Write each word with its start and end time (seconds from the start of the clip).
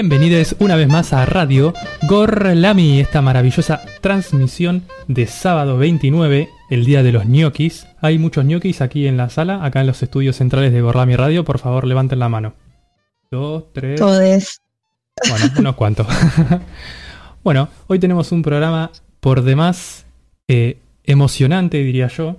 Bienvenidos 0.00 0.56
una 0.60 0.76
vez 0.76 0.88
más 0.88 1.12
a 1.12 1.26
Radio 1.26 1.74
Gorlami, 2.08 3.00
esta 3.00 3.20
maravillosa 3.20 3.82
transmisión 4.00 4.84
de 5.08 5.26
sábado 5.26 5.76
29, 5.76 6.48
el 6.70 6.86
día 6.86 7.02
de 7.02 7.12
los 7.12 7.26
ñoquis. 7.26 7.86
Hay 8.00 8.18
muchos 8.18 8.46
ñoquis 8.46 8.80
aquí 8.80 9.06
en 9.06 9.18
la 9.18 9.28
sala, 9.28 9.62
acá 9.62 9.82
en 9.82 9.86
los 9.88 10.02
estudios 10.02 10.36
centrales 10.36 10.72
de 10.72 10.80
Gorlami 10.80 11.16
Radio. 11.16 11.44
Por 11.44 11.58
favor, 11.58 11.86
levanten 11.86 12.18
la 12.18 12.30
mano. 12.30 12.54
Dos, 13.30 13.74
tres. 13.74 14.00
Todes. 14.00 14.62
Bueno, 15.28 15.44
unos 15.58 15.76
cuantos. 15.76 16.06
bueno, 17.44 17.68
hoy 17.86 17.98
tenemos 17.98 18.32
un 18.32 18.40
programa 18.40 18.92
por 19.20 19.42
demás 19.42 20.06
eh, 20.48 20.78
emocionante, 21.04 21.76
diría 21.76 22.08
yo, 22.08 22.38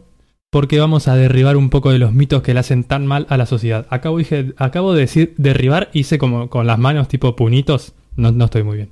porque 0.51 0.79
vamos 0.79 1.07
a 1.07 1.15
derribar 1.15 1.55
un 1.55 1.69
poco 1.69 1.91
de 1.91 1.97
los 1.97 2.13
mitos 2.13 2.43
que 2.43 2.53
le 2.53 2.59
hacen 2.59 2.83
tan 2.83 3.07
mal 3.07 3.25
a 3.29 3.37
la 3.37 3.45
sociedad. 3.45 3.87
Acabo, 3.89 4.17
dije, 4.17 4.53
acabo 4.57 4.93
de 4.93 5.01
decir 5.01 5.33
derribar, 5.37 5.89
hice 5.93 6.17
como 6.17 6.49
con 6.49 6.67
las 6.67 6.77
manos 6.77 7.07
tipo 7.07 7.35
puñitos. 7.35 7.93
No, 8.17 8.31
no 8.31 8.45
estoy 8.45 8.63
muy 8.63 8.75
bien. 8.75 8.89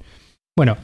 Bueno, 0.56 0.78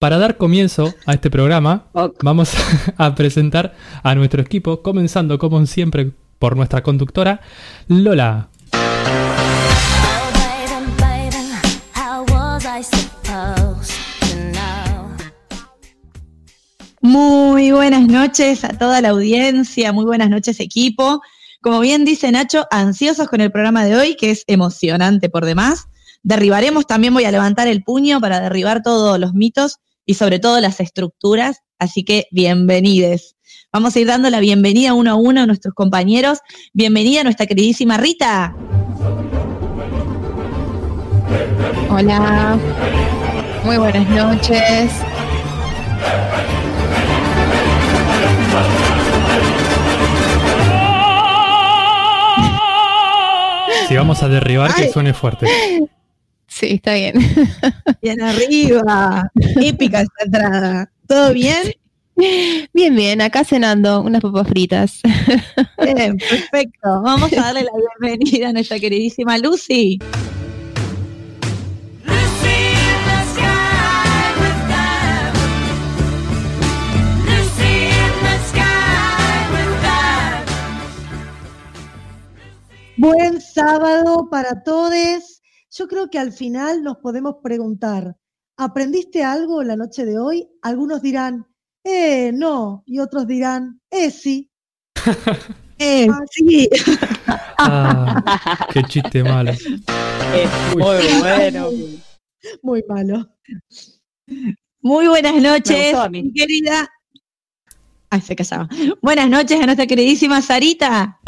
para 0.00 0.18
dar 0.18 0.38
comienzo 0.38 0.94
a 1.04 1.12
este 1.12 1.30
programa, 1.30 1.84
vamos 2.22 2.54
a 2.96 3.14
presentar 3.14 3.74
a 4.02 4.14
nuestro 4.14 4.40
equipo, 4.40 4.82
comenzando 4.82 5.38
como 5.38 5.64
siempre 5.66 6.12
por 6.38 6.56
nuestra 6.56 6.82
conductora, 6.82 7.42
Lola. 7.86 8.48
Muy 17.02 17.72
buenas 17.72 18.06
noches 18.06 18.64
a 18.64 18.70
toda 18.70 19.00
la 19.00 19.10
audiencia, 19.10 19.92
muy 19.92 20.04
buenas 20.04 20.30
noches 20.30 20.60
equipo. 20.60 21.20
Como 21.60 21.80
bien 21.80 22.04
dice 22.04 22.32
Nacho, 22.32 22.66
ansiosos 22.70 23.28
con 23.28 23.40
el 23.40 23.52
programa 23.52 23.84
de 23.84 23.96
hoy, 23.96 24.16
que 24.16 24.30
es 24.30 24.44
emocionante 24.46 25.28
por 25.28 25.44
demás. 25.44 25.88
Derribaremos, 26.22 26.86
también 26.86 27.12
voy 27.12 27.24
a 27.24 27.30
levantar 27.30 27.68
el 27.68 27.82
puño 27.82 28.20
para 28.20 28.40
derribar 28.40 28.82
todos 28.82 29.18
los 29.18 29.34
mitos 29.34 29.78
y 30.06 30.14
sobre 30.14 30.38
todo 30.38 30.60
las 30.60 30.80
estructuras, 30.80 31.62
así 31.78 32.04
que 32.04 32.26
bienvenides. 32.30 33.36
Vamos 33.72 33.94
a 33.94 34.00
ir 34.00 34.06
dando 34.06 34.30
la 34.30 34.40
bienvenida 34.40 34.94
uno 34.94 35.10
a 35.10 35.14
uno 35.16 35.42
a 35.42 35.46
nuestros 35.46 35.74
compañeros. 35.74 36.38
Bienvenida 36.72 37.20
a 37.20 37.24
nuestra 37.24 37.46
queridísima 37.46 37.98
Rita. 37.98 38.56
Hola, 41.90 42.58
muy 43.64 43.76
buenas 43.76 44.08
noches. 44.08 44.90
Si 53.88 53.94
vamos 53.96 54.22
a 54.22 54.28
derribar, 54.28 54.74
que 54.74 54.88
suene 54.90 55.14
fuerte. 55.14 55.46
Sí, 56.46 56.74
está 56.74 56.94
bien. 56.94 57.14
Bien 58.02 58.22
arriba. 58.22 59.30
Épica 59.60 60.00
esta 60.00 60.24
entrada. 60.24 60.90
¿Todo 61.06 61.32
bien? 61.32 61.72
Bien, 62.72 62.96
bien. 62.96 63.20
Acá 63.20 63.44
cenando 63.44 64.00
unas 64.00 64.22
papas 64.22 64.48
fritas. 64.48 65.00
Bien, 65.82 66.16
perfecto. 66.16 67.02
Vamos 67.02 67.32
a 67.32 67.36
darle 67.36 67.62
la 67.62 67.72
bienvenida 68.00 68.48
a 68.48 68.52
nuestra 68.52 68.78
queridísima 68.78 69.38
Lucy. 69.38 69.98
Buen 82.98 83.42
sábado 83.42 84.28
para 84.30 84.62
todos. 84.62 85.42
Yo 85.70 85.86
creo 85.86 86.08
que 86.08 86.18
al 86.18 86.32
final 86.32 86.82
nos 86.82 86.96
podemos 86.96 87.36
preguntar, 87.42 88.16
¿aprendiste 88.56 89.22
algo 89.22 89.62
la 89.62 89.76
noche 89.76 90.06
de 90.06 90.18
hoy? 90.18 90.48
Algunos 90.62 91.02
dirán, 91.02 91.46
eh, 91.84 92.32
no, 92.32 92.82
y 92.86 93.00
otros 93.00 93.26
dirán, 93.26 93.80
eh, 93.90 94.10
sí. 94.10 94.50
Eh, 95.78 96.08
sí. 96.30 96.70
Ah, 97.58 98.66
qué 98.72 98.82
chiste 98.84 99.22
malo. 99.22 99.52
Muy 100.72 101.20
bueno. 101.20 101.68
Muy 102.62 102.84
malo. 102.88 103.26
Muy 104.80 105.06
buenas 105.06 105.34
noches, 105.42 105.94
mi 106.10 106.32
querida. 106.32 106.88
Ay, 108.08 108.22
se 108.22 108.34
casaba. 108.34 108.68
Buenas 109.02 109.28
noches 109.28 109.60
a 109.60 109.66
nuestra 109.66 109.86
queridísima 109.86 110.40
Sarita. 110.40 111.20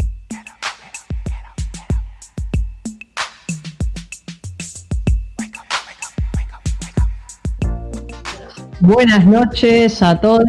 Buenas 8.89 9.27
noches 9.27 10.03
a 10.03 10.19
todos, 10.19 10.47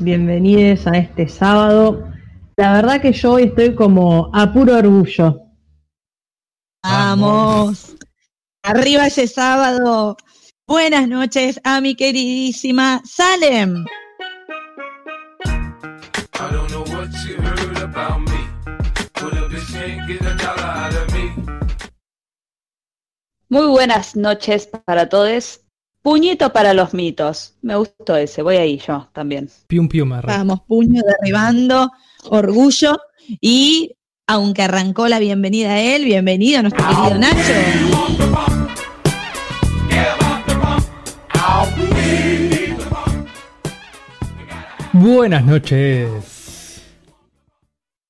bienvenidos 0.00 0.86
a 0.86 0.96
este 0.96 1.28
sábado. 1.28 2.10
La 2.56 2.72
verdad 2.72 3.02
que 3.02 3.12
yo 3.12 3.32
hoy 3.32 3.42
estoy 3.42 3.74
como 3.74 4.30
a 4.32 4.50
puro 4.50 4.78
orgullo. 4.78 5.42
Vamos. 6.82 7.94
Arriba 8.62 9.08
ese 9.08 9.26
sábado. 9.26 10.16
Buenas 10.66 11.06
noches 11.06 11.60
a 11.64 11.82
mi 11.82 11.94
queridísima 11.94 13.02
Salem. 13.04 13.84
Muy 23.50 23.66
buenas 23.66 24.16
noches 24.16 24.66
para 24.66 25.10
todos. 25.10 25.60
Puñito 26.02 26.52
para 26.52 26.74
los 26.74 26.94
mitos. 26.94 27.54
Me 27.62 27.76
gustó 27.76 28.16
ese. 28.16 28.42
Voy 28.42 28.56
ahí 28.56 28.76
yo 28.84 29.08
también. 29.12 29.48
Pium 29.68 29.88
pium, 29.88 30.12
arre. 30.12 30.26
Vamos, 30.26 30.62
puño 30.66 31.00
derribando, 31.06 31.92
orgullo. 32.24 32.98
Y 33.40 33.94
aunque 34.26 34.62
arrancó 34.62 35.06
la 35.06 35.20
bienvenida 35.20 35.74
a 35.74 35.80
él, 35.80 36.04
bienvenido 36.04 36.58
a 36.58 36.62
nuestro 36.62 36.84
querido 36.88 37.18
Nacho. 37.18 37.52
Buenas 44.92 45.44
noches. 45.44 46.82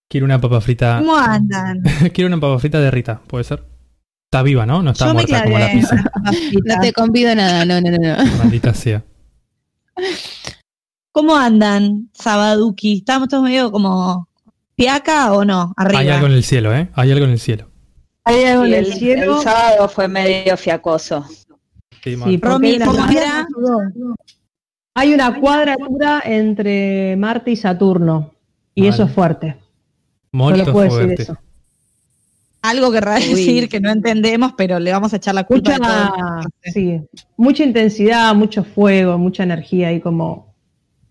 Quiero 0.08 0.25
una 0.25 0.41
papa 0.41 0.62
frita. 0.62 0.97
¿Cómo 0.98 1.14
andan? 1.14 1.82
Quiero 2.14 2.28
una 2.28 2.41
papa 2.41 2.58
frita 2.58 2.81
de 2.81 2.91
Rita, 2.91 3.20
¿puede 3.26 3.44
ser? 3.44 3.71
Está 4.32 4.43
viva, 4.43 4.65
¿no? 4.65 4.82
No 4.82 4.93
está 4.93 5.09
Yo 5.09 5.10
me 5.10 5.26
muerta 5.26 5.44
como 5.44 5.59
la 5.59 5.70
pizza. 5.70 5.94
No 6.65 6.81
te 6.81 6.93
convido 6.94 7.34
nada, 7.34 7.66
no, 7.66 7.78
no, 7.82 7.91
no, 7.91 7.98
no. 7.98 8.37
Maldita 8.38 8.72
sea. 8.72 9.04
¿Cómo 11.12 11.37
andan, 11.37 12.09
Sabaduki? 12.15 12.97
¿Estamos 12.97 13.28
todos 13.28 13.44
medio 13.44 13.70
como 13.70 14.26
piaca 14.75 15.34
o 15.34 15.44
no? 15.44 15.75
Arriba. 15.76 16.00
Hay 16.00 16.09
algo 16.09 16.28
en 16.28 16.32
el 16.32 16.44
cielo, 16.44 16.75
¿eh? 16.75 16.88
Hay 16.94 17.12
algo 17.12 17.26
en 17.26 17.32
el 17.32 17.38
cielo. 17.38 17.69
Hay 18.25 18.43
algo 18.44 18.65
en 18.65 18.72
el, 18.72 18.87
el 18.87 18.94
cielo. 18.94 19.37
el 19.37 19.43
sábado 19.43 19.87
fue 19.91 20.09
medio 20.09 20.56
fiacoso. 20.56 21.26
Sí. 22.03 22.16
Sí, 22.16 22.41
Romy, 22.41 22.78
hay 24.94 25.12
una 25.12 25.38
cuadratura 25.38 26.22
entre 26.25 27.16
Marte 27.19 27.50
y 27.50 27.56
Saturno. 27.56 28.32
Y 28.75 28.87
eso 28.87 29.03
es 29.03 29.12
fuerte. 29.12 29.59
Muerto 30.32 30.60
Solo 30.60 30.72
puedo 30.72 30.84
decir 30.87 31.04
fuerte. 31.04 31.22
eso. 31.25 31.38
Algo 32.62 32.92
querrá 32.92 33.16
Uy. 33.16 33.28
decir 33.28 33.68
que 33.68 33.80
no 33.80 33.90
entendemos, 33.90 34.52
pero 34.56 34.78
le 34.78 34.92
vamos 34.92 35.12
a 35.12 35.16
echar 35.16 35.34
la 35.34 35.44
culpa. 35.44 35.72
Mucha, 35.76 36.48
sí, 36.72 37.00
mucha 37.36 37.64
intensidad, 37.64 38.34
mucho 38.34 38.62
fuego, 38.62 39.19
mucha 39.19 39.42
energía 39.42 39.92
y 39.92 40.00
como 40.00 40.54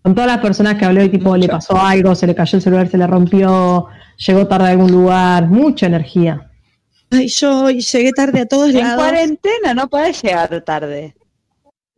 con 0.02 0.14
todas 0.14 0.28
las 0.28 0.38
personas 0.40 0.74
que 0.76 0.84
hablé 0.84 1.02
hoy, 1.02 1.08
tipo 1.10 1.36
le 1.36 1.48
pasó 1.48 1.80
algo, 1.80 2.14
se 2.14 2.26
le 2.26 2.34
cayó 2.34 2.56
el 2.56 2.62
celular, 2.62 2.88
se 2.88 2.98
le 2.98 3.06
rompió, 3.06 3.86
llegó 4.16 4.48
tarde 4.48 4.66
a 4.66 4.70
algún 4.70 4.90
lugar, 4.90 5.46
mucha 5.46 5.86
energía. 5.86 6.50
Ay, 7.10 7.28
yo 7.28 7.70
llegué 7.70 8.10
tarde 8.12 8.40
a 8.40 8.46
todos 8.46 8.70
En 8.70 8.78
lados. 8.78 8.96
cuarentena 8.96 9.74
no 9.74 9.88
podés 9.88 10.20
llegar 10.22 10.60
tarde. 10.64 11.14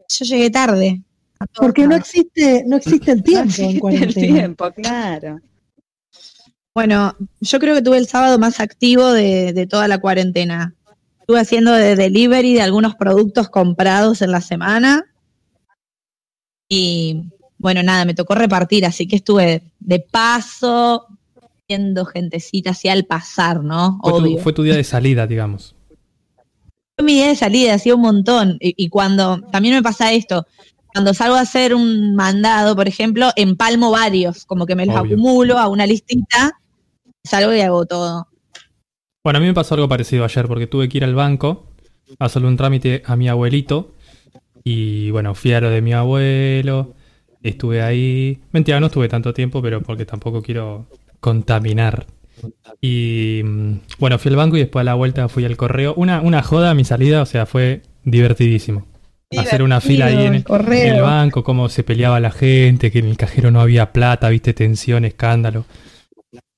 Yo 0.09 0.25
llegué 0.25 0.51
tarde. 0.51 1.03
a 1.39 1.47
Porque 1.47 1.87
no 1.87 1.95
existe, 1.95 2.65
no 2.67 2.77
existe 2.77 3.13
el 3.13 3.19
No 3.19 3.25
tiempo 3.25 3.91
en 3.91 4.03
el 4.03 4.15
tiempo, 4.15 4.71
claro. 4.73 5.39
Bueno, 6.75 7.15
yo 7.41 7.61
creo 7.61 7.77
que 7.77 7.83
tuve 7.83 7.99
el 7.99 8.09
sábado 8.09 8.39
más 8.39 8.59
activo 8.59 9.13
de, 9.13 9.53
de 9.53 9.67
toda 9.67 9.87
la 9.87 9.99
cuarentena. 9.99 10.75
Estuve 11.21 11.39
haciendo 11.41 11.73
de 11.73 11.95
delivery 11.95 12.55
de 12.55 12.63
algunos 12.63 12.97
productos 12.97 13.49
comprados 13.49 14.23
en 14.23 14.33
la 14.33 14.41
semana. 14.41 15.05
Y 16.69 17.31
bueno, 17.59 17.83
nada, 17.83 18.05
me 18.05 18.15
tocó 18.15 18.35
repartir, 18.35 18.85
así 18.85 19.07
que 19.07 19.17
estuve 19.17 19.63
de 19.79 20.01
paso, 20.01 21.07
viendo 21.69 22.05
gentecita 22.05 22.71
así 22.71 22.89
al 22.89 23.05
pasar, 23.05 23.63
¿no? 23.63 24.01
Fue 24.03 24.13
tu, 24.21 24.39
fue 24.39 24.53
tu 24.53 24.63
día 24.65 24.77
de 24.77 24.85
salida, 24.85 25.27
digamos. 25.27 25.77
Fue 26.97 27.05
mi 27.05 27.15
día 27.15 27.29
de 27.29 27.37
salida, 27.37 27.75
hacía 27.75 27.95
un 27.95 28.03
montón. 28.03 28.57
Y, 28.61 28.75
y 28.77 28.89
cuando, 28.89 29.41
también 29.53 29.77
me 29.77 29.83
pasa 29.83 30.13
esto, 30.13 30.47
cuando 30.93 31.15
salgo 31.15 31.37
a 31.37 31.41
hacer 31.41 31.75
un 31.75 32.15
mandado, 32.15 32.77
por 32.77 32.87
ejemplo, 32.87 33.31
empalmo 33.35 33.91
varios, 33.91 34.45
como 34.45 34.67
que 34.67 34.75
me 34.77 34.87
los 34.87 34.97
Obvio. 34.97 35.15
acumulo 35.15 35.59
a 35.59 35.69
una 35.69 35.87
listita, 35.87 36.61
salgo 37.25 37.55
y 37.55 37.61
hago 37.61 37.87
todo. 37.87 38.29
Bueno, 39.23 39.39
a 39.39 39.41
mí 39.41 39.47
me 39.47 39.55
pasó 39.55 39.75
algo 39.75 39.89
parecido 39.89 40.25
ayer 40.25 40.47
porque 40.47 40.67
tuve 40.67 40.89
que 40.89 40.99
ir 40.99 41.05
al 41.05 41.15
banco 41.15 41.67
a 42.19 42.27
hacerle 42.27 42.49
un 42.49 42.57
trámite 42.57 43.03
a 43.07 43.17
mi 43.17 43.29
abuelito. 43.29 43.95
Y 44.63 45.11
bueno, 45.11 45.35
fui 45.35 45.53
a 45.53 45.61
lo 45.61 45.71
de 45.71 45.83
mi 45.83 45.93
abuelo, 45.93 46.95
estuve 47.43 47.83
ahí. 47.83 48.41
Mentira, 48.53 48.81
no 48.81 48.87
estuve 48.87 49.09
tanto 49.09 49.33
tiempo, 49.33 49.63
pero 49.63 49.83
porque 49.83 50.05
tampoco 50.05 50.43
quiero 50.43 50.87
contaminar. 51.21 52.07
Y 52.81 53.41
mm, 53.45 53.73
bueno, 53.99 54.19
fui 54.19 54.31
al 54.31 54.37
banco 54.37 54.57
y 54.57 54.61
después 54.61 54.83
a 54.83 54.85
la 54.85 54.95
vuelta 54.95 55.29
fui 55.29 55.45
al 55.45 55.57
correo. 55.57 55.95
Una, 55.97 56.21
una 56.21 56.43
joda 56.43 56.71
a 56.71 56.75
mi 56.75 56.85
salida, 56.85 57.23
o 57.23 57.27
sea, 57.27 57.47
fue 57.47 57.83
divertidísimo. 58.05 58.87
Hacer 59.37 59.63
una 59.63 59.81
fila 59.81 60.07
ahí 60.07 60.27
en 60.27 60.35
el, 60.35 60.45
en 60.47 60.95
el 60.95 61.03
banco, 61.03 61.43
cómo 61.43 61.69
se 61.69 61.83
peleaba 61.83 62.21
la 62.21 62.31
gente, 62.31 62.93
que 62.93 63.01
en 63.01 63.07
el 63.07 63.17
cajero 63.17 63.51
no 63.51 63.61
había 63.61 63.93
plata, 63.93 64.29
viste, 64.29 64.55
tensión, 64.55 65.05
escándalo. 65.05 65.65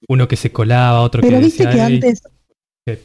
Uno 0.09 0.29
que 0.29 0.37
se 0.37 0.53
colaba, 0.53 1.01
otro 1.01 1.21
Pero 1.23 1.39
que 1.39 1.45
viste 1.45 1.67
decía, 1.67 1.89
que 1.89 1.95
antes 1.95 2.23
¿Qué? 2.87 3.01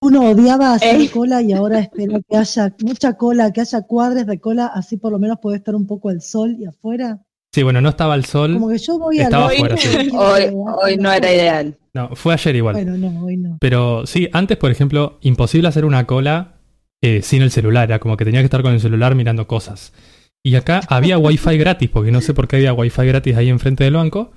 uno 0.00 0.30
odiaba 0.30 0.74
hacer 0.74 0.96
Ey. 0.96 1.08
cola 1.08 1.42
y 1.42 1.52
ahora 1.52 1.80
espera 1.80 2.20
que 2.28 2.36
haya 2.36 2.74
mucha 2.82 3.14
cola, 3.14 3.52
que 3.52 3.60
haya 3.60 3.82
cuadres 3.82 4.26
de 4.26 4.40
cola, 4.40 4.66
así 4.66 4.96
por 4.96 5.12
lo 5.12 5.18
menos 5.18 5.38
puede 5.40 5.56
estar 5.58 5.74
un 5.74 5.86
poco 5.86 6.08
al 6.08 6.20
sol 6.22 6.56
y 6.58 6.66
afuera. 6.66 7.22
Sí, 7.52 7.62
bueno, 7.62 7.80
no 7.80 7.88
estaba 7.88 8.14
el 8.14 8.24
sol. 8.24 8.52
Como 8.54 8.68
que 8.68 8.78
yo 8.78 8.98
voy 8.98 9.20
Estaba 9.20 9.46
al 9.48 9.54
afuera, 9.54 9.76
banco 9.76 10.00
sí. 10.00 10.10
Hoy, 10.14 10.42
hoy 10.82 10.96
no 10.98 11.10
era 11.10 11.32
ideal. 11.32 11.78
No, 11.94 12.14
fue 12.14 12.34
ayer 12.34 12.56
igual. 12.56 12.74
Bueno, 12.74 12.98
no, 12.98 13.24
hoy 13.24 13.38
no. 13.38 13.56
Pero 13.60 14.06
sí, 14.06 14.28
antes, 14.32 14.58
por 14.58 14.70
ejemplo, 14.70 15.18
imposible 15.22 15.68
hacer 15.68 15.86
una 15.86 16.06
cola 16.06 16.58
eh, 17.00 17.22
sin 17.22 17.40
el 17.40 17.50
celular. 17.50 17.88
Era 17.88 17.98
como 17.98 18.18
que 18.18 18.26
tenía 18.26 18.40
que 18.40 18.44
estar 18.44 18.60
con 18.62 18.74
el 18.74 18.80
celular 18.80 19.14
mirando 19.14 19.46
cosas. 19.46 19.94
Y 20.42 20.54
acá 20.56 20.82
había 20.88 21.16
wifi 21.18 21.56
gratis, 21.56 21.88
porque 21.88 22.12
no 22.12 22.20
sé 22.20 22.34
por 22.34 22.46
qué 22.46 22.56
había 22.56 22.74
wifi 22.74 23.06
gratis 23.06 23.34
ahí 23.36 23.48
enfrente 23.48 23.84
del 23.84 23.94
banco. 23.94 24.32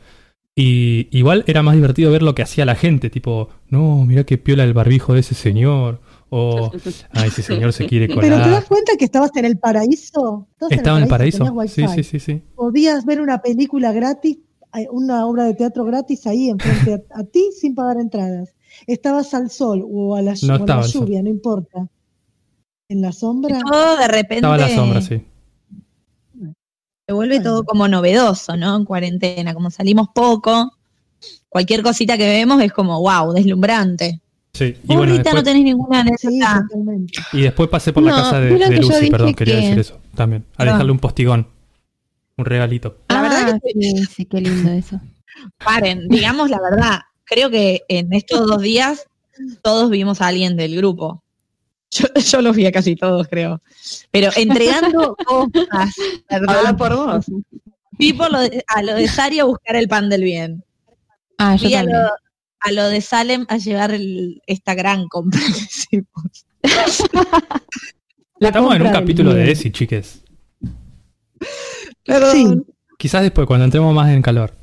Y 0.61 1.07
igual 1.17 1.45
era 1.47 1.63
más 1.63 1.75
divertido 1.75 2.11
ver 2.11 2.21
lo 2.21 2.35
que 2.35 2.41
hacía 2.43 2.65
la 2.65 2.75
gente. 2.75 3.09
Tipo, 3.09 3.47
no, 3.69 4.03
mira 4.05 4.25
qué 4.25 4.37
piola 4.37 4.63
el 4.65 4.73
barbijo 4.73 5.13
de 5.13 5.21
ese 5.21 5.33
señor. 5.35 6.01
O, 6.29 6.71
ay, 7.11 7.29
ese 7.29 7.41
señor 7.43 7.71
se 7.73 7.85
quiere 7.87 8.07
Pero 8.07 8.21
te 8.21 8.29
das 8.29 8.43
colar. 8.43 8.65
cuenta 8.67 8.91
que 8.97 9.05
estabas 9.05 9.31
en 9.35 9.45
el 9.45 9.57
paraíso. 9.57 10.47
Estabas 10.51 10.71
Estaba 10.77 10.97
en 10.97 11.03
el 11.03 11.09
paraíso. 11.09 11.45
Sí, 11.67 11.87
sí, 11.87 12.03
sí, 12.03 12.19
sí. 12.19 12.41
Podías 12.55 13.05
ver 13.05 13.21
una 13.21 13.41
película 13.41 13.91
gratis, 13.93 14.37
una 14.91 15.25
obra 15.25 15.45
de 15.45 15.53
teatro 15.53 15.85
gratis 15.85 16.27
ahí 16.27 16.49
enfrente 16.49 16.93
a, 17.15 17.19
a 17.19 17.23
ti 17.23 17.49
sin 17.57 17.73
pagar 17.73 17.97
entradas. 17.99 18.53
Estabas 18.85 19.33
al 19.33 19.49
sol 19.49 19.83
o 19.89 20.15
a 20.15 20.21
la, 20.21 20.33
No 20.43 20.53
o 20.53 20.55
a 20.55 20.59
estaba 20.59 20.79
la 20.81 20.85
al 20.85 20.91
sol. 20.91 21.01
lluvia, 21.05 21.23
no 21.23 21.29
importa. 21.29 21.87
En 22.89 23.01
la 23.01 23.11
sombra. 23.11 23.59
Todo 23.61 23.97
de 23.97 24.07
repente 24.07 24.35
Estaba 24.35 24.57
la 24.57 24.69
sombra, 24.69 25.01
sí. 25.01 25.23
Se 27.09 27.13
vuelve 27.13 27.39
todo 27.39 27.63
como 27.65 27.87
novedoso, 27.87 28.55
¿no? 28.55 28.75
En 28.75 28.85
cuarentena, 28.85 29.55
como 29.55 29.71
salimos 29.71 30.09
poco, 30.13 30.71
cualquier 31.49 31.81
cosita 31.81 32.15
que 32.19 32.27
vemos 32.27 32.61
es 32.61 32.71
como, 32.71 32.99
wow, 33.01 33.33
deslumbrante. 33.33 34.21
Sí. 34.53 34.75
Y 34.83 34.95
bueno, 34.95 35.13
Rita, 35.13 35.31
no 35.31 35.37
después, 35.37 35.43
tenés 35.43 35.63
ninguna 35.63 36.03
necesidad. 36.03 36.61
totalmente. 36.69 37.13
y 37.33 37.41
después 37.41 37.67
pasé 37.67 37.91
por 37.93 38.03
la 38.03 38.11
casa 38.11 38.39
de, 38.39 38.59
que 38.59 38.77
Lucy, 38.77 39.09
perdón, 39.09 39.33
quería 39.33 39.55
que- 39.55 39.61
decir 39.61 39.79
eso 39.79 39.99
también. 40.13 40.45
A 40.53 40.57
Perdón. 40.57 40.73
dejarle 40.75 40.91
un 40.91 40.99
postigón. 40.99 41.47
Un 42.37 42.45
regalito. 42.45 42.97
La 43.09 43.21
verdad 43.23 43.53
Ah, 43.55 43.59
sí, 43.73 44.05
sí, 44.15 44.25
qué 44.25 44.41
lindo 44.41 44.71
eso. 44.71 45.01
Paren, 45.65 46.07
digamos 46.09 46.51
la 46.51 46.61
verdad. 46.61 46.99
Creo 47.23 47.49
que 47.49 47.81
en 47.89 48.13
estos 48.13 48.45
dos 48.45 48.61
días 48.61 49.07
todos 49.63 49.89
vimos 49.89 50.21
a 50.21 50.27
alguien 50.27 50.55
del 50.55 50.75
grupo. 50.77 51.23
Yo, 51.91 52.05
yo 52.13 52.41
los 52.41 52.55
vi 52.55 52.65
a 52.67 52.71
casi 52.71 52.95
todos, 52.95 53.27
creo. 53.27 53.61
Pero 54.11 54.29
entregando 54.35 55.15
cosas, 55.25 55.95
¿verdad? 56.29 56.57
Habla 56.57 56.77
por 56.77 56.95
vos. 56.95 57.25
Fui 57.97 58.13
por 58.13 58.31
lo 58.31 58.39
de- 58.41 58.63
a 58.67 58.81
lo 58.83 58.95
de 58.95 59.07
Sari 59.07 59.39
a 59.39 59.45
buscar 59.45 59.75
el 59.75 59.87
pan 59.87 60.07
del 60.09 60.23
bien. 60.23 60.63
Ah, 61.37 61.55
yo 61.55 61.75
a 61.77 61.83
lo, 61.83 61.97
a 62.59 62.71
lo 62.71 62.89
de 62.89 63.01
Salem 63.01 63.45
a 63.49 63.57
llevar 63.57 63.91
el- 63.91 64.41
esta 64.45 64.75
gran 64.75 65.07
compra 65.07 65.39
que 65.41 65.47
hicimos. 65.63 66.45
La 68.39 68.47
Estamos 68.49 68.75
en 68.75 68.81
un 68.83 68.91
capítulo 68.91 69.31
de 69.33 69.43
bien. 69.43 69.49
ESI, 69.51 69.71
chiques. 69.71 70.23
Perdón. 72.05 72.31
Sí. 72.65 72.73
Quizás 72.97 73.21
después, 73.23 73.47
cuando 73.47 73.65
entremos 73.65 73.93
más 73.93 74.09
en 74.09 74.21
calor, 74.21 74.53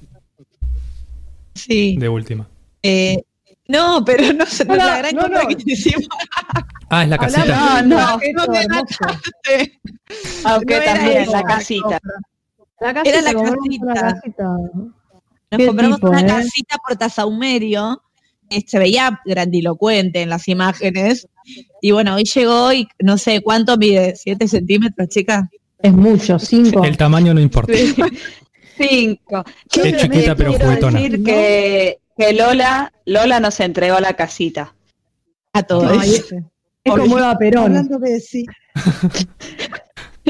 Sí. 1.54 1.96
de 1.98 2.08
última. 2.08 2.48
Eh, 2.82 3.22
no, 3.68 4.04
pero 4.04 4.32
no, 4.32 4.46
sé, 4.46 4.64
no 4.64 4.74
es 4.74 4.78
la 4.78 4.98
gran 4.98 5.14
no, 5.16 5.48
que 5.48 5.56
hicimos. 5.66 6.08
Ah, 6.88 7.02
es 7.04 7.08
la 7.08 7.18
casita. 7.18 7.82
No, 7.82 7.96
no. 7.96 8.18
No, 8.34 8.54
hermoso. 8.54 9.04
Aunque 10.44 10.74
No 10.76 10.82
era 10.82 10.94
también 10.94 11.22
eso, 11.22 11.32
la 11.32 11.38
la 11.38 11.44
casita. 11.44 11.98
La 12.80 12.90
Era 13.04 13.22
la 13.22 13.32
casita. 13.32 13.94
casita. 13.94 14.44
Nos 15.50 15.58
¿Qué 15.58 15.66
compramos 15.66 15.96
tipo, 15.96 16.10
una 16.10 16.20
eh? 16.20 16.26
casita 16.26 16.76
por 16.86 16.96
Tasaumerio. 16.96 18.02
Se 18.66 18.78
veía 18.78 19.20
grandilocuente 19.24 20.22
en 20.22 20.28
las 20.30 20.46
imágenes. 20.46 21.26
Y 21.80 21.90
bueno, 21.90 22.14
hoy 22.14 22.24
llegó 22.24 22.72
y 22.72 22.88
no 23.00 23.18
sé 23.18 23.40
cuánto 23.42 23.76
mide, 23.76 24.14
7 24.16 24.46
centímetros, 24.46 25.08
chica. 25.08 25.48
Es 25.80 25.92
mucho, 25.92 26.38
cinco. 26.38 26.84
El 26.84 26.96
tamaño 26.96 27.34
no 27.34 27.40
importa. 27.40 27.72
Cinco. 28.78 29.44
Es 29.72 29.92
Yo 29.92 29.98
chiquita, 29.98 30.34
pero 30.34 30.52
juguetona. 30.52 31.00
decir 31.00 31.22
que, 31.24 31.98
que 32.16 32.32
Lola, 32.32 32.92
Lola 33.04 33.40
nos 33.40 33.58
entregó 33.60 33.98
la 34.00 34.14
casita. 34.14 34.74
A 35.52 35.62
todos. 35.62 35.98
Ay, 36.00 36.14
es 36.14 36.32
es 36.84 36.92
como 36.94 37.18
Eva 37.18 37.36
Perón. 37.38 37.64
Hablando 37.64 37.98
de 37.98 38.20
sí. 38.20 38.44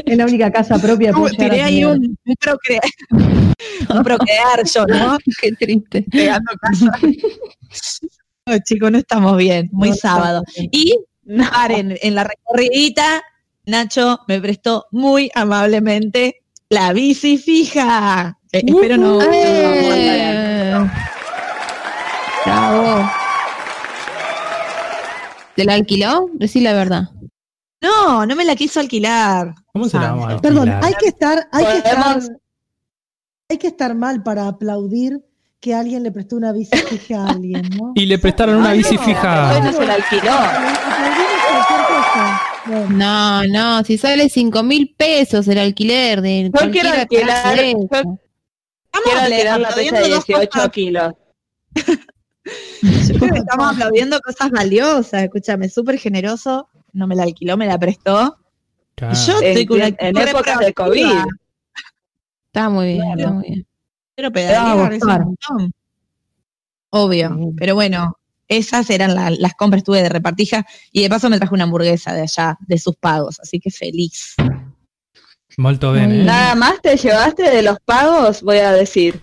Es 0.05 0.15
la 0.17 0.25
única 0.25 0.51
casa 0.51 0.77
propia. 0.79 1.11
Uh, 1.11 1.27
llegar 1.27 1.49
tiré 1.51 1.61
a 1.61 1.65
ahí 1.65 1.83
un, 1.83 2.17
un 2.25 2.35
procrear, 2.39 2.81
un 3.89 4.03
procrear 4.03 4.63
yo, 4.63 4.85
¿no? 4.85 5.17
Qué 5.41 5.51
triste. 5.53 6.03
Pegando 6.11 6.51
casa. 6.61 6.91
No, 8.45 8.57
chicos, 8.59 8.91
no 8.91 8.97
estamos 8.99 9.37
bien. 9.37 9.69
Muy 9.73 9.89
No, 9.89 9.95
sábado. 9.95 10.43
no. 10.57 10.63
Y 10.71 10.97
No. 11.25 11.49
paren, 11.51 11.97
en 12.01 12.15
la 12.15 12.23
recorridita, 12.23 13.21
Nacho 13.65 14.19
me 14.27 14.39
prestó 14.39 14.85
muy 14.91 15.29
amablemente 15.35 16.41
la 16.69 16.93
bici 16.93 17.37
fija. 17.37 18.39
Eh, 18.53 18.61
espero 18.65 18.95
no. 18.97 19.19
Eh, 19.21 20.36
Bravo. 22.47 23.09
¿Te 25.55 25.65
la 25.65 25.73
alquiló? 25.73 26.29
Decí 26.33 26.61
la 26.61 26.73
verdad. 26.73 27.09
No, 27.81 28.25
no 28.25 28.35
me 28.35 28.45
la 28.45 28.55
quiso 28.55 28.79
alquilar. 28.79 29.53
¿Cómo 29.73 29.87
se 29.89 29.97
la 29.99 30.11
vamos 30.11 30.33
a 30.33 30.37
Perdón, 30.41 30.69
alquilar? 30.69 30.85
hay 30.85 30.93
que 30.99 31.07
estar, 31.07 31.47
hay 31.51 31.65
que 31.65 31.77
estar, 31.77 32.19
hay 33.49 33.57
que 33.57 33.67
estar 33.67 33.95
mal 33.95 34.23
para 34.23 34.47
aplaudir 34.47 35.19
que 35.59 35.73
alguien 35.73 36.03
le 36.03 36.11
prestó 36.11 36.35
una 36.37 36.51
bici 36.53 36.77
fija 36.77 37.23
a 37.25 37.29
alguien, 37.31 37.67
¿no? 37.75 37.91
Y 37.95 38.05
le 38.05 38.17
prestaron 38.19 38.57
una 38.57 38.69
Ay, 38.69 38.77
bici 38.79 38.95
no, 38.95 39.01
fija. 39.01 39.51
Bueno, 39.51 39.73
se 39.73 39.85
la 39.85 39.93
alquiló. 39.95 40.31
No, 42.89 43.43
no, 43.45 43.83
si 43.83 43.97
sale 43.97 44.29
cinco 44.29 44.61
mil 44.63 44.93
pesos 44.97 45.47
el 45.47 45.57
alquiler 45.57 46.21
de 46.21 46.51
Yo 46.53 46.71
quiero 46.71 46.89
alquilar, 46.89 46.99
yo 47.01 47.07
quiero 47.07 47.31
alquilar 47.31 48.07
la 48.93 49.03
pesa 49.03 49.27
de 49.29 49.49
aplaudiendo 49.49 49.99
dos 50.01 50.25
18 50.25 50.49
cosas- 50.51 50.69
kilos. 50.71 51.13
yo 52.81 53.15
creo 53.19 53.33
que 53.33 53.39
estamos 53.39 53.67
aplaudiendo 53.73 54.19
cosas 54.21 54.51
valiosas. 54.51 55.23
Escúchame, 55.23 55.69
súper 55.69 55.97
generoso. 55.99 56.69
No 56.93 57.07
me 57.07 57.15
la 57.15 57.23
alquiló, 57.23 57.57
me 57.57 57.67
la 57.67 57.77
prestó. 57.77 58.37
Claro. 58.95 59.13
Y 59.13 59.25
yo 59.27 59.39
estoy 59.41 59.65
con 59.65 59.77
una 59.77 59.87
en 59.87 60.17
épocas 60.17 60.59
de. 60.59 60.73
COVID. 60.73 61.11
Está 62.47 62.69
muy 62.69 62.85
bien, 62.93 62.99
Claro. 63.01 63.19
está 63.19 63.31
muy 63.31 63.43
bien. 63.47 63.67
Quiero 64.15 64.27
va 64.27 64.31
a 64.31 64.33
pedalear, 64.33 64.93
es 64.93 65.03
un 65.03 65.07
gustar. 65.09 65.25
montón. 65.25 65.71
Obvio. 66.89 67.35
Sí. 67.37 67.45
Pero 67.57 67.75
bueno, 67.75 68.17
esas 68.47 68.89
eran 68.89 69.13
la- 69.13 69.29
las 69.29 69.53
compras 69.53 69.81
que 69.83 69.85
tuve 69.85 70.01
de 70.01 70.09
repartija. 70.09 70.65
Y 70.91 71.03
de 71.03 71.09
paso 71.09 71.29
me 71.29 71.37
traje 71.37 71.53
una 71.53 71.65
hamburguesa 71.65 72.13
de 72.13 72.21
allá, 72.21 72.57
de 72.61 72.77
sus 72.79 72.95
pagos. 72.95 73.39
Así 73.39 73.59
que 73.59 73.69
feliz. 73.69 74.35
Molto. 75.57 75.91
Muy 75.91 75.99
¿eh? 76.01 76.07
Nada 76.23 76.55
más 76.55 76.81
te 76.81 76.95
llevaste 76.97 77.43
de 77.43 77.61
los 77.61 77.79
pagos, 77.81 78.41
voy 78.41 78.57
a 78.57 78.71
decir. 78.71 79.21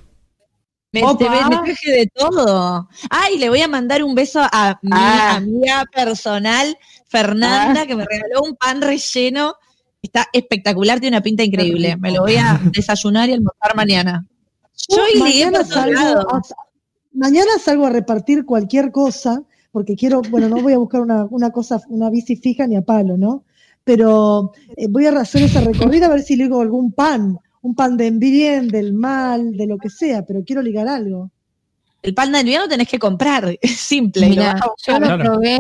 Me, 0.95 1.17
te- 1.17 1.29
me 1.29 1.97
de 1.97 2.07
todo. 2.15 2.89
Ay, 3.11 3.37
le 3.39 3.49
voy 3.49 3.61
a 3.63 3.69
mandar 3.69 4.05
un 4.05 4.15
beso 4.15 4.41
a 4.41 4.79
mi 4.81 4.91
Ah. 4.93 5.37
amiga 5.37 5.85
personal, 5.93 6.77
Fernanda, 7.09 7.85
que 7.85 7.97
me 7.97 8.05
regaló 8.05 8.43
un 8.43 8.55
pan 8.55 8.81
relleno. 8.81 9.55
Está 10.01 10.29
espectacular, 10.33 11.01
tiene 11.01 11.17
una 11.17 11.23
pinta 11.23 11.43
increíble. 11.43 11.97
Me 11.97 12.13
lo 12.13 12.21
voy 12.23 12.37
a 12.37 12.61
desayunar 12.73 13.29
y 13.29 13.33
almorzar 13.33 13.75
mañana. 13.75 14.25
Yo 14.89 15.03
ligué 15.13 15.47
mañana 15.51 15.65
salgo, 15.65 16.01
a, 16.31 16.43
mañana 17.13 17.51
salgo 17.61 17.87
a 17.87 17.91
repartir 17.91 18.45
cualquier 18.45 18.93
cosa, 18.93 19.43
porque 19.73 19.97
quiero, 19.97 20.23
bueno, 20.23 20.49
no 20.49 20.61
voy 20.61 20.75
a 20.75 20.79
buscar 20.79 21.01
una, 21.01 21.25
una 21.25 21.51
cosa, 21.51 21.81
una 21.89 22.09
bici 22.11 22.37
fija 22.37 22.67
ni 22.69 22.77
a 22.77 22.83
palo, 22.83 23.17
¿no? 23.17 23.45
Pero 23.83 24.53
eh, 24.77 24.87
voy 24.89 25.07
a 25.07 25.19
hacer 25.19 25.43
esa 25.43 25.61
recorrida 25.61 26.07
a 26.07 26.11
ver 26.11 26.23
si 26.23 26.37
ligo 26.37 26.61
algún 26.61 26.93
pan, 26.93 27.39
un 27.65 27.75
pan 27.75 27.97
de 27.97 28.11
bien, 28.11 28.69
del 28.69 28.93
mal, 28.93 29.57
de 29.57 29.67
lo 29.67 29.79
que 29.79 29.89
sea, 29.89 30.23
pero 30.25 30.45
quiero 30.45 30.61
ligar 30.61 30.87
algo. 30.87 31.31
El 32.03 32.13
pan 32.13 32.31
del 32.31 32.45
bien 32.45 32.61
lo 32.61 32.69
tenés 32.69 32.87
que 32.89 32.99
comprar, 32.99 33.57
es 33.63 33.77
simple. 33.79 34.29
y 34.29 34.35
lo 34.35 34.43
yo 34.43 34.99
lo 34.99 35.07
Claro. 35.07 35.25
probé, 35.25 35.59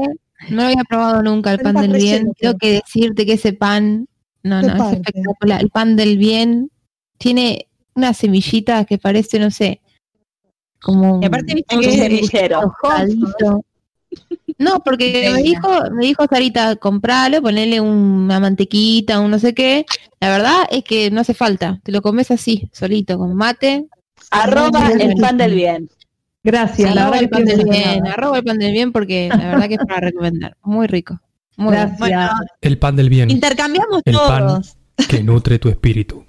no 0.51 0.57
lo 0.57 0.63
había 0.65 0.85
probado 0.87 1.23
nunca 1.23 1.53
el 1.53 1.61
El 1.61 1.65
pan 1.65 1.75
pan 1.75 1.83
del 1.91 1.93
bien. 2.03 2.17
relleno, 2.17 2.33
Tengo 2.39 2.59
que 2.59 2.73
decirte 2.73 3.25
que 3.25 3.33
ese 3.33 3.55
pan, 3.55 4.07
no, 4.43 4.61
¿Qué 4.61 4.67
no, 4.67 4.91
es 4.91 4.93
espectacular. 4.99 5.63
El 5.63 5.71
pan 5.71 5.97
del 5.97 6.19
bien 6.19 6.71
tiene 7.17 7.69
una 7.95 8.13
semillita 8.13 8.85
que 8.85 8.99
parece, 8.99 9.39
no 9.39 9.51
sé, 9.51 9.81
como 10.83 11.21
Y 11.23 11.25
aparte, 11.25 11.55
viste 11.55 11.79
que 11.79 11.87
es- 11.89 11.95
semillero. 11.95 12.71
No, 14.59 14.81
porque 14.85 15.31
me 15.35 15.43
dijo, 15.43 15.69
me 15.93 16.07
dijo 16.07 16.27
Sarita, 16.31 16.77
compralo, 16.77 17.43
ponerle 17.43 17.81
una 17.81 18.39
mantequita, 18.41 19.21
un 19.21 19.31
no 19.31 19.39
sé 19.39 19.55
qué. 19.55 19.85
La 20.21 20.29
verdad 20.31 20.67
es 20.71 20.85
que 20.85 21.11
no 21.11 21.21
hace 21.21 21.35
falta, 21.35 21.81
te 21.83 21.91
lo 21.93 22.03
comes 22.03 22.31
así, 22.31 22.69
solito, 22.73 23.19
con 23.19 23.35
mate. 23.35 23.87
Arroba 24.31 24.89
el 24.89 25.17
pan 25.17 25.37
del 25.39 25.55
bien. 25.55 25.91
Gracias, 26.43 26.95
la 26.95 27.03
arroba 27.07 27.19
verdad 27.19 27.23
el 27.23 27.29
pan 27.31 27.45
del 27.45 27.65
bien, 27.69 28.07
arroba 28.07 28.39
el 28.39 28.45
pan 28.45 28.59
del 28.59 28.73
bien 28.73 28.93
porque 28.93 29.29
la 29.29 29.37
verdad 29.51 29.69
que 29.69 29.75
es 29.75 29.81
para 29.87 30.01
recomendar. 30.01 30.57
Muy 30.63 30.87
rico. 30.87 31.19
Muy 31.57 31.73
Gracias. 31.73 31.99
Bueno, 31.99 32.31
El 32.61 32.79
pan 32.79 32.97
del 32.97 33.09
bien 33.09 33.31
intercambiamos 33.31 34.03
El 34.05 34.15
pan. 34.15 34.47
todos. 34.47 34.77
que 35.09 35.23
nutre 35.23 35.59
tu 35.59 35.69
espíritu. 35.69 36.25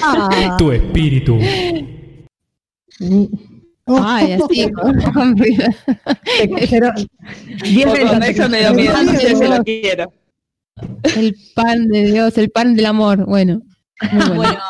Ah, 0.00 0.54
Tu 0.58 0.72
espíritu. 0.72 1.38
Ay, 3.86 4.32
así, 4.42 4.70
con. 4.72 4.96
Pero, 4.96 5.14
Con 5.14 5.34
veces 7.90 8.38
eso 8.38 8.48
me 8.48 8.60
dio 8.60 8.74
miedo, 8.74 9.02
no 9.02 9.12
sé 9.12 9.18
si 9.18 9.34
Dios. 9.34 9.58
lo 9.58 9.64
quiero. 9.64 10.12
El 11.16 11.36
pan 11.54 11.88
de 11.88 12.04
Dios, 12.12 12.38
el 12.38 12.50
pan 12.50 12.74
del 12.74 12.86
amor. 12.86 13.26
Bueno. 13.26 13.62
muy 14.12 14.36
bueno. 14.36 14.36
Bueno, 14.36 14.60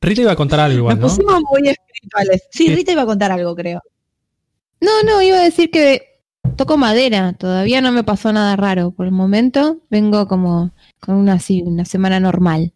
Rita 0.00 0.22
iba 0.22 0.32
a 0.32 0.36
contar 0.36 0.60
algo 0.60 0.78
igual, 0.78 0.98
nos 0.98 1.18
¿no? 1.18 1.24
pusimos 1.24 1.42
muy 1.50 1.68
espirituales. 1.68 2.48
Sí. 2.50 2.74
Rita 2.74 2.92
iba 2.92 3.02
a 3.02 3.06
contar 3.06 3.30
algo, 3.30 3.54
creo. 3.54 3.82
No, 4.80 5.02
no, 5.04 5.20
iba 5.22 5.38
a 5.38 5.42
decir 5.42 5.70
que 5.70 6.22
toco 6.56 6.76
madera. 6.76 7.34
Todavía 7.34 7.80
no 7.80 7.92
me 7.92 8.04
pasó 8.04 8.32
nada 8.32 8.56
raro. 8.56 8.90
Por 8.90 9.06
el 9.06 9.12
momento 9.12 9.78
vengo 9.90 10.26
como 10.26 10.72
con 11.00 11.16
una, 11.16 11.34
así, 11.34 11.62
una 11.62 11.84
semana 11.84 12.18
normal. 12.20 12.72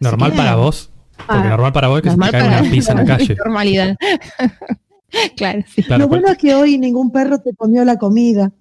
Normal 0.00 0.32
para 0.34 0.56
vos. 0.56 0.90
Porque 1.16 1.32
Ah, 1.46 1.48
normal 1.48 1.72
para 1.72 1.88
vos 1.88 1.98
es 1.98 2.02
que 2.02 2.08
normal 2.10 2.30
se 2.30 2.36
te 2.36 2.38
caiga 2.44 2.60
una 2.60 2.70
pizza 2.70 2.92
en 2.92 2.98
la 2.98 3.04
calle. 3.04 3.34
Normalidad. 3.36 3.96
claro, 5.36 5.60
sí. 5.68 5.82
Claro, 5.82 6.02
Lo 6.02 6.08
bueno 6.08 6.28
es 6.28 6.38
que 6.38 6.54
hoy 6.54 6.78
ningún 6.78 7.10
perro 7.10 7.38
te 7.40 7.54
comió 7.54 7.84
la 7.84 7.96
comida. 7.96 8.52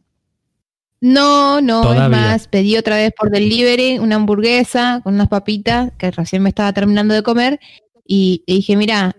No, 1.02 1.62
no, 1.62 1.82
Todavía. 1.82 2.06
es 2.06 2.10
más, 2.10 2.48
pedí 2.48 2.78
otra 2.78 2.96
vez 2.96 3.14
por 3.16 3.30
delivery 3.30 4.00
una 4.00 4.16
hamburguesa 4.16 5.02
con 5.04 5.14
unas 5.16 5.28
papitas 5.28 5.92
que 5.98 6.10
recién 6.10 6.42
me 6.42 6.50
estaba 6.50 6.74
terminando 6.74 7.14
de 7.14 7.22
comer 7.22 7.60
y 8.08 8.44
le 8.48 8.56
dije, 8.56 8.76
mira, 8.76 9.16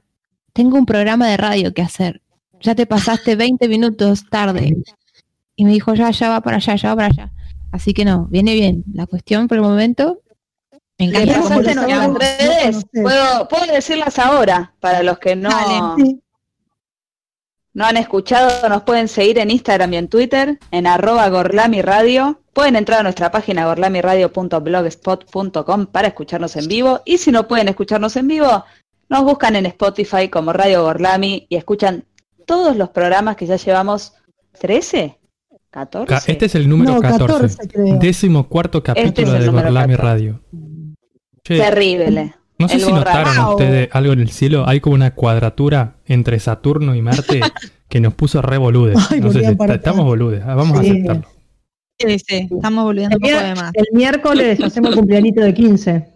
tengo 0.52 0.78
un 0.78 0.86
programa 0.86 1.28
de 1.28 1.36
radio 1.36 1.74
que 1.74 1.82
hacer. 1.82 2.22
Ya 2.60 2.74
te 2.74 2.86
pasaste 2.86 3.36
20 3.36 3.68
minutos 3.68 4.24
tarde. 4.28 4.76
Y 5.54 5.64
me 5.64 5.72
dijo, 5.72 5.94
ya, 5.94 6.10
ya 6.10 6.30
va 6.30 6.40
para 6.40 6.56
allá, 6.56 6.74
ya 6.74 6.88
va 6.88 6.96
para 6.96 7.06
allá. 7.08 7.32
Así 7.70 7.92
que 7.92 8.04
no, 8.04 8.26
viene 8.30 8.54
bien. 8.54 8.84
La 8.92 9.06
cuestión 9.06 9.46
por 9.48 9.58
el 9.58 9.62
momento, 9.62 10.22
me 10.98 11.04
encanta. 11.06 11.74
no- 11.74 12.14
redes, 12.18 12.84
puedo, 12.92 13.48
puedo 13.48 13.66
decirlas 13.72 14.18
ahora, 14.18 14.74
para 14.80 15.02
los 15.02 15.18
que 15.18 15.36
no, 15.36 15.50
Dale, 15.50 15.80
Sí. 16.04 16.20
no 17.74 17.84
han 17.84 17.96
escuchado, 17.98 18.68
nos 18.68 18.82
pueden 18.82 19.08
seguir 19.08 19.38
en 19.38 19.50
Instagram 19.50 19.92
y 19.92 19.96
en 19.98 20.08
Twitter, 20.08 20.58
en 20.70 20.86
arroba 20.86 21.28
Gorlami 21.28 21.82
Radio. 21.82 22.40
Pueden 22.54 22.76
entrar 22.76 23.00
a 23.00 23.02
nuestra 23.02 23.30
página 23.30 23.66
gorlamiradio.blogspot.com 23.66 25.86
para 25.86 26.08
escucharnos 26.08 26.56
en 26.56 26.68
vivo. 26.68 27.02
Y 27.04 27.18
si 27.18 27.30
no 27.30 27.46
pueden 27.46 27.68
escucharnos 27.68 28.16
en 28.16 28.28
vivo, 28.28 28.64
nos 29.10 29.22
buscan 29.24 29.56
en 29.56 29.66
Spotify 29.66 30.28
como 30.30 30.54
Radio 30.54 30.82
Gorlami 30.84 31.46
y 31.50 31.56
escuchan 31.56 32.04
todos 32.46 32.76
los 32.76 32.88
programas 32.90 33.36
que 33.36 33.44
ya 33.46 33.56
llevamos 33.56 34.14
13, 34.58 35.18
14. 35.70 36.08
Ca- 36.08 36.22
Este 36.26 36.46
es 36.46 36.54
el 36.54 36.66
número 36.68 36.94
No, 36.94 37.00
14. 37.02 37.26
14 37.26 37.68
creo. 37.68 37.98
Décimo 37.98 38.48
cuarto 38.48 38.78
Este 38.78 38.92
es 38.92 38.96
capítulo 39.04 39.36
el 39.36 39.42
de 39.42 39.48
Gorlami 39.50 39.96
14. 39.96 40.02
Radio. 40.02 40.40
Che, 41.46 41.58
Terrible. 41.58 42.34
no 42.58 42.68
sé 42.68 42.74
el 42.74 42.80
si 42.80 42.92
notaron 42.92 43.38
ustedes 43.50 43.88
algo 43.92 44.12
en 44.12 44.20
el 44.20 44.30
cielo. 44.30 44.66
Hay 44.66 44.80
como 44.80 44.94
una 44.96 45.14
cuadratura 45.14 45.96
entre 46.06 46.40
Saturno 46.40 46.94
y 46.96 47.02
Marte 47.02 47.40
que 47.88 48.00
nos 48.00 48.14
puso 48.14 48.42
re 48.42 48.58
boludes. 48.58 48.98
Ay, 49.12 49.20
no 49.20 49.30
sé 49.32 49.40
si 49.44 49.56
estamos 49.70 50.04
boludes. 50.04 50.42
Ah, 50.44 50.54
Vamos 50.56 50.80
Sí. 50.80 50.88
a 50.88 50.92
aceptarlo. 50.92 51.28
Sí, 51.98 52.18
sí, 52.18 52.48
estamos 52.50 52.84
volviendo 52.84 53.16
un 53.16 53.24
El, 53.24 53.32
poco 53.32 53.44
de 53.46 53.54
más. 53.54 53.70
el 53.74 53.86
miércoles 53.92 54.60
hacemos 54.62 54.90
el 54.90 54.96
cumpleañito 54.96 55.40
de 55.40 55.54
15. 55.54 56.12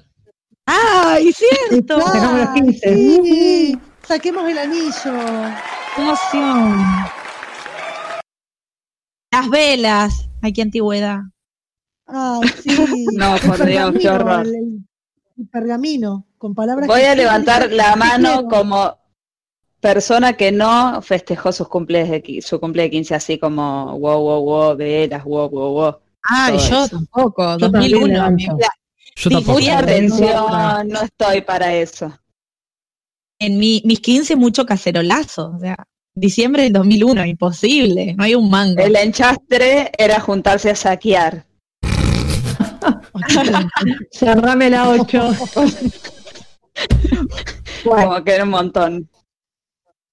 ¡Ay, 0.67 1.33
cierto! 1.33 1.99
Ah, 2.05 2.13
Sacamos 2.13 2.41
los 2.41 2.49
15. 2.51 2.95
sí. 2.97 3.79
Saquemos 4.07 4.51
el 4.51 4.59
anillo. 4.59 5.53
¡Qué 5.95 6.03
emoción! 6.03 6.77
Las 9.33 9.49
velas. 9.49 10.29
Ay, 10.43 10.53
qué 10.53 10.63
antigüedad. 10.63 11.21
Ay, 12.07 12.49
sí. 12.63 13.07
No, 13.17 13.37
por 13.47 13.65
Dios, 13.65 13.93
qué 14.01 14.09
horror. 14.11 14.47
El 14.47 14.81
pergamino, 15.47 16.27
con 16.39 16.55
palabras 16.55 16.87
Voy 16.87 17.03
a 17.03 17.15
levantar 17.15 17.71
la 17.73 17.97
mano 17.97 18.33
quiero. 18.33 18.49
como 18.49 18.99
persona 19.81 20.35
que 20.35 20.53
no 20.53 21.01
festejó 21.03 21.53
sus 21.53 21.69
cumples 21.69 22.11
de, 22.11 22.43
su 22.43 22.61
cumple 22.61 22.83
de 22.83 22.91
15 22.91 23.15
así 23.15 23.39
como 23.39 23.99
wow, 23.99 24.21
wow, 24.21 24.43
wow, 24.45 24.77
velas, 24.77 25.25
wow, 25.25 25.49
wow, 25.49 25.73
wow. 25.73 25.93
Todo 25.93 26.59
yo 26.59 26.85
eso. 26.85 26.89
tampoco. 26.89 27.43
Yo 27.59 27.71
también 27.71 27.93
2001. 27.93 28.07
levanto. 28.13 28.37
mi 28.37 28.45
vida. 28.59 28.69
Yo 29.17 29.31
tampoco. 29.31 29.59
fui 29.59 29.69
a- 29.69 29.79
Atención, 29.79 30.89
no 30.89 31.01
estoy 31.03 31.41
para 31.43 31.75
eso. 31.75 32.13
En 33.39 33.59
mi, 33.59 33.83
mis 33.87 34.01
15 34.01 34.37
mucho 34.37 34.67
cacerolazo. 34.67 35.53
O 35.57 35.59
sea, 35.59 35.77
diciembre 36.15 36.65
del 36.65 36.75
2001, 36.75 37.25
imposible. 37.25 38.15
No 38.15 38.25
hay 38.25 38.35
un 38.35 38.51
mango. 38.51 38.83
El 38.83 38.95
enchastre 38.97 39.91
era 39.97 40.21
juntarse 40.21 40.71
a 40.71 40.77
saquear. 40.77 41.47
Cerrame 44.13 44.71
la 44.71 44.89
8. 44.89 45.33
Como 47.85 48.25
que 48.25 48.33
era 48.33 48.45
un 48.45 48.51
montón. 48.51 49.09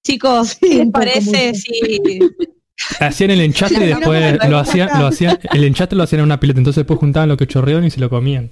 Chicos, 0.04 0.50
Sí, 0.50 0.58
¿qué 0.60 0.74
les 0.76 0.86
poco 0.86 0.92
parece 0.92 1.54
si 1.54 2.20
Hacían 3.00 3.30
el 3.32 3.40
enchastre 3.40 3.84
y 3.84 3.88
después 3.88 4.38
lo 4.48 4.58
hacían, 4.58 4.88
lo 5.00 5.06
hacían, 5.08 5.38
el 5.52 5.64
enchastre 5.64 5.96
lo 5.96 6.04
hacían 6.04 6.20
en 6.20 6.26
una 6.26 6.38
pileta, 6.40 6.58
entonces 6.60 6.82
después 6.82 7.00
juntaban 7.00 7.28
lo 7.28 7.36
que 7.36 7.46
chorreaban 7.46 7.84
y 7.84 7.90
se 7.90 7.98
lo 8.00 8.08
comían. 8.08 8.50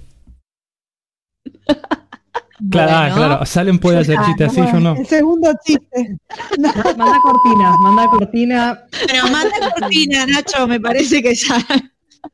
Claro, 2.71 2.91
ah, 2.91 3.01
Bueno. 3.01 3.15
claro, 3.15 3.45
Salen 3.45 3.79
puede 3.79 3.99
hacer 3.99 4.17
chistes 4.25 4.47
así, 4.49 4.61
yo 4.61 4.79
no. 4.79 4.95
El 4.95 5.05
segundo 5.05 5.51
chiste. 5.63 6.17
No, 6.57 6.73
Manda 6.97 7.19
cortina, 7.21 7.75
manda 7.81 8.07
cortina. 8.07 8.83
Pero 9.07 9.23
manda 9.29 9.71
cortina, 9.79 10.25
Nacho, 10.25 10.67
me 10.67 10.79
parece 10.79 11.21
que 11.21 11.35
ya. 11.35 11.63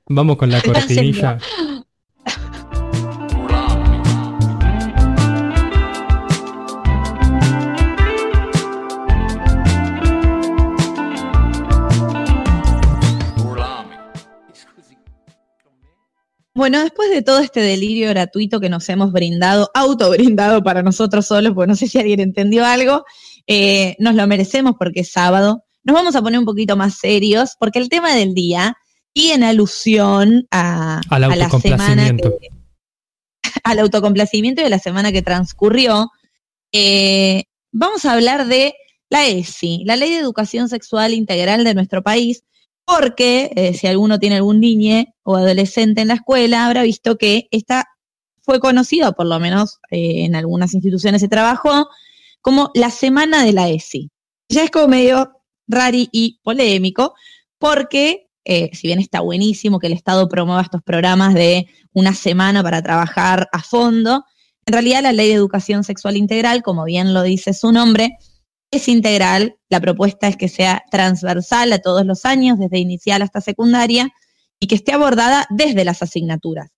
Vamos 0.07 0.37
con 0.37 0.49
la 0.49 0.61
cortinilla. 0.63 1.37
Bueno, 16.55 16.81
después 16.81 17.09
de 17.09 17.21
todo 17.23 17.39
este 17.39 17.61
delirio 17.61 18.09
gratuito 18.09 18.59
que 18.59 18.69
nos 18.69 18.87
hemos 18.87 19.11
brindado, 19.11 19.71
autobrindado 19.73 20.63
para 20.63 20.83
nosotros 20.83 21.25
solos, 21.25 21.53
porque 21.53 21.67
no 21.67 21.75
sé 21.75 21.87
si 21.87 21.97
alguien 21.97 22.19
entendió 22.19 22.63
algo, 22.63 23.03
eh, 23.47 23.95
nos 23.99 24.15
lo 24.15 24.25
merecemos 24.27 24.75
porque 24.77 25.01
es 25.01 25.11
sábado. 25.11 25.63
Nos 25.83 25.93
vamos 25.95 26.15
a 26.15 26.21
poner 26.21 26.39
un 26.39 26.45
poquito 26.45 26.77
más 26.77 26.99
serios, 26.99 27.57
porque 27.59 27.79
el 27.79 27.89
tema 27.89 28.15
del 28.15 28.33
día, 28.33 28.77
y 29.13 29.31
en 29.31 29.43
alusión 29.43 30.47
a, 30.51 31.01
Al 31.09 31.23
a 31.23 31.35
la 31.35 31.49
semana 31.49 32.15
que, 32.15 32.49
al 33.63 33.79
autocomplacimiento 33.79 34.61
de 34.63 34.69
la 34.69 34.79
semana 34.79 35.11
que 35.11 35.21
transcurrió, 35.21 36.11
eh, 36.71 37.43
vamos 37.71 38.05
a 38.05 38.13
hablar 38.13 38.47
de 38.47 38.75
la 39.09 39.27
ESI, 39.27 39.83
la 39.85 39.95
Ley 39.95 40.11
de 40.11 40.17
Educación 40.17 40.69
Sexual 40.69 41.13
Integral 41.13 41.63
de 41.63 41.75
nuestro 41.75 42.01
país, 42.01 42.43
porque 42.85 43.51
eh, 43.55 43.73
si 43.75 43.87
alguno 43.87 44.19
tiene 44.19 44.37
algún 44.37 44.59
niñe 44.59 45.13
o 45.23 45.35
adolescente 45.35 46.01
en 46.01 46.07
la 46.07 46.15
escuela, 46.15 46.65
habrá 46.65 46.83
visto 46.83 47.17
que 47.17 47.47
esta 47.51 47.85
fue 48.41 48.59
conocida, 48.59 49.13
por 49.13 49.27
lo 49.27 49.39
menos 49.39 49.79
eh, 49.91 50.25
en 50.25 50.35
algunas 50.35 50.73
instituciones 50.73 51.21
se 51.21 51.27
trabajó, 51.27 51.87
como 52.41 52.71
la 52.73 52.89
semana 52.89 53.45
de 53.45 53.53
la 53.53 53.69
ESI. 53.69 54.09
Ya 54.49 54.63
es 54.63 54.71
como 54.71 54.89
medio 54.89 55.31
rari 55.67 56.09
y 56.11 56.39
polémico, 56.43 57.13
porque 57.57 58.27
eh, 58.45 58.69
si 58.73 58.87
bien 58.87 58.99
está 58.99 59.21
buenísimo 59.21 59.79
que 59.79 59.87
el 59.87 59.93
Estado 59.93 60.27
promueva 60.27 60.61
estos 60.61 60.81
programas 60.83 61.33
de 61.33 61.67
una 61.93 62.13
semana 62.13 62.61
para 62.61 62.81
trabajar 62.81 63.47
a 63.51 63.61
fondo, 63.61 64.25
en 64.65 64.73
realidad 64.73 65.01
la 65.01 65.13
Ley 65.13 65.29
de 65.29 65.35
Educación 65.35 65.83
Sexual 65.83 66.17
Integral, 66.17 66.63
como 66.63 66.85
bien 66.85 67.13
lo 67.13 67.23
dice 67.23 67.53
su 67.53 67.71
nombre, 67.71 68.17
es 68.71 68.87
integral, 68.87 69.55
la 69.69 69.79
propuesta 69.79 70.27
es 70.27 70.35
que 70.35 70.49
sea 70.49 70.83
transversal 70.89 71.71
a 71.73 71.79
todos 71.79 72.05
los 72.05 72.25
años, 72.25 72.57
desde 72.57 72.79
inicial 72.79 73.21
hasta 73.21 73.39
secundaria, 73.39 74.09
y 74.59 74.67
que 74.67 74.75
esté 74.75 74.93
abordada 74.93 75.45
desde 75.49 75.85
las 75.85 76.01
asignaturas. 76.01 76.71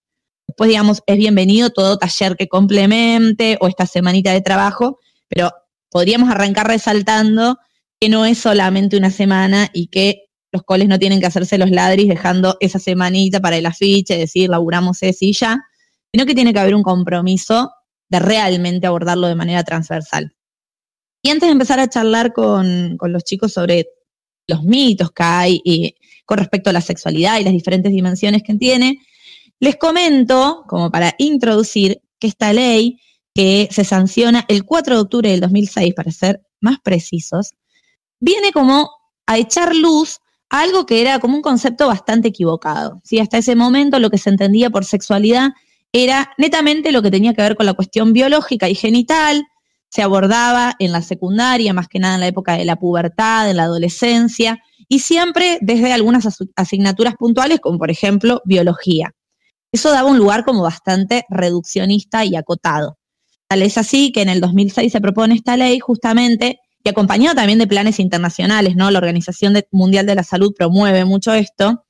Después, 0.47 0.67
digamos, 0.67 1.01
es 1.07 1.17
bienvenido 1.17 1.69
todo 1.69 1.97
taller 1.97 2.35
que 2.35 2.47
complemente 2.47 3.57
o 3.61 3.67
esta 3.67 3.85
semanita 3.85 4.31
de 4.31 4.41
trabajo, 4.41 4.99
pero 5.27 5.51
podríamos 5.89 6.29
arrancar 6.29 6.67
resaltando 6.67 7.57
que 7.99 8.09
no 8.09 8.25
es 8.25 8.39
solamente 8.39 8.97
una 8.97 9.11
semana 9.11 9.69
y 9.73 9.87
que 9.87 10.24
los 10.55 10.63
coles 10.63 10.87
no 10.87 10.97
tienen 10.97 11.19
que 11.19 11.25
hacerse 11.25 11.57
los 11.57 11.69
ladris 11.69 12.07
dejando 12.07 12.55
esa 12.61 12.79
semanita 12.79 13.41
para 13.41 13.57
el 13.57 13.65
afiche, 13.65 14.17
decir, 14.17 14.49
laburamos 14.49 15.03
ese 15.03 15.25
y 15.25 15.33
ya, 15.33 15.59
sino 16.13 16.25
que 16.25 16.33
tiene 16.33 16.53
que 16.53 16.59
haber 16.59 16.75
un 16.75 16.81
compromiso 16.81 17.71
de 18.07 18.19
realmente 18.19 18.87
abordarlo 18.87 19.27
de 19.27 19.35
manera 19.35 19.65
transversal. 19.65 20.33
Y 21.21 21.29
antes 21.29 21.47
de 21.47 21.51
empezar 21.51 21.81
a 21.81 21.89
charlar 21.89 22.31
con, 22.31 22.95
con 22.95 23.11
los 23.11 23.25
chicos 23.25 23.51
sobre 23.51 23.87
los 24.47 24.63
mitos 24.63 25.11
que 25.11 25.23
hay 25.23 25.61
con 26.25 26.37
respecto 26.37 26.69
a 26.69 26.73
la 26.73 26.79
sexualidad 26.79 27.37
y 27.37 27.43
las 27.43 27.51
diferentes 27.51 27.91
dimensiones 27.91 28.41
que 28.41 28.55
tiene, 28.55 28.99
les 29.59 29.75
comento, 29.75 30.63
como 30.69 30.89
para 30.89 31.15
introducir, 31.17 32.01
que 32.17 32.27
esta 32.27 32.53
ley 32.53 33.01
que 33.33 33.67
se 33.71 33.83
sanciona 33.83 34.45
el 34.47 34.63
4 34.63 34.95
de 34.95 35.01
octubre 35.01 35.31
del 35.31 35.41
2006, 35.41 35.93
para 35.95 36.11
ser 36.11 36.41
más 36.61 36.77
precisos, 36.81 37.49
viene 38.21 38.53
como 38.53 38.89
a 39.27 39.37
echar 39.37 39.75
luz 39.75 40.21
algo 40.49 40.85
que 40.85 41.01
era 41.01 41.19
como 41.19 41.35
un 41.35 41.41
concepto 41.41 41.87
bastante 41.87 42.29
equivocado. 42.29 43.01
¿sí? 43.03 43.19
Hasta 43.19 43.37
ese 43.37 43.55
momento 43.55 43.99
lo 43.99 44.09
que 44.09 44.17
se 44.17 44.29
entendía 44.29 44.69
por 44.69 44.85
sexualidad 44.85 45.49
era 45.91 46.31
netamente 46.37 46.91
lo 46.91 47.01
que 47.01 47.11
tenía 47.11 47.33
que 47.33 47.41
ver 47.41 47.55
con 47.55 47.65
la 47.65 47.73
cuestión 47.73 48.13
biológica 48.13 48.69
y 48.69 48.75
genital, 48.75 49.43
se 49.89 50.01
abordaba 50.01 50.75
en 50.79 50.91
la 50.91 51.01
secundaria, 51.01 51.73
más 51.73 51.87
que 51.87 51.99
nada 51.99 52.15
en 52.15 52.19
la 52.21 52.27
época 52.27 52.57
de 52.57 52.65
la 52.65 52.75
pubertad, 52.75 53.49
en 53.49 53.57
la 53.57 53.63
adolescencia, 53.63 54.59
y 54.89 54.99
siempre 54.99 55.57
desde 55.61 55.93
algunas 55.93 56.25
as- 56.25 56.43
asignaturas 56.57 57.15
puntuales, 57.15 57.61
como 57.61 57.77
por 57.77 57.89
ejemplo 57.89 58.41
biología. 58.43 59.11
Eso 59.71 59.91
daba 59.91 60.09
un 60.09 60.17
lugar 60.17 60.43
como 60.43 60.61
bastante 60.63 61.25
reduccionista 61.29 62.25
y 62.25 62.35
acotado. 62.35 62.97
Tal 63.47 63.61
es 63.61 63.77
así 63.77 64.11
que 64.11 64.21
en 64.21 64.29
el 64.29 64.41
2006 64.41 64.91
se 64.91 65.01
propone 65.01 65.35
esta 65.35 65.55
ley 65.55 65.79
justamente 65.79 66.59
y 66.85 66.89
acompañado 66.89 67.35
también 67.35 67.57
de 67.57 67.65
planes 67.65 67.99
internacionales, 67.99 68.75
¿no? 68.75 68.91
La 68.91 68.99
Organización 68.99 69.55
Mundial 69.71 70.05
de 70.05 70.13
la 70.13 70.23
Salud 70.23 70.53
promueve 70.55 71.03
mucho 71.03 71.33
esto 71.33 71.83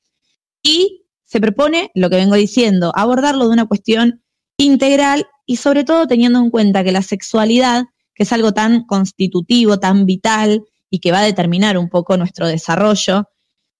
y 0.62 1.04
se 1.22 1.38
propone, 1.38 1.90
lo 1.94 2.08
que 2.08 2.16
vengo 2.16 2.34
diciendo, 2.34 2.92
abordarlo 2.94 3.46
de 3.46 3.52
una 3.52 3.66
cuestión 3.66 4.22
integral 4.56 5.26
y 5.44 5.56
sobre 5.56 5.84
todo 5.84 6.06
teniendo 6.06 6.38
en 6.38 6.48
cuenta 6.48 6.82
que 6.82 6.92
la 6.92 7.02
sexualidad, 7.02 7.84
que 8.14 8.22
es 8.22 8.32
algo 8.32 8.52
tan 8.52 8.86
constitutivo, 8.86 9.78
tan 9.78 10.06
vital 10.06 10.64
y 10.88 11.00
que 11.00 11.12
va 11.12 11.18
a 11.18 11.24
determinar 11.24 11.76
un 11.76 11.90
poco 11.90 12.16
nuestro 12.16 12.46
desarrollo, 12.46 13.28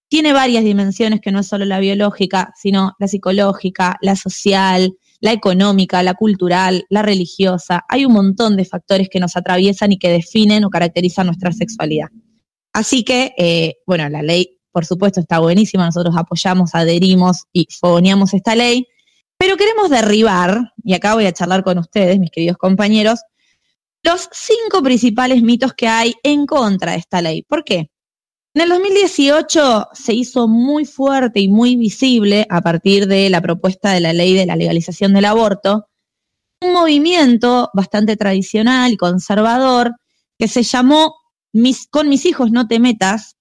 tiene 0.08 0.34
varias 0.34 0.64
dimensiones 0.64 1.22
que 1.22 1.32
no 1.32 1.40
es 1.40 1.46
solo 1.46 1.64
la 1.64 1.80
biológica, 1.80 2.52
sino 2.60 2.92
la 2.98 3.08
psicológica, 3.08 3.96
la 4.02 4.16
social, 4.16 4.92
la 5.20 5.32
económica, 5.32 6.02
la 6.02 6.14
cultural, 6.14 6.84
la 6.88 7.02
religiosa. 7.02 7.84
Hay 7.88 8.04
un 8.04 8.12
montón 8.12 8.56
de 8.56 8.64
factores 8.64 9.08
que 9.08 9.20
nos 9.20 9.36
atraviesan 9.36 9.92
y 9.92 9.98
que 9.98 10.10
definen 10.10 10.64
o 10.64 10.70
caracterizan 10.70 11.26
nuestra 11.26 11.52
sexualidad. 11.52 12.08
Así 12.72 13.04
que, 13.04 13.32
eh, 13.38 13.76
bueno, 13.86 14.08
la 14.08 14.22
ley, 14.22 14.58
por 14.72 14.84
supuesto, 14.84 15.20
está 15.20 15.38
buenísima. 15.38 15.86
Nosotros 15.86 16.14
apoyamos, 16.16 16.74
adherimos 16.74 17.44
y 17.52 17.66
fogoneamos 17.70 18.34
esta 18.34 18.54
ley. 18.54 18.86
Pero 19.38 19.56
queremos 19.56 19.90
derribar, 19.90 20.72
y 20.82 20.94
acá 20.94 21.14
voy 21.14 21.26
a 21.26 21.32
charlar 21.32 21.62
con 21.62 21.78
ustedes, 21.78 22.18
mis 22.18 22.30
queridos 22.30 22.56
compañeros, 22.56 23.20
los 24.02 24.28
cinco 24.32 24.82
principales 24.82 25.42
mitos 25.42 25.74
que 25.74 25.88
hay 25.88 26.14
en 26.22 26.46
contra 26.46 26.92
de 26.92 26.98
esta 26.98 27.20
ley. 27.20 27.42
¿Por 27.42 27.64
qué? 27.64 27.90
En 28.56 28.62
el 28.62 28.70
2018 28.70 29.88
se 29.92 30.14
hizo 30.14 30.48
muy 30.48 30.86
fuerte 30.86 31.40
y 31.40 31.48
muy 31.48 31.76
visible 31.76 32.46
a 32.48 32.62
partir 32.62 33.06
de 33.06 33.28
la 33.28 33.42
propuesta 33.42 33.92
de 33.92 34.00
la 34.00 34.14
ley 34.14 34.32
de 34.32 34.46
la 34.46 34.56
legalización 34.56 35.12
del 35.12 35.26
aborto, 35.26 35.88
un 36.62 36.72
movimiento 36.72 37.68
bastante 37.74 38.16
tradicional 38.16 38.94
y 38.94 38.96
conservador 38.96 39.96
que 40.38 40.48
se 40.48 40.62
llamó 40.62 41.16
Con 41.90 42.08
mis 42.08 42.24
hijos 42.24 42.50
no 42.50 42.66
te 42.66 42.80
metas, 42.80 43.36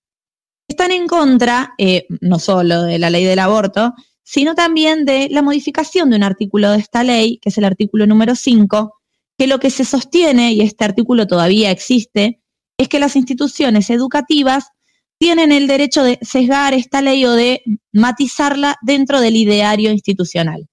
están 0.68 0.92
en 0.92 1.08
contra 1.08 1.76
eh, 1.78 2.08
no 2.20 2.38
solo 2.38 2.84
de 2.84 3.00
la 3.00 3.10
ley 3.10 3.24
del 3.24 3.40
aborto, 3.40 3.94
sino 4.22 4.54
también 4.54 5.06
de 5.06 5.30
la 5.32 5.42
modificación 5.42 6.10
de 6.10 6.18
un 6.18 6.24
artículo 6.24 6.72
de 6.72 6.80
esta 6.80 7.06
ley, 7.06 7.38
que 7.38 7.48
es 7.48 7.58
el 7.58 7.64
artículo 7.64 8.06
número 8.06 8.36
5, 8.36 8.94
que 9.38 9.48
lo 9.48 9.60
que 9.62 9.70
se 9.70 9.86
sostiene, 9.86 10.52
y 10.52 10.60
este 10.60 10.84
artículo 10.84 11.26
todavía 11.26 11.72
existe, 11.72 12.42
es 12.78 12.90
que 12.90 13.00
las 13.00 13.16
instituciones 13.16 13.90
educativas 13.90 14.72
tienen 15.18 15.52
el 15.52 15.68
derecho 15.68 16.04
de 16.04 16.20
sesgar 16.22 16.74
esta 16.74 17.02
ley 17.02 17.26
o 17.26 17.34
de 17.34 17.62
matizarla 17.94 18.76
dentro 18.82 19.22
del 19.22 19.36
ideario 19.38 19.92
institucional. 19.92 20.68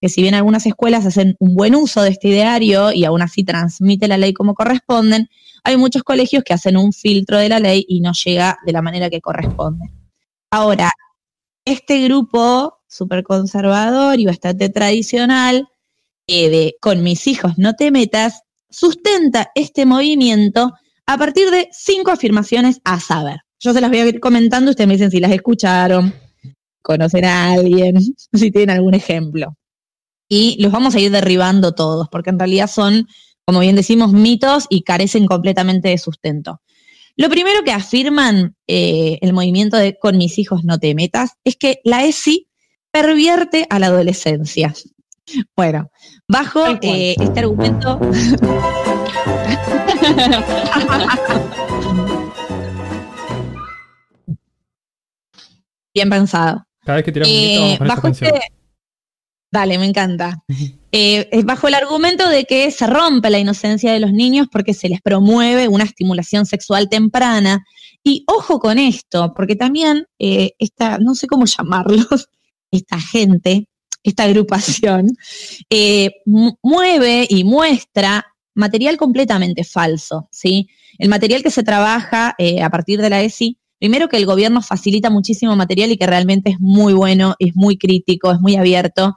Que 0.00 0.08
si 0.08 0.22
bien 0.22 0.34
algunas 0.34 0.66
escuelas 0.66 1.06
hacen 1.06 1.36
un 1.38 1.54
buen 1.54 1.74
uso 1.74 2.02
de 2.02 2.10
este 2.10 2.28
ideario 2.28 2.92
y 2.92 3.04
aún 3.04 3.22
así 3.22 3.44
transmite 3.44 4.08
la 4.08 4.18
ley 4.18 4.34
como 4.34 4.54
corresponden, 4.54 5.28
hay 5.64 5.76
muchos 5.76 6.02
colegios 6.02 6.44
que 6.44 6.52
hacen 6.52 6.76
un 6.76 6.92
filtro 6.92 7.38
de 7.38 7.48
la 7.48 7.58
ley 7.58 7.84
y 7.88 8.00
no 8.00 8.12
llega 8.12 8.58
de 8.64 8.72
la 8.72 8.82
manera 8.82 9.10
que 9.10 9.20
corresponde. 9.20 9.86
Ahora, 10.50 10.92
este 11.64 12.04
grupo 12.04 12.78
súper 12.86 13.24
conservador 13.24 14.20
y 14.20 14.26
bastante 14.26 14.68
tradicional, 14.68 15.68
eh, 16.26 16.48
de 16.50 16.76
con 16.80 17.02
mis 17.02 17.26
hijos 17.26 17.54
no 17.56 17.74
te 17.74 17.90
metas, 17.90 18.42
sustenta 18.70 19.50
este 19.54 19.86
movimiento 19.86 20.72
a 21.06 21.18
partir 21.18 21.50
de 21.50 21.68
cinco 21.72 22.10
afirmaciones 22.10 22.80
a 22.84 23.00
saber. 23.00 23.45
Yo 23.58 23.72
se 23.72 23.80
las 23.80 23.90
voy 23.90 24.00
a 24.00 24.06
ir 24.06 24.20
comentando, 24.20 24.70
ustedes 24.70 24.88
me 24.88 24.94
dicen 24.94 25.10
si 25.10 25.18
las 25.20 25.32
escucharon, 25.32 26.12
conocen 26.82 27.24
a 27.24 27.52
alguien, 27.52 27.96
si 28.32 28.50
tienen 28.50 28.70
algún 28.70 28.94
ejemplo. 28.94 29.56
Y 30.28 30.60
los 30.60 30.72
vamos 30.72 30.94
a 30.94 31.00
ir 31.00 31.10
derribando 31.10 31.72
todos, 31.72 32.08
porque 32.10 32.30
en 32.30 32.38
realidad 32.38 32.68
son, 32.68 33.08
como 33.44 33.60
bien 33.60 33.76
decimos, 33.76 34.12
mitos 34.12 34.66
y 34.68 34.82
carecen 34.82 35.26
completamente 35.26 35.88
de 35.88 35.98
sustento. 35.98 36.60
Lo 37.16 37.30
primero 37.30 37.62
que 37.64 37.72
afirman 37.72 38.56
eh, 38.66 39.18
el 39.22 39.32
movimiento 39.32 39.78
de 39.78 39.96
Con 39.98 40.18
mis 40.18 40.38
hijos 40.38 40.64
no 40.64 40.78
te 40.78 40.94
metas 40.94 41.30
es 41.44 41.56
que 41.56 41.80
la 41.82 42.04
ESI 42.04 42.48
pervierte 42.90 43.66
a 43.70 43.78
la 43.78 43.86
adolescencia. 43.86 44.74
Bueno, 45.56 45.90
bajo 46.28 46.66
eh, 46.82 47.16
este 47.18 47.40
argumento... 47.40 47.98
Bien 55.96 56.10
pensado. 56.10 56.62
Cada 56.84 56.96
vez 56.96 57.04
que 57.06 57.12
tiramos 57.12 57.34
un 57.34 57.40
Eh, 57.42 57.72
esta 57.72 57.84
bajo 57.86 58.08
este- 58.08 58.30
Dale, 59.50 59.78
me 59.78 59.86
encanta. 59.86 60.42
Eh, 60.98 61.28
es 61.30 61.44
bajo 61.44 61.68
el 61.68 61.74
argumento 61.74 62.26
de 62.30 62.44
que 62.46 62.70
se 62.70 62.86
rompe 62.86 63.28
la 63.28 63.38
inocencia 63.38 63.92
de 63.92 64.00
los 64.00 64.12
niños 64.14 64.46
porque 64.50 64.72
se 64.72 64.88
les 64.88 65.02
promueve 65.02 65.68
una 65.68 65.84
estimulación 65.84 66.46
sexual 66.46 66.88
temprana. 66.88 67.66
Y 68.02 68.24
ojo 68.26 68.58
con 68.60 68.78
esto, 68.78 69.34
porque 69.36 69.56
también 69.56 70.06
eh, 70.18 70.52
esta, 70.58 70.96
no 70.98 71.14
sé 71.14 71.26
cómo 71.26 71.44
llamarlos, 71.44 72.28
esta 72.70 72.98
gente, 72.98 73.68
esta 74.02 74.22
agrupación, 74.24 75.08
eh, 75.70 76.12
mu- 76.24 76.54
mueve 76.62 77.26
y 77.28 77.44
muestra 77.44 78.24
material 78.54 78.96
completamente 78.96 79.62
falso, 79.64 80.28
¿sí? 80.30 80.68
El 80.98 81.10
material 81.10 81.42
que 81.42 81.50
se 81.50 81.62
trabaja 81.62 82.34
eh, 82.38 82.62
a 82.62 82.70
partir 82.70 83.02
de 83.02 83.10
la 83.10 83.20
ESI, 83.22 83.58
primero 83.78 84.08
que 84.08 84.16
el 84.16 84.26
gobierno 84.26 84.62
facilita 84.62 85.10
muchísimo 85.10 85.56
material 85.56 85.90
y 85.92 85.96
que 85.96 86.06
realmente 86.06 86.50
es 86.50 86.60
muy 86.60 86.92
bueno, 86.92 87.34
es 87.38 87.54
muy 87.54 87.78
crítico, 87.78 88.32
es 88.32 88.40
muy 88.40 88.56
abierto, 88.56 89.16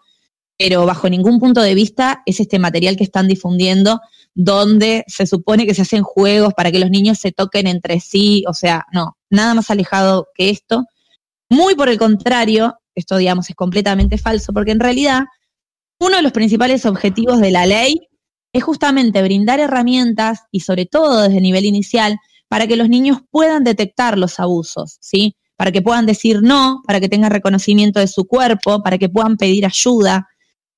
pero 0.58 0.86
bajo 0.86 1.10
ningún 1.10 1.40
punto 1.40 1.62
de 1.62 1.74
vista 1.74 2.22
es 2.26 2.40
este 2.40 2.60
material 2.60 2.98
que 2.98 3.04
están 3.04 3.28
difundiendo 3.28 4.02
donde 4.36 5.04
se 5.08 5.26
supone 5.26 5.66
que 5.66 5.74
se 5.74 5.82
hacen 5.82 6.04
juegos 6.04 6.54
para 6.54 6.72
que 6.72 6.80
los 6.80 6.90
niños 6.90 7.18
se 7.18 7.32
toquen 7.32 7.68
entre 7.68 8.00
sí, 8.00 8.44
o 8.48 8.54
sea, 8.54 8.86
no, 8.92 9.18
nada 9.30 9.54
más 9.54 9.70
alejado 9.70 10.28
que 10.36 10.50
esto. 10.50 10.86
Muy 11.50 11.76
por 11.76 11.90
el 11.90 11.98
contrario, 11.98 12.76
esto 12.94 13.18
digamos 13.18 13.50
es 13.50 13.56
completamente 13.56 14.18
falso, 14.18 14.54
porque 14.54 14.72
en 14.72 14.80
realidad 14.80 15.24
uno 16.00 16.18
de 16.18 16.24
los 16.24 16.32
principales 16.32 16.86
objetivos 16.86 17.40
de 17.40 17.52
la 17.52 17.66
ley 17.66 18.08
es 18.54 18.64
justamente 18.64 19.22
brindar 19.22 19.60
herramientas 19.60 20.42
y 20.52 20.62
sobre 20.62 20.86
todo 20.86 21.22
desde 21.22 21.38
el 21.38 21.44
nivel 21.44 21.66
inicial 21.66 22.18
para 22.50 22.68
que 22.68 22.76
los 22.76 22.90
niños 22.90 23.20
puedan 23.32 23.64
detectar 23.64 24.18
los 24.18 24.40
abusos, 24.40 24.98
¿sí? 25.00 25.38
Para 25.56 25.72
que 25.72 25.82
puedan 25.82 26.06
decir 26.06 26.42
no, 26.42 26.82
para 26.86 27.00
que 27.00 27.08
tengan 27.08 27.32
reconocimiento 27.32 28.00
de 28.00 28.08
su 28.08 28.26
cuerpo, 28.26 28.82
para 28.84 28.98
que 28.98 29.08
puedan 29.08 29.38
pedir 29.38 29.66
ayuda. 29.66 30.28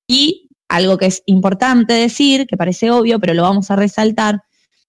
Y 0.06 0.50
algo 0.68 0.98
que 0.98 1.08
es 1.08 1.24
importante 1.26 1.94
decir, 1.94 2.46
que 2.46 2.58
parece 2.58 2.92
obvio, 2.92 3.20
pero 3.20 3.34
lo 3.34 3.44
vamos 3.44 3.72
a 3.72 3.78
resaltar, 3.78 4.42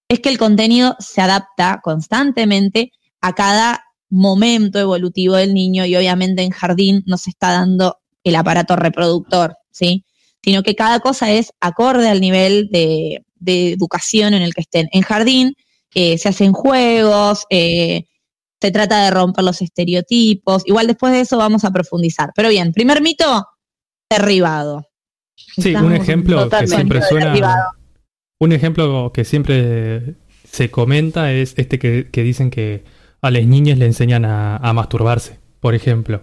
es 0.09 0.21
que 0.21 0.29
el 0.29 0.39
contenido 0.39 0.97
se 0.99 1.21
adapta 1.21 1.81
constantemente 1.83 2.93
a 3.21 3.33
cada 3.33 3.85
momento 4.11 4.79
evolutivo 4.79 5.37
del 5.37 5.55
niño 5.55 5.87
y 5.87 5.97
obviamente 5.97 6.43
en 6.43 6.51
jardín 6.51 7.03
no 7.07 7.17
se 7.17 7.31
está 7.31 7.53
dando 7.53 7.97
el 8.25 8.35
aparato 8.35 8.77
reproductor, 8.77 9.57
¿sí? 9.71 10.05
Sino 10.43 10.63
que 10.65 10.75
cada 10.75 10.99
cosa 10.99 11.31
es 11.31 11.53
acorde 11.61 12.09
al 12.09 12.21
nivel 12.21 12.69
de, 12.71 13.25
de 13.37 13.73
educación 13.73 14.35
en 14.35 14.43
el 14.43 14.53
que 14.53 14.63
estén. 14.63 14.89
En 14.93 15.03
jardín 15.03 15.55
eh, 15.95 16.19
se 16.19 16.29
hacen 16.29 16.53
juegos, 16.53 17.47
eh, 17.51 18.07
se 18.61 18.71
trata 18.71 19.05
de 19.05 19.11
romper 19.11 19.45
los 19.45 19.61
estereotipos. 19.61 20.63
Igual 20.67 20.87
después 20.87 21.13
de 21.13 21.21
eso 21.21 21.37
vamos 21.37 21.65
a 21.65 21.71
profundizar. 21.71 22.31
Pero 22.35 22.49
bien, 22.49 22.73
primer 22.73 23.03
mito, 23.03 23.47
derribado. 24.11 24.89
Sí, 25.37 25.75
un 25.75 25.93
ejemplo 25.93 26.49
que 26.49 26.67
siempre 26.67 27.03
suena. 27.03 27.27
derribado. 27.27 27.71
Un 28.41 28.53
ejemplo 28.53 29.13
que 29.13 29.25
siempre 29.25 30.15
se 30.45 30.71
comenta 30.71 31.33
es 31.33 31.55
este 31.57 31.79
que, 31.79 32.09
que 32.11 32.23
dicen 32.23 32.51
que 32.51 32.85
a 33.21 33.31
las 33.31 33.45
niñas 33.45 33.79
le 33.79 33.87
enseñan 33.87 34.25
a, 34.25 34.57
a 34.57 34.73
masturbarse, 34.73 35.39
por 35.61 35.75
ejemplo. 35.75 36.23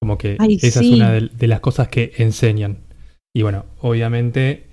Como 0.00 0.16
que 0.16 0.36
Ay, 0.38 0.58
esa 0.62 0.80
sí. 0.80 0.92
es 0.92 0.96
una 0.96 1.12
de, 1.12 1.28
de 1.32 1.46
las 1.46 1.60
cosas 1.60 1.88
que 1.88 2.12
enseñan. 2.16 2.78
Y 3.34 3.42
bueno, 3.42 3.66
obviamente 3.80 4.66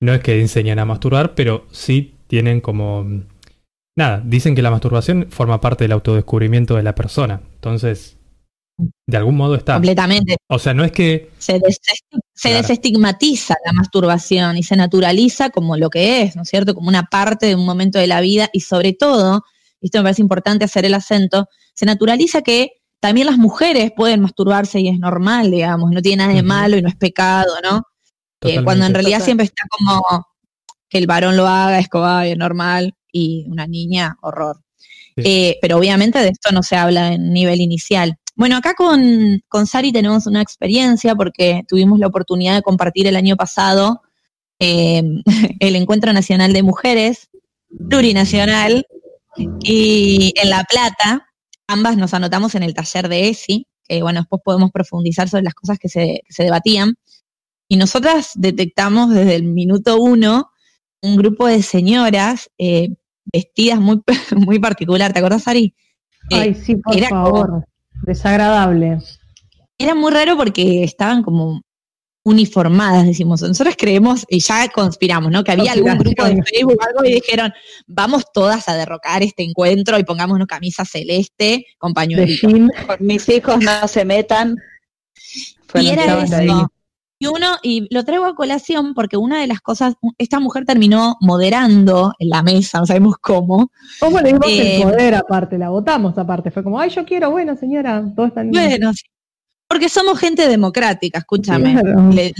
no 0.00 0.12
es 0.12 0.20
que 0.20 0.40
enseñan 0.40 0.78
a 0.78 0.84
masturbar, 0.84 1.34
pero 1.34 1.66
sí 1.70 2.14
tienen 2.26 2.60
como 2.60 3.24
nada, 3.96 4.22
dicen 4.24 4.54
que 4.54 4.62
la 4.62 4.70
masturbación 4.70 5.26
forma 5.30 5.60
parte 5.60 5.84
del 5.84 5.92
autodescubrimiento 5.92 6.76
de 6.76 6.82
la 6.82 6.94
persona. 6.94 7.40
Entonces, 7.54 8.18
de 9.06 9.16
algún 9.16 9.36
modo 9.36 9.54
está. 9.54 9.74
Completamente. 9.74 10.36
O 10.48 10.58
sea, 10.58 10.74
no 10.74 10.84
es 10.84 10.92
que 10.92 11.30
Se, 11.38 11.58
desesti- 11.58 12.20
se 12.34 12.48
Claro. 12.50 12.56
desestigmatiza 12.62 13.54
la 13.64 13.72
masturbación 13.72 14.56
y 14.58 14.62
se 14.62 14.76
naturaliza 14.76 15.48
como 15.50 15.76
lo 15.78 15.88
que 15.88 16.22
es, 16.22 16.36
¿no 16.36 16.42
es 16.42 16.48
cierto? 16.48 16.74
Como 16.74 16.88
una 16.88 17.04
parte 17.04 17.46
de 17.46 17.54
un 17.54 17.64
momento 17.64 17.98
de 17.98 18.06
la 18.06 18.20
vida 18.20 18.50
y 18.52 18.60
sobre 18.60 18.92
todo, 18.92 19.42
y 19.80 19.86
esto 19.86 19.98
me 19.98 20.04
parece 20.04 20.20
importante 20.22 20.64
hacer 20.66 20.84
el 20.84 20.92
acento, 20.94 21.48
se 21.74 21.86
naturaliza 21.86 22.42
que 22.42 22.72
también 23.00 23.26
las 23.26 23.38
mujeres 23.38 23.92
pueden 23.96 24.20
masturbarse 24.20 24.80
y 24.80 24.88
es 24.88 24.98
normal, 24.98 25.50
digamos, 25.50 25.90
no 25.90 26.02
tiene 26.02 26.22
nada 26.24 26.34
de 26.34 26.42
malo 26.42 26.76
y 26.76 26.82
no 26.82 26.88
es 26.88 26.96
pecado, 26.96 27.54
¿no? 27.62 27.82
Eh, 28.42 28.62
cuando 28.62 28.84
en 28.84 28.92
realidad 28.94 29.18
Total. 29.18 29.24
siempre 29.24 29.44
está 29.46 29.62
como 29.70 30.02
que 30.88 30.98
el 30.98 31.06
varón 31.06 31.36
lo 31.36 31.46
haga, 31.46 31.78
es 31.78 31.88
como, 31.88 32.06
"Ay, 32.06 32.32
es 32.32 32.38
normal, 32.38 32.92
y 33.12 33.46
una 33.48 33.66
niña, 33.66 34.16
horror. 34.22 34.58
Sí. 35.16 35.22
Eh, 35.24 35.58
pero 35.62 35.78
obviamente 35.78 36.18
de 36.18 36.28
esto 36.28 36.52
no 36.52 36.62
se 36.62 36.76
habla 36.76 37.12
en 37.12 37.32
nivel 37.32 37.60
inicial. 37.60 38.16
Bueno, 38.34 38.56
acá 38.56 38.74
con, 38.74 39.42
con 39.48 39.66
Sari 39.66 39.92
tenemos 39.92 40.26
una 40.26 40.42
experiencia 40.42 41.14
porque 41.14 41.62
tuvimos 41.66 41.98
la 41.98 42.08
oportunidad 42.08 42.54
de 42.54 42.62
compartir 42.62 43.06
el 43.06 43.16
año 43.16 43.36
pasado 43.36 44.02
eh, 44.58 45.02
el 45.60 45.76
Encuentro 45.76 46.12
Nacional 46.12 46.52
de 46.52 46.62
Mujeres, 46.62 47.28
plurinacional, 47.88 48.86
y 49.60 50.32
en 50.36 50.48
La 50.48 50.64
Plata, 50.64 51.28
ambas 51.66 51.96
nos 51.96 52.14
anotamos 52.14 52.54
en 52.54 52.62
el 52.62 52.72
taller 52.72 53.08
de 53.08 53.28
ESI, 53.28 53.66
que 53.86 54.02
bueno, 54.02 54.20
después 54.20 54.40
podemos 54.42 54.70
profundizar 54.70 55.28
sobre 55.28 55.42
las 55.42 55.54
cosas 55.54 55.78
que 55.78 55.88
se, 55.88 56.22
que 56.26 56.32
se 56.32 56.44
debatían. 56.44 56.94
Y 57.68 57.76
nosotras 57.76 58.30
detectamos 58.34 59.10
desde 59.10 59.34
el 59.34 59.44
minuto 59.44 60.00
uno 60.00 60.50
un 61.02 61.16
grupo 61.16 61.46
de 61.46 61.62
señoras 61.62 62.50
eh, 62.58 62.90
vestidas 63.32 63.80
muy, 63.80 64.02
muy 64.36 64.58
particular. 64.58 65.12
¿Te 65.12 65.18
acordás, 65.18 65.48
Ari? 65.48 65.74
Eh, 66.30 66.36
Ay, 66.36 66.54
sí, 66.54 66.76
por 66.76 66.96
era 66.96 67.08
favor. 67.08 67.64
Desagradable. 68.02 68.98
era 69.78 69.94
muy 69.94 70.12
raro 70.12 70.36
porque 70.36 70.84
estaban 70.84 71.22
como 71.22 71.62
uniformadas, 72.24 73.06
decimos. 73.06 73.40
Nosotros 73.40 73.76
creemos, 73.78 74.26
y 74.28 74.40
ya 74.40 74.68
conspiramos, 74.68 75.30
¿no? 75.30 75.44
Que 75.44 75.52
había 75.52 75.72
algún 75.72 75.96
grupo 75.96 76.24
de. 76.24 76.42
Facebook 76.42 76.76
o 76.80 76.84
algo 76.84 77.04
y 77.04 77.14
dijeron, 77.14 77.52
vamos 77.86 78.24
todas 78.34 78.68
a 78.68 78.74
derrocar 78.74 79.22
este 79.22 79.44
encuentro 79.44 79.96
y 79.96 80.02
pongámonos 80.02 80.48
camisa 80.48 80.84
celeste. 80.84 81.66
Con 81.78 81.94
mis 82.98 83.28
hijos 83.28 83.58
no 83.60 83.86
se 83.86 84.04
metan. 84.04 84.56
Fue 85.68 85.84
Y 85.84 85.90
era 85.90 86.20
eso. 86.22 86.70
Y 87.18 87.26
uno, 87.28 87.56
y 87.62 87.86
lo 87.94 88.04
traigo 88.04 88.26
a 88.26 88.34
colación 88.34 88.92
porque 88.92 89.16
una 89.16 89.40
de 89.40 89.46
las 89.46 89.60
cosas, 89.60 89.94
esta 90.18 90.38
mujer 90.38 90.66
terminó 90.66 91.16
moderando 91.20 92.12
en 92.18 92.28
la 92.28 92.42
mesa, 92.42 92.78
no 92.80 92.86
sabemos 92.86 93.14
cómo. 93.20 93.70
¿Cómo 94.00 94.20
le 94.20 94.28
dimos 94.34 94.46
Eh, 94.48 94.76
el 94.76 94.82
poder 94.82 95.14
aparte? 95.14 95.56
La 95.56 95.70
votamos 95.70 96.18
aparte. 96.18 96.50
Fue 96.50 96.62
como, 96.62 96.78
ay, 96.78 96.90
yo 96.90 97.04
quiero, 97.06 97.30
bueno, 97.30 97.56
señora, 97.56 98.04
todo 98.14 98.26
está 98.26 98.42
bien. 98.42 98.52
Bueno, 98.52 98.92
sí. 98.92 99.04
porque 99.66 99.88
somos 99.88 100.18
gente 100.18 100.46
democrática, 100.46 101.20
escúchame. 101.20 101.72
Claro. 101.80 102.10
Le- 102.10 102.34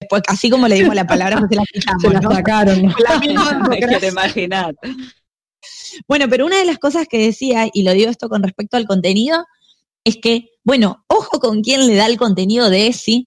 después, 0.00 0.22
así 0.26 0.50
como 0.50 0.66
le 0.66 0.74
dimos 0.76 0.96
la 0.96 1.06
palabra, 1.06 1.38
pues 1.38 1.50
se 1.50 1.56
la 1.56 1.64
quitamos, 1.72 2.02
Se 2.02 2.10
la 2.10 2.20
¿no? 2.20 2.30
sacaron. 2.32 2.82
¿no? 2.82 2.94
La 3.08 3.18
misma 3.20 3.44
Me 3.44 3.50
democracia. 3.76 3.88
quiero 3.98 4.06
imaginar. 4.08 4.74
Bueno, 6.08 6.26
pero 6.28 6.46
una 6.46 6.56
de 6.58 6.64
las 6.64 6.78
cosas 6.78 7.06
que 7.08 7.18
decía, 7.18 7.68
y 7.72 7.82
lo 7.82 7.92
digo 7.92 8.10
esto 8.10 8.28
con 8.28 8.42
respecto 8.42 8.76
al 8.76 8.86
contenido, 8.86 9.44
es 10.04 10.16
que, 10.16 10.50
bueno, 10.64 11.04
ojo 11.08 11.38
con 11.40 11.62
quién 11.62 11.86
le 11.86 11.94
da 11.96 12.06
el 12.06 12.16
contenido 12.18 12.70
de 12.70 12.88
ESI, 12.88 13.26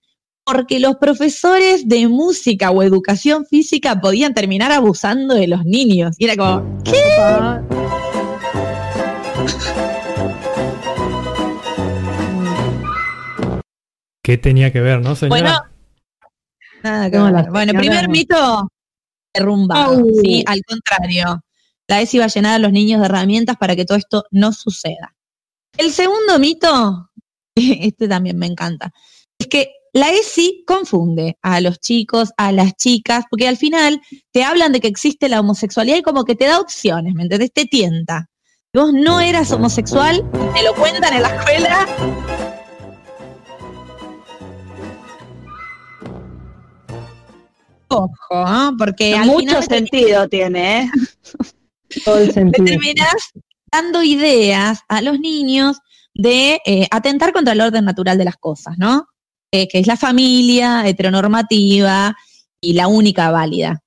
porque 0.51 0.81
los 0.81 0.97
profesores 0.97 1.87
de 1.87 2.09
música 2.09 2.71
o 2.71 2.83
educación 2.83 3.45
física 3.45 4.01
podían 4.01 4.33
terminar 4.33 4.71
abusando 4.73 5.33
de 5.33 5.47
los 5.47 5.63
niños. 5.63 6.15
Y 6.19 6.25
era 6.25 6.35
como, 6.35 6.81
Ah, 7.17 7.61
¿Qué 14.21 14.37
tenía 14.37 14.73
que 14.73 14.81
ver, 14.81 15.01
no, 15.01 15.15
señora? 15.15 15.41
Bueno, 15.41 15.59
nada 16.83 17.09
que 17.09 17.17
No, 17.17 17.31
ver. 17.31 17.49
Bueno, 17.49 17.73
primer 17.73 18.09
mito 18.09 18.67
derrumbado. 19.33 20.03
¿sí? 20.21 20.43
Al 20.45 20.61
contrario, 20.67 21.41
la 21.87 22.01
ESI 22.01 22.19
va 22.19 22.25
a 22.25 22.27
llenar 22.27 22.55
a 22.55 22.59
los 22.59 22.73
niños 22.73 22.99
de 22.99 23.05
herramientas 23.05 23.55
para 23.55 23.75
que 23.75 23.85
todo 23.85 23.97
esto 23.97 24.25
no 24.31 24.51
suceda. 24.51 25.15
El 25.77 25.91
segundo 25.91 26.37
mito, 26.39 27.09
este 27.55 28.09
también 28.09 28.37
me 28.37 28.47
encanta, 28.47 28.91
es 29.39 29.47
que 29.47 29.80
la 29.93 30.09
ESI 30.09 30.63
confunde 30.65 31.37
a 31.41 31.59
los 31.59 31.79
chicos, 31.79 32.31
a 32.37 32.51
las 32.51 32.75
chicas, 32.75 33.25
porque 33.29 33.47
al 33.47 33.57
final 33.57 34.01
te 34.31 34.43
hablan 34.43 34.71
de 34.71 34.79
que 34.79 34.87
existe 34.87 35.27
la 35.27 35.39
homosexualidad 35.41 35.97
y 35.97 36.01
como 36.01 36.23
que 36.23 36.35
te 36.35 36.45
da 36.45 36.59
opciones, 36.59 37.13
¿me 37.13 37.23
entendés? 37.23 37.51
Te 37.51 37.65
tienta. 37.65 38.29
Si 38.73 38.79
vos 38.79 38.93
no 38.93 39.19
eras 39.19 39.51
homosexual, 39.51 40.23
te 40.55 40.63
lo 40.63 40.73
cuentan 40.75 41.13
en 41.13 41.21
la 41.23 41.35
escuela. 41.35 41.87
Ojo, 47.89 48.09
¿ah? 48.31 48.71
porque 48.77 49.15
al 49.15 49.27
Mucho 49.27 49.39
final 49.61 49.67
te- 49.67 49.75
sentido 49.75 50.27
tiene, 50.29 50.83
¿eh? 50.83 50.89
todo 52.05 52.19
el 52.19 52.31
sentido. 52.33 52.65
terminás 52.65 53.31
dando 53.71 54.01
ideas 54.01 54.79
a 54.87 55.01
los 55.01 55.19
niños 55.19 55.77
de 56.13 56.59
eh, 56.65 56.87
atentar 56.91 57.33
contra 57.33 57.53
el 57.53 57.61
orden 57.61 57.85
natural 57.85 58.17
de 58.17 58.25
las 58.25 58.37
cosas, 58.37 58.77
¿no? 58.77 59.07
Eh, 59.53 59.67
que 59.67 59.79
es 59.79 59.87
la 59.87 59.97
familia 59.97 60.87
heteronormativa 60.87 62.15
y 62.61 62.73
la 62.73 62.87
única 62.87 63.31
válida. 63.31 63.81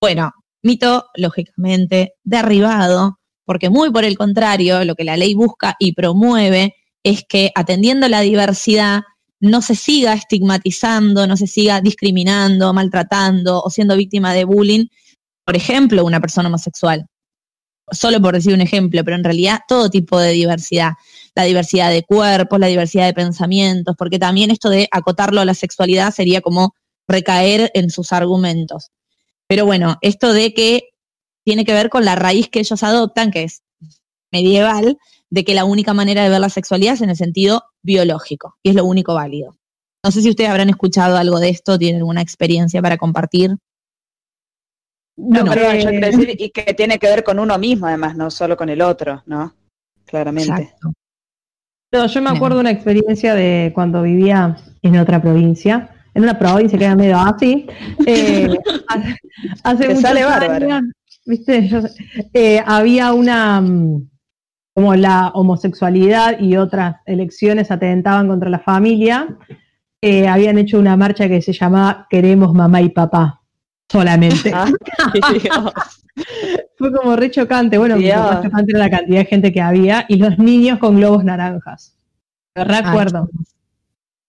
Bueno, 0.00 0.32
mito, 0.62 1.06
lógicamente, 1.14 2.14
derribado, 2.24 3.20
porque 3.44 3.70
muy 3.70 3.92
por 3.92 4.04
el 4.04 4.18
contrario, 4.18 4.84
lo 4.84 4.96
que 4.96 5.04
la 5.04 5.16
ley 5.16 5.34
busca 5.34 5.76
y 5.78 5.92
promueve 5.92 6.74
es 7.04 7.22
que 7.28 7.52
atendiendo 7.54 8.08
la 8.08 8.22
diversidad 8.22 9.02
no 9.38 9.62
se 9.62 9.76
siga 9.76 10.14
estigmatizando, 10.14 11.28
no 11.28 11.36
se 11.36 11.46
siga 11.46 11.80
discriminando, 11.80 12.72
maltratando 12.72 13.62
o 13.62 13.70
siendo 13.70 13.96
víctima 13.96 14.32
de 14.32 14.44
bullying, 14.44 14.86
por 15.44 15.54
ejemplo, 15.54 16.04
una 16.04 16.20
persona 16.20 16.48
homosexual 16.48 17.06
solo 17.94 18.20
por 18.20 18.34
decir 18.34 18.54
un 18.54 18.60
ejemplo, 18.60 19.02
pero 19.04 19.16
en 19.16 19.24
realidad 19.24 19.60
todo 19.68 19.90
tipo 19.90 20.18
de 20.18 20.32
diversidad, 20.32 20.92
la 21.34 21.44
diversidad 21.44 21.90
de 21.90 22.02
cuerpos, 22.02 22.58
la 22.58 22.66
diversidad 22.66 23.06
de 23.06 23.14
pensamientos, 23.14 23.94
porque 23.98 24.18
también 24.18 24.50
esto 24.50 24.68
de 24.70 24.88
acotarlo 24.90 25.40
a 25.40 25.44
la 25.44 25.54
sexualidad 25.54 26.12
sería 26.12 26.40
como 26.40 26.74
recaer 27.08 27.70
en 27.74 27.90
sus 27.90 28.12
argumentos. 28.12 28.90
Pero 29.46 29.66
bueno, 29.66 29.96
esto 30.00 30.32
de 30.32 30.54
que 30.54 30.90
tiene 31.44 31.64
que 31.64 31.74
ver 31.74 31.90
con 31.90 32.04
la 32.04 32.16
raíz 32.16 32.48
que 32.48 32.60
ellos 32.60 32.82
adoptan, 32.82 33.30
que 33.30 33.44
es 33.44 33.62
medieval, 34.32 34.98
de 35.30 35.44
que 35.44 35.54
la 35.54 35.64
única 35.64 35.94
manera 35.94 36.22
de 36.22 36.30
ver 36.30 36.40
la 36.40 36.48
sexualidad 36.48 36.94
es 36.94 37.02
en 37.02 37.10
el 37.10 37.16
sentido 37.16 37.64
biológico, 37.82 38.56
y 38.62 38.70
es 38.70 38.74
lo 38.74 38.84
único 38.84 39.14
válido. 39.14 39.56
No 40.02 40.10
sé 40.10 40.22
si 40.22 40.30
ustedes 40.30 40.50
habrán 40.50 40.68
escuchado 40.68 41.16
algo 41.16 41.40
de 41.40 41.48
esto, 41.48 41.78
tienen 41.78 42.00
alguna 42.00 42.20
experiencia 42.20 42.82
para 42.82 42.98
compartir. 42.98 43.56
No, 45.16 45.44
Bueno, 45.44 45.52
perdón, 45.52 45.76
yo 45.76 45.88
eh, 45.88 45.92
quiero 45.92 46.06
decir, 46.06 46.36
y 46.38 46.50
que 46.50 46.74
tiene 46.74 46.98
que 46.98 47.06
ver 47.06 47.22
con 47.22 47.38
uno 47.38 47.56
mismo, 47.58 47.86
además, 47.86 48.16
no 48.16 48.30
solo 48.30 48.56
con 48.56 48.68
el 48.68 48.82
otro, 48.82 49.22
¿no? 49.26 49.54
Claramente. 50.04 50.50
Exacto. 50.50 50.92
No, 51.92 52.06
yo 52.06 52.22
me 52.22 52.30
acuerdo 52.30 52.56
de 52.56 52.62
una 52.62 52.70
experiencia 52.72 53.34
de 53.34 53.70
cuando 53.72 54.02
vivía 54.02 54.56
en 54.82 54.98
otra 54.98 55.22
provincia, 55.22 55.90
en 56.12 56.24
una 56.24 56.36
provincia 56.36 56.76
que 56.76 56.84
era 56.84 56.96
medio 56.96 57.16
así. 57.16 57.66
eh, 58.04 58.48
hace 58.88 59.16
hace 59.62 59.82
Te 59.82 59.94
muchos 59.94 60.02
sale 60.02 60.22
años, 60.24 60.82
¿viste? 61.24 61.68
Yo 61.68 61.78
eh, 62.32 62.60
había 62.66 63.12
una, 63.12 63.60
mm, 63.60 64.08
como 64.74 64.96
la 64.96 65.28
homosexualidad 65.28 66.40
y 66.40 66.56
otras 66.56 66.96
elecciones 67.06 67.70
atentaban 67.70 68.26
contra 68.26 68.50
la 68.50 68.58
familia. 68.58 69.28
eh, 70.02 70.26
habían 70.26 70.58
hecho 70.58 70.80
una 70.80 70.96
marcha 70.96 71.28
que 71.28 71.40
se 71.40 71.52
llamaba 71.52 72.08
Queremos 72.10 72.52
mamá 72.52 72.82
y 72.82 72.90
papá 72.90 73.43
solamente. 73.90 74.52
Ah. 74.54 74.70
Fue 76.78 76.92
como 76.92 77.16
re 77.16 77.30
chocante. 77.30 77.78
Bueno, 77.78 77.96
Dios. 77.96 78.18
más 78.18 78.42
chocante 78.42 78.72
era 78.72 78.78
la 78.80 78.90
cantidad 78.90 79.18
de 79.18 79.24
gente 79.24 79.52
que 79.52 79.60
había 79.60 80.04
y 80.08 80.16
los 80.16 80.38
niños 80.38 80.78
con 80.78 80.96
globos 80.96 81.24
naranjas. 81.24 81.96
Recuerdo. 82.54 83.28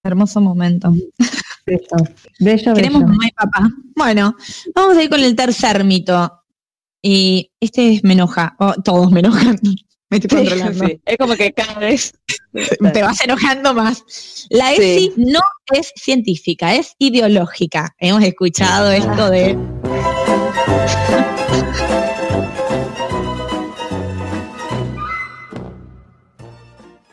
Hermoso 0.04 0.42
momento. 0.42 0.94
Bello, 1.66 1.88
bello, 2.40 2.74
Queremos 2.74 3.02
bello. 3.02 3.14
mamá 3.14 3.28
y 3.28 3.32
papá. 3.32 3.70
Bueno, 3.96 4.36
vamos 4.74 4.98
a 4.98 5.04
ir 5.04 5.10
con 5.10 5.20
el 5.20 5.36
tercer 5.36 5.84
mito. 5.84 6.44
Y 7.02 7.52
este 7.60 8.02
me 8.04 8.14
enoja. 8.14 8.56
Oh, 8.60 8.74
todos 8.84 9.12
me 9.12 9.20
enojan. 9.20 9.60
Me 10.16 10.20
estoy 10.20 10.46
Sí, 10.46 10.50
controlando. 10.50 10.88
sí. 10.88 11.02
Es 11.06 11.18
como 11.18 11.36
que 11.36 11.52
cada 11.52 11.80
vez. 11.80 12.14
Te 12.94 13.02
vas 13.04 13.22
enojando 13.22 13.74
más. 13.74 14.46
La 14.50 14.70
Sí. 14.70 14.76
ESI 14.82 15.14
no 15.18 15.42
es 15.74 15.92
científica, 15.96 16.76
es 16.76 16.94
ideológica. 17.00 17.94
Hemos 18.00 18.24
escuchado 18.24 18.92
esto 18.92 19.30
de. 19.30 19.58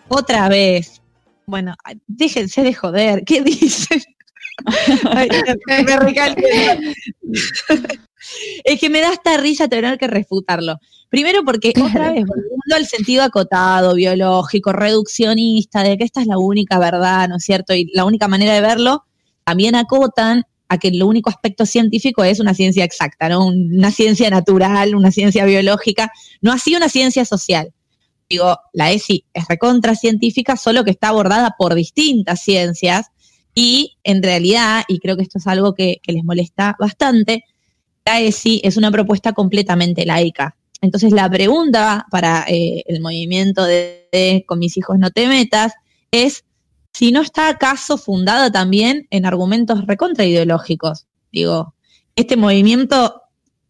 Otra 0.09 0.49
vez. 0.49 1.01
Bueno, 1.47 1.75
déjense 2.07 2.62
de 2.62 2.75
joder. 2.75 3.25
¿Qué 3.25 3.43
dicen? 3.43 4.03
Ay, 5.11 5.29
me 5.87 5.97
recalqué. 5.97 6.95
Es 8.64 8.80
que 8.80 8.90
me 8.90 9.00
da 9.00 9.12
esta 9.12 9.37
risa 9.37 9.68
tener 9.68 9.98
que 9.98 10.06
refutarlo. 10.06 10.78
Primero 11.08 11.44
porque 11.44 11.70
otra 11.70 12.12
vez, 12.12 12.24
volviendo 12.26 12.74
al 12.74 12.87
sentido 12.87 13.22
acotado, 13.22 13.94
biológico, 13.94 14.72
reduccionista, 14.72 15.82
de 15.82 15.98
que 15.98 16.04
esta 16.04 16.22
es 16.22 16.26
la 16.26 16.38
única 16.38 16.78
verdad, 16.78 17.28
¿no 17.28 17.37
es 17.37 17.44
cierto? 17.44 17.74
Y 17.74 17.90
la 17.92 18.04
única 18.04 18.28
manera 18.28 18.54
de 18.54 18.61
verlo, 18.61 19.04
también 19.44 19.74
acotan 19.74 20.44
a 20.68 20.78
que 20.78 20.88
el 20.88 21.02
único 21.02 21.28
aspecto 21.28 21.66
científico 21.66 22.24
es 22.24 22.40
una 22.40 22.54
ciencia 22.54 22.82
exacta, 22.85 23.28
¿no? 23.28 23.46
Una 23.46 23.90
ciencia 23.90 24.30
natural, 24.30 24.94
una 24.94 25.11
ciencia 25.11 25.44
biológica, 25.44 26.11
no 26.40 26.50
así 26.50 26.74
una 26.74 26.88
ciencia 26.88 27.26
social. 27.26 27.74
Digo, 28.30 28.56
la 28.72 28.90
ESI 28.90 29.26
es 29.35 29.46
recontra 29.48 29.94
científica, 29.94 30.56
solo 30.56 30.82
que 30.85 30.92
está 30.92 31.08
abordada 31.08 31.56
por 31.58 31.74
distintas 31.74 32.40
ciencias 32.42 33.08
y 33.54 33.98
en 34.02 34.22
realidad, 34.22 34.85
y 34.88 34.98
creo 34.98 35.18
que 35.18 35.24
esto 35.24 35.37
es 35.38 35.46
algo 35.46 35.74
que, 35.74 35.98
que 36.02 36.12
les 36.12 36.24
molesta 36.24 36.74
bastante, 36.78 37.44
la 38.05 38.21
ESI 38.21 38.61
es 38.65 38.77
una 38.77 38.91
propuesta 38.91 39.33
completamente 39.33 40.05
laica. 40.05 40.57
Entonces 40.81 41.12
la 41.12 41.31
pregunta 41.31 42.07
para 42.11 42.45
eh, 42.49 42.83
el 42.87 43.01
movimiento 43.01 43.65
de, 43.65 44.45
Con 44.47 44.59
mis 44.59 44.77
hijos 44.77 44.99
no 44.99 45.11
te 45.11 45.27
metas 45.27 45.73
es 46.11 46.45
si 46.93 47.12
no 47.12 47.23
está 47.23 47.49
acaso 47.49 47.97
fundada 47.97 48.51
también 48.51 49.07
en 49.11 49.25
argumentos 49.25 49.87
recontra 49.87 50.25
ideológicos. 50.25 51.07
Digo, 51.31 51.75
este 52.17 52.37
movimiento 52.37 53.23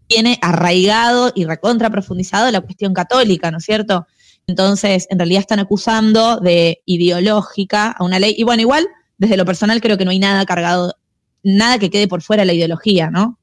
tiene 0.08 0.38
arraigado 0.42 1.30
y 1.34 1.44
recontra 1.44 1.90
profundizado 1.90 2.50
la 2.50 2.60
cuestión 2.60 2.92
católica, 2.92 3.50
¿no 3.50 3.58
es 3.58 3.64
cierto? 3.64 4.06
Entonces, 4.48 5.06
en 5.10 5.18
realidad 5.18 5.40
están 5.40 5.60
acusando 5.60 6.40
de 6.40 6.82
ideológica 6.84 7.92
a 7.92 8.02
una 8.02 8.18
ley. 8.18 8.34
Y 8.36 8.42
bueno, 8.42 8.62
igual, 8.62 8.88
desde 9.18 9.36
lo 9.36 9.44
personal 9.44 9.80
creo 9.80 9.96
que 9.96 10.04
no 10.04 10.10
hay 10.10 10.18
nada 10.18 10.44
cargado, 10.44 10.96
nada 11.44 11.78
que 11.78 11.90
quede 11.90 12.08
por 12.08 12.22
fuera 12.22 12.42
de 12.42 12.46
la 12.46 12.54
ideología, 12.54 13.10
¿no? 13.10 13.38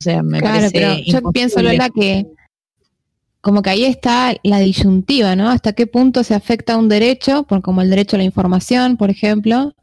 O 0.00 0.04
sea, 0.04 0.22
me 0.22 0.38
Claro, 0.40 0.56
parece 0.56 0.72
pero 0.72 0.94
yo 1.04 1.32
pienso, 1.32 1.60
Lola, 1.62 1.90
que 1.90 2.26
como 3.40 3.62
que 3.62 3.70
ahí 3.70 3.84
está 3.84 4.34
la 4.42 4.58
disyuntiva, 4.58 5.34
¿no? 5.36 5.48
Hasta 5.48 5.72
qué 5.72 5.86
punto 5.86 6.22
se 6.24 6.34
afecta 6.34 6.76
un 6.76 6.88
derecho, 6.88 7.44
por, 7.44 7.62
como 7.62 7.82
el 7.82 7.90
derecho 7.90 8.16
a 8.16 8.18
la 8.18 8.24
información, 8.24 8.96
por 8.96 9.10
ejemplo, 9.10 9.74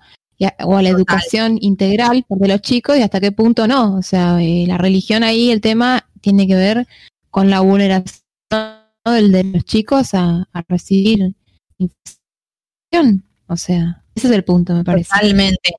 a- 0.42 0.66
o 0.66 0.76
a 0.78 0.82
la 0.82 0.90
Total. 0.90 0.96
educación 1.00 1.58
integral 1.62 2.26
de 2.28 2.48
los 2.48 2.62
chicos, 2.62 2.98
y 2.98 3.02
hasta 3.02 3.20
qué 3.22 3.32
punto 3.32 3.68
no. 3.68 3.96
O 3.96 4.02
sea, 4.02 4.42
eh, 4.42 4.66
la 4.68 4.78
religión 4.78 5.24
ahí, 5.24 5.52
el 5.52 5.62
tema 5.62 6.08
tiene 6.22 6.48
que 6.48 6.56
ver 6.56 6.88
con 7.32 7.50
la 7.50 7.62
vulneración 7.62 8.22
¿no? 8.52 9.12
del 9.12 9.32
de 9.32 9.44
los 9.46 9.64
chicos 9.66 10.14
a, 10.14 10.48
a 10.52 10.62
recibir 10.68 11.34
información. 11.78 13.24
O 13.48 13.58
sea, 13.58 14.04
ese 14.16 14.28
es 14.28 14.34
el 14.34 14.44
punto, 14.44 14.74
me 14.74 14.84
parece. 14.84 15.10
Totalmente. 15.10 15.74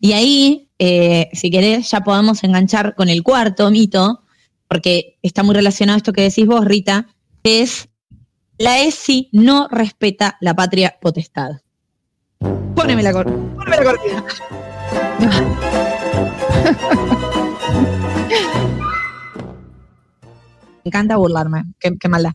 Y 0.00 0.12
ahí, 0.12 0.69
eh, 0.82 1.28
si 1.34 1.50
querés, 1.50 1.90
ya 1.90 2.00
podemos 2.00 2.42
enganchar 2.42 2.94
con 2.94 3.10
el 3.10 3.22
cuarto 3.22 3.70
mito, 3.70 4.22
porque 4.66 5.18
está 5.20 5.42
muy 5.42 5.54
relacionado 5.54 5.96
a 5.96 5.98
esto 5.98 6.14
que 6.14 6.22
decís 6.22 6.46
vos, 6.46 6.64
Rita, 6.64 7.06
que 7.44 7.60
es 7.60 7.90
la 8.56 8.80
ESI 8.80 9.28
no 9.32 9.68
respeta 9.70 10.38
la 10.40 10.54
patria 10.54 10.96
potestad. 10.98 11.60
Póneme 12.74 13.02
la, 13.02 13.12
cor 13.12 13.26
poneme 13.26 13.76
la 13.76 13.84
cortina. 13.84 14.24
Me 20.82 20.88
encanta 20.88 21.18
burlarme, 21.18 21.64
qué, 21.78 21.94
qué 22.00 22.08
maldad. 22.08 22.32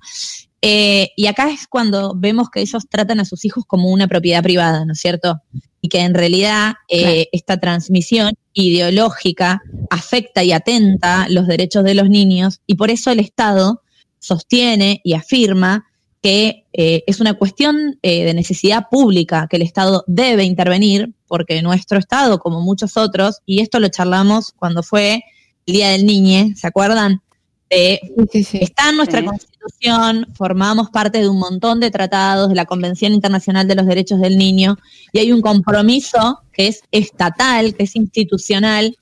Eh, 0.67 1.11
y 1.15 1.27
acá 1.27 1.51
es 1.51 1.67
cuando 1.67 2.13
vemos 2.15 2.49
que 2.49 2.61
ellos 2.61 2.85
tratan 2.89 3.19
a 3.19 3.25
sus 3.25 3.45
hijos 3.45 3.65
como 3.67 3.89
una 3.91 4.07
propiedad 4.07 4.41
privada, 4.41 4.83
¿no 4.83 4.93
es 4.93 4.99
cierto? 4.99 5.41
Y 5.79 5.89
que 5.89 5.99
en 5.99 6.15
realidad 6.15 6.73
eh, 6.89 7.01
Claro. 7.01 7.29
esta 7.31 7.59
transmisión 7.59 8.33
ideológica 8.53 9.61
afecta 9.91 10.43
y 10.43 10.51
atenta 10.51 11.27
los 11.29 11.45
derechos 11.45 11.83
de 11.83 11.93
los 11.93 12.09
niños 12.09 12.61
y 12.65 12.75
por 12.75 12.89
eso 12.89 13.11
el 13.11 13.19
Estado 13.19 13.83
sostiene 14.19 15.01
y 15.03 15.13
afirma 15.13 15.85
que 16.25 16.65
eh, 16.73 17.03
es 17.05 17.19
una 17.19 17.35
cuestión 17.35 17.99
eh, 18.01 18.25
de 18.25 18.33
necesidad 18.33 18.87
pública, 18.89 19.45
que 19.47 19.57
el 19.57 19.61
Estado 19.61 20.03
debe 20.07 20.43
intervenir, 20.43 21.13
porque 21.27 21.61
nuestro 21.61 21.99
Estado, 21.99 22.39
como 22.39 22.61
muchos 22.61 22.97
otros, 22.97 23.41
y 23.45 23.59
esto 23.61 23.79
lo 23.79 23.89
charlamos 23.89 24.51
cuando 24.57 24.81
fue 24.81 25.23
el 25.67 25.73
Día 25.75 25.89
del 25.89 26.07
Niño, 26.07 26.55
¿se 26.55 26.65
acuerdan? 26.65 27.21
De 27.69 27.99
Sí, 28.03 28.25
sí, 28.31 28.43
sí. 28.43 28.57
Está 28.61 28.89
en 28.89 28.97
nuestra 28.97 29.19
Sí. 29.21 29.25
constitución, 29.25 30.27
formamos 30.35 30.89
parte 30.91 31.19
de 31.19 31.29
un 31.29 31.39
montón 31.39 31.79
de 31.79 31.89
tratados 31.91 32.49
de 32.49 32.55
la 32.55 32.65
Convención 32.65 33.13
Internacional 33.13 33.67
de 33.67 33.75
los 33.75 33.85
Derechos 33.87 34.19
del 34.21 34.37
Niño 34.37 34.77
y 35.11 35.19
hay 35.19 35.31
un 35.31 35.41
compromiso 35.41 36.41
que 36.53 36.67
es 36.67 36.81
estatal, 36.91 37.75
que 37.75 37.83
es 37.83 37.95
institucional, 37.95 38.95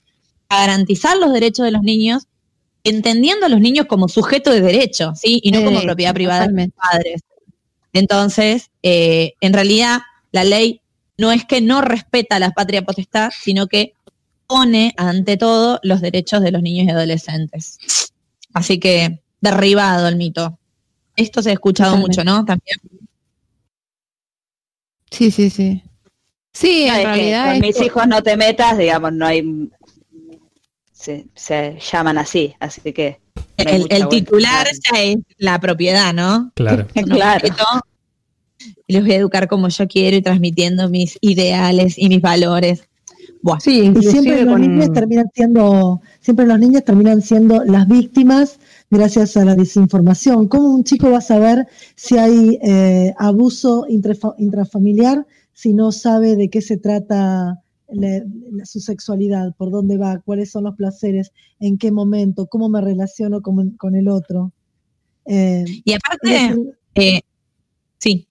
a 0.49 0.59
garantizar 0.61 1.17
los 1.17 1.33
derechos 1.33 1.65
de 1.65 1.71
los 1.71 1.81
niños, 1.81 2.23
entendiendo 2.85 3.45
a 3.45 3.49
los 3.49 3.59
niños 3.59 3.85
como 3.87 4.07
sujeto 4.07 4.51
de 4.51 4.61
derecho, 4.61 5.13
¿sí? 5.15 5.39
Y 5.43 5.51
no 5.51 5.63
como 5.63 5.79
Sí, 5.79 5.85
propiedad 5.85 6.13
privada 6.13 6.47
de 6.47 6.65
sus 6.65 6.73
padres. 6.75 7.21
Entonces, 7.93 8.69
eh, 8.81 9.33
en 9.41 9.53
realidad, 9.53 10.01
la 10.31 10.43
ley 10.43 10.81
no 11.17 11.31
es 11.31 11.45
que 11.45 11.61
no 11.61 11.81
respeta 11.81 12.39
la 12.39 12.51
patria 12.51 12.81
potestad, 12.83 13.31
sino 13.37 13.67
que 13.67 13.93
pone 14.47 14.93
ante 14.97 15.37
todo 15.37 15.79
los 15.83 16.01
derechos 16.01 16.41
de 16.41 16.51
los 16.51 16.61
niños 16.61 16.87
y 16.87 16.91
adolescentes. 16.91 17.77
Así 18.53 18.79
que 18.79 19.21
derribado 19.41 20.07
el 20.07 20.15
mito. 20.15 20.57
Esto 21.15 21.41
se 21.41 21.49
ha 21.49 21.53
escuchado 21.53 21.91
Totalmente. 21.91 22.21
mucho, 22.21 22.23
¿no? 22.23 22.45
También. 22.45 22.77
Sí, 25.11 25.31
sí, 25.31 25.49
sí. 25.49 25.83
Sí, 26.53 26.85
No, 26.87 26.95
en 26.95 27.03
realidad 27.03 27.45
con 27.45 27.55
es 27.55 27.61
mis 27.61 27.81
hijos 27.81 28.07
no 28.07 28.21
te 28.21 28.37
metas, 28.37 28.77
digamos, 28.77 29.13
no 29.13 29.25
hay. 29.25 29.69
Se, 30.91 31.25
se 31.35 31.77
llaman 31.91 32.17
así, 32.17 32.55
así 32.59 32.93
que. 32.93 33.19
no 33.57 33.85
El, 33.89 34.07
titular 34.09 34.67
ya 34.67 35.03
es 35.03 35.17
la 35.37 35.59
propiedad, 35.59 36.13
¿no? 36.13 36.51
Claro. 36.55 36.87
Claro. 36.93 37.47
los 38.87 39.03
voy 39.03 39.11
a 39.11 39.17
educar 39.17 39.47
como 39.47 39.67
yo 39.67 39.87
quiero 39.87 40.15
y 40.17 40.21
transmitiendo 40.21 40.89
mis 40.89 41.17
ideales 41.21 41.97
y 41.97 42.09
mis 42.09 42.21
valores. 42.21 42.87
Sí, 43.59 43.91
Y 43.95 44.01
siempre 44.03 44.43
los 44.43 44.53
con... 44.53 44.61
niños 44.61 44.93
terminan 44.93 45.29
siendo, 45.33 46.01
siempre 46.21 46.45
los 46.45 46.59
niños 46.59 46.83
terminan 46.85 47.21
siendo 47.21 47.63
las 47.65 47.87
víctimas 47.87 48.59
gracias 48.89 49.35
a 49.35 49.43
la 49.43 49.55
desinformación. 49.55 50.47
¿Cómo 50.47 50.73
un 50.73 50.83
chico 50.83 51.11
va 51.11 51.17
a 51.17 51.21
saber 51.21 51.67
si 51.95 52.17
hay 52.17 52.57
eh, 52.61 53.13
abuso 53.17 53.85
intrafa- 53.89 54.35
intrafamiliar 54.37 55.25
si 55.51 55.73
no 55.73 55.91
sabe 55.91 56.35
de 56.35 56.49
qué 56.49 56.61
se 56.61 56.77
trata 56.77 57.59
la- 57.89 58.23
la- 58.51 58.65
su 58.65 58.79
sexualidad, 58.79 59.53
por 59.57 59.71
dónde 59.71 59.97
va, 59.97 60.19
cuáles 60.19 60.49
son 60.49 60.63
los 60.63 60.75
placeres, 60.75 61.31
en 61.59 61.77
qué 61.77 61.91
momento, 61.91 62.47
cómo 62.47 62.69
me 62.69 62.79
relaciono 62.81 63.41
con, 63.41 63.71
con 63.71 63.95
el 63.95 64.07
otro? 64.07 64.53
Eh, 65.25 65.65
Y 65.83 65.93
aparte, 65.93 66.55
eh, 66.95 67.21
sí, 67.99 68.27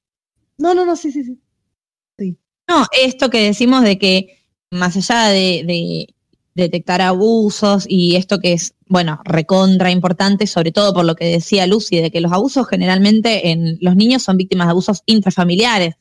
no, 0.58 0.74
no, 0.74 0.84
no, 0.86 0.96
sí, 0.96 1.12
sí, 1.12 1.22
sí. 2.18 2.36
No, 2.68 2.86
esto 3.04 3.28
que 3.30 3.42
decimos 3.42 3.82
de 3.82 3.98
que 3.98 4.38
más 4.72 4.96
allá 4.96 5.28
de, 5.28 5.62
de 5.64 6.14
detectar 6.54 7.00
abusos 7.00 7.84
y 7.88 8.16
esto 8.16 8.38
que 8.38 8.52
es, 8.52 8.74
bueno, 8.86 9.20
recontra 9.24 9.90
importante, 9.90 10.46
sobre 10.46 10.72
todo 10.72 10.92
por 10.92 11.04
lo 11.04 11.14
que 11.14 11.26
decía 11.26 11.66
Lucy, 11.66 12.00
de 12.00 12.10
que 12.10 12.20
los 12.20 12.32
abusos 12.32 12.68
generalmente 12.68 13.50
en 13.50 13.78
los 13.80 13.96
niños 13.96 14.22
son 14.22 14.36
víctimas 14.36 14.66
de 14.66 14.72
abusos 14.72 15.02
intrafamiliares. 15.06 15.94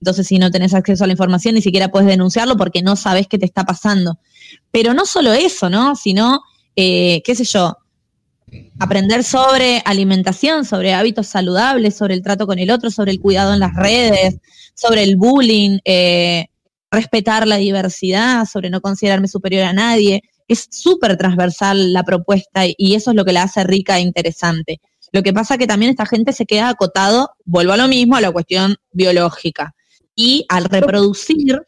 Entonces, 0.00 0.26
si 0.26 0.38
no 0.38 0.50
tenés 0.50 0.74
acceso 0.74 1.04
a 1.04 1.06
la 1.06 1.14
información, 1.14 1.54
ni 1.54 1.62
siquiera 1.62 1.88
puedes 1.88 2.08
denunciarlo 2.08 2.56
porque 2.56 2.82
no 2.82 2.96
sabes 2.96 3.26
qué 3.26 3.38
te 3.38 3.46
está 3.46 3.64
pasando. 3.64 4.18
Pero 4.70 4.92
no 4.92 5.06
solo 5.06 5.32
eso, 5.32 5.70
¿no? 5.70 5.96
Sino, 5.96 6.42
eh, 6.76 7.22
qué 7.24 7.34
sé 7.34 7.44
yo, 7.44 7.78
aprender 8.78 9.24
sobre 9.24 9.82
alimentación, 9.86 10.66
sobre 10.66 10.92
hábitos 10.92 11.28
saludables, 11.28 11.96
sobre 11.96 12.14
el 12.14 12.22
trato 12.22 12.46
con 12.46 12.58
el 12.58 12.70
otro, 12.70 12.90
sobre 12.90 13.12
el 13.12 13.20
cuidado 13.20 13.54
en 13.54 13.60
las 13.60 13.74
redes, 13.74 14.36
sobre 14.74 15.04
el 15.04 15.16
bullying, 15.16 15.78
eh, 15.86 16.48
respetar 16.94 17.46
la 17.46 17.56
diversidad, 17.56 18.46
sobre 18.46 18.70
no 18.70 18.80
considerarme 18.80 19.28
superior 19.28 19.64
a 19.64 19.72
nadie. 19.72 20.22
Es 20.48 20.66
súper 20.70 21.16
transversal 21.16 21.92
la 21.92 22.02
propuesta 22.02 22.62
y- 22.66 22.94
eso 22.94 23.10
es 23.10 23.16
lo 23.16 23.24
que 23.24 23.32
la 23.32 23.42
hace 23.44 23.64
rica 23.64 23.98
e 23.98 24.02
interesante. 24.02 24.80
Lo 25.12 25.22
que 25.22 25.32
pasa 25.32 25.58
que 25.58 25.66
también 25.66 25.90
esta 25.90 26.06
gente 26.06 26.32
se 26.32 26.46
queda 26.46 26.68
acotado, 26.70 27.30
vuelvo 27.44 27.72
a 27.72 27.76
lo 27.76 27.88
mismo, 27.88 28.16
a 28.16 28.20
la 28.20 28.30
cuestión 28.32 28.76
biológica. 28.92 29.74
Y 30.16 30.44
al 30.48 30.64
reproducir 30.64 31.60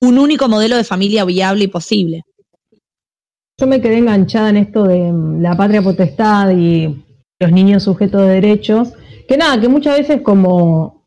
un 0.00 0.18
único 0.18 0.48
modelo 0.48 0.76
de 0.76 0.84
familia 0.84 1.24
viable 1.24 1.64
y 1.64 1.68
posible. 1.68 2.24
Yo 3.58 3.66
me 3.66 3.80
quedé 3.80 3.98
enganchada 3.98 4.50
en 4.50 4.56
esto 4.56 4.84
de 4.84 5.12
mm, 5.12 5.40
la 5.40 5.56
patria 5.56 5.80
potestad 5.82 6.50
y 6.50 7.04
los 7.38 7.52
niños 7.52 7.84
sujetos 7.84 8.22
de 8.22 8.34
derechos, 8.34 8.92
que 9.28 9.36
nada, 9.36 9.60
que 9.60 9.68
muchas 9.68 9.98
veces 9.98 10.22
como 10.22 11.03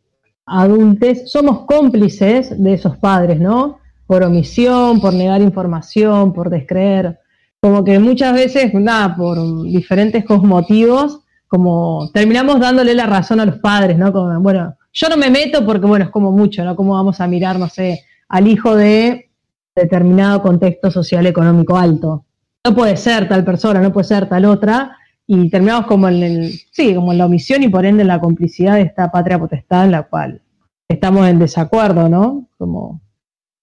adultos 0.48 1.30
somos 1.32 1.66
cómplices 1.66 2.62
de 2.62 2.74
esos 2.74 2.98
padres, 2.98 3.40
¿no? 3.40 3.80
Por 4.06 4.24
omisión, 4.24 5.00
por 5.02 5.14
negar 5.14 5.42
información, 5.42 6.34
por 6.34 6.50
descreer. 6.50 7.20
Como 7.60 7.84
que 7.84 8.00
muchas 8.00 8.34
veces, 8.34 8.74
nada, 8.74 9.16
por 9.16 9.38
diferentes 9.64 10.24
motivos, 10.30 11.20
como 11.48 12.10
terminamos 12.14 12.60
dándole 12.60 12.94
la 12.94 13.06
razón 13.06 13.40
a 13.40 13.46
los 13.46 13.60
padres, 13.60 13.98
¿no? 13.98 14.12
Como, 14.14 14.40
bueno, 14.40 14.76
yo 14.94 15.10
no 15.10 15.18
me 15.18 15.30
meto 15.30 15.66
porque, 15.66 15.86
bueno, 15.86 16.06
es 16.06 16.12
como 16.12 16.32
mucho, 16.32 16.64
¿no? 16.64 16.76
¿Cómo 16.76 16.94
vamos 16.94 17.20
a 17.22 17.28
mirar, 17.28 17.60
no 17.60 17.68
sé, 17.68 18.04
al 18.30 18.48
hijo 18.48 18.76
de 18.76 19.30
determinado 19.76 20.42
contexto 20.42 20.90
social 20.90 21.26
económico 21.28 21.78
alto? 21.78 22.24
no 22.68 22.76
puede 22.76 22.98
ser 22.98 23.30
tal 23.30 23.46
persona, 23.46 23.80
no 23.80 23.94
puede 23.94 24.08
ser 24.08 24.28
tal 24.28 24.46
otra, 24.46 24.97
y 25.28 25.50
terminamos 25.50 25.86
como 25.88 26.08
en 26.08 26.24
el, 26.24 26.62
sí, 26.72 26.96
como 26.96 27.12
en 27.12 27.18
la 27.18 27.26
omisión 27.26 27.62
y 27.62 27.70
por 27.70 27.86
ende 27.86 28.02
en 28.02 28.08
la 28.08 28.20
complicidad 28.20 28.76
de 28.76 28.84
esta 28.84 29.12
patria 29.12 29.38
potestad 29.38 29.86
en 29.86 29.92
la 29.92 30.04
cual 30.04 30.42
estamos 30.88 31.28
en 31.28 31.40
desacuerdo, 31.40 32.08
¿no? 32.08 32.50
Como 32.58 33.02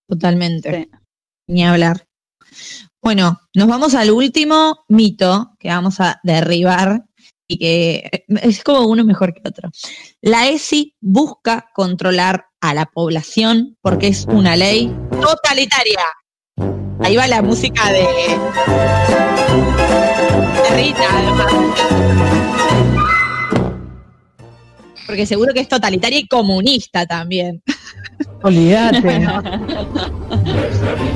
Totalmente. 0.08 0.90
Ni 1.46 1.64
hablar. 1.64 2.06
Bueno, 3.02 3.40
nos 3.54 3.68
vamos 3.68 3.94
al 3.94 4.10
último 4.10 4.84
mito 4.88 5.52
que 5.58 5.68
vamos 5.68 6.00
a 6.00 6.20
derribar 6.22 7.04
y 7.46 7.58
que 7.58 8.24
es 8.28 8.62
como 8.62 8.86
uno 8.86 9.04
mejor 9.04 9.34
que 9.34 9.42
otro. 9.46 9.70
La 10.22 10.48
ESI 10.48 10.94
busca 11.00 11.70
controlar 11.74 12.46
a 12.60 12.72
la 12.74 12.86
población 12.86 13.76
porque 13.82 14.08
es 14.08 14.26
una 14.26 14.56
ley 14.56 14.94
totalitaria. 15.10 16.00
Ahí 17.00 17.16
va 17.16 17.26
la 17.26 17.42
música 17.42 17.90
de, 17.92 18.06
además. 20.74 21.52
Porque 25.06 25.26
seguro 25.26 25.52
que 25.54 25.60
es 25.60 25.68
totalitaria 25.68 26.18
y 26.18 26.26
comunista 26.26 27.06
también. 27.06 27.62
olvídate. 28.42 29.26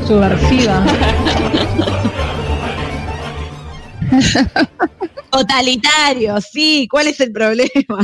Subversiva. 0.07 0.87
Totalitario, 5.31 6.41
sí, 6.41 6.89
¿cuál 6.91 7.09
es 7.09 7.21
el 7.21 7.33
problema? 7.33 7.99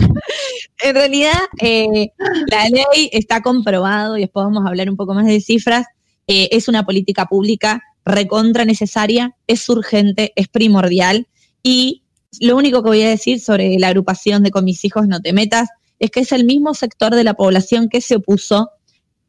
en 0.82 0.94
realidad, 0.94 1.40
eh, 1.60 2.08
la 2.46 2.68
ley 2.68 3.08
está 3.12 3.40
comprobado, 3.40 4.18
y 4.18 4.22
después 4.22 4.44
vamos 4.44 4.64
a 4.64 4.68
hablar 4.68 4.90
un 4.90 4.96
poco 4.96 5.14
más 5.14 5.26
de 5.26 5.40
cifras, 5.40 5.86
eh, 6.26 6.48
es 6.52 6.68
una 6.68 6.84
política 6.84 7.26
pública 7.26 7.82
recontra 8.04 8.64
necesaria, 8.64 9.34
es 9.46 9.68
urgente, 9.68 10.32
es 10.36 10.48
primordial, 10.48 11.26
y 11.64 12.04
lo 12.40 12.56
único 12.56 12.82
que 12.82 12.88
voy 12.90 13.02
a 13.02 13.08
decir 13.08 13.40
sobre 13.40 13.76
la 13.78 13.88
agrupación 13.88 14.42
de 14.44 14.50
Con 14.52 14.64
mis 14.64 14.84
hijos 14.84 15.08
no 15.08 15.20
te 15.20 15.32
metas 15.32 15.68
es 15.98 16.10
que 16.10 16.20
es 16.20 16.30
el 16.32 16.44
mismo 16.44 16.74
sector 16.74 17.14
de 17.14 17.24
la 17.24 17.34
población 17.34 17.88
que 17.88 18.00
se 18.00 18.16
opuso 18.16 18.70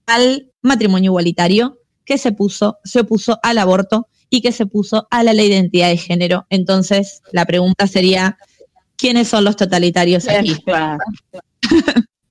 al 0.05 0.51
matrimonio 0.61 1.09
igualitario, 1.09 1.79
que 2.03 2.17
se, 2.17 2.31
puso, 2.31 2.77
se 2.83 2.99
opuso 3.01 3.39
al 3.41 3.57
aborto 3.59 4.07
y 4.29 4.41
que 4.41 4.51
se 4.51 4.65
puso 4.65 5.07
a 5.11 5.23
la 5.23 5.33
ley 5.33 5.49
de 5.49 5.55
identidad 5.55 5.89
de 5.89 5.97
género. 5.97 6.45
Entonces, 6.49 7.21
la 7.31 7.45
pregunta 7.45 7.87
sería, 7.87 8.37
¿quiénes 8.97 9.27
son 9.27 9.43
los 9.43 9.55
totalitarios 9.55 10.27
aquí? 10.27 10.55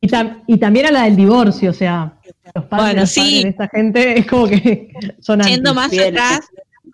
Y, 0.01 0.07
tam- 0.07 0.43
y 0.47 0.59
también 0.59 0.85
a 0.85 0.91
la 0.91 1.05
del 1.05 1.17
divorcio, 1.17 1.71
o 1.71 1.73
sea, 1.73 2.21
los 2.55 2.67
padres, 2.67 2.85
Bueno, 2.89 3.01
los 3.01 3.11
sí. 3.11 3.21
padres 3.21 3.43
de 3.43 3.49
esta 3.49 3.69
gente 3.69 4.19
es 4.19 4.27
como 4.27 4.47
que 4.49 4.93
son 5.21 5.41
Yendo 5.41 5.73
más 5.73 5.91
Bien. 5.91 6.09
atrás, 6.09 6.41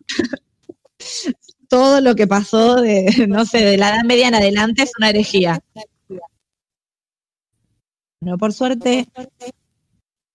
todo 1.71 2.01
lo 2.01 2.17
que 2.17 2.27
pasó 2.27 2.77
de, 2.77 3.07
no 3.29 3.47
sé, 3.47 3.65
de 3.65 3.79
la 3.79 3.91
edad 3.91 4.05
media 4.05 4.29
en 4.29 4.35
adelante 4.35 4.83
es 4.83 4.93
una 4.99 5.09
herejía. 5.09 5.61
No, 8.21 8.37
por 8.37 8.53
suerte, 8.53 9.09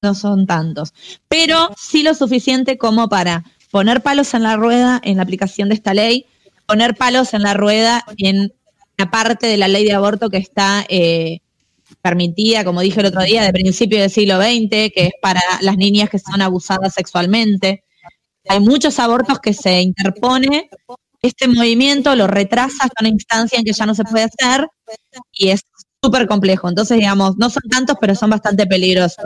no 0.01 0.15
son 0.15 0.47
tantos. 0.47 0.93
Pero 1.27 1.69
sí 1.77 2.01
lo 2.01 2.15
suficiente 2.15 2.79
como 2.79 3.09
para 3.09 3.43
poner 3.69 4.01
palos 4.01 4.33
en 4.33 4.41
la 4.41 4.55
rueda 4.55 4.99
en 5.03 5.17
la 5.17 5.23
aplicación 5.23 5.69
de 5.69 5.75
esta 5.75 5.93
ley, 5.93 6.25
poner 6.65 6.95
palos 6.95 7.33
en 7.35 7.43
la 7.43 7.53
rueda 7.53 8.03
en 8.17 8.53
la 8.97 9.11
parte 9.11 9.45
de 9.45 9.57
la 9.57 9.67
ley 9.67 9.83
de 9.83 9.93
aborto 9.93 10.29
que 10.29 10.37
está 10.37 10.85
eh, 10.87 11.41
permitida, 12.01 12.63
como 12.63 12.81
dije 12.81 13.01
el 13.01 13.07
otro 13.07 13.21
día, 13.23 13.43
de 13.43 13.51
principio 13.51 13.99
del 13.99 14.09
siglo 14.09 14.37
XX, 14.37 14.69
que 14.69 14.91
es 14.95 15.11
para 15.21 15.41
las 15.61 15.77
niñas 15.77 16.09
que 16.09 16.17
son 16.17 16.41
abusadas 16.41 16.93
sexualmente. 16.93 17.83
Hay 18.47 18.61
muchos 18.61 18.97
abortos 18.99 19.39
que 19.39 19.53
se 19.53 19.81
interpone, 19.81 20.69
este 21.27 21.47
movimiento 21.47 22.15
lo 22.15 22.27
retrasa 22.27 22.85
hasta 22.85 23.01
una 23.01 23.09
instancia 23.09 23.59
en 23.59 23.65
que 23.65 23.73
ya 23.73 23.85
no 23.85 23.95
se 23.95 24.03
puede 24.03 24.25
hacer 24.25 24.67
y 25.33 25.49
es 25.49 25.61
súper 26.01 26.27
complejo. 26.27 26.69
Entonces, 26.69 26.97
digamos, 26.97 27.37
no 27.37 27.49
son 27.49 27.63
tantos, 27.69 27.97
pero 27.99 28.15
son 28.15 28.29
bastante 28.29 28.65
peligrosos. 28.65 29.25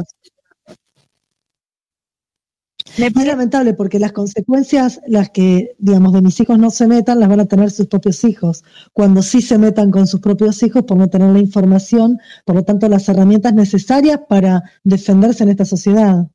Es 2.98 3.14
lamentable 3.26 3.74
porque 3.74 4.00
las 4.00 4.12
consecuencias, 4.12 5.00
las 5.08 5.30
que, 5.30 5.76
digamos, 5.78 6.12
de 6.12 6.22
mis 6.22 6.40
hijos 6.40 6.58
no 6.58 6.70
se 6.70 6.88
metan, 6.88 7.20
las 7.20 7.30
van 7.30 7.40
a 7.40 7.46
tener 7.46 7.72
sus 7.72 7.88
propios 7.88 8.24
hijos. 8.24 8.64
Cuando 8.94 9.22
sí 9.22 9.42
se 9.42 9.58
metan 9.58 9.92
con 9.92 10.08
sus 10.08 10.20
propios 10.20 10.62
hijos 10.64 10.84
por 10.84 10.98
no 10.98 11.08
tener 11.08 11.32
la 11.32 11.40
información, 11.40 12.18
por 12.46 12.56
lo 12.56 12.64
tanto, 12.64 12.90
las 12.90 13.08
herramientas 13.08 13.54
necesarias 13.54 14.20
para 14.28 14.64
defenderse 14.84 15.44
en 15.44 15.50
esta 15.50 15.66
sociedad. 15.66 16.28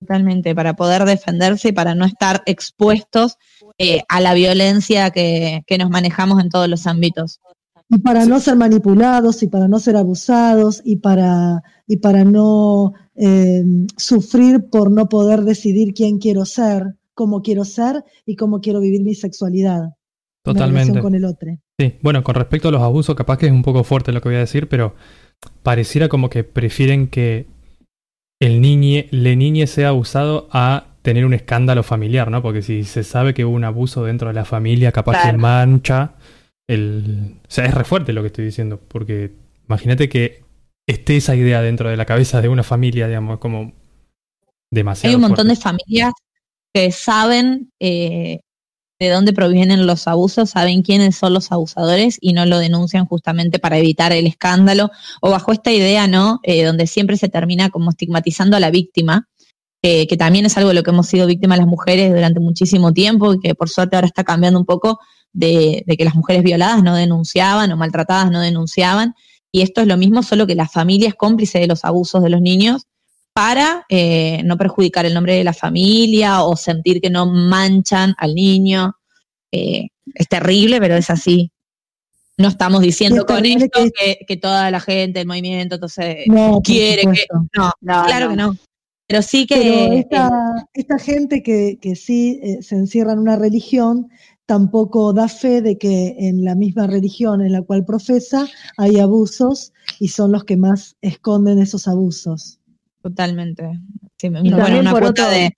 Totalmente, 0.00 0.54
para 0.54 0.74
poder 0.74 1.04
defenderse 1.04 1.68
y 1.68 1.72
para 1.72 1.94
no 1.94 2.04
estar 2.04 2.42
expuestos 2.46 3.36
eh, 3.78 4.02
a 4.08 4.20
la 4.20 4.34
violencia 4.34 5.10
que, 5.10 5.62
que 5.66 5.78
nos 5.78 5.90
manejamos 5.90 6.40
en 6.40 6.50
todos 6.50 6.68
los 6.68 6.86
ámbitos. 6.86 7.40
Y 7.90 7.98
para 7.98 8.26
no 8.26 8.38
ser 8.38 8.56
manipulados, 8.56 9.42
y 9.42 9.48
para 9.48 9.66
no 9.66 9.78
ser 9.78 9.96
abusados, 9.96 10.82
y 10.84 10.96
para, 10.96 11.62
y 11.86 11.96
para 11.96 12.22
no 12.24 12.92
eh, 13.16 13.64
sufrir 13.96 14.68
por 14.70 14.90
no 14.90 15.08
poder 15.08 15.42
decidir 15.42 15.94
quién 15.94 16.18
quiero 16.18 16.44
ser, 16.44 16.94
cómo 17.14 17.40
quiero 17.42 17.64
ser 17.64 18.04
y 18.26 18.36
cómo 18.36 18.60
quiero 18.60 18.80
vivir 18.80 19.02
mi 19.02 19.14
sexualidad. 19.14 19.84
en 19.84 19.92
Totalmente. 20.42 21.00
con 21.00 21.14
el 21.14 21.24
otro. 21.24 21.58
Sí, 21.78 21.94
bueno, 22.02 22.22
con 22.22 22.34
respecto 22.34 22.68
a 22.68 22.72
los 22.72 22.82
abusos, 22.82 23.16
capaz 23.16 23.38
que 23.38 23.46
es 23.46 23.52
un 23.52 23.62
poco 23.62 23.82
fuerte 23.84 24.12
lo 24.12 24.20
que 24.20 24.28
voy 24.28 24.36
a 24.36 24.40
decir, 24.40 24.68
pero 24.68 24.94
pareciera 25.62 26.08
como 26.08 26.28
que 26.28 26.44
prefieren 26.44 27.08
que 27.08 27.46
el 28.40 28.60
niñe, 28.60 29.08
le 29.10 29.36
niñe 29.36 29.66
sea 29.66 29.88
abusado 29.88 30.48
a 30.52 30.86
tener 31.02 31.24
un 31.24 31.34
escándalo 31.34 31.82
familiar, 31.82 32.30
¿no? 32.30 32.42
Porque 32.42 32.62
si 32.62 32.84
se 32.84 33.02
sabe 33.02 33.34
que 33.34 33.44
hubo 33.44 33.54
un 33.54 33.64
abuso 33.64 34.04
dentro 34.04 34.28
de 34.28 34.34
la 34.34 34.44
familia, 34.44 34.92
capaz 34.92 35.16
que 35.16 35.22
Claro. 35.22 35.38
mancha 35.38 36.14
el... 36.68 37.36
O 37.42 37.50
sea, 37.50 37.64
es 37.64 37.74
re 37.74 37.84
fuerte 37.84 38.12
lo 38.12 38.20
que 38.22 38.28
estoy 38.28 38.44
diciendo, 38.44 38.80
porque 38.88 39.32
imagínate 39.66 40.08
que 40.08 40.42
esté 40.86 41.16
esa 41.16 41.34
idea 41.34 41.62
dentro 41.62 41.88
de 41.88 41.96
la 41.96 42.04
cabeza 42.04 42.40
de 42.40 42.48
una 42.48 42.62
familia, 42.62 43.06
digamos, 43.08 43.38
como 43.38 43.72
demasiado 44.70 45.10
Hay 45.10 45.14
un 45.16 45.22
montón 45.22 45.48
de 45.48 45.56
familias 45.56 46.12
que 46.74 46.92
saben 46.92 47.70
eh, 47.80 48.40
de 48.98 49.10
dónde 49.10 49.32
provienen 49.32 49.86
los 49.86 50.08
abusos, 50.08 50.50
saben 50.50 50.82
quiénes 50.82 51.16
son 51.16 51.32
los 51.32 51.52
abusadores 51.52 52.18
y 52.20 52.32
no 52.32 52.46
lo 52.46 52.58
denuncian 52.58 53.06
justamente 53.06 53.58
para 53.58 53.78
evitar 53.78 54.12
el 54.12 54.26
escándalo 54.26 54.90
o 55.20 55.30
bajo 55.30 55.52
esta 55.52 55.70
idea, 55.70 56.08
¿no? 56.08 56.40
Eh, 56.42 56.64
donde 56.64 56.86
siempre 56.86 57.16
se 57.16 57.28
termina 57.28 57.70
como 57.70 57.90
estigmatizando 57.90 58.56
a 58.56 58.60
la 58.60 58.70
víctima, 58.70 59.28
que 59.80 60.16
también 60.18 60.44
es 60.44 60.56
algo 60.58 60.70
de 60.70 60.74
lo 60.74 60.82
que 60.82 60.90
hemos 60.90 61.06
sido 61.06 61.26
víctimas 61.26 61.58
las 61.58 61.68
mujeres 61.68 62.12
durante 62.12 62.40
muchísimo 62.40 62.92
tiempo 62.92 63.34
y 63.34 63.40
que 63.40 63.54
por 63.54 63.68
suerte 63.68 63.96
ahora 63.96 64.08
está 64.08 64.24
cambiando 64.24 64.58
un 64.58 64.66
poco 64.66 64.98
de, 65.32 65.84
de 65.86 65.96
que 65.96 66.04
las 66.04 66.16
mujeres 66.16 66.42
violadas 66.42 66.82
no 66.82 66.96
denunciaban 66.96 67.70
o 67.70 67.76
maltratadas 67.76 68.30
no 68.30 68.40
denunciaban. 68.40 69.14
Y 69.52 69.62
esto 69.62 69.80
es 69.80 69.86
lo 69.86 69.96
mismo, 69.96 70.22
solo 70.24 70.46
que 70.46 70.56
la 70.56 70.68
familia 70.68 71.08
es 71.08 71.14
cómplice 71.14 71.60
de 71.60 71.68
los 71.68 71.84
abusos 71.84 72.22
de 72.22 72.28
los 72.28 72.40
niños 72.40 72.88
para 73.38 73.86
eh, 73.88 74.42
no 74.44 74.56
perjudicar 74.56 75.06
el 75.06 75.14
nombre 75.14 75.34
de 75.36 75.44
la 75.44 75.52
familia 75.52 76.42
o 76.42 76.56
sentir 76.56 77.00
que 77.00 77.08
no 77.08 77.24
manchan 77.26 78.12
al 78.18 78.34
niño. 78.34 78.96
Eh, 79.52 79.90
es 80.12 80.26
terrible, 80.28 80.80
pero 80.80 80.96
es 80.96 81.08
así. 81.08 81.52
No 82.36 82.48
estamos 82.48 82.80
diciendo 82.80 83.18
es 83.20 83.24
con 83.26 83.46
esto 83.46 83.68
que- 83.72 83.90
que, 83.92 84.18
que 84.26 84.36
toda 84.38 84.72
la 84.72 84.80
gente, 84.80 85.20
el 85.20 85.28
movimiento, 85.28 85.76
entonces 85.76 86.26
No, 86.26 86.60
quiere 86.60 87.02
que. 87.02 87.26
No, 87.56 87.70
No, 87.80 88.04
claro 88.06 88.24
no. 88.26 88.30
que 88.30 88.36
no. 88.36 88.56
Pero 89.06 89.22
sí 89.22 89.46
que. 89.46 89.54
Pero 89.54 89.92
esta, 89.92 90.30
esta 90.74 90.98
gente 90.98 91.40
que, 91.40 91.78
que 91.80 91.94
sí 91.94 92.40
eh, 92.42 92.60
se 92.62 92.74
encierra 92.74 93.12
en 93.12 93.20
una 93.20 93.36
religión 93.36 94.08
tampoco 94.46 95.12
da 95.12 95.28
fe 95.28 95.62
de 95.62 95.78
que 95.78 96.16
en 96.18 96.42
la 96.42 96.56
misma 96.56 96.88
religión 96.88 97.40
en 97.40 97.52
la 97.52 97.62
cual 97.62 97.84
profesa 97.84 98.48
hay 98.78 98.98
abusos 98.98 99.72
y 100.00 100.08
son 100.08 100.32
los 100.32 100.42
que 100.42 100.56
más 100.56 100.96
esconden 101.02 101.60
esos 101.60 101.86
abusos. 101.86 102.58
Totalmente. 103.02 103.70
Sí, 104.16 104.30
me- 104.30 104.40
Y 104.40 104.50
bueno, 104.50 104.80
una 104.80 104.90
por 104.90 105.00
cuota 105.02 105.26
otro- 105.26 105.34
de. 105.36 105.54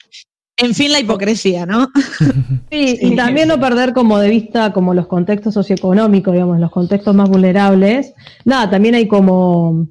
En 0.57 0.75
fin, 0.75 0.93
la 0.93 1.01
hipocresía, 1.01 1.65
¿no? 1.65 1.89
Sí, 2.71 2.99
y 3.01 3.17
también 3.17 3.49
no 3.49 3.59
perder 3.59 3.93
como 3.95 4.19
de 4.19 4.29
vista 4.29 4.73
como 4.75 4.93
los 4.95 5.07
contextos 5.07 5.55
socioeconómicos, 5.55 6.33
digamos, 6.35 6.61
los 6.61 6.71
contextos 6.71 7.15
más 7.15 7.29
vulnerables. 7.31 8.13
Nada, 8.45 8.69
también 8.71 8.95
hay 8.95 9.09
como 9.09 9.89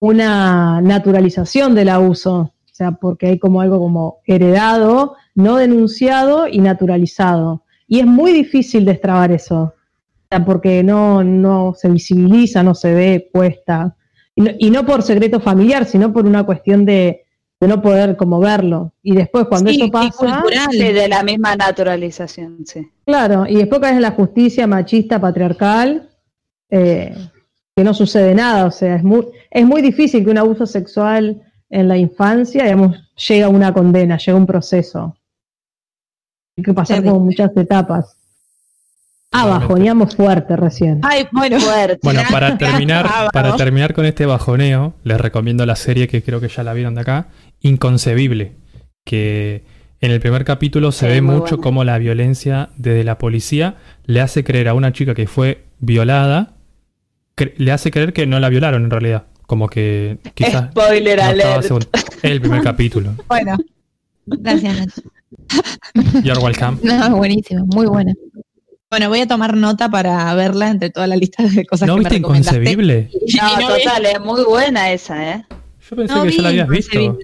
una 0.00 0.80
naturalización 0.80 1.74
del 1.74 1.88
abuso, 1.90 2.34
o 2.40 2.74
sea, 2.74 2.92
porque 2.92 3.26
hay 3.28 3.38
como 3.38 3.60
algo 3.60 3.78
como 3.78 4.18
heredado, 4.26 5.14
no 5.36 5.56
denunciado 5.56 6.48
y 6.48 6.58
naturalizado. 6.58 7.64
Y 7.86 8.00
es 8.00 8.06
muy 8.06 8.32
difícil 8.32 8.84
destrabar 8.84 9.30
eso, 9.30 9.60
o 9.62 9.74
sea, 10.28 10.44
porque 10.44 10.82
no, 10.82 11.22
no 11.22 11.74
se 11.76 11.88
visibiliza, 11.88 12.62
no 12.64 12.74
se 12.74 12.92
ve 12.92 13.30
puesta. 13.32 13.96
Y 14.34 14.42
no, 14.42 14.50
y 14.58 14.70
no 14.70 14.86
por 14.86 15.02
secreto 15.02 15.40
familiar, 15.40 15.84
sino 15.84 16.12
por 16.12 16.26
una 16.26 16.44
cuestión 16.44 16.84
de, 16.84 17.24
de 17.60 17.68
no 17.68 17.80
poder 17.80 18.16
como 18.16 18.40
verlo. 18.40 18.92
Y 19.02 19.14
después 19.14 19.46
cuando 19.46 19.70
Sí, 19.70 19.76
eso 19.76 19.84
y 19.86 19.90
pasa... 19.90 20.10
cultural. 20.10 20.68
Sí, 20.70 20.92
de 20.92 21.08
la 21.08 21.22
misma 21.22 21.54
naturalización, 21.54 22.64
sí. 22.66 22.90
Claro, 23.04 23.46
y 23.48 23.54
después 23.54 23.80
caes 23.80 23.96
en 23.96 24.02
la 24.02 24.10
justicia 24.10 24.66
machista, 24.66 25.20
patriarcal, 25.20 26.08
eh, 26.70 27.14
que 27.76 27.84
no 27.84 27.94
sucede 27.94 28.34
nada. 28.34 28.66
O 28.66 28.70
sea, 28.70 28.96
es 28.96 29.04
muy, 29.04 29.28
es 29.50 29.64
muy 29.64 29.80
difícil 29.80 30.24
que 30.24 30.30
un 30.30 30.38
abuso 30.38 30.66
sexual 30.66 31.40
en 31.70 31.88
la 31.88 31.96
infancia, 31.96 32.64
digamos, 32.64 32.96
llegue 33.28 33.44
a 33.44 33.48
una 33.48 33.72
condena, 33.72 34.18
llega 34.18 34.32
a 34.32 34.40
un 34.40 34.46
proceso. 34.46 35.16
Hay 36.56 36.64
que 36.64 36.74
pasar 36.74 37.04
como 37.04 37.20
muchas 37.20 37.56
etapas. 37.56 38.16
Ah, 39.32 39.46
bajoneamos 39.46 40.14
fuerte 40.14 40.56
recién. 40.56 41.00
Ay, 41.02 41.26
bueno. 41.32 41.58
Fuerte. 41.58 41.98
Bueno, 42.02 42.20
para 42.30 42.58
terminar, 42.58 43.08
para 43.32 43.56
terminar 43.56 43.94
con 43.94 44.04
este 44.04 44.26
bajoneo, 44.26 44.94
les 45.04 45.18
recomiendo 45.20 45.64
la 45.66 45.74
serie 45.76 46.06
que 46.08 46.22
creo 46.22 46.40
que 46.40 46.48
ya 46.48 46.62
la 46.62 46.72
vieron 46.74 46.94
de 46.94 47.00
acá, 47.00 47.28
Inconcebible, 47.60 48.52
que 49.04 49.64
en 50.00 50.10
el 50.10 50.20
primer 50.20 50.44
capítulo 50.44 50.92
se 50.92 51.06
Sí, 51.06 51.12
ve 51.12 51.22
mucho 51.22 51.56
buena. 51.56 51.62
cómo 51.62 51.84
la 51.84 51.96
violencia 51.98 52.70
desde 52.76 53.04
la 53.04 53.18
policía 53.18 53.76
le 54.04 54.20
hace 54.20 54.44
creer 54.44 54.68
a 54.68 54.74
una 54.74 54.92
chica 54.92 55.14
que 55.14 55.26
fue 55.26 55.64
violada, 55.78 56.54
le 57.56 57.72
hace 57.72 57.90
creer 57.90 58.12
que 58.12 58.26
no 58.26 58.38
la 58.38 58.48
violaron 58.48 58.84
en 58.84 58.90
realidad, 58.90 59.24
como 59.46 59.68
que 59.68 60.18
quizás 60.34 60.70
Spoiler 60.72 61.18
no 61.18 61.24
alert. 61.24 61.72
el 62.22 62.40
primer 62.40 62.62
capítulo. 62.62 63.14
Bueno. 63.28 63.56
Gracias, 64.26 64.78
Nacho. 64.78 65.02
You're 66.22 66.38
welcome. 66.40 66.78
No, 66.82 67.16
buenísimo, 67.16 67.64
muy 67.66 67.86
buena. 67.86 68.12
Bueno, 68.92 69.08
voy 69.08 69.20
a 69.20 69.26
tomar 69.26 69.56
nota 69.56 69.88
para 69.88 70.34
verla 70.34 70.68
entre 70.68 70.90
toda 70.90 71.06
la 71.06 71.16
lista 71.16 71.42
de 71.44 71.64
cosas 71.64 71.88
¿No 71.88 71.94
que 71.94 72.00
me 72.02 72.08
viste 72.10 72.16
recomendaste. 72.18 72.56
Inconcebible? 72.58 73.10
No, 73.40 73.48
no 73.68 73.74
vi. 73.76 73.84
total, 73.84 74.04
es 74.04 74.20
muy 74.20 74.44
buena 74.44 74.92
esa, 74.92 75.30
¿eh? 75.32 75.46
Yo 75.88 75.96
pensé 75.96 76.14
No 76.14 76.22
que 76.24 76.30
ya 76.32 76.42
la 76.42 76.48
habías 76.50 76.68
visto. 76.68 77.18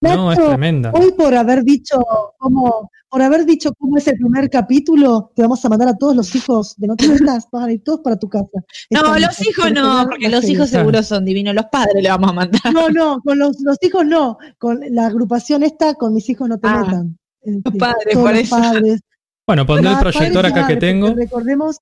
No, 0.00 0.30
es 0.30 0.38
tremenda. 0.38 0.92
Hoy 0.94 1.10
por 1.18 1.34
haber 1.34 1.64
dicho 1.64 1.98
cómo, 2.38 2.88
por 3.10 3.20
haber 3.20 3.44
dicho 3.46 3.72
cómo 3.80 3.96
es 3.96 4.06
el 4.06 4.14
primer 4.14 4.48
capítulo, 4.48 5.32
te 5.34 5.42
vamos 5.42 5.64
a 5.64 5.68
mandar 5.68 5.88
a 5.88 5.96
todos 5.96 6.14
los 6.14 6.32
hijos 6.36 6.76
de 6.76 6.86
No 6.86 6.94
te 6.94 7.08
metas, 7.08 7.48
van 7.50 7.64
a 7.68 7.72
ir 7.72 7.82
todos 7.82 7.98
para 8.04 8.16
tu 8.16 8.28
casa. 8.28 8.46
No, 8.88 8.98
Estamos 9.00 9.20
los 9.20 9.44
hijos 9.44 9.72
no, 9.72 10.06
porque 10.08 10.28
los 10.28 10.44
hijos 10.48 10.70
seguro 10.70 11.02
son 11.02 11.24
divinos. 11.24 11.52
Los 11.52 11.64
padres 11.64 12.00
le 12.00 12.10
vamos 12.10 12.30
a 12.30 12.32
mandar. 12.32 12.72
No, 12.72 12.90
no, 12.90 13.18
con 13.24 13.40
los, 13.40 13.56
los 13.62 13.76
hijos 13.82 14.06
no, 14.06 14.38
con 14.58 14.78
la 14.90 15.06
agrupación 15.06 15.64
esta, 15.64 15.94
con 15.94 16.14
mis 16.14 16.28
hijos 16.30 16.48
no 16.48 16.58
te 16.60 16.68
Ah, 16.68 16.80
metan. 16.84 17.18
Este, 17.42 17.72
padres, 17.72 18.12
todos 18.12 18.24
por 18.24 18.32
los 18.36 18.40
eso. 18.44 18.56
padres. 18.56 19.00
Bueno, 19.48 19.66
pondré 19.66 19.88
el 19.88 19.94
Los 19.94 20.02
proyector 20.02 20.44
acá 20.46 20.66
que 20.68 20.76
tengo 20.76 21.12
Recordemos, 21.14 21.78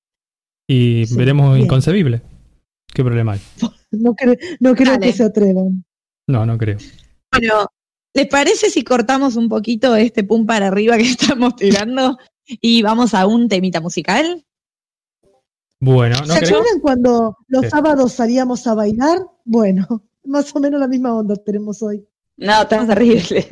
y 0.67 1.05
Sí, 1.05 1.15
veremos 1.17 1.53
bien. 1.53 1.65
Inconcebible. 1.65 2.21
¿Qué 2.93 3.03
problema 3.03 3.33
hay? 3.33 3.41
no, 3.91 4.15
cre- 4.15 4.39
no 4.61 4.73
creo 4.73 4.93
Dale. 4.93 5.05
que 5.07 5.13
se 5.13 5.23
atrevan. 5.25 5.83
No, 6.27 6.45
no 6.45 6.57
creo. 6.57 6.77
Bueno, 7.31 7.67
¿les 8.13 8.27
parece 8.27 8.69
si 8.69 8.83
cortamos 8.83 9.35
un 9.35 9.49
poquito 9.49 9.95
este 9.97 10.23
pum 10.23 10.45
para 10.45 10.67
arriba 10.67 10.95
que 10.97 11.03
estamos 11.11 11.57
tirando 11.57 12.17
y 12.47 12.81
vamos 12.81 13.13
a 13.13 13.27
un 13.27 13.49
temita 13.49 13.81
musical? 13.81 14.45
Bueno, 15.79 16.15
¿no 16.21 16.33
¿Se 16.33 16.45
acuerdan 16.45 16.79
cuando 16.81 17.37
los 17.47 17.65
Sí. 17.65 17.69
sábados 17.69 18.13
salíamos 18.13 18.65
a 18.65 18.73
bailar? 18.75 19.19
Bueno, 19.45 19.85
más 20.23 20.55
o 20.55 20.59
menos 20.61 20.79
la 20.79 20.87
misma 20.87 21.13
onda 21.13 21.35
tenemos 21.35 21.83
hoy. 21.83 22.03
No, 22.37 22.61
está 22.61 22.87
terrible. 22.87 23.45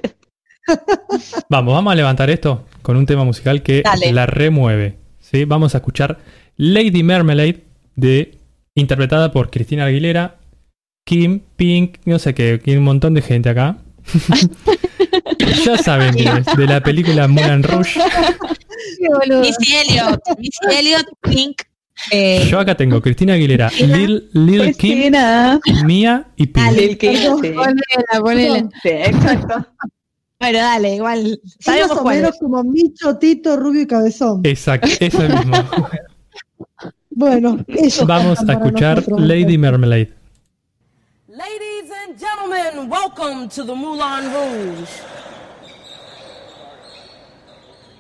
Vamos, 1.50 1.74
vamos 1.74 1.92
a 1.92 1.96
levantar 1.96 2.30
esto 2.30 2.66
con 2.82 2.98
un 2.98 3.06
tema 3.06 3.24
musical 3.24 3.62
que 3.62 3.82
Dale. 3.84 4.12
la 4.12 4.26
remueve. 4.26 4.98
¿sí? 5.20 5.46
Vamos 5.46 5.76
a 5.76 5.80
escuchar 5.80 6.20
Lady 6.58 7.04
Marmalade, 7.04 7.64
de, 7.96 8.38
interpretada 8.76 9.32
por 9.32 9.50
Cristina 9.50 9.86
Aguilera, 9.86 10.38
Kim, 11.06 11.42
Pink, 11.56 11.98
no 12.06 12.18
sé 12.20 12.34
qué, 12.34 12.60
un 12.78 12.84
montón 12.84 13.14
de 13.14 13.22
gente 13.22 13.50
acá. 13.50 13.78
ya 15.66 15.78
saben 15.78 16.16
de 16.16 16.68
la 16.68 16.82
película 16.82 17.28
Moulin 17.28 17.64
Rouge. 17.64 18.00
Missy 19.42 19.76
Elliott, 19.76 20.22
Missy 20.38 20.78
Elliott, 20.80 21.08
Pink. 21.22 21.62
eh, 22.12 22.46
Yo 22.50 22.60
acá 22.60 22.76
tengo 22.76 23.02
Cristina 23.02 23.34
Aguilera, 23.34 23.70
Lil, 23.80 24.30
Lil 24.34 24.76
Kim. 24.78 25.12
Mia 25.86 26.28
y 26.36 26.48
Pink. 26.48 26.66
Dale. 26.66 26.82
Lil 26.88 26.98
Kim, 26.98 27.14
sí. 27.14 27.50
Ponela, 27.50 28.20
ponela. 28.20 28.70
Sí, 28.82 28.90
exacto. 28.90 29.66
Bueno, 30.40 30.60
dale, 30.60 30.96
igual. 30.96 31.24
Son 31.24 31.40
más 31.44 31.56
Sabemos 31.60 31.92
o 31.98 32.02
cuál 32.04 32.16
menos 32.18 32.34
es. 32.34 32.40
como 32.40 32.64
Micho, 32.64 33.18
Tito, 33.18 33.56
Rubio 33.58 33.82
y 33.82 33.88
Cabezón. 33.88 34.42
Exacto, 34.44 34.88
eso 35.00 35.20
mismo. 35.30 35.54
Bueno, 37.10 37.64
ellos 37.68 38.06
Vamos 38.06 38.40
a 38.48 38.54
escuchar 38.54 38.98
nosotros. 38.98 39.22
Lady 39.22 39.58
Marmalade. 39.58 40.14
Ladies 41.30 41.92
and 42.08 42.18
gentlemen, 42.20 42.90
welcome 42.90 43.48
to 43.50 43.64
the 43.64 43.74
Moulin 43.74 44.32
Rouge. 44.34 44.90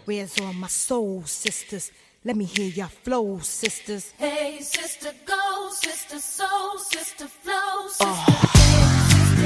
Where's 0.05 0.38
all 0.39 0.53
my 0.53 0.67
soul 0.67 1.23
sisters? 1.25 1.91
Let 2.23 2.36
me 2.36 2.45
hear 2.45 2.67
your 2.67 2.88
flow, 2.89 3.39
sisters. 3.41 4.13
Hey, 4.17 4.57
sister, 4.61 5.11
go, 5.25 5.69
sister, 5.71 6.19
soul, 6.19 6.77
sister, 6.79 7.27
flow, 7.27 7.88
sister. 7.88 8.05
Hey, 8.05 9.09
sister, 9.09 9.45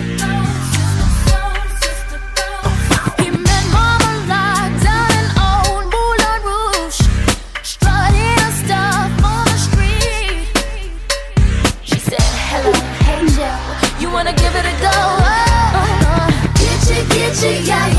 get 17.30 17.94
you, 17.94 17.99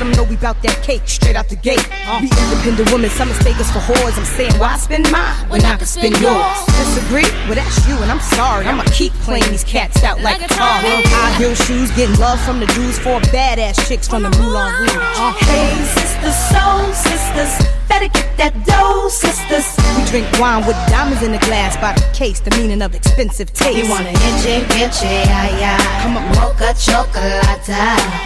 Let 0.00 0.06
them 0.06 0.16
know 0.16 0.24
we 0.24 0.36
bout 0.36 0.56
that 0.62 0.80
cake 0.82 1.04
straight 1.04 1.36
out 1.36 1.50
the 1.50 1.60
gate. 1.60 1.84
We 2.24 2.32
independent 2.32 2.88
women, 2.90 3.10
some 3.10 3.28
mistake 3.28 3.60
us 3.60 3.68
for 3.68 3.84
whores. 3.84 4.16
I'm 4.16 4.24
saying, 4.24 4.56
why 4.56 4.78
spend 4.78 5.04
mine 5.12 5.36
when 5.50 5.60
I 5.60 5.76
can 5.76 5.84
spend 5.84 6.16
yours? 6.24 6.56
Disagree? 6.80 7.28
Well, 7.44 7.60
that's 7.60 7.86
you, 7.86 8.00
and 8.00 8.10
I'm 8.10 8.24
sorry. 8.32 8.64
I'ma 8.64 8.84
keep 8.96 9.12
playing 9.28 9.44
these 9.52 9.62
cats 9.62 10.02
out 10.02 10.16
like, 10.22 10.40
Like 10.40 10.50
a 10.50 10.54
tar. 10.54 10.80
High 10.80 11.36
heel 11.36 11.54
shoes, 11.54 11.90
getting 11.92 12.16
love 12.16 12.40
from 12.40 12.60
the 12.60 12.66
Jews, 12.72 12.98
four 12.98 13.20
badass 13.28 13.76
chicks 13.86 14.08
from 14.08 14.22
the 14.22 14.30
Moulin 14.40 14.72
Rouge. 14.80 15.36
Hey, 15.44 15.68
sisters, 15.92 16.38
soul 16.48 16.80
sisters, 16.96 17.52
better 17.90 18.08
get 18.08 18.30
that 18.38 18.54
dough, 18.64 19.08
sisters. 19.10 19.66
we 19.98 20.02
drink 20.06 20.26
wine 20.38 20.64
with 20.64 20.78
diamonds 20.88 21.22
in 21.22 21.32
the 21.32 21.42
glass 21.42 21.76
by 21.76 21.92
the 21.92 22.06
case, 22.14 22.38
the 22.40 22.52
meaning 22.56 22.80
of 22.80 22.94
expensive 22.94 23.52
taste. 23.52 23.76
You 23.76 23.90
wanna 23.90 24.14
itchy, 24.30 24.62
itchy, 24.78 25.10
yeah, 25.26 25.58
yeah. 25.58 26.02
Come 26.02 26.16
on. 26.16 26.24
Mocha 26.38 26.72
chocolate. 26.78 27.66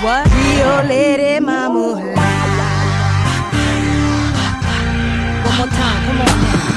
What? 0.05 0.29
Rio 0.37 0.85
Lady 0.87 1.41
Mama. 1.41 1.97
One 5.49 5.57
more 5.59 5.67
time, 5.67 5.99
come 6.07 6.21
on 6.21 6.27
now. 6.45 6.74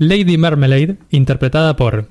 Lady 0.00 0.36
Marmalade, 0.38 0.96
interpretada 1.10 1.76
por 1.76 2.08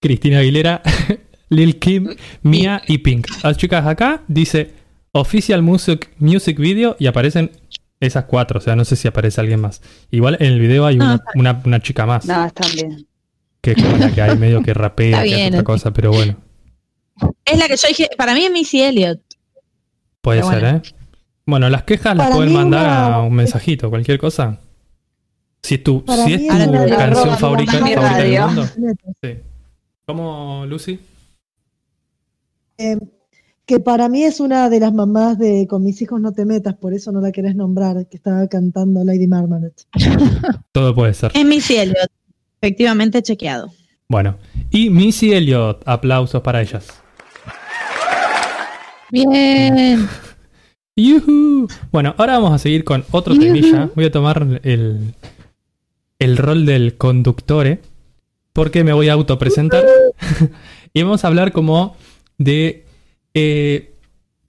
Cristina 0.00 0.38
Aguilera, 0.38 0.82
Lil 1.50 1.78
Kim, 1.80 2.08
Mia 2.42 2.80
y 2.86 2.98
Pink. 2.98 3.26
Las 3.42 3.56
chicas 3.56 3.84
acá 3.86 4.22
dice 4.28 4.72
Official 5.12 5.60
Music, 5.62 6.10
music 6.18 6.58
Video 6.58 6.96
y 6.98 7.06
aparecen 7.08 7.50
esas 8.00 8.24
cuatro, 8.26 8.58
o 8.58 8.62
sea, 8.62 8.76
no 8.76 8.84
sé 8.84 8.96
si 8.96 9.08
aparece 9.08 9.40
alguien 9.40 9.60
más. 9.60 9.82
Igual 10.10 10.36
en 10.40 10.52
el 10.52 10.60
video 10.60 10.86
hay 10.86 10.96
una, 10.96 11.20
una- 11.34 11.60
una 11.64 11.80
chica 11.80 12.06
más, 12.06 12.24
No, 12.26 12.44
están 12.44 12.70
bien. 12.74 13.06
que 13.60 13.72
es 13.72 13.82
como 13.82 13.96
la 13.96 14.12
que 14.12 14.22
hay 14.22 14.38
medio 14.38 14.62
que 14.62 14.72
rapea, 14.74 15.22
que 15.24 15.34
hace 15.34 15.48
otra 15.48 15.64
cosa, 15.64 15.92
pero 15.92 16.12
bueno, 16.12 16.36
Es 17.44 17.58
la 17.58 17.66
que 17.66 17.76
yo 17.76 17.88
dije, 17.88 18.08
para 18.16 18.34
mí 18.34 18.44
es 18.44 18.50
Missy 18.52 18.80
Elliott. 18.82 19.20
puede 20.20 20.40
Pero 20.40 20.50
ser, 20.52 20.60
bueno. 20.60 20.78
¿eh? 20.78 20.82
Bueno, 21.46 21.68
las 21.68 21.82
quejas 21.82 22.16
las 22.16 22.26
Para 22.26 22.36
pueden 22.36 22.52
mandar 22.54 22.84
una- 22.86 23.14
a 23.16 23.22
un 23.22 23.34
mensajito, 23.34 23.90
cualquier 23.90 24.18
cosa. 24.18 24.60
Si 25.64 25.76
es 25.76 25.82
tu, 25.82 26.04
si 26.06 26.34
es 26.34 26.42
es 26.42 26.48
canción 26.94 27.38
favorita, 27.38 27.80
del 27.80 28.40
mundo. 28.42 28.66
Sí. 29.22 29.30
¿Cómo, 30.04 30.66
Lucy? 30.66 31.00
Eh, 32.76 32.98
que 33.64 33.80
para 33.80 34.10
mí 34.10 34.24
es 34.24 34.40
una 34.40 34.68
de 34.68 34.78
las 34.78 34.92
mamás 34.92 35.38
de 35.38 35.66
Con 35.66 35.82
mis 35.82 36.02
hijos 36.02 36.20
no 36.20 36.32
te 36.32 36.44
metas, 36.44 36.74
por 36.74 36.92
eso 36.92 37.12
no 37.12 37.22
la 37.22 37.32
querés 37.32 37.56
nombrar, 37.56 38.06
que 38.08 38.18
estaba 38.18 38.46
cantando 38.46 39.02
Lady 39.04 39.26
Marmalade. 39.26 39.72
Todo 40.72 40.94
puede 40.94 41.14
ser. 41.14 41.32
Es 41.34 41.46
Missy 41.46 41.76
Elliott. 41.76 42.10
Efectivamente 42.60 43.22
chequeado. 43.22 43.72
Bueno, 44.06 44.36
y 44.70 44.90
Missy 44.90 45.32
Elliott, 45.32 45.82
aplausos 45.86 46.42
para 46.42 46.60
ellas. 46.60 46.88
Bien. 49.10 50.06
¡Yujú! 50.94 51.68
Bueno, 51.90 52.14
ahora 52.18 52.34
vamos 52.34 52.52
a 52.52 52.58
seguir 52.58 52.84
con 52.84 53.02
otro 53.12 53.34
temilla. 53.34 53.88
Voy 53.94 54.04
a 54.04 54.12
tomar 54.12 54.60
el, 54.62 55.14
el 56.18 56.36
rol 56.36 56.66
del 56.66 56.96
conductore, 56.96 57.80
porque 58.52 58.84
me 58.84 58.92
voy 58.92 59.08
a 59.08 59.14
autopresentar. 59.14 59.84
y 60.94 61.02
vamos 61.02 61.24
a 61.24 61.28
hablar 61.28 61.52
como 61.52 61.96
de... 62.38 62.84
eh, 63.34 63.92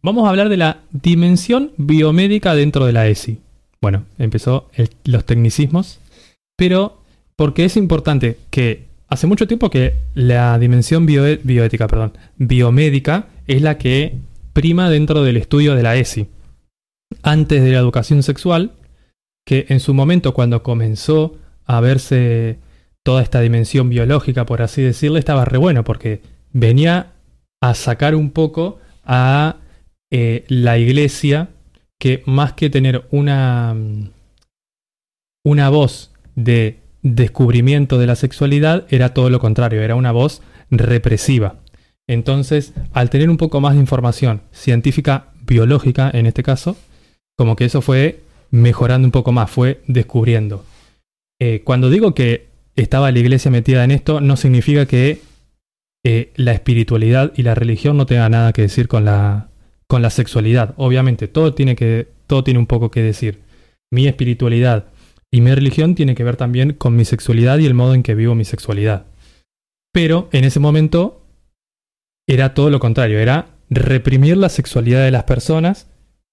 vamos 0.02 0.26
a 0.26 0.30
hablar 0.30 0.50
de 0.50 0.58
la 0.58 0.80
dimensión 0.92 1.72
biomédica 1.78 2.54
dentro 2.56 2.86
de 2.86 2.94
la 2.94 3.08
ESI. 3.08 3.40
Bueno, 3.82 4.06
empezó 4.18 4.70
los 5.04 5.26
tecnicismos, 5.26 6.00
pero 6.56 7.02
porque 7.36 7.66
es 7.66 7.78
importante 7.78 8.38
que 8.50 8.86
hace 9.08 9.28
mucho 9.28 9.48
tiempo 9.48 9.70
que 9.70 9.96
la 10.14 10.58
dimensión 10.60 11.06
bio- 11.06 11.40
bioética, 11.44 11.88
perdón, 11.88 12.14
biomédica 12.38 13.28
es 13.48 13.62
la 13.62 13.78
que 13.78 14.16
prima 14.54 14.90
dentro 14.90 15.24
del 15.24 15.38
estudio 15.38 15.76
de 15.76 15.84
la 15.84 15.96
ESI. 15.98 16.28
Antes 17.22 17.64
de 17.64 17.72
la 17.72 17.80
educación 17.80 18.24
sexual, 18.24 18.72
que 19.46 19.66
en 19.70 19.80
su 19.80 19.94
momento 19.94 20.34
cuando 20.34 20.64
comenzó 20.64 21.36
a 21.66 21.80
verse 21.82 22.60
toda 23.04 23.22
esta 23.22 23.42
dimensión 23.42 23.90
biológica, 23.90 24.46
por 24.46 24.62
así 24.62 24.82
decirlo, 24.82 25.18
estaba 25.18 25.46
re 25.46 25.58
bueno 25.58 25.84
porque 25.84 26.22
venía 26.52 27.14
a 27.62 27.74
sacar 27.74 28.16
un 28.16 28.32
poco 28.32 28.80
a 29.04 29.58
eh, 30.12 30.46
la 30.48 30.78
iglesia 30.78 31.50
que 32.00 32.24
más 32.26 32.54
que 32.54 32.70
tener 32.70 33.06
una, 33.12 33.74
mm, 33.74 34.10
una 35.44 35.70
voz 35.70 36.12
de 36.36 36.80
descubrimiento 37.02 38.00
de 38.00 38.08
la 38.08 38.16
sexualidad, 38.16 38.86
era 38.90 39.14
todo 39.14 39.30
lo 39.30 39.40
contrario, 39.40 39.82
era 39.82 39.96
una 39.96 40.12
voz 40.12 40.42
represiva. 40.72 41.58
Entonces, 42.08 42.74
al 42.94 43.10
tener 43.10 43.30
un 43.30 43.38
poco 43.38 43.62
más 43.62 43.74
de 43.74 43.80
información 43.80 44.42
científica, 44.52 45.28
biológica 45.46 46.10
en 46.14 46.26
este 46.26 46.44
caso, 46.44 46.76
como 47.38 47.56
que 47.56 47.66
eso 47.66 47.82
fue 47.82 48.24
mejorando 48.52 49.08
un 49.08 49.12
poco 49.12 49.32
más, 49.32 49.50
fue 49.50 49.82
descubriendo. 49.88 50.64
Eh, 51.40 51.62
cuando 51.64 51.90
digo 51.90 52.14
que 52.14 52.48
estaba 52.76 53.12
la 53.12 53.20
iglesia 53.20 53.52
metida 53.52 53.84
en 53.84 53.92
esto, 53.92 54.22
no 54.22 54.38
significa 54.38 54.86
que 54.86 55.22
eh, 56.06 56.32
la 56.36 56.54
espiritualidad 56.54 57.34
y 57.36 57.44
la 57.44 57.56
religión 57.56 57.98
no 57.98 58.06
tengan 58.06 58.32
nada 58.32 58.54
que 58.54 58.64
decir 58.64 58.88
con 58.88 59.06
la, 59.06 59.50
con 59.88 60.02
la 60.02 60.10
sexualidad. 60.10 60.74
Obviamente, 60.78 61.28
todo 61.28 61.54
tiene, 61.54 61.76
que, 61.76 62.08
todo 62.28 62.44
tiene 62.44 62.60
un 62.60 62.68
poco 62.68 62.92
que 62.92 63.02
decir. 63.02 63.42
Mi 63.92 64.08
espiritualidad 64.08 64.88
y 65.32 65.42
mi 65.42 65.54
religión 65.54 65.96
tiene 65.96 66.16
que 66.16 66.24
ver 66.24 66.38
también 66.38 66.74
con 66.74 66.96
mi 66.96 67.06
sexualidad 67.06 67.60
y 67.60 67.66
el 67.66 67.74
modo 67.74 67.94
en 67.94 68.04
que 68.04 68.16
vivo 68.16 68.36
mi 68.36 68.46
sexualidad. 68.46 69.06
Pero 69.94 70.30
en 70.32 70.44
ese 70.44 70.60
momento 70.60 71.22
era 72.28 72.54
todo 72.54 72.70
lo 72.70 72.80
contrario, 72.80 73.20
era 73.20 73.48
reprimir 73.70 74.38
la 74.38 74.50
sexualidad 74.50 75.04
de 75.04 75.12
las 75.12 75.24
personas 75.24 75.88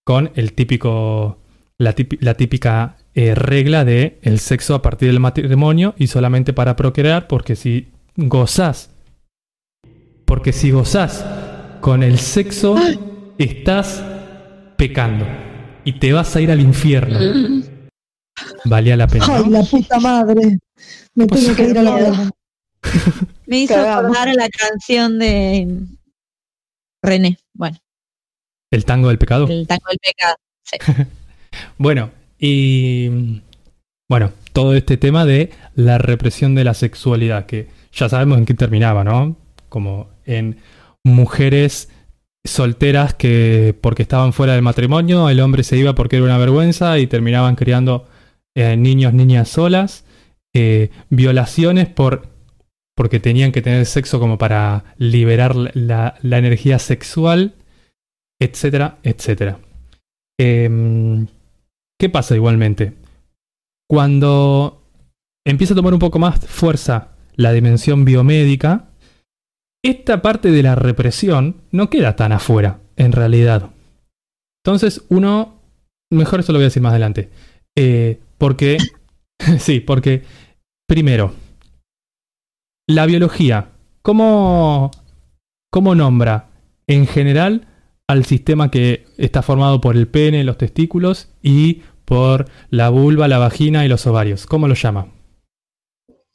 con 0.04 0.30
el 0.34 0.52
típico, 0.52 1.38
la, 1.78 1.94
típi- 1.94 2.18
la 2.20 2.34
típica 2.34 2.96
eh, 3.14 3.34
regla 3.34 3.84
de 3.84 4.18
el 4.22 4.38
sexo 4.38 4.74
a 4.74 4.82
partir 4.82 5.08
del 5.08 5.20
matrimonio 5.20 5.94
y 5.98 6.06
solamente 6.06 6.52
para 6.52 6.76
procrear, 6.76 7.28
porque 7.28 7.56
si 7.56 7.88
gozás, 8.16 8.90
porque 10.24 10.52
si 10.52 10.70
gozás 10.70 11.24
con 11.80 12.02
el 12.02 12.18
sexo, 12.18 12.76
estás 13.38 14.02
pecando 14.76 15.26
y 15.84 15.98
te 15.98 16.12
vas 16.12 16.34
a 16.36 16.40
ir 16.40 16.50
al 16.50 16.60
infierno. 16.60 17.18
Valía 18.64 18.96
la 18.96 19.06
pena. 19.06 19.26
Ay, 19.28 19.44
la 19.48 19.62
puta 19.62 20.00
madre. 20.00 20.58
Me 21.14 21.26
Pues 21.26 21.44
tengo 21.44 21.56
que 21.56 21.64
ir 21.64 21.78
a 21.78 21.82
la. 21.82 22.30
Me 23.46 23.58
hizo 23.58 23.74
acordar 23.74 24.28
a 24.28 24.34
la 24.34 24.48
canción 24.48 25.18
de 25.18 25.68
René. 27.02 27.38
Bueno, 27.52 27.76
El 28.70 28.84
tango 28.84 29.08
del 29.08 29.18
pecado. 29.18 29.46
el 29.48 29.66
tango 29.66 29.84
del 29.90 29.98
pecado. 29.98 30.36
Bueno, 31.76 32.10
y 32.42 33.40
bueno, 34.10 34.32
todo 34.52 34.74
este 34.74 34.96
tema 34.96 35.24
de 35.24 35.50
la 35.76 35.98
represión 35.98 36.56
de 36.56 36.64
la 36.64 36.74
sexualidad, 36.74 37.46
que 37.46 37.68
ya 37.92 38.08
sabemos 38.08 38.36
en 38.36 38.46
qué 38.46 38.54
terminaba, 38.54 39.04
¿no? 39.04 39.36
Como 39.68 40.10
en 40.26 40.58
mujeres 41.04 41.88
solteras 42.44 43.14
que 43.14 43.76
porque 43.80 44.02
estaban 44.02 44.32
fuera 44.32 44.54
del 44.54 44.62
matrimonio, 44.62 45.30
el 45.30 45.38
hombre 45.38 45.62
se 45.62 45.76
iba 45.76 45.94
porque 45.94 46.16
era 46.16 46.24
una 46.24 46.36
vergüenza 46.36 46.98
y 46.98 47.06
terminaban 47.06 47.54
criando 47.54 48.08
eh, 48.56 48.76
niños, 48.76 49.14
niñas 49.14 49.48
solas, 49.48 50.04
eh, 50.52 50.90
violaciones 51.10 51.86
por 51.86 52.28
porque 52.96 53.20
tenían 53.20 53.52
que 53.52 53.62
tener 53.62 53.86
sexo 53.86 54.18
como 54.18 54.36
para 54.36 54.96
liberar 54.98 55.54
la, 55.54 56.16
la 56.20 56.38
energía 56.38 56.80
sexual, 56.80 57.54
etcétera, 58.40 58.98
etcétera. 59.04 59.60
Em, 60.38 61.28
¿Qué 62.02 62.08
pasa 62.08 62.34
igualmente? 62.34 62.94
Cuando 63.88 64.82
empieza 65.46 65.72
a 65.72 65.76
tomar 65.76 65.92
un 65.92 66.00
poco 66.00 66.18
más 66.18 66.44
fuerza 66.48 67.12
la 67.36 67.52
dimensión 67.52 68.04
biomédica, 68.04 68.88
esta 69.84 70.20
parte 70.20 70.50
de 70.50 70.64
la 70.64 70.74
represión 70.74 71.60
no 71.70 71.90
queda 71.90 72.16
tan 72.16 72.32
afuera, 72.32 72.80
en 72.96 73.12
realidad. 73.12 73.70
Entonces 74.64 75.04
uno, 75.10 75.60
mejor 76.10 76.40
eso 76.40 76.50
lo 76.50 76.58
voy 76.58 76.64
a 76.64 76.70
decir 76.70 76.82
más 76.82 76.90
adelante, 76.90 77.30
Eh, 77.78 78.18
porque, 78.36 78.78
sí, 79.60 79.78
porque, 79.78 80.24
primero, 80.88 81.32
la 82.88 83.06
biología, 83.06 83.68
¿cómo, 84.02 84.90
¿cómo 85.70 85.94
nombra 85.94 86.48
en 86.88 87.06
general 87.06 87.68
al 88.08 88.24
sistema 88.24 88.72
que 88.72 89.06
está 89.18 89.40
formado 89.42 89.80
por 89.80 89.96
el 89.96 90.08
pene, 90.08 90.42
los 90.42 90.58
testículos 90.58 91.28
y 91.42 91.82
por 92.04 92.46
la 92.70 92.88
vulva, 92.90 93.28
la 93.28 93.38
vagina 93.38 93.84
y 93.84 93.88
los 93.88 94.06
ovarios? 94.06 94.46
¿Cómo 94.46 94.68
lo 94.68 94.74
llama? 94.74 95.08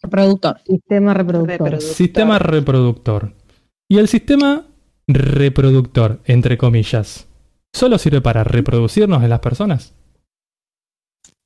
Reproductor. 0.01 0.57
Sistema 0.65 1.13
reproductor. 1.13 1.49
Reproductor. 1.59 1.81
Sistema 1.95 2.39
reproductor. 2.39 3.33
Y 3.89 3.97
el 3.97 4.07
sistema 4.07 4.65
reproductor, 5.07 6.19
entre 6.25 6.57
comillas, 6.57 7.27
¿solo 7.73 7.97
sirve 7.97 8.21
para 8.21 8.43
reproducirnos 8.43 9.23
en 9.23 9.29
las 9.29 9.39
personas? 9.39 9.93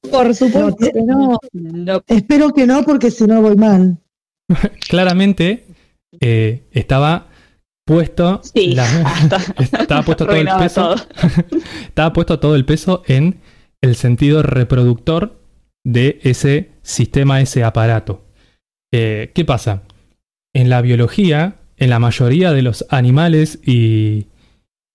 Por 0.09 0.33
supuesto 0.33 0.75
que 0.77 1.01
no. 1.03 1.37
No, 1.53 2.01
Espero 2.07 2.49
que 2.51 2.65
no, 2.65 2.83
porque 2.83 3.11
si 3.11 3.25
no 3.25 3.41
voy 3.41 3.55
mal. 3.55 3.97
Claramente 4.89 5.65
eh, 6.19 6.63
estaba 6.71 7.27
puesto 7.85 8.41
Sí, 8.43 8.73
la- 8.73 8.85
estaba 9.79 10.01
puesto 10.03 10.25
todo 10.25 10.35
el 10.35 10.47
peso 10.59 10.95
todo. 10.95 10.95
estaba 11.87 12.13
puesto 12.13 12.39
todo 12.39 12.55
el 12.55 12.65
peso 12.65 13.03
en 13.07 13.39
el 13.81 13.95
sentido 13.95 14.43
reproductor 14.43 15.41
de 15.83 16.19
ese 16.23 16.71
sistema, 16.83 17.41
ese 17.41 17.63
aparato. 17.63 18.25
Eh, 18.93 19.31
¿Qué 19.33 19.45
pasa? 19.45 19.83
En 20.53 20.69
la 20.69 20.81
biología, 20.81 21.55
en 21.77 21.89
la 21.89 21.99
mayoría 21.99 22.51
de 22.51 22.61
los 22.61 22.85
animales 22.89 23.59
y, 23.65 24.27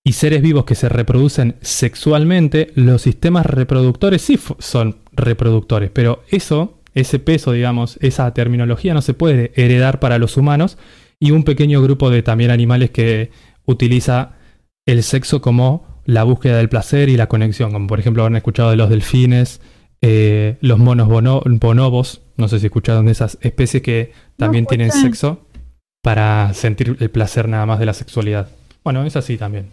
y 0.05 0.13
seres 0.13 0.43
vivos 0.43 0.65
que 0.65 0.75
se 0.75 0.89
reproducen 0.89 1.57
sexualmente, 1.63 2.71
los 2.75 3.03
sistemas 3.03 3.47
reproductores 3.47 4.23
sí 4.23 4.39
son 4.59 4.99
reproductores, 5.13 5.91
pero 5.91 6.23
eso 6.29 6.77
ese 6.97 7.19
peso, 7.19 7.53
digamos, 7.53 7.99
esa 8.01 8.33
terminología 8.33 8.95
no 8.95 9.03
se 9.03 9.13
puede 9.13 9.53
heredar 9.55 10.01
para 10.01 10.19
los 10.19 10.39
humanos 10.39 10.79
y 11.21 11.31
un 11.31 11.45
pequeño 11.45 11.83
grupo 11.83 12.09
de 12.09 12.23
también 12.23 12.51
animales 12.51 12.91
que 12.91 13.31
utiliza 13.67 14.33
el 14.87 15.03
sexo 15.03 15.43
como 15.43 15.96
la 16.07 16.25
búsqueda 16.25 16.57
del 16.57 16.69
placer 16.69 17.09
y 17.09 17.17
la 17.17 17.27
conexión, 17.29 17.73
como 17.73 17.87
por 17.87 18.01
ejemplo 18.01 18.23
habrán 18.23 18.37
escuchado 18.37 18.71
de 18.71 18.77
los 18.77 18.89
delfines, 18.89 19.61
eh, 20.03 20.57
los 20.61 20.79
monos 20.79 21.09
bono- 21.09 21.43
bonobos, 21.45 22.23
no 22.37 22.49
sé 22.49 22.61
si 22.61 22.67
escucharon 22.67 23.07
de 23.07 23.13
esas 23.13 23.39
especies 23.41 23.83
que 23.83 24.13
también 24.37 24.65
No, 24.65 24.69
tienen 24.69 24.91
sexo 24.93 25.47
para 26.03 26.53
sentir 26.55 26.97
el 27.01 27.11
placer 27.11 27.49
nada 27.49 27.67
más 27.67 27.79
de 27.79 27.87
la 27.87 27.93
sexualidad. 27.95 28.49
Bueno, 28.85 29.05
es 29.05 29.17
así 29.17 29.37
también. 29.37 29.71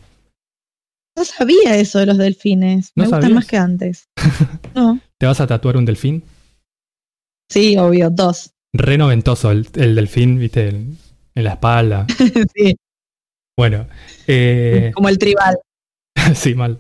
No 1.16 1.24
sabía 1.26 1.78
eso 1.78 2.00
de 2.00 2.08
los 2.08 2.18
delfines. 2.18 2.92
¿No 2.96 3.04
Me 3.04 3.10
gustan 3.10 3.34
más 3.34 3.46
que 3.46 3.58
antes. 3.58 4.06
No. 4.76 5.00
¿Te 5.20 5.28
vas 5.28 5.40
a 5.40 5.46
tatuar 5.46 5.78
un 5.78 5.86
delfín? 5.86 6.24
Sí, 7.52 7.78
obvio, 7.78 8.10
dos. 8.10 8.52
Re 8.74 8.98
noventoso 8.98 9.52
el, 9.52 9.68
el 9.76 9.94
delfín, 9.94 10.40
viste, 10.40 10.70
en, 10.70 10.98
en 11.36 11.44
la 11.44 11.52
espalda. 11.52 12.08
Sí, 12.56 12.76
Bueno, 13.56 13.86
eh, 14.26 14.92
como 14.96 15.10
el 15.10 15.20
tribal. 15.20 15.58
sí, 16.36 16.56
mal. 16.56 16.80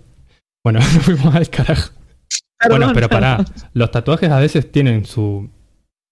Bueno, 0.64 0.80
nos 0.94 1.04
fuimos 1.04 1.36
al 1.36 1.50
carajo. 1.50 1.92
Perdón, 2.60 2.80
bueno, 2.80 2.94
pero 2.94 3.10
pará, 3.10 3.44
los 3.74 3.92
tatuajes 3.92 4.30
a 4.30 4.40
veces 4.40 4.72
tienen 4.72 5.06
su, 5.06 5.50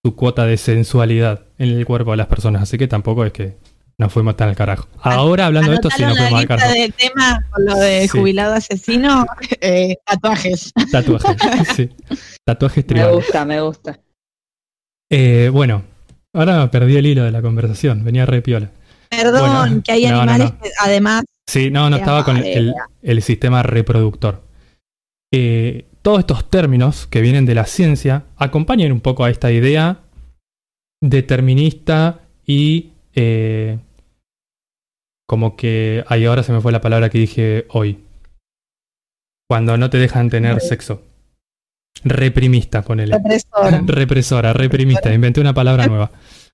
su 0.06 0.16
cuota 0.16 0.46
de 0.46 0.58
sensualidad 0.58 1.46
en 1.58 1.70
el 1.70 1.86
cuerpo 1.86 2.12
de 2.12 2.18
las 2.18 2.28
personas, 2.28 2.62
así 2.64 2.78
que 2.78 2.88
tampoco 2.90 3.24
es 3.26 3.32
que 3.32 3.58
nos 3.98 4.12
fuimos 4.12 4.36
tan 4.36 4.50
al 4.50 4.56
carajo. 4.56 4.88
Ahora 5.02 5.46
hablando 5.46 5.70
de 5.70 5.76
esto, 5.76 5.90
sí 5.90 6.04
nos 6.04 6.18
fuimos 6.18 6.42
al 6.42 6.48
carajo. 6.48 6.74
del 6.74 6.94
tema 6.94 7.46
con 7.52 7.66
lo 7.66 7.76
de 7.76 8.02
Sí. 8.02 8.18
jubilado 8.18 8.54
asesino, 8.56 9.26
eh, 9.62 9.96
tatuajes. 10.06 10.74
Tatuajes, 10.92 11.38
sí. 11.76 11.90
Tatuajes 12.44 12.84
Me 12.84 12.88
tribales. 12.88 13.16
gusta, 13.16 13.46
me 13.46 13.62
gusta. 13.62 14.00
Eh, 15.10 15.50
bueno, 15.54 15.84
ahora 16.34 16.70
perdí 16.72 16.98
el 16.98 17.06
hilo 17.06 17.24
de 17.24 17.32
la 17.32 17.42
conversación, 17.42 18.04
venía 18.04 18.26
re 18.26 18.42
piola. 18.42 18.72
Perdón, 19.10 19.50
Bueno, 19.70 19.82
que 19.84 19.92
hay 19.94 20.06
no, 20.06 20.12
no, 20.12 20.22
animales 20.22 20.52
no. 20.54 20.60
que 20.60 20.70
además 20.80 21.24
Sí, 21.52 21.70
no, 21.70 21.90
no 21.90 21.98
estaba 21.98 22.24
con 22.24 22.38
el 22.38 23.22
sistema 23.22 23.62
reproductor. 23.62 24.42
Eh, 25.34 25.86
todos 26.02 26.20
estos 26.20 26.50
términos 26.50 27.08
que 27.08 27.20
vienen 27.20 27.46
de 27.46 27.56
la 27.56 27.66
ciencia 27.66 28.24
acompañan 28.38 28.94
un 28.94 29.02
poco 29.02 29.26
a 29.26 29.30
esta 29.30 29.52
idea 29.52 30.00
determinista 31.02 32.22
y 32.46 32.92
eh, 33.16 33.80
como 35.28 35.58
que... 35.58 36.06
Ahí 36.08 36.24
ahora 36.24 36.44
se 36.44 36.54
me 36.54 36.62
fue 36.62 36.72
la 36.72 36.80
palabra 36.80 37.10
que 37.10 37.18
dije 37.18 37.66
hoy. 37.68 38.00
Cuando 39.50 39.76
no 39.78 39.90
te 39.90 39.98
dejan 39.98 40.30
tener 40.30 40.62
sexo. 40.62 41.04
Reprimista, 42.06 42.82
ponele. 42.82 43.18
represora. 43.18 43.82
Represora, 43.88 44.54
reprimista. 44.54 45.14
Inventé 45.14 45.42
una 45.42 45.54
palabra 45.54 45.86
nueva. 45.88 46.12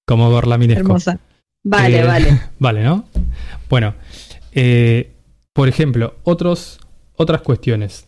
Como 0.07 0.31
gorlaminesco. 0.31 0.81
Hermosa. 0.81 1.19
Vale, 1.63 1.99
Eh, 1.99 2.03
vale. 2.03 2.41
Vale, 2.59 2.83
¿no? 2.83 3.05
Bueno, 3.69 3.93
eh, 4.59 5.13
por 5.53 5.67
ejemplo, 5.67 6.15
otros, 6.23 6.79
otras 7.15 7.43
cuestiones. 7.43 8.07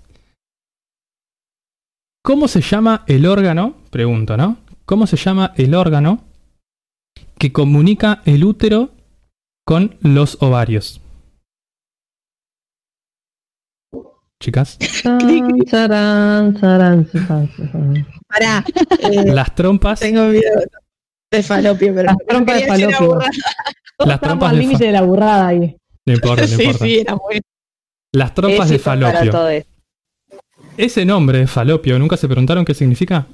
¿Cómo 2.24 2.48
se 2.48 2.62
llama 2.62 3.04
el 3.06 3.28
órgano? 3.28 3.76
Pregunto, 3.92 4.36
¿no? 4.36 4.58
¿Cómo 4.86 5.06
se 5.06 5.16
llama 5.16 5.54
el 5.58 5.76
órgano 5.76 6.24
que 7.38 7.54
comunica 7.54 8.24
el 8.26 8.44
útero 8.44 8.90
con 9.64 9.98
los 10.02 10.42
ovarios? 10.42 11.02
Chicas. 14.42 14.80
Pará, 18.28 18.66
eh, 19.02 19.32
las 19.32 19.54
trompas, 19.54 20.00
tengo 20.00 20.26
miedo 20.30 20.62
de 21.32 21.44
falopio, 21.44 21.94
pero 21.94 22.06
Las 22.06 22.18
trompas 22.28 22.56
de 22.60 22.68
falopio. 22.68 23.20
Las 23.20 24.16
estamos 24.16 24.20
trompas 24.22 24.50
al 24.50 24.58
límite 24.58 24.86
de 24.86 24.92
la 24.94 25.02
burrada 25.04 25.48
ahí. 25.48 25.79
No 26.10 26.16
importa, 26.16 26.42
no 26.42 26.48
sí, 26.58 26.64
importa. 26.64 26.86
sí, 26.86 27.00
era 27.00 27.16
muy... 27.16 27.42
Las 28.14 28.34
trompas 28.34 28.70
de 28.70 28.80
falopio. 28.80 29.32
Ese 30.78 31.06
nombre, 31.06 31.46
falopio, 31.48 32.00
¿nunca 32.00 32.18
se 32.18 32.28
preguntaron 32.28 32.66
qué 32.66 32.74
significa? 32.74 33.28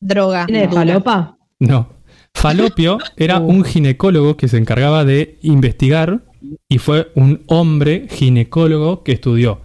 Droga. 0.00 0.46
¿Tiene 0.46 0.60
de 0.62 0.66
dura. 0.68 0.80
falopa? 0.80 1.38
No. 1.58 1.88
Falopio 2.34 2.98
era 3.16 3.40
Uh. 3.40 3.48
un 3.48 3.64
ginecólogo 3.64 4.36
que 4.36 4.48
se 4.48 4.56
encargaba 4.58 5.04
de 5.04 5.38
investigar 5.42 6.20
y 6.68 6.78
fue 6.78 7.10
un 7.16 7.42
hombre 7.48 8.06
ginecólogo 8.08 9.02
que 9.02 9.12
estudió 9.12 9.62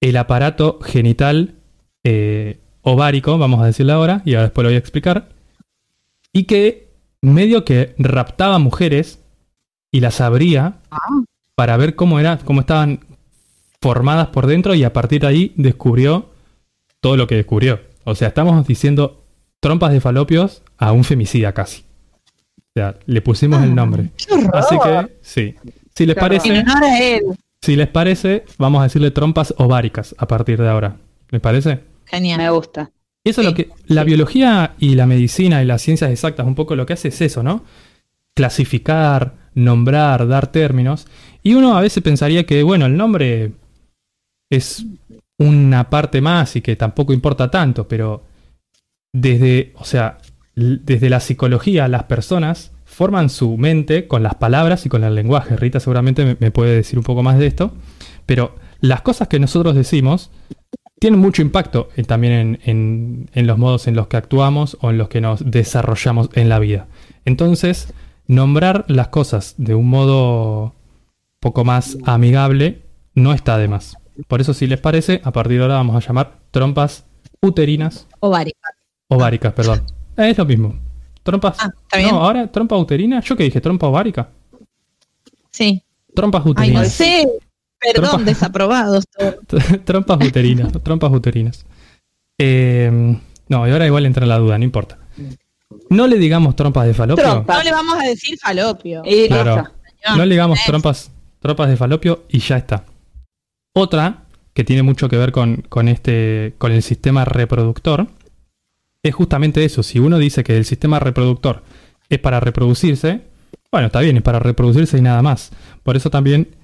el 0.00 0.16
aparato 0.16 0.78
genital 0.80 1.56
eh, 2.04 2.60
ovárico, 2.82 3.36
vamos 3.38 3.60
a 3.60 3.66
decirlo 3.66 3.94
ahora, 3.94 4.22
y 4.24 4.34
ahora 4.34 4.44
después 4.44 4.62
lo 4.62 4.68
voy 4.68 4.76
a 4.76 4.78
explicar, 4.78 5.30
y 6.32 6.44
que 6.44 6.92
medio 7.20 7.64
que 7.64 7.94
raptaba 7.98 8.58
mujeres 8.58 9.18
y 9.96 10.00
las 10.00 10.20
abría 10.20 10.74
para 11.54 11.78
ver 11.78 11.94
cómo 11.94 12.20
era, 12.20 12.36
cómo 12.36 12.60
estaban 12.60 13.00
formadas 13.80 14.26
por 14.28 14.46
dentro 14.46 14.74
y 14.74 14.84
a 14.84 14.92
partir 14.92 15.22
de 15.22 15.26
ahí 15.26 15.52
descubrió 15.56 16.28
todo 17.00 17.16
lo 17.16 17.26
que 17.26 17.36
descubrió. 17.36 17.80
O 18.04 18.14
sea, 18.14 18.28
estamos 18.28 18.66
diciendo 18.66 19.24
trompas 19.60 19.92
de 19.92 20.02
falopios 20.02 20.62
a 20.76 20.92
un 20.92 21.02
femicida 21.02 21.54
casi. 21.54 21.84
O 22.58 22.72
sea, 22.74 22.98
le 23.06 23.22
pusimos 23.22 23.62
el 23.62 23.74
nombre. 23.74 24.10
¡Qué 24.18 24.34
horror! 24.34 24.54
Así 24.54 24.76
que, 24.78 25.16
sí. 25.22 25.54
Si 25.94 26.04
les 26.04 26.14
parece, 26.14 26.52
a 26.52 26.98
él. 27.00 27.22
si 27.62 27.74
les 27.74 27.88
parece, 27.88 28.44
vamos 28.58 28.80
a 28.80 28.84
decirle 28.84 29.10
trompas 29.12 29.54
ováricas 29.56 30.14
a 30.18 30.28
partir 30.28 30.60
de 30.60 30.68
ahora. 30.68 30.98
¿Les 31.30 31.40
parece? 31.40 31.80
Genial. 32.04 32.38
Me 32.38 32.50
gusta. 32.50 32.90
Y 33.24 33.30
eso 33.30 33.40
es 33.40 33.46
lo 33.46 33.54
que. 33.54 33.70
La 33.86 34.04
biología 34.04 34.74
y 34.78 34.94
la 34.94 35.06
medicina 35.06 35.62
y 35.62 35.64
las 35.64 35.80
ciencias 35.80 36.10
exactas, 36.10 36.46
un 36.46 36.54
poco 36.54 36.76
lo 36.76 36.84
que 36.84 36.92
hace 36.92 37.08
es 37.08 37.20
eso, 37.22 37.42
¿no? 37.42 37.64
Clasificar, 38.34 39.45
nombrar, 39.56 40.28
dar 40.28 40.46
términos. 40.52 41.08
Y 41.42 41.54
uno 41.54 41.76
a 41.76 41.80
veces 41.80 42.02
pensaría 42.02 42.46
que, 42.46 42.62
bueno, 42.62 42.86
el 42.86 42.96
nombre 42.96 43.52
es 44.50 44.86
una 45.38 45.90
parte 45.90 46.20
más 46.20 46.54
y 46.54 46.60
que 46.60 46.76
tampoco 46.76 47.12
importa 47.12 47.50
tanto, 47.50 47.88
pero 47.88 48.22
desde, 49.12 49.72
o 49.74 49.84
sea, 49.84 50.18
desde 50.54 51.10
la 51.10 51.20
psicología, 51.20 51.88
las 51.88 52.04
personas 52.04 52.72
forman 52.84 53.28
su 53.28 53.56
mente 53.56 54.06
con 54.06 54.22
las 54.22 54.36
palabras 54.36 54.86
y 54.86 54.88
con 54.88 55.04
el 55.04 55.14
lenguaje. 55.14 55.56
Rita 55.56 55.80
seguramente 55.80 56.36
me, 56.38 56.50
puede 56.50 56.76
decir 56.76 56.98
un 56.98 57.04
poco 57.04 57.22
más 57.22 57.38
de 57.38 57.46
esto, 57.46 57.72
pero 58.24 58.54
las 58.80 59.02
cosas 59.02 59.28
que 59.28 59.40
nosotros 59.40 59.74
decimos 59.74 60.30
tienen 60.98 61.20
mucho 61.20 61.42
impacto 61.42 61.88
en- 61.96 62.04
también 62.06 62.58
en- 62.64 63.28
en 63.34 63.46
los 63.46 63.58
modos 63.58 63.86
en 63.86 63.96
los 63.96 64.06
que 64.06 64.16
actuamos 64.16 64.78
o 64.80 64.90
en 64.90 64.98
los 64.98 65.08
que 65.08 65.20
nos 65.20 65.50
desarrollamos 65.50 66.30
en 66.34 66.48
la 66.48 66.58
vida. 66.58 66.86
Entonces, 67.26 67.92
nombrar 68.26 68.84
las 68.88 69.08
cosas 69.08 69.54
de 69.58 69.74
un 69.74 69.88
modo 69.88 70.74
poco 71.40 71.64
más 71.64 71.96
amigable 72.04 72.82
no 73.14 73.32
está 73.32 73.58
de 73.58 73.68
más. 73.68 73.96
Por 74.28 74.40
eso, 74.40 74.54
si 74.54 74.66
les 74.66 74.80
parece, 74.80 75.20
a 75.24 75.32
partir 75.32 75.58
de 75.58 75.62
ahora 75.62 75.74
vamos 75.74 75.96
a 75.96 76.06
llamar 76.06 76.38
trompas 76.50 77.04
uterinas, 77.40 78.06
Ovario. 78.20 78.54
ováricas, 79.08 79.52
perdón. 79.52 79.82
Es 80.16 80.38
lo 80.38 80.46
mismo. 80.46 80.74
Trompas. 81.22 81.56
Ah, 81.60 81.70
¿está 81.82 81.98
bien? 81.98 82.10
No, 82.10 82.22
ahora 82.22 82.50
trompa 82.50 82.76
uterina. 82.76 83.20
¿Yo 83.20 83.36
qué 83.36 83.44
dije? 83.44 83.60
¿Trompa 83.60 83.88
ovárica? 83.88 84.28
Sí. 85.50 85.82
Trompas 86.14 86.42
Ay, 86.42 86.44
no 86.46 86.50
uterinas. 86.52 86.92
sé. 86.92 87.28
Perdón, 87.78 88.10
Trompa. 88.10 88.24
desaprobados 88.24 89.04
trompas 89.84 90.24
uterinas, 90.24 90.72
trompas 90.82 91.12
uterinas. 91.12 91.66
Eh, 92.38 92.90
no, 93.48 93.68
y 93.68 93.70
ahora 93.70 93.86
igual 93.86 94.06
entra 94.06 94.24
la 94.26 94.38
duda, 94.38 94.56
no 94.56 94.64
importa. 94.64 94.98
No 95.90 96.06
le 96.06 96.16
digamos 96.16 96.56
trompas 96.56 96.86
de 96.86 96.94
falopio. 96.94 97.24
Trompa. 97.24 97.56
No 97.58 97.62
le 97.62 97.72
vamos 97.72 97.98
a 97.98 98.02
decir 98.02 98.38
falopio. 98.38 99.02
Y 99.04 99.28
Claro. 99.28 99.68
No 100.16 100.24
le 100.24 100.34
digamos 100.34 100.60
trompas, 100.64 101.10
trompas 101.40 101.68
de 101.68 101.76
falopio 101.76 102.24
y 102.28 102.38
ya 102.38 102.56
está. 102.56 102.84
Otra 103.74 104.24
que 104.54 104.64
tiene 104.64 104.82
mucho 104.82 105.08
que 105.08 105.16
ver 105.16 105.32
con, 105.32 105.56
con 105.68 105.88
este, 105.88 106.54
con 106.58 106.72
el 106.72 106.82
sistema 106.82 107.24
reproductor 107.24 108.06
es 109.02 109.14
justamente 109.14 109.64
eso. 109.64 109.82
Si 109.82 109.98
uno 109.98 110.18
dice 110.18 110.44
que 110.44 110.56
el 110.56 110.64
sistema 110.64 110.98
reproductor 110.98 111.62
es 112.08 112.18
para 112.20 112.40
reproducirse, 112.40 113.22
bueno, 113.70 113.88
está 113.88 114.00
bien, 114.00 114.16
es 114.16 114.22
para 114.22 114.38
reproducirse 114.38 114.96
y 114.98 115.02
nada 115.02 115.22
más. 115.22 115.50
Por 115.82 115.96
eso 115.96 116.10
también 116.10 116.54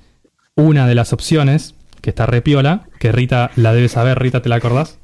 una 0.55 0.87
de 0.87 0.95
las 0.95 1.13
opciones 1.13 1.75
que 2.01 2.11
está 2.11 2.27
repiola, 2.27 2.89
que 2.99 3.13
Rita 3.13 3.51
la 3.57 3.73
debe 3.73 3.89
saber, 3.89 4.19
Rita, 4.19 4.43
¿te 4.43 4.49
la 4.49 4.57
acordás? 4.57 4.99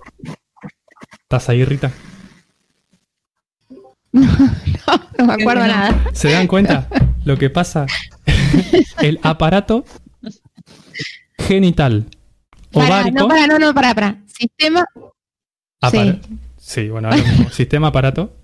¿Estás 1.23 1.49
ahí, 1.49 1.65
Rita? 1.65 1.93
No 5.19 5.27
me 5.27 5.33
acuerdo 5.35 5.63
No. 5.63 5.69
nada. 5.69 6.05
¿Se 6.13 6.31
dan 6.31 6.47
cuenta 6.47 6.89
lo 7.25 7.37
que 7.37 7.51
pasa? 7.51 7.87
El 9.03 9.19
aparato 9.23 9.85
genital 11.39 12.07
Para, 12.73 12.87
ovárico. 12.89 13.19
no, 13.19 13.29
para, 13.29 13.47
no, 13.47 13.59
no, 13.59 13.75
para, 13.75 13.95
para. 13.95 14.23
Sistema. 14.27 14.85
apara- 15.81 16.21
sí. 16.57 16.89
bueno, 16.89 17.09
ahora 17.09 17.23
mismo. 17.23 17.51
sistema 17.51 17.89
aparato 17.89 18.35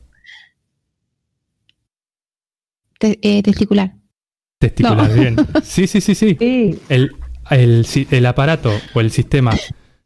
te- 2.99 3.19
eh, 3.23 3.43
testicular. 3.43 3.95
testicular. 4.59 5.13
Bien. 5.13 5.37
Sí, 5.63 5.87
sí, 5.87 6.01
sí, 6.01 6.15
sí. 6.15 6.37
Sí, 6.39 6.79
El, 6.89 7.13
el, 7.51 7.87
el 8.11 8.27
aparato 8.27 8.73
o 8.95 9.01
el 9.01 9.11
sistema 9.11 9.53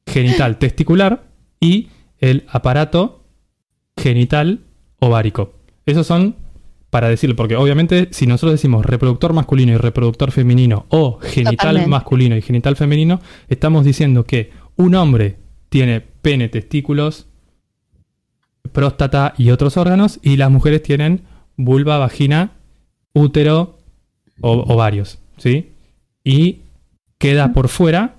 genital 0.07 0.59
testicular 0.59 1.29
y 1.61 1.89
el 2.19 2.45
aparato 2.49 3.25
genital 3.97 4.65
ovárico. 5.01 5.55
Esos 5.87 6.07
son 6.07 6.37
para 6.91 7.09
decirlo, 7.09 7.37
porque 7.37 7.57
obviamente 7.57 8.09
si 8.13 8.27
nosotros 8.27 8.53
decimos 8.53 8.87
reproductor 8.87 9.33
masculino 9.33 9.73
y 9.73 9.77
reproductor 9.77 10.33
femenino 10.33 10.87
o 10.89 11.19
genital 11.21 11.57
Totalmente. 11.57 11.91
masculino 11.91 12.37
y 12.37 12.43
genital 12.43 12.77
femenino, 12.77 13.21
estamos 13.49 13.85
diciendo 13.85 14.25
que 14.25 14.53
un 14.77 14.95
hombre 14.95 15.37
tiene 15.69 16.01
pene, 16.01 16.49
testículos, 16.49 17.27
próstata 18.73 19.35
y 19.37 19.51
otros 19.51 19.77
órganos 19.77 20.19
y 20.23 20.37
las 20.37 20.51
mujeres 20.51 20.83
tienen 20.83 21.23
vulva, 21.57 21.99
vagina, 21.99 22.53
útero 23.13 23.79
o 24.41 24.53
ovarios, 24.73 25.19
¿sí? 25.37 25.73
Y 26.25 26.61
queda 27.19 27.53
por 27.53 27.69
fuera 27.69 28.17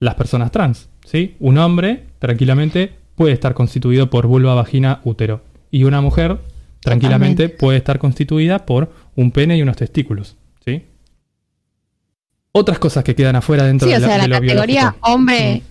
las 0.00 0.16
personas 0.16 0.50
trans, 0.50 0.90
¿sí? 1.04 1.36
Un 1.40 1.58
hombre 1.58 2.06
tranquilamente 2.18 2.92
puede 3.14 3.32
estar 3.32 3.54
constituido 3.54 4.10
por 4.10 4.26
vulva, 4.26 4.54
vagina, 4.54 5.00
útero 5.04 5.42
y 5.70 5.84
una 5.84 6.00
mujer 6.00 6.40
tranquilamente 6.80 7.44
Totalmente. 7.44 7.58
puede 7.58 7.78
estar 7.78 7.98
constituida 7.98 8.64
por 8.66 8.92
un 9.16 9.30
pene 9.32 9.56
y 9.56 9.62
unos 9.62 9.76
testículos, 9.76 10.36
¿sí? 10.64 10.84
Otras 12.52 12.78
cosas 12.78 13.04
que 13.04 13.14
quedan 13.14 13.36
afuera 13.36 13.64
dentro 13.64 13.86
Sí, 13.86 13.92
de, 13.92 13.98
o 13.98 14.00
la, 14.00 14.06
sea, 14.08 14.18
de 14.22 14.28
la 14.28 14.40
categoría 14.40 14.80
biológico. 14.80 15.08
hombre, 15.12 15.62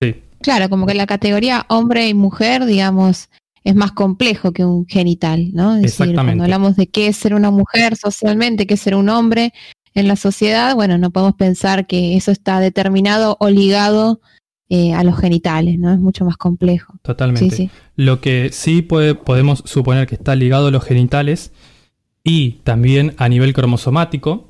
Sí, 0.00 0.22
claro, 0.40 0.68
como 0.68 0.86
que 0.86 0.94
la 0.94 1.06
categoría 1.06 1.64
hombre 1.68 2.08
y 2.08 2.14
mujer, 2.14 2.66
digamos, 2.66 3.30
es 3.64 3.74
más 3.74 3.92
complejo 3.92 4.52
que 4.52 4.64
un 4.64 4.86
genital, 4.86 5.50
¿no? 5.54 5.76
Es 5.76 5.82
decir, 5.82 6.04
Exactamente. 6.04 6.24
cuando 6.38 6.44
hablamos 6.44 6.76
de 6.76 6.86
qué 6.88 7.08
es 7.08 7.16
ser 7.16 7.34
una 7.34 7.50
mujer 7.50 7.96
socialmente, 7.96 8.66
qué 8.66 8.74
es 8.74 8.80
ser 8.80 8.94
un 8.94 9.08
hombre 9.08 9.52
en 9.94 10.06
la 10.08 10.16
sociedad, 10.16 10.74
bueno, 10.74 10.98
no 10.98 11.10
podemos 11.10 11.34
pensar 11.36 11.86
que 11.86 12.16
eso 12.16 12.30
está 12.30 12.60
determinado 12.60 13.36
o 13.40 13.48
ligado 13.48 14.20
eh, 14.74 14.92
a 14.92 15.04
los 15.04 15.16
genitales, 15.18 15.78
¿no? 15.78 15.92
Es 15.92 15.98
mucho 16.00 16.24
más 16.24 16.36
complejo. 16.36 16.94
totalmente. 17.02 17.50
Sí, 17.50 17.64
sí. 17.68 17.70
Lo 17.96 18.20
que 18.20 18.50
sí 18.52 18.82
puede- 18.82 19.14
podemos 19.14 19.62
suponer 19.66 20.06
que 20.08 20.16
está 20.16 20.34
ligado 20.34 20.66
a 20.66 20.70
los 20.70 20.84
genitales 20.84 21.52
y 22.24 22.60
también 22.64 23.14
a 23.18 23.28
nivel 23.28 23.52
cromosomático 23.52 24.48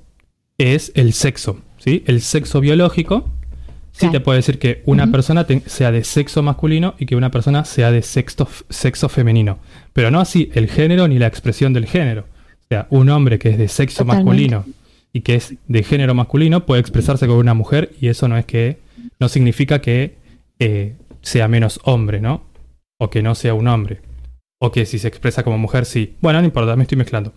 es 0.58 0.92
el 0.94 1.12
sexo, 1.12 1.58
¿sí? 1.78 2.02
El 2.06 2.20
sexo 2.20 2.60
biológico 2.60 3.28
sí 3.92 4.00
Claro. 4.00 4.12
te 4.12 4.20
puede 4.20 4.38
decir 4.38 4.58
que 4.58 4.82
una 4.86 5.06
persona 5.10 5.44
te- 5.46 5.62
sea 5.66 5.90
de 5.92 6.02
sexo 6.04 6.42
masculino 6.42 6.94
y 6.98 7.06
que 7.06 7.16
una 7.16 7.30
persona 7.30 7.64
sea 7.64 7.90
de 7.92 8.02
sexo, 8.02 8.48
sexo 8.70 9.08
femenino, 9.08 9.58
pero 9.92 10.10
no 10.10 10.20
así 10.20 10.50
el 10.54 10.68
género 10.68 11.06
ni 11.08 11.18
la 11.18 11.26
expresión 11.26 11.72
del 11.72 11.86
género. 11.86 12.22
O 12.62 12.66
sea, 12.68 12.86
un 12.90 13.08
hombre 13.10 13.38
que 13.38 13.50
es 13.50 13.58
de 13.58 13.68
sexo 13.68 14.04
Totalmente. 14.04 14.24
masculino 14.48 14.64
y 15.12 15.20
que 15.20 15.34
es 15.36 15.54
de 15.68 15.82
género 15.82 16.14
masculino 16.14 16.64
puede 16.66 16.80
expresarse 16.80 17.26
como 17.26 17.38
una 17.38 17.54
mujer 17.54 17.92
y 18.00 18.08
eso 18.08 18.26
no 18.26 18.36
es 18.36 18.46
que 18.46 18.78
no 19.20 19.28
significa 19.28 19.80
que 19.80 20.16
eh, 20.58 20.96
sea 21.22 21.48
menos 21.48 21.80
hombre, 21.84 22.20
¿no? 22.20 22.44
O 22.98 23.10
que 23.10 23.22
no 23.22 23.34
sea 23.34 23.54
un 23.54 23.68
hombre. 23.68 24.00
O 24.60 24.70
que 24.70 24.86
si 24.86 24.98
se 24.98 25.08
expresa 25.08 25.42
como 25.42 25.58
mujer, 25.58 25.84
sí. 25.84 26.16
Bueno, 26.20 26.40
no 26.40 26.46
importa, 26.46 26.76
me 26.76 26.82
estoy 26.82 26.98
mezclando. 26.98 27.32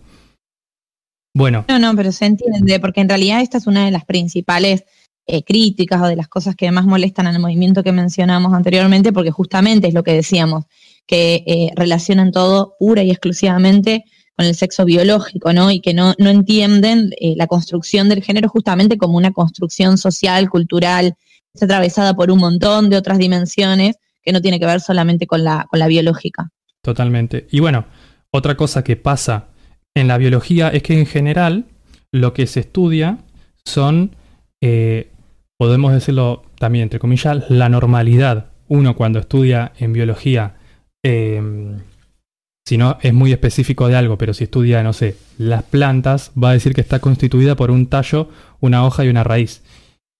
Bueno, 1.34 1.64
No, 1.68 1.78
no, 1.78 1.94
pero 1.94 2.10
se 2.10 2.26
entiende, 2.26 2.80
porque 2.80 3.00
en 3.00 3.08
realidad 3.08 3.42
esta 3.42 3.58
es 3.58 3.66
una 3.66 3.84
de 3.84 3.90
las 3.90 4.04
principales 4.04 4.84
eh, 5.26 5.42
críticas 5.42 6.00
o 6.00 6.06
de 6.06 6.16
las 6.16 6.26
cosas 6.26 6.56
que 6.56 6.70
más 6.72 6.86
molestan 6.86 7.26
al 7.26 7.38
movimiento 7.38 7.82
que 7.82 7.92
mencionamos 7.92 8.54
anteriormente, 8.54 9.12
porque 9.12 9.30
justamente 9.30 9.88
es 9.88 9.94
lo 9.94 10.02
que 10.02 10.14
decíamos, 10.14 10.64
que 11.06 11.44
eh, 11.46 11.70
relacionan 11.76 12.32
todo 12.32 12.76
pura 12.78 13.02
y 13.02 13.10
exclusivamente 13.10 14.04
con 14.36 14.46
el 14.46 14.54
sexo 14.54 14.84
biológico, 14.84 15.52
¿no? 15.52 15.70
Y 15.70 15.80
que 15.80 15.92
no, 15.92 16.14
no 16.18 16.30
entienden 16.30 17.10
la 17.20 17.46
construcción 17.46 18.08
del 18.08 18.22
género 18.22 18.48
justamente 18.48 18.96
como 18.96 19.16
una 19.16 19.32
construcción 19.32 19.98
social, 19.98 20.48
cultural, 20.48 21.16
está 21.54 21.66
atravesada 21.66 22.14
por 22.14 22.30
un 22.30 22.38
montón 22.38 22.90
de 22.90 22.96
otras 22.96 23.18
dimensiones 23.18 23.96
que 24.22 24.32
no 24.32 24.40
tiene 24.40 24.60
que 24.60 24.66
ver 24.66 24.80
solamente 24.80 25.26
con 25.26 25.44
la, 25.44 25.66
con 25.70 25.78
la 25.78 25.86
biológica. 25.86 26.50
totalmente. 26.82 27.46
Y 27.50 27.60
bueno, 27.60 27.86
otra 28.30 28.56
cosa 28.56 28.84
que 28.84 28.96
pasa 28.96 29.48
en 29.94 30.08
la 30.08 30.18
biología 30.18 30.68
es 30.68 30.82
que 30.82 30.98
en 30.98 31.06
general 31.06 31.66
lo 32.12 32.32
que 32.32 32.46
se 32.46 32.60
estudia 32.60 33.18
son, 33.64 34.16
eh, 34.60 35.10
podemos 35.58 35.92
decirlo 35.92 36.42
también 36.58 36.84
entre 36.84 36.98
comillas, 36.98 37.50
la 37.50 37.68
normalidad. 37.68 38.50
Uno 38.68 38.96
cuando 38.96 39.18
estudia 39.18 39.72
en 39.78 39.92
biología, 39.92 40.56
eh, 41.02 41.42
si 42.66 42.76
no 42.76 42.98
es 43.00 43.14
muy 43.14 43.32
específico 43.32 43.88
de 43.88 43.96
algo, 43.96 44.18
pero 44.18 44.34
si 44.34 44.44
estudia, 44.44 44.82
no 44.82 44.92
sé, 44.92 45.16
las 45.38 45.62
plantas, 45.62 46.32
va 46.32 46.50
a 46.50 46.52
decir 46.52 46.74
que 46.74 46.82
está 46.82 46.98
constituida 46.98 47.56
por 47.56 47.70
un 47.70 47.86
tallo, 47.86 48.28
una 48.60 48.84
hoja 48.84 49.04
y 49.04 49.08
una 49.08 49.24
raíz. 49.24 49.62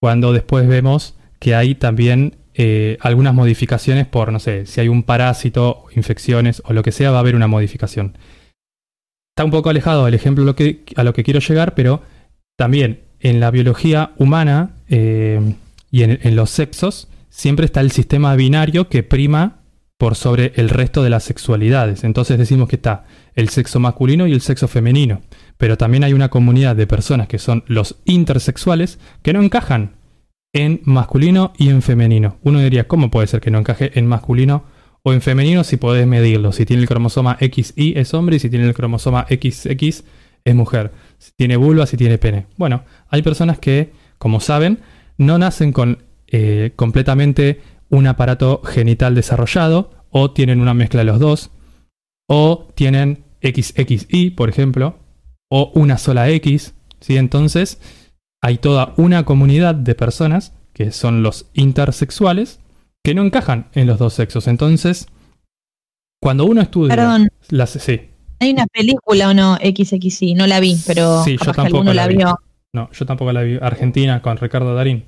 Cuando 0.01 0.33
después 0.33 0.67
vemos 0.67 1.15
que 1.39 1.55
hay 1.55 1.75
también 1.75 2.37
eh, 2.55 2.99
algunas 3.01 3.35
modificaciones 3.35 4.07
por, 4.07 4.33
no 4.33 4.41
sé, 4.41 4.67
si 4.67 4.81
hay 4.81 4.89
un 4.89 5.03
parásito, 5.03 5.85
infecciones 5.95 6.63
o 6.65 6.73
lo 6.73 6.83
que 6.83 6.93
sea, 6.93 7.11
va 7.11 7.19
a 7.19 7.21
haber 7.21 7.37
una 7.37 7.47
modificación. 7.47 8.19
Está 9.33 9.45
un 9.45 9.51
poco 9.51 9.71
alejado 9.71 10.05
del 10.05 10.15
ejemplo 10.15 10.43
a 10.97 11.05
lo 11.05 11.13
que 11.13 11.25
quiero 11.25 11.41
llegar, 11.41 11.75
pero 11.75 12.03
también 12.57 13.03
en 13.21 13.41
la 13.41 13.51
biología 13.51 14.13
humana 14.17 14.71
eh, 14.89 15.55
y 15.91 16.03
en 16.03 16.37
los 16.37 16.51
sexos 16.51 17.09
siempre 17.31 17.67
está 17.67 17.81
el 17.81 17.93
sistema 17.93 18.35
binario 18.35 18.89
que 18.89 19.03
prima 19.05 19.59
por 19.99 20.15
sobre 20.15 20.53
el 20.55 20.69
resto 20.69 21.03
de 21.03 21.11
las 21.11 21.25
sexualidades. 21.25 22.05
Entonces 22.05 22.39
decimos 22.39 22.69
que 22.69 22.77
está 22.77 23.05
el 23.35 23.49
sexo 23.49 23.81
masculino 23.81 24.27
y 24.27 24.33
el 24.33 24.41
sexo 24.41 24.69
femenino. 24.69 25.23
Pero 25.57 25.77
también 25.77 26.05
hay 26.05 26.13
una 26.13 26.31
comunidad 26.31 26.77
de 26.77 26.87
personas 26.87 27.27
que 27.27 27.39
son 27.39 27.65
los 27.67 27.97
intersexuales 28.05 29.01
que 29.23 29.33
no 29.33 29.43
encajan 29.43 29.98
en 30.53 30.81
masculino 30.85 31.53
y 31.59 31.69
en 31.69 31.83
femenino. 31.83 32.39
Uno 32.43 32.61
diría, 32.61 32.89
¿cómo 32.89 33.11
puede 33.11 33.27
ser 33.27 33.41
que 33.41 33.51
no 33.51 33.59
encaje 33.59 33.99
en 33.99 34.07
masculino 34.07 34.65
o 35.03 35.13
en 35.13 35.21
femenino 35.21 35.65
si 35.65 35.77
podés 35.77 36.07
medirlo? 36.07 36.53
Si 36.53 36.65
tiene 36.65 36.83
el 36.83 36.89
cromosoma 36.89 37.39
XY 37.41 37.95
es 37.97 38.15
hombre 38.15 38.37
y 38.37 38.39
si 38.39 38.51
tiene 38.51 38.67
el 38.67 38.75
cromosoma 38.75 39.27
XX 39.29 40.05
es 40.45 40.55
mujer. 40.55 40.93
Si 41.19 41.33
tiene 41.37 41.57
vulva, 41.57 41.87
si 41.87 41.97
tiene 41.97 42.19
pene. 42.19 42.47
Bueno, 42.57 42.85
hay 43.09 43.23
personas 43.23 43.59
que, 43.59 43.93
como 44.19 44.41
saben, 44.41 44.81
no 45.19 45.39
nacen 45.39 45.73
con 45.73 45.99
eh, 46.27 46.73
completamente 46.77 47.61
un 47.91 48.07
aparato 48.07 48.63
genital 48.65 49.15
desarrollado 49.15 49.91
o 50.11 50.31
tienen 50.31 50.61
una 50.61 50.75
mezcla 50.75 51.01
de 51.01 51.05
los 51.05 51.19
dos 51.19 51.51
o 52.29 52.69
tienen 52.75 53.25
XXY, 53.43 54.31
por 54.31 54.49
ejemplo, 54.49 54.99
o 55.49 55.73
una 55.75 55.99
sola 55.99 56.29
X, 56.31 56.75
¿sí? 57.01 57.17
Entonces, 57.17 57.81
hay 58.43 58.59
toda 58.59 58.95
una 58.97 59.25
comunidad 59.25 59.75
de 59.75 59.95
personas 59.95 60.53
que 60.73 60.93
son 60.93 61.23
los 61.23 61.47
intersexuales 61.55 62.61
que 63.05 63.15
no 63.15 63.23
encajan 63.25 63.69
en 63.75 63.87
los 63.87 63.99
dos 63.99 64.15
sexos. 64.15 64.47
Entonces, 64.49 65.07
cuando 66.23 66.45
uno 66.45 66.61
estudia 66.61 66.95
Perdón, 66.95 67.29
las 67.49 67.71
sí, 67.71 68.01
hay 68.41 68.51
una 68.53 68.67
película 68.67 69.31
o 69.31 69.35
no, 69.35 69.57
XXI, 69.57 70.35
no 70.35 70.47
la 70.47 70.61
vi, 70.61 70.77
pero 70.87 71.25
Sí, 71.25 71.33
yo 71.33 71.39
que 71.39 71.45
tampoco 71.47 71.67
alguno 71.67 71.95
la 71.95 72.03
la 72.03 72.09
vi. 72.09 72.17
vio. 72.17 72.39
no, 72.73 72.91
yo 72.93 73.07
tampoco 73.07 73.33
la 73.33 73.43
vi 73.43 73.59
Argentina 73.61 74.23
con 74.23 74.37
Ricardo 74.37 74.75
Darín. 74.75 75.05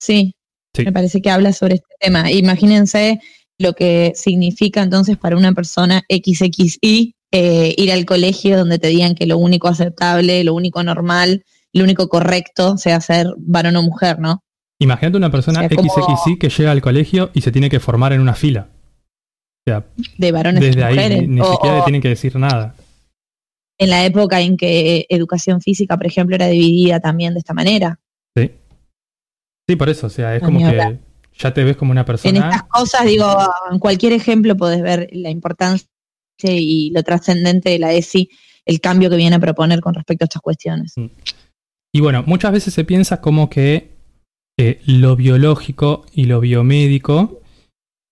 Sí, 0.00 0.34
Sí. 0.76 0.84
me 0.84 0.92
parece 0.92 1.22
que 1.22 1.30
habla 1.30 1.52
sobre 1.52 1.76
este 1.76 1.94
tema. 2.00 2.30
Imagínense 2.32 3.20
lo 3.58 3.74
que 3.74 4.12
significa 4.16 4.82
entonces 4.82 5.16
para 5.16 5.36
una 5.36 5.52
persona 5.52 6.02
XXI 6.10 7.14
eh, 7.32 7.74
ir 7.78 7.92
al 7.92 8.04
colegio 8.04 8.58
donde 8.58 8.80
te 8.80 8.88
digan 8.88 9.14
que 9.14 9.26
lo 9.26 9.38
único 9.38 9.68
aceptable, 9.68 10.42
lo 10.42 10.52
único 10.54 10.82
normal, 10.82 11.44
lo 11.78 11.84
único 11.84 12.08
correcto 12.08 12.76
sea 12.78 13.00
ser 13.00 13.26
varón 13.38 13.76
o 13.76 13.82
mujer, 13.82 14.18
¿no? 14.18 14.42
Imagínate 14.80 15.16
una 15.16 15.30
persona 15.30 15.58
O 15.60 15.62
sea, 15.62 15.68
que 16.38 16.48
llega 16.48 16.70
al 16.72 16.80
colegio 16.82 17.30
y 17.34 17.40
se 17.42 17.52
tiene 17.52 17.70
que 17.70 17.80
formar 17.80 18.12
en 18.12 18.20
una 18.20 18.34
fila. 18.34 18.68
O 19.66 19.70
sea, 19.70 19.86
De 20.18 20.32
varones 20.32 20.62
y 20.62 20.66
desde 20.66 20.84
ahí 20.84 20.94
mujeres. 20.94 21.20
ni, 21.22 21.26
ni 21.28 21.40
O- 21.40 21.52
siquiera 21.52 21.76
le 21.78 21.82
tienen 21.82 22.02
que 22.02 22.08
decir 22.08 22.36
nada. 22.36 22.74
en 23.78 23.90
la 23.90 24.04
época 24.04 24.40
en 24.40 24.56
que 24.56 25.06
educación 25.08 25.60
física, 25.60 25.96
por 25.96 26.06
ejemplo, 26.06 26.36
era 26.36 26.46
dividida 26.46 27.00
también 27.00 27.34
de 27.34 27.40
esta 27.40 27.54
manera. 27.54 27.98
Sí. 28.36 28.50
Sí, 29.68 29.76
por 29.76 29.88
eso, 29.88 30.06
o 30.08 30.10
sea, 30.10 30.36
es 30.36 30.42
No, 30.42 30.46
como 30.46 30.58
que 30.60 30.98
ya 31.38 31.52
te 31.54 31.64
ves 31.64 31.76
como 31.76 31.90
una 31.90 32.02
En 32.02 32.06
persona. 32.06 32.38
estas 32.38 32.62
cosas, 32.64 33.04
digo, 33.06 33.26
en 33.72 33.78
cualquier 33.78 34.12
ejemplo 34.12 34.56
podés 34.56 34.82
ver 34.82 35.08
la 35.12 35.30
importancia 35.30 35.88
y 36.42 36.90
lo 36.90 37.02
trascendente 37.02 37.70
de 37.70 37.78
la 37.78 37.92
ESI, 37.92 38.28
el 38.66 38.80
cambio 38.80 39.08
que 39.10 39.16
viene 39.16 39.36
a 39.36 39.40
proponer 39.40 39.80
con 39.80 39.94
respecto 39.94 40.24
a 40.24 40.26
estas 40.26 40.42
cuestiones. 40.42 40.94
Y 41.94 42.00
bueno, 42.00 42.24
muchas 42.26 42.50
veces 42.50 42.74
se 42.74 42.84
piensa 42.84 43.20
como 43.20 43.48
que 43.48 43.92
eh, 44.58 44.80
lo 44.84 45.14
biológico 45.14 46.04
y 46.12 46.24
lo 46.24 46.40
biomédico 46.40 47.40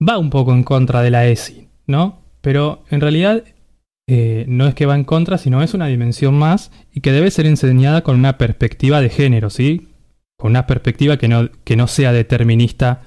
va 0.01 0.19
un 0.19 0.31
poco 0.31 0.53
en 0.53 0.63
contra 0.63 1.03
de 1.03 1.11
la 1.11 1.27
ESI, 1.27 1.67
¿no? 1.89 2.21
Pero 2.41 2.85
en 2.91 3.01
realidad 3.01 3.43
eh, 4.09 4.45
no 4.47 4.69
es 4.69 4.77
que 4.77 4.87
va 4.87 4.95
en 4.95 5.03
contra, 5.03 5.37
sino 5.37 5.65
es 5.65 5.75
una 5.75 5.89
dimensión 5.89 6.35
más 6.39 6.71
y 6.95 7.01
que 7.01 7.11
debe 7.11 7.33
ser 7.33 7.47
enseñada 7.47 8.03
con 8.03 8.17
una 8.17 8.39
perspectiva 8.39 9.01
de 9.01 9.11
género, 9.11 9.51
¿sí? 9.51 9.89
Con 10.39 10.53
una 10.53 10.69
perspectiva 10.69 11.17
que 11.17 11.27
no, 11.27 11.51
que 11.65 11.75
no 11.75 11.89
sea 11.89 12.13
determinista 12.13 13.03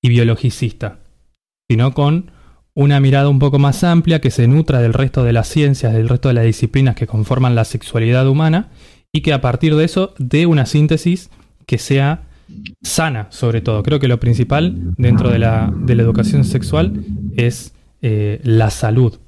y 0.00 0.10
biologicista, 0.10 1.00
sino 1.68 1.92
con 1.92 2.30
una 2.72 3.00
mirada 3.00 3.28
un 3.28 3.40
poco 3.40 3.58
más 3.58 3.82
amplia 3.82 4.20
que 4.20 4.30
se 4.30 4.46
nutra 4.46 4.78
del 4.78 4.92
resto 4.92 5.24
de 5.24 5.32
las 5.32 5.48
ciencias, 5.48 5.92
del 5.92 6.08
resto 6.08 6.28
de 6.28 6.34
las 6.34 6.44
disciplinas 6.44 6.94
que 6.94 7.08
conforman 7.08 7.56
la 7.56 7.64
sexualidad 7.64 8.28
humana 8.28 8.68
y 9.12 9.22
que 9.22 9.32
a 9.32 9.40
partir 9.40 9.74
de 9.74 9.84
eso 9.84 10.14
dé 10.18 10.46
una 10.46 10.66
síntesis 10.66 11.30
que 11.66 11.78
sea 11.78 12.22
sana, 12.82 13.28
sobre 13.30 13.60
todo. 13.60 13.82
Creo 13.82 14.00
que 14.00 14.08
lo 14.08 14.20
principal 14.20 14.94
dentro 14.96 15.30
de 15.30 15.38
la, 15.38 15.72
de 15.74 15.94
la 15.94 16.02
educación 16.02 16.44
sexual 16.44 17.04
es 17.36 17.74
eh, 18.02 18.40
la 18.42 18.70
salud. 18.70 19.18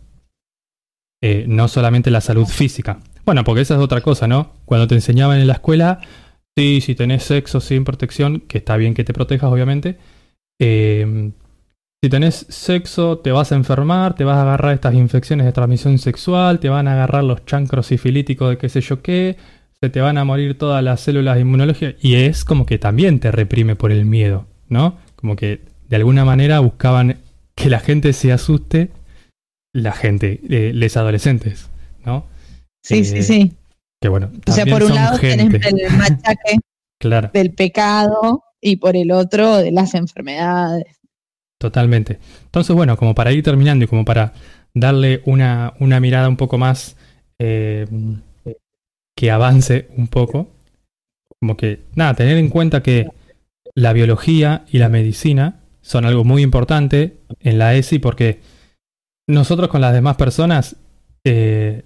Eh, 1.22 1.45
no 1.47 1.68
solamente 1.68 2.11
la 2.11 2.20
salud 2.20 2.47
física. 2.47 2.99
Bueno, 3.24 3.45
porque 3.45 3.61
esa 3.61 3.74
es 3.74 3.80
otra 3.80 4.01
cosa, 4.01 4.26
¿no? 4.26 4.55
Cuando 4.64 4.89
te 4.89 4.97
enseñaban 4.97 5.39
en 5.39 5.47
la 5.47 5.53
escuela, 5.55 6.01
sí, 6.57 6.80
si 6.80 6.97
tenés 6.97 7.22
sexo 7.22 7.61
sin 7.61 7.85
protección, 7.85 8.41
que 8.41 8.59
está 8.59 8.76
bien 8.76 8.95
que 8.95 9.05
te 9.05 9.12
protejas, 9.12 9.51
obviamente. 9.51 9.99
eh, 10.61 11.33
si 12.05 12.11
tenés 12.11 12.47
sexo, 12.49 13.18
te 13.18 13.30
vas 13.30 13.53
a 13.53 13.55
enfermar, 13.55 14.16
te 14.16 14.24
vas 14.24 14.37
a 14.37 14.43
agarrar 14.43 14.74
estas 14.74 14.95
infecciones 14.95 15.47
de 15.47 15.53
transmisión 15.53 15.99
sexual, 15.99 16.59
te 16.59 16.68
van 16.68 16.89
a 16.89 16.95
agarrar 16.95 17.22
los 17.22 17.45
chancros 17.47 17.87
sifilíticos 17.87 18.51
de 18.51 18.59
qué 18.59 18.68
sé 18.68 18.80
yo 18.80 19.03
qué, 19.03 19.37
se 19.83 19.91
te 19.91 20.01
van 20.01 20.16
a 20.16 20.24
morir 20.24 20.57
todas 20.57 20.83
las 20.83 21.01
células 21.01 21.41
inmunológicas. 21.41 21.97
Y 22.01 22.14
es 22.14 22.45
como 22.45 22.66
que 22.66 22.78
también 22.78 23.18
te 23.18 23.33
reprime 23.33 23.74
por 23.74 23.91
el 23.91 24.05
miedo, 24.07 24.47
¿no? 24.68 24.97
Como 25.16 25.35
que 25.35 25.61
de 25.89 25.97
alguna 25.97 26.24
manera 26.24 26.61
buscaban 26.61 27.18
que 27.57 27.68
la 27.68 27.80
gente 27.80 28.12
se 28.12 28.33
asuste, 28.33 28.91
la 29.74 29.91
gente, 29.93 30.41
eh, 30.49 30.72
les 30.72 30.97
adolescentes, 30.97 31.68
¿no? 32.05 32.26
Sí, 32.85 32.99
Eh, 33.01 33.05
sí, 33.05 33.22
sí. 33.24 33.53
Que 34.01 34.09
bueno, 34.09 34.30
O 34.47 34.53
sea, 34.53 34.66
por 34.66 34.85
un 34.85 34.95
lado 34.95 35.18
gente. 35.18 35.59
tenés 35.59 35.91
el 35.91 35.97
machaque 35.99 36.59
Claro. 37.01 37.30
del 37.35 37.51
pecado 37.53 38.45
y 38.61 38.76
por 38.76 38.97
el 38.97 39.11
otro 39.11 39.57
de 39.57 39.72
las 39.72 39.95
enfermedades. 39.95 40.85
Totalmente. 41.59 42.18
Entonces, 42.45 42.74
bueno, 42.76 42.97
como 42.97 43.14
para 43.16 43.33
ir 43.33 43.43
terminando 43.43 43.85
y 43.85 43.89
como 43.89 44.05
para 44.05 44.33
darle 44.74 45.22
una, 45.26 45.74
una 45.80 45.99
mirada 45.99 46.28
un 46.28 46.37
poco 46.37 46.59
más 46.59 46.97
eh, 47.41 47.87
que 49.16 49.30
avance 49.30 49.88
un 49.96 50.08
poco, 50.08 50.50
como 51.40 51.56
que, 51.56 51.84
nada, 51.94 52.14
tener 52.14 52.38
en 52.38 52.48
cuenta 52.48 52.82
que 52.82 53.08
la 53.74 53.92
biología 53.92 54.64
y 54.70 54.78
la 54.78 54.88
medicina 54.88 55.60
son 55.80 56.04
algo 56.04 56.24
muy 56.24 56.42
importante 56.42 57.18
en 57.40 57.58
la 57.58 57.74
ESI 57.74 57.98
porque 57.98 58.40
nosotros 59.26 59.68
con 59.68 59.80
las 59.80 59.92
demás 59.92 60.16
personas 60.16 60.76
eh, 61.24 61.82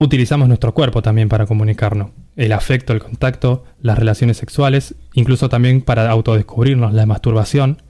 utilizamos 0.00 0.48
nuestro 0.48 0.74
cuerpo 0.74 1.02
también 1.02 1.28
para 1.28 1.46
comunicarnos. 1.46 2.10
El 2.36 2.52
afecto, 2.52 2.92
el 2.92 3.00
contacto, 3.00 3.64
las 3.80 3.98
relaciones 3.98 4.36
sexuales, 4.36 4.94
incluso 5.12 5.48
también 5.48 5.82
para 5.82 6.10
autodescubrirnos, 6.10 6.94
la 6.94 7.06
masturbación 7.06 7.82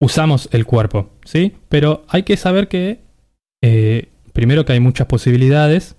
usamos 0.00 0.48
el 0.52 0.64
cuerpo, 0.64 1.10
¿sí? 1.24 1.56
Pero 1.68 2.04
hay 2.08 2.22
que 2.22 2.36
saber 2.36 2.68
que, 2.68 3.00
eh, 3.62 4.08
primero 4.32 4.64
que 4.64 4.72
hay 4.72 4.80
muchas 4.80 5.06
posibilidades, 5.06 5.96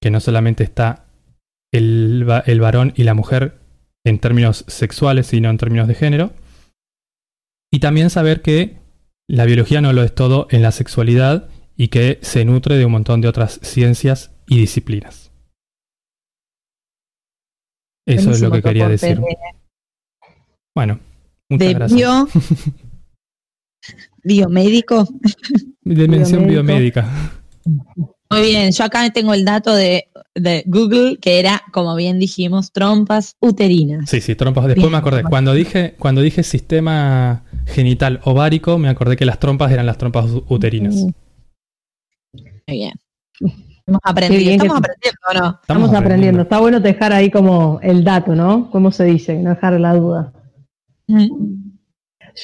que 0.00 0.10
no 0.10 0.20
solamente 0.20 0.64
está 0.64 1.01
el, 1.72 2.26
el 2.46 2.60
varón 2.60 2.92
y 2.96 3.04
la 3.04 3.14
mujer 3.14 3.58
en 4.04 4.18
términos 4.18 4.64
sexuales, 4.68 5.26
sino 5.28 5.48
en 5.50 5.58
términos 5.58 5.88
de 5.88 5.94
género. 5.94 6.32
Y 7.72 7.80
también 7.80 8.10
saber 8.10 8.42
que 8.42 8.78
la 9.28 9.44
biología 9.46 9.80
no 9.80 9.92
lo 9.92 10.02
es 10.02 10.14
todo 10.14 10.46
en 10.50 10.62
la 10.62 10.72
sexualidad 10.72 11.48
y 11.76 11.88
que 11.88 12.18
se 12.22 12.44
nutre 12.44 12.76
de 12.76 12.84
un 12.84 12.92
montón 12.92 13.20
de 13.20 13.28
otras 13.28 13.58
ciencias 13.62 14.30
y 14.46 14.58
disciplinas. 14.58 15.30
Eso 18.06 18.32
es 18.32 18.40
lo 18.40 18.50
que 18.50 18.62
quería 18.62 18.88
decir. 18.88 19.18
de- 19.18 19.36
Bueno, 20.74 20.98
muchas 21.48 21.68
de 21.68 21.74
gracias. 21.74 21.98
bio, 21.98 22.28
biomédico. 24.24 25.08
Dimensión 25.82 26.46
biomédica. 26.46 27.08
Muy 28.30 28.40
bien, 28.42 28.72
yo 28.72 28.84
acá 28.84 29.08
tengo 29.10 29.34
el 29.34 29.44
dato 29.44 29.74
de, 29.74 30.08
de 30.34 30.64
Google, 30.66 31.18
que 31.20 31.38
era, 31.38 31.62
como 31.72 31.94
bien 31.94 32.18
dijimos, 32.18 32.72
trompas 32.72 33.36
uterinas. 33.40 34.08
Sí, 34.08 34.20
sí, 34.20 34.34
trompas. 34.34 34.64
Después 34.66 34.82
Bien. 34.84 34.92
me 34.92 34.98
acordé. 34.98 35.22
Cuando 35.24 35.52
dije, 35.52 35.94
cuando 35.98 36.20
dije 36.22 36.42
sistema 36.42 37.44
genital 37.66 38.20
ovárico, 38.24 38.78
me 38.78 38.88
acordé 38.88 39.16
que 39.16 39.26
las 39.26 39.38
trompas 39.38 39.70
eran 39.72 39.86
las 39.86 39.98
trompas 39.98 40.26
uterinas. 40.48 40.94
Muy 40.94 41.12
bien. 42.66 42.92
Hemos 43.86 44.00
aprendido, 44.04 44.38
bien 44.40 44.60
que- 44.60 44.66
estamos 44.66 44.78
aprendiendo, 44.78 45.18
¿o 45.28 45.34
¿no? 45.34 45.58
Estamos 45.60 45.94
aprendiendo. 45.94 46.42
Está 46.42 46.60
bueno 46.60 46.80
dejar 46.80 47.12
ahí 47.12 47.30
como 47.30 47.80
el 47.82 48.04
dato, 48.04 48.34
¿no? 48.34 48.70
¿Cómo 48.70 48.90
se 48.92 49.04
dice? 49.04 49.34
No 49.42 49.50
dejar 49.50 49.78
la 49.80 49.94
duda. 49.94 50.32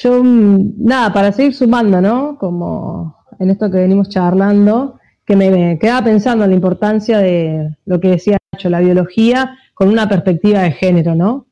Yo, 0.03 0.23
mm, 0.23 0.73
nada, 0.77 1.11
para 1.13 1.31
seguir 1.31 1.55
sumando, 1.55 2.01
¿no? 2.01 2.37
Como 2.37 3.15
en 3.39 3.49
esto 3.49 3.71
que 3.71 3.77
venimos 3.77 4.09
charlando, 4.09 4.98
que 5.29 5.35
me, 5.35 5.77
quedaba 5.77 6.05
pensando 6.05 6.43
en 6.43 6.49
la 6.49 6.55
importancia 6.55 7.19
de 7.19 7.77
lo 7.85 7.99
que 7.99 8.09
decía 8.09 8.39
Nacho, 8.51 8.67
la 8.67 8.79
biología 8.79 9.55
con 9.75 9.89
una 9.89 10.09
perspectiva 10.09 10.61
de 10.61 10.71
género, 10.71 11.13
¿no? 11.13 11.45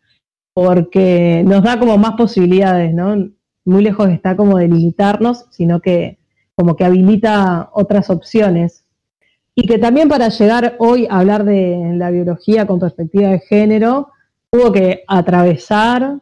Porque 0.55 1.43
nos 1.45 1.61
da 1.61 1.77
como 1.77 1.95
más 1.99 2.13
posibilidades, 2.13 2.91
¿no? 2.91 3.29
Muy 3.65 3.83
lejos 3.83 4.09
está 4.09 4.35
como 4.35 4.57
de 4.57 4.67
limitarnos, 4.67 5.45
sino 5.51 5.79
que 5.79 6.17
como 6.55 6.75
que 6.75 6.85
habilita 6.85 7.69
otras 7.71 8.09
opciones. 8.09 8.83
Y 9.53 9.67
que 9.67 9.77
también 9.77 10.09
para 10.09 10.29
llegar 10.29 10.75
hoy 10.79 11.05
a 11.07 11.19
hablar 11.19 11.45
de 11.45 11.91
la 11.93 12.09
biología 12.09 12.65
con 12.65 12.79
perspectiva 12.79 13.29
de 13.29 13.41
género, 13.41 14.09
hubo 14.49 14.71
que 14.71 15.03
atravesar 15.07 16.17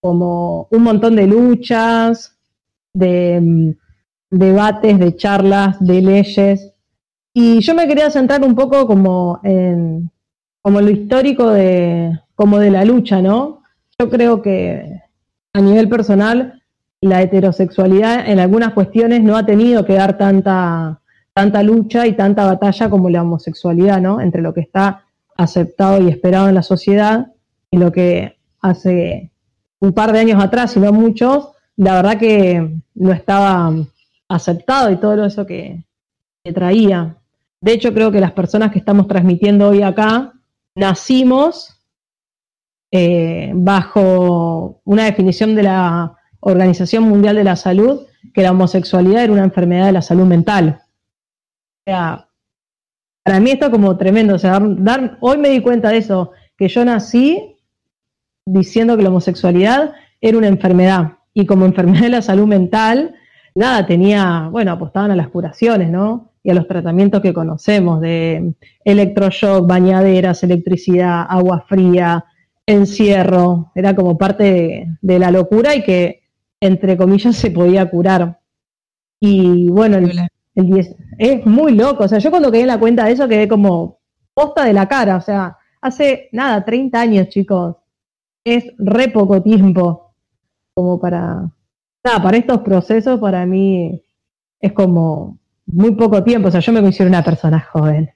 como 0.00 0.68
un 0.70 0.84
montón 0.84 1.16
de 1.16 1.26
luchas, 1.26 2.38
de 2.94 3.40
mm, 3.40 3.70
debates, 4.30 5.00
de 5.00 5.16
charlas, 5.16 5.80
de 5.80 6.00
leyes. 6.00 6.71
Y 7.34 7.60
yo 7.60 7.74
me 7.74 7.86
quería 7.88 8.10
centrar 8.10 8.44
un 8.44 8.54
poco 8.54 8.86
como 8.86 9.40
en 9.42 10.10
como 10.62 10.80
lo 10.80 10.90
histórico 10.90 11.50
de, 11.50 12.18
como 12.34 12.58
de 12.58 12.70
la 12.70 12.84
lucha, 12.84 13.20
¿no? 13.20 13.62
Yo 13.98 14.08
creo 14.08 14.40
que 14.40 15.02
a 15.52 15.60
nivel 15.60 15.88
personal 15.88 16.62
la 17.00 17.20
heterosexualidad 17.20 18.28
en 18.28 18.38
algunas 18.38 18.72
cuestiones 18.72 19.22
no 19.22 19.36
ha 19.36 19.44
tenido 19.44 19.84
que 19.84 19.94
dar 19.94 20.16
tanta, 20.16 21.00
tanta 21.34 21.62
lucha 21.64 22.06
y 22.06 22.12
tanta 22.12 22.46
batalla 22.46 22.88
como 22.88 23.10
la 23.10 23.22
homosexualidad, 23.22 24.00
¿no? 24.00 24.20
Entre 24.20 24.40
lo 24.40 24.54
que 24.54 24.60
está 24.60 25.04
aceptado 25.36 26.00
y 26.00 26.08
esperado 26.08 26.48
en 26.48 26.54
la 26.54 26.62
sociedad 26.62 27.32
y 27.70 27.78
lo 27.78 27.90
que 27.90 28.38
hace 28.60 29.32
un 29.80 29.92
par 29.92 30.12
de 30.12 30.20
años 30.20 30.42
atrás, 30.42 30.76
y 30.76 30.80
no 30.80 30.92
muchos, 30.92 31.48
la 31.76 31.94
verdad 31.94 32.18
que 32.18 32.76
no 32.94 33.12
estaba 33.12 33.72
aceptado 34.28 34.92
y 34.92 34.96
todo 34.96 35.24
eso 35.24 35.44
que 35.44 35.82
traía. 36.54 37.16
De 37.62 37.72
hecho, 37.72 37.94
creo 37.94 38.10
que 38.10 38.20
las 38.20 38.32
personas 38.32 38.72
que 38.72 38.80
estamos 38.80 39.06
transmitiendo 39.06 39.68
hoy 39.68 39.82
acá 39.82 40.32
nacimos 40.74 41.80
eh, 42.90 43.52
bajo 43.54 44.80
una 44.84 45.04
definición 45.04 45.54
de 45.54 45.62
la 45.62 46.16
Organización 46.40 47.04
Mundial 47.04 47.36
de 47.36 47.44
la 47.44 47.54
Salud, 47.54 48.02
que 48.34 48.42
la 48.42 48.50
homosexualidad 48.50 49.22
era 49.22 49.32
una 49.32 49.44
enfermedad 49.44 49.86
de 49.86 49.92
la 49.92 50.02
salud 50.02 50.26
mental. 50.26 50.80
O 50.82 51.90
sea, 51.90 52.28
para 53.24 53.38
mí 53.38 53.52
esto 53.52 53.66
es 53.66 53.70
como 53.70 53.96
tremendo. 53.96 54.34
O 54.34 54.38
sea, 54.38 54.58
dar- 54.60 55.16
hoy 55.20 55.38
me 55.38 55.50
di 55.50 55.60
cuenta 55.60 55.90
de 55.90 55.98
eso, 55.98 56.32
que 56.56 56.66
yo 56.68 56.84
nací 56.84 57.56
diciendo 58.44 58.96
que 58.96 59.04
la 59.04 59.10
homosexualidad 59.10 59.92
era 60.20 60.36
una 60.36 60.48
enfermedad. 60.48 61.12
Y 61.32 61.46
como 61.46 61.64
enfermedad 61.64 62.02
de 62.02 62.08
la 62.08 62.22
salud 62.22 62.48
mental, 62.48 63.14
nada, 63.54 63.86
tenía, 63.86 64.48
bueno, 64.50 64.72
apostaban 64.72 65.12
a 65.12 65.16
las 65.16 65.28
curaciones, 65.28 65.90
¿no? 65.90 66.31
Y 66.42 66.50
a 66.50 66.54
los 66.54 66.66
tratamientos 66.66 67.20
que 67.20 67.32
conocemos 67.32 68.00
de 68.00 68.54
electroshock, 68.84 69.66
bañaderas, 69.66 70.42
electricidad, 70.42 71.24
agua 71.28 71.64
fría, 71.68 72.24
encierro. 72.66 73.70
Era 73.74 73.94
como 73.94 74.18
parte 74.18 74.44
de, 74.44 74.96
de 75.00 75.18
la 75.18 75.30
locura 75.30 75.74
y 75.76 75.82
que, 75.82 76.22
entre 76.60 76.96
comillas, 76.96 77.36
se 77.42 77.50
podía 77.50 77.88
curar. 77.88 78.40
Y 79.20 79.68
bueno, 79.68 79.98
el, 79.98 80.10
el 80.54 80.66
10 80.66 80.96
es 81.18 81.46
muy 81.46 81.74
loco. 81.74 82.04
O 82.04 82.08
sea, 82.08 82.18
yo 82.18 82.30
cuando 82.30 82.50
quedé 82.50 82.62
en 82.62 82.68
la 82.68 82.80
cuenta 82.80 83.04
de 83.04 83.12
eso 83.12 83.28
quedé 83.28 83.48
como 83.48 84.00
posta 84.34 84.64
de 84.64 84.72
la 84.72 84.88
cara. 84.88 85.16
O 85.16 85.20
sea, 85.20 85.56
hace 85.80 86.28
nada, 86.32 86.64
30 86.64 87.00
años, 87.00 87.28
chicos. 87.28 87.76
Es 88.44 88.64
re 88.78 89.08
poco 89.08 89.42
tiempo 89.42 90.14
como 90.74 90.98
para, 90.98 91.50
nada, 92.02 92.22
para 92.22 92.36
estos 92.36 92.60
procesos 92.62 93.20
para 93.20 93.46
mí 93.46 94.02
es 94.60 94.72
como 94.72 95.38
muy 95.66 95.94
poco 95.94 96.22
tiempo, 96.22 96.48
o 96.48 96.50
sea, 96.50 96.60
yo 96.60 96.72
me 96.72 96.82
considero 96.82 97.08
una 97.08 97.24
persona 97.24 97.60
joven. 97.60 98.10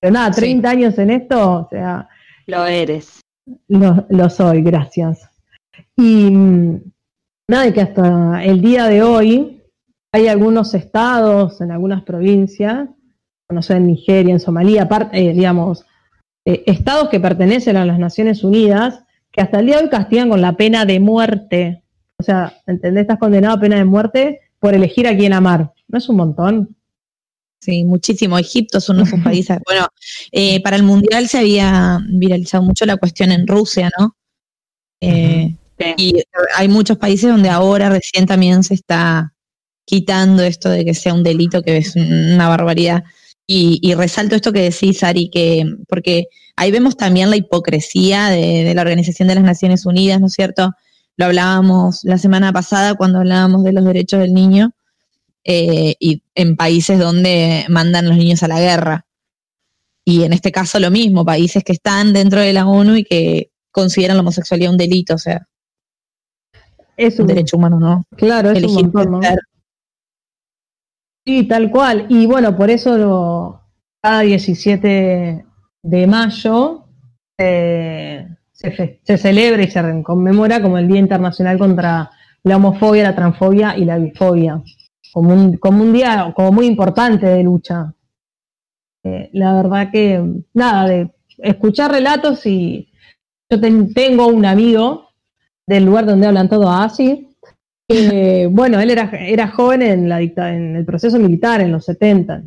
Pero 0.00 0.12
nada, 0.12 0.30
30 0.30 0.68
años 0.68 0.98
en 0.98 1.10
esto, 1.10 1.52
o 1.60 1.68
sea, 1.70 2.08
Lo 2.46 2.66
eres. 2.66 3.20
lo, 3.68 4.06
lo 4.08 4.30
soy, 4.30 4.62
gracias. 4.62 5.28
Y 5.96 6.30
mm, 6.30 6.80
nada, 7.48 7.66
y 7.68 7.72
que 7.72 7.80
hasta 7.80 8.42
el 8.44 8.60
día 8.60 8.86
de 8.86 9.02
hoy 9.02 9.62
hay 10.12 10.28
algunos 10.28 10.74
estados, 10.74 11.60
en 11.60 11.70
algunas 11.70 12.02
provincias, 12.02 12.88
no 13.48 13.62
sé, 13.62 13.74
en 13.74 13.86
Nigeria, 13.86 14.32
en 14.32 14.40
Somalia, 14.40 14.82
aparte, 14.82 15.18
eh, 15.18 15.32
digamos, 15.32 15.86
eh, 16.44 16.64
estados 16.66 17.08
que 17.08 17.20
pertenecen 17.20 17.76
a 17.76 17.86
las 17.86 17.98
Naciones 17.98 18.42
Unidas, 18.44 19.04
que 19.30 19.40
hasta 19.40 19.60
el 19.60 19.66
día 19.66 19.76
de 19.78 19.84
hoy 19.84 19.90
castigan 19.90 20.28
con 20.28 20.40
la 20.40 20.54
pena 20.54 20.84
de 20.84 21.00
muerte. 21.00 21.82
O 22.18 22.22
sea, 22.22 22.54
¿entendés? 22.66 23.02
Estás 23.02 23.18
condenado 23.18 23.56
a 23.56 23.60
pena 23.60 23.76
de 23.76 23.84
muerte 23.84 24.40
por 24.58 24.74
elegir 24.74 25.06
a 25.06 25.16
quién 25.16 25.32
amar. 25.32 25.72
¿No 25.88 25.98
es 25.98 26.08
un 26.08 26.16
montón? 26.16 26.76
Sí, 27.62 27.84
muchísimo. 27.84 28.38
Egipto 28.38 28.78
es 28.78 28.88
uno 28.88 29.04
de 29.04 29.10
sus 29.10 29.20
países. 29.24 29.58
Bueno, 29.64 29.86
eh, 30.32 30.60
para 30.62 30.76
el 30.76 30.82
Mundial 30.82 31.28
se 31.28 31.38
había 31.38 32.00
viralizado 32.08 32.64
mucho 32.64 32.84
la 32.86 32.96
cuestión 32.96 33.30
en 33.30 33.46
Rusia, 33.46 33.88
¿no? 33.98 34.16
Eh, 35.00 35.56
Y 35.96 36.22
hay 36.56 36.68
muchos 36.68 36.98
países 36.98 37.30
donde 37.30 37.48
ahora 37.50 37.88
recién 37.88 38.26
también 38.26 38.64
se 38.64 38.74
está 38.74 39.32
quitando 39.84 40.42
esto 40.42 40.70
de 40.70 40.84
que 40.84 40.94
sea 40.94 41.14
un 41.14 41.22
delito, 41.22 41.62
que 41.62 41.76
es 41.76 41.94
una 41.94 42.48
barbaridad. 42.48 43.04
Y, 43.46 43.78
y 43.80 43.94
resalto 43.94 44.34
esto 44.34 44.52
que 44.52 44.62
decís, 44.62 45.02
Ari, 45.04 45.30
que, 45.30 45.64
porque 45.88 46.26
ahí 46.56 46.72
vemos 46.72 46.96
también 46.96 47.30
la 47.30 47.36
hipocresía 47.36 48.28
de, 48.28 48.64
de 48.64 48.74
la 48.74 48.82
Organización 48.82 49.28
de 49.28 49.36
las 49.36 49.44
Naciones 49.44 49.86
Unidas, 49.86 50.20
¿no 50.20 50.26
es 50.26 50.32
cierto? 50.32 50.72
Lo 51.16 51.26
hablábamos 51.26 52.00
la 52.02 52.18
semana 52.18 52.52
pasada 52.52 52.94
cuando 52.94 53.18
hablábamos 53.18 53.62
de 53.62 53.72
los 53.72 53.84
derechos 53.84 54.20
del 54.20 54.34
niño, 54.34 54.72
eh, 55.44 55.94
y 55.98 56.22
en 56.34 56.56
países 56.56 56.98
donde 56.98 57.64
mandan 57.68 58.08
los 58.08 58.16
niños 58.16 58.42
a 58.42 58.48
la 58.48 58.60
guerra. 58.60 59.06
Y 60.04 60.24
en 60.24 60.32
este 60.32 60.50
caso 60.52 60.80
lo 60.80 60.90
mismo, 60.90 61.24
países 61.24 61.62
que 61.64 61.72
están 61.72 62.12
dentro 62.12 62.40
de 62.40 62.52
la 62.52 62.66
ONU 62.66 62.96
y 62.96 63.04
que 63.04 63.50
consideran 63.70 64.16
la 64.16 64.22
homosexualidad 64.22 64.70
un 64.72 64.76
delito, 64.78 65.14
o 65.14 65.18
sea, 65.18 65.46
Es 66.96 67.16
un 67.18 67.22
un 67.22 67.26
derecho 67.28 67.56
humano, 67.56 67.78
¿no? 67.78 68.04
Claro, 68.16 68.50
es 68.50 68.58
un 68.58 68.64
Elegir 68.64 68.84
montón, 68.92 69.12
¿no? 69.12 69.20
Sí, 71.24 71.44
tal 71.44 71.70
cual. 71.70 72.06
Y 72.08 72.26
bueno, 72.26 72.56
por 72.56 72.70
eso 72.70 72.98
lo- 72.98 73.60
cada 74.02 74.20
17 74.22 75.44
de 75.82 76.06
mayo 76.06 76.84
eh, 77.38 78.26
se, 78.52 78.70
fe- 78.72 79.00
se 79.04 79.18
celebra 79.18 79.62
y 79.62 79.70
se 79.70 80.02
conmemora 80.02 80.60
como 80.60 80.78
el 80.78 80.88
Día 80.88 80.98
Internacional 80.98 81.58
contra 81.58 82.10
la 82.42 82.56
homofobia, 82.56 83.04
la 83.04 83.14
transfobia 83.14 83.76
y 83.76 83.84
la 83.84 83.98
bifobia. 83.98 84.60
Como 85.12 85.32
un, 85.34 85.56
como 85.58 85.82
un 85.82 85.92
día 85.92 86.32
como 86.34 86.52
muy 86.52 86.66
importante 86.66 87.26
de 87.26 87.42
lucha. 87.42 87.92
Eh, 89.04 89.30
la 89.32 89.54
verdad 89.54 89.90
que, 89.90 90.22
nada, 90.54 90.88
de 90.88 91.10
escuchar 91.38 91.90
relatos 91.90 92.46
y 92.46 92.88
yo 93.50 93.60
ten- 93.60 93.92
tengo 93.92 94.28
un 94.28 94.46
amigo 94.46 95.08
del 95.66 95.84
lugar 95.84 96.06
donde 96.06 96.26
hablan 96.28 96.48
todo 96.48 96.70
así, 96.70 97.28
que, 97.88 98.46
bueno, 98.50 98.80
él 98.80 98.90
era, 98.90 99.10
era 99.10 99.48
joven 99.48 99.82
en, 99.82 100.08
la 100.08 100.18
dicta- 100.18 100.54
en 100.54 100.76
el 100.76 100.84
proceso 100.84 101.18
militar, 101.18 101.60
en 101.60 101.72
los 101.72 101.84
70, 101.84 102.42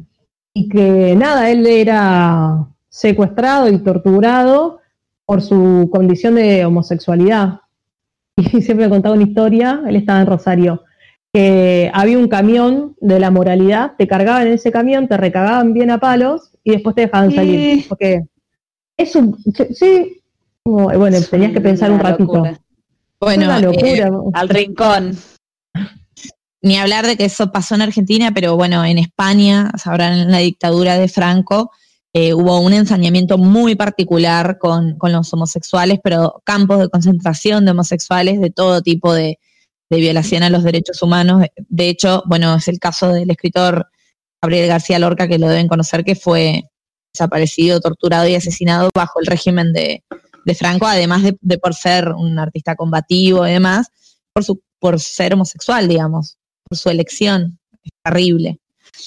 y 0.53 0.69
que 0.69 1.15
nada, 1.15 1.49
él 1.51 1.67
era 1.67 2.65
secuestrado 2.89 3.67
y 3.69 3.77
torturado 3.79 4.79
por 5.25 5.41
su 5.41 5.89
condición 5.91 6.35
de 6.35 6.65
homosexualidad. 6.65 7.59
Y 8.37 8.61
siempre 8.61 8.85
me 8.87 8.89
contaba 8.89 9.15
una 9.15 9.23
historia, 9.25 9.81
él 9.87 9.97
estaba 9.97 10.21
en 10.21 10.27
Rosario, 10.27 10.83
que 11.35 11.91
había 11.93 12.17
un 12.17 12.29
camión 12.29 12.95
de 13.01 13.19
la 13.19 13.29
moralidad, 13.29 13.91
te 13.97 14.07
cargaban 14.07 14.47
en 14.47 14.53
ese 14.53 14.71
camión, 14.71 15.09
te 15.09 15.17
recagaban 15.17 15.73
bien 15.73 15.91
a 15.91 15.97
palos 15.97 16.51
y 16.63 16.71
después 16.71 16.95
te 16.95 17.01
dejaban 17.01 17.35
salir. 17.35 17.85
Porque 17.89 18.23
es 18.95 19.17
un, 19.17 19.37
sí, 19.73 20.21
como, 20.63 20.87
bueno, 20.97 21.17
tenías 21.29 21.51
que 21.51 21.59
pensar 21.59 21.91
un 21.91 21.99
ratito. 21.99 22.23
locura. 22.23 22.57
Bueno, 23.19 23.47
una 23.47 23.59
eh, 23.59 23.61
locura. 23.63 24.11
Al 24.31 24.47
rincón. 24.47 25.17
ni 26.61 26.77
hablar 26.77 27.05
de 27.05 27.17
que 27.17 27.25
eso 27.25 27.51
pasó 27.51 27.75
en 27.75 27.81
Argentina, 27.81 28.31
pero 28.33 28.55
bueno, 28.55 28.85
en 28.85 28.97
España, 28.97 29.71
sabrán, 29.75 30.17
en 30.17 30.31
la 30.31 30.37
dictadura 30.37 30.97
de 30.97 31.09
Franco, 31.09 31.69
eh, 32.13 32.33
hubo 32.33 32.61
un 32.61 32.71
ensañamiento 32.71 33.37
muy 33.37 33.75
particular 33.75 34.57
con, 34.57 34.97
con 34.97 35.11
los 35.11 35.33
homosexuales, 35.33 35.99
pero 36.01 36.41
campos 36.45 36.79
de 36.79 36.87
concentración 36.87 37.65
de 37.65 37.71
homosexuales 37.71 38.39
de 38.39 38.51
todo 38.51 38.81
tipo 38.81 39.13
de, 39.13 39.37
de 39.89 39.97
violación 39.97 40.43
a 40.43 40.49
los 40.49 40.63
derechos 40.63 41.01
humanos. 41.01 41.45
De 41.57 41.89
hecho, 41.89 42.23
bueno, 42.25 42.55
es 42.55 42.67
el 42.67 42.79
caso 42.79 43.09
del 43.09 43.29
escritor 43.29 43.87
Gabriel 44.41 44.67
García 44.67 44.99
Lorca, 44.99 45.27
que 45.27 45.39
lo 45.39 45.47
deben 45.47 45.67
conocer, 45.67 46.03
que 46.03 46.15
fue 46.15 46.63
desaparecido, 47.13 47.79
torturado 47.79 48.27
y 48.27 48.35
asesinado 48.35 48.89
bajo 48.93 49.19
el 49.19 49.27
régimen 49.27 49.73
de, 49.73 50.03
de 50.45 50.55
Franco, 50.55 50.85
además 50.85 51.23
de, 51.23 51.57
por 51.57 51.73
ser 51.73 52.09
un 52.09 52.37
artista 52.37 52.75
combativo 52.75 53.47
y 53.47 53.51
demás, 53.51 53.87
por, 54.33 54.43
su, 54.43 54.61
por 54.79 54.99
ser 54.99 55.33
homosexual, 55.33 55.87
digamos, 55.87 56.37
por 56.63 56.77
su 56.77 56.89
elección. 56.89 57.59
Es 57.83 57.91
terrible. 58.03 58.59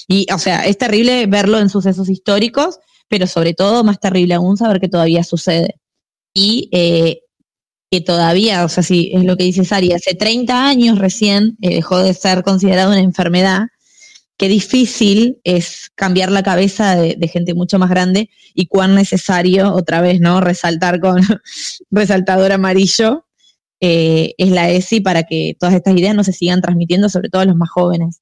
Y, 0.07 0.27
o 0.33 0.37
sea, 0.37 0.65
es 0.65 0.77
terrible 0.77 1.25
verlo 1.27 1.59
en 1.59 1.69
sucesos 1.69 2.09
históricos, 2.09 2.79
pero 3.07 3.27
sobre 3.27 3.53
todo 3.53 3.83
más 3.83 3.99
terrible 3.99 4.33
aún 4.33 4.57
saber 4.57 4.79
que 4.79 4.89
todavía 4.89 5.23
sucede. 5.23 5.75
Y 6.33 6.69
eh, 6.71 7.21
que 7.91 8.01
todavía, 8.01 8.63
o 8.65 8.69
sea, 8.69 8.83
si 8.83 9.11
es 9.13 9.23
lo 9.23 9.35
que 9.35 9.45
dice 9.45 9.65
Sari, 9.65 9.93
hace 9.93 10.13
30 10.13 10.67
años 10.67 10.99
recién 10.99 11.57
eh, 11.61 11.75
dejó 11.75 11.97
de 11.99 12.13
ser 12.13 12.43
considerada 12.43 12.89
una 12.89 12.99
enfermedad, 12.99 13.67
qué 14.37 14.47
difícil 14.47 15.39
es 15.43 15.91
cambiar 15.95 16.31
la 16.31 16.43
cabeza 16.43 16.95
de, 16.95 17.27
gente 17.27 17.53
mucho 17.53 17.79
más 17.79 17.89
grande 17.89 18.29
y 18.53 18.67
cuán 18.67 18.95
necesario, 18.95 19.73
otra 19.73 20.01
vez, 20.01 20.19
¿no? 20.21 20.39
Resaltar 20.39 20.99
con 20.99 21.21
resaltador 21.91 22.51
amarillo, 22.51 23.25
eh, 23.81 24.33
es 24.37 24.51
la 24.51 24.69
ESI 24.69 25.01
para 25.01 25.23
que 25.23 25.55
todas 25.59 25.73
estas 25.73 25.95
ideas 25.95 26.15
no 26.15 26.23
se 26.23 26.33
sigan 26.33 26.61
transmitiendo, 26.61 27.09
sobre 27.09 27.29
todo 27.29 27.41
a 27.41 27.45
los 27.45 27.55
más 27.55 27.69
jóvenes. 27.69 28.21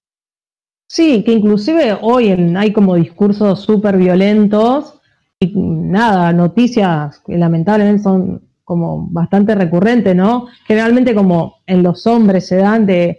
Sí, 0.87 1.23
que 1.23 1.33
inclusive 1.33 1.97
hoy 2.01 2.29
en- 2.29 2.55
hay 2.55 2.71
como 2.71 2.95
discursos 2.95 3.61
súper 3.61 3.97
violentos 3.97 4.93
y 5.39 5.51
nada, 5.55 6.31
noticias 6.31 7.21
que 7.25 7.37
lamentablemente 7.37 8.01
son 8.01 8.46
como 8.67 9.07
bastante 9.09 9.55
recurrentes, 9.55 10.13
¿no? 10.13 10.47
Generalmente 10.65 11.15
como 11.15 11.61
en 11.65 11.83
los 11.83 12.05
hombres 12.05 12.47
se 12.47 12.57
dan 12.57 12.85
de 12.85 13.17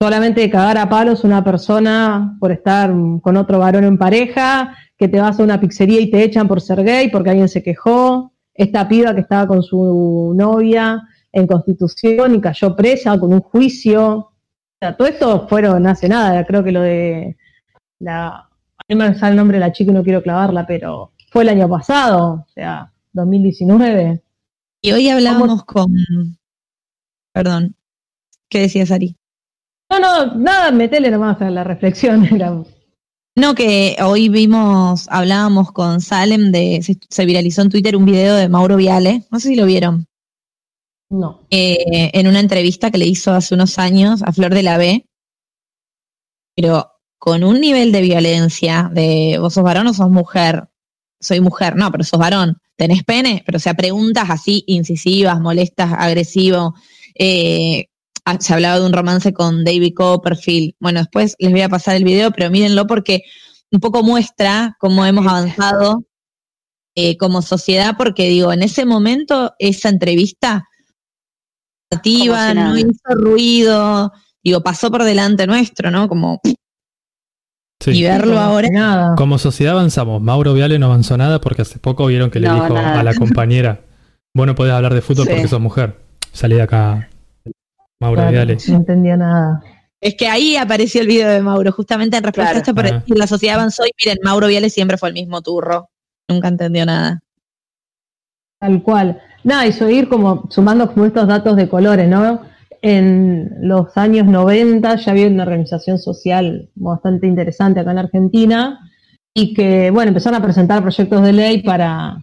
solamente 0.00 0.48
cagar 0.48 0.78
a 0.78 0.88
palos 0.88 1.22
una 1.22 1.44
persona 1.44 2.38
por 2.40 2.50
estar 2.50 2.90
con 3.20 3.36
otro 3.36 3.58
varón 3.58 3.84
en 3.84 3.98
pareja, 3.98 4.74
que 4.96 5.08
te 5.08 5.20
vas 5.20 5.38
a 5.38 5.42
una 5.42 5.60
pizzería 5.60 6.00
y 6.00 6.10
te 6.10 6.22
echan 6.22 6.48
por 6.48 6.62
ser 6.62 6.82
gay 6.82 7.10
porque 7.10 7.28
alguien 7.28 7.50
se 7.50 7.62
quejó, 7.62 8.32
esta 8.54 8.88
piba 8.88 9.14
que 9.14 9.20
estaba 9.20 9.46
con 9.46 9.62
su 9.62 10.32
novia 10.34 11.02
en 11.30 11.46
Constitución 11.46 12.34
y 12.34 12.40
cayó 12.40 12.74
presa 12.74 13.20
con 13.20 13.34
un 13.34 13.42
juicio, 13.42 14.16
o 14.16 14.32
sea, 14.80 14.96
todo 14.96 15.08
esto 15.08 15.46
fueron 15.46 15.86
hace 15.86 16.08
nada, 16.08 16.42
creo 16.46 16.64
que 16.64 16.72
lo 16.72 16.80
de 16.80 17.36
la, 17.98 18.28
a 18.28 18.48
mí 18.88 18.94
me 18.94 19.14
sale 19.14 19.32
el 19.32 19.36
nombre 19.36 19.58
de 19.58 19.66
la 19.66 19.72
chica 19.72 19.90
y 19.90 19.94
no 19.94 20.02
quiero 20.02 20.22
clavarla, 20.22 20.66
pero 20.66 21.12
fue 21.30 21.42
el 21.42 21.50
año 21.50 21.68
pasado, 21.68 22.46
o 22.48 22.52
sea, 22.54 22.90
2019. 23.12 24.23
Y 24.84 24.92
hoy 24.92 25.08
hablábamos 25.08 25.64
con... 25.64 25.96
Perdón, 27.32 27.74
¿qué 28.50 28.60
decías, 28.60 28.90
Ari? 28.90 29.16
No, 29.90 29.98
no, 29.98 30.34
nada, 30.34 30.70
metele 30.72 31.10
nomás 31.10 31.40
a 31.40 31.48
la 31.50 31.64
reflexión. 31.64 32.28
No, 33.36 33.56
que 33.56 33.96
hoy 34.00 34.28
vimos, 34.28 35.08
hablábamos 35.10 35.72
con 35.72 36.00
Salem 36.00 36.52
de, 36.52 36.80
se, 36.84 36.96
se 37.08 37.26
viralizó 37.26 37.62
en 37.62 37.68
Twitter 37.68 37.96
un 37.96 38.04
video 38.04 38.36
de 38.36 38.48
Mauro 38.48 38.76
Viale, 38.76 39.24
no 39.28 39.40
sé 39.40 39.48
si 39.48 39.56
lo 39.56 39.66
vieron, 39.66 40.06
no. 41.10 41.44
eh, 41.50 42.12
en 42.14 42.28
una 42.28 42.38
entrevista 42.38 42.92
que 42.92 42.98
le 42.98 43.06
hizo 43.06 43.32
hace 43.32 43.56
unos 43.56 43.80
años 43.80 44.22
a 44.22 44.32
Flor 44.32 44.54
de 44.54 44.62
la 44.62 44.78
B, 44.78 45.08
pero 46.54 46.92
con 47.18 47.42
un 47.42 47.60
nivel 47.60 47.90
de 47.90 48.02
violencia, 48.02 48.88
de 48.94 49.38
vos 49.40 49.54
sos 49.54 49.64
varón 49.64 49.88
o 49.88 49.94
sos 49.94 50.10
mujer, 50.10 50.68
soy 51.20 51.40
mujer, 51.40 51.76
no, 51.76 51.90
pero 51.90 52.04
sos 52.04 52.18
varón, 52.18 52.58
tenés 52.76 53.04
pene, 53.04 53.42
pero 53.46 53.56
o 53.56 53.60
sea, 53.60 53.74
preguntas 53.74 54.30
así 54.30 54.64
incisivas, 54.66 55.40
molestas, 55.40 55.92
agresivo, 55.96 56.74
eh, 57.14 57.86
ah, 58.24 58.38
se 58.40 58.54
hablaba 58.54 58.80
de 58.80 58.86
un 58.86 58.92
romance 58.92 59.32
con 59.32 59.64
David 59.64 59.94
Copperfield. 59.94 60.74
Bueno, 60.80 61.00
después 61.00 61.36
les 61.38 61.52
voy 61.52 61.62
a 61.62 61.68
pasar 61.68 61.96
el 61.96 62.04
video, 62.04 62.30
pero 62.30 62.50
mírenlo 62.50 62.86
porque 62.86 63.22
un 63.70 63.80
poco 63.80 64.02
muestra 64.02 64.76
cómo 64.78 65.04
hemos 65.04 65.26
avanzado 65.26 66.04
eh, 66.94 67.16
como 67.16 67.42
sociedad, 67.42 67.96
porque 67.98 68.28
digo, 68.28 68.52
en 68.52 68.62
ese 68.62 68.84
momento 68.84 69.54
esa 69.58 69.88
entrevista 69.88 70.64
activa, 71.90 72.54
no 72.54 72.78
hizo 72.78 73.14
ruido, 73.14 74.12
digo, 74.42 74.62
pasó 74.62 74.90
por 74.90 75.04
delante 75.04 75.46
nuestro, 75.46 75.90
¿no? 75.90 76.08
Como 76.08 76.40
Sí. 77.80 77.90
y 77.90 78.02
verlo 78.04 78.38
ahora. 78.38 78.68
Nada. 78.72 79.14
Como 79.16 79.36
sociedad 79.38 79.74
avanzamos. 79.74 80.22
Mauro 80.22 80.54
Viale 80.54 80.78
no 80.78 80.86
avanzó 80.86 81.16
nada 81.16 81.40
porque 81.40 81.62
hace 81.62 81.78
poco 81.78 82.06
vieron 82.06 82.30
que 82.30 82.40
le 82.40 82.48
No, 82.48 82.54
dijo 82.54 82.74
nada. 82.74 83.00
a 83.00 83.02
la 83.02 83.14
compañera, 83.14 83.80
vos 84.34 84.46
no 84.46 84.54
podés 84.54 84.72
hablar 84.72 84.94
de 84.94 85.02
fútbol 85.02 85.26
Sí. 85.26 85.32
porque 85.32 85.48
sos 85.48 85.60
mujer. 85.60 85.96
Salí 86.32 86.54
de 86.56 86.62
acá, 86.62 87.08
Mauro 88.00 88.16
Claro, 88.22 88.30
Viale. 88.32 88.56
no 88.68 88.76
entendía 88.76 89.16
nada. 89.16 89.62
Es 90.00 90.14
que 90.16 90.28
ahí 90.28 90.56
apareció 90.56 91.00
el 91.00 91.06
video 91.08 91.28
de 91.30 91.40
Mauro, 91.40 91.72
justamente 91.72 92.16
en 92.16 92.22
respuesta 92.24 92.52
Claro. 92.52 92.58
a 92.58 92.82
esto, 92.82 92.96
Ah. 92.96 93.00
decir, 93.00 93.18
la 93.18 93.26
sociedad 93.26 93.56
avanzó 93.56 93.84
y 93.86 93.90
miren, 94.04 94.18
Mauro 94.22 94.46
Viale 94.46 94.70
siempre 94.70 94.96
fue 94.98 95.08
el 95.10 95.14
mismo 95.14 95.40
turro. 95.42 95.88
Nunca 96.28 96.48
entendió 96.48 96.84
nada. 96.86 97.20
Tal 98.60 98.82
cual. 98.82 99.20
Nada, 99.42 99.66
y 99.66 99.72
seguir 99.72 100.08
como 100.08 100.46
sumando 100.50 100.90
como 100.92 101.04
estos 101.06 101.26
datos 101.28 101.56
de 101.56 101.68
colores, 101.68 102.08
¿no? 102.08 102.40
En 102.86 103.50
los 103.62 103.96
años 103.96 104.26
90 104.26 104.96
ya 104.96 105.12
había 105.12 105.26
una 105.28 105.44
organización 105.44 105.98
social 105.98 106.68
bastante 106.74 107.26
interesante 107.26 107.80
acá 107.80 107.92
en 107.92 107.98
Argentina 107.98 108.78
y 109.32 109.54
que, 109.54 109.90
bueno, 109.90 110.08
empezaron 110.08 110.38
a 110.38 110.44
presentar 110.44 110.82
proyectos 110.82 111.22
de 111.22 111.32
ley 111.32 111.62
para 111.62 112.22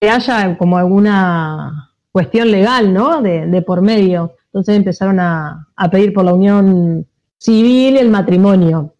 que 0.00 0.10
haya 0.10 0.58
como 0.58 0.78
alguna 0.78 1.92
cuestión 2.10 2.50
legal, 2.50 2.92
¿no? 2.92 3.22
De, 3.22 3.62
por 3.62 3.82
medio. 3.82 4.34
Entonces 4.46 4.74
empezaron 4.74 5.20
a, 5.20 5.68
a 5.76 5.90
pedir 5.92 6.12
por 6.12 6.24
la 6.24 6.34
unión 6.34 7.06
civil 7.38 7.96
el 7.96 8.08
matrimonio. 8.08 8.96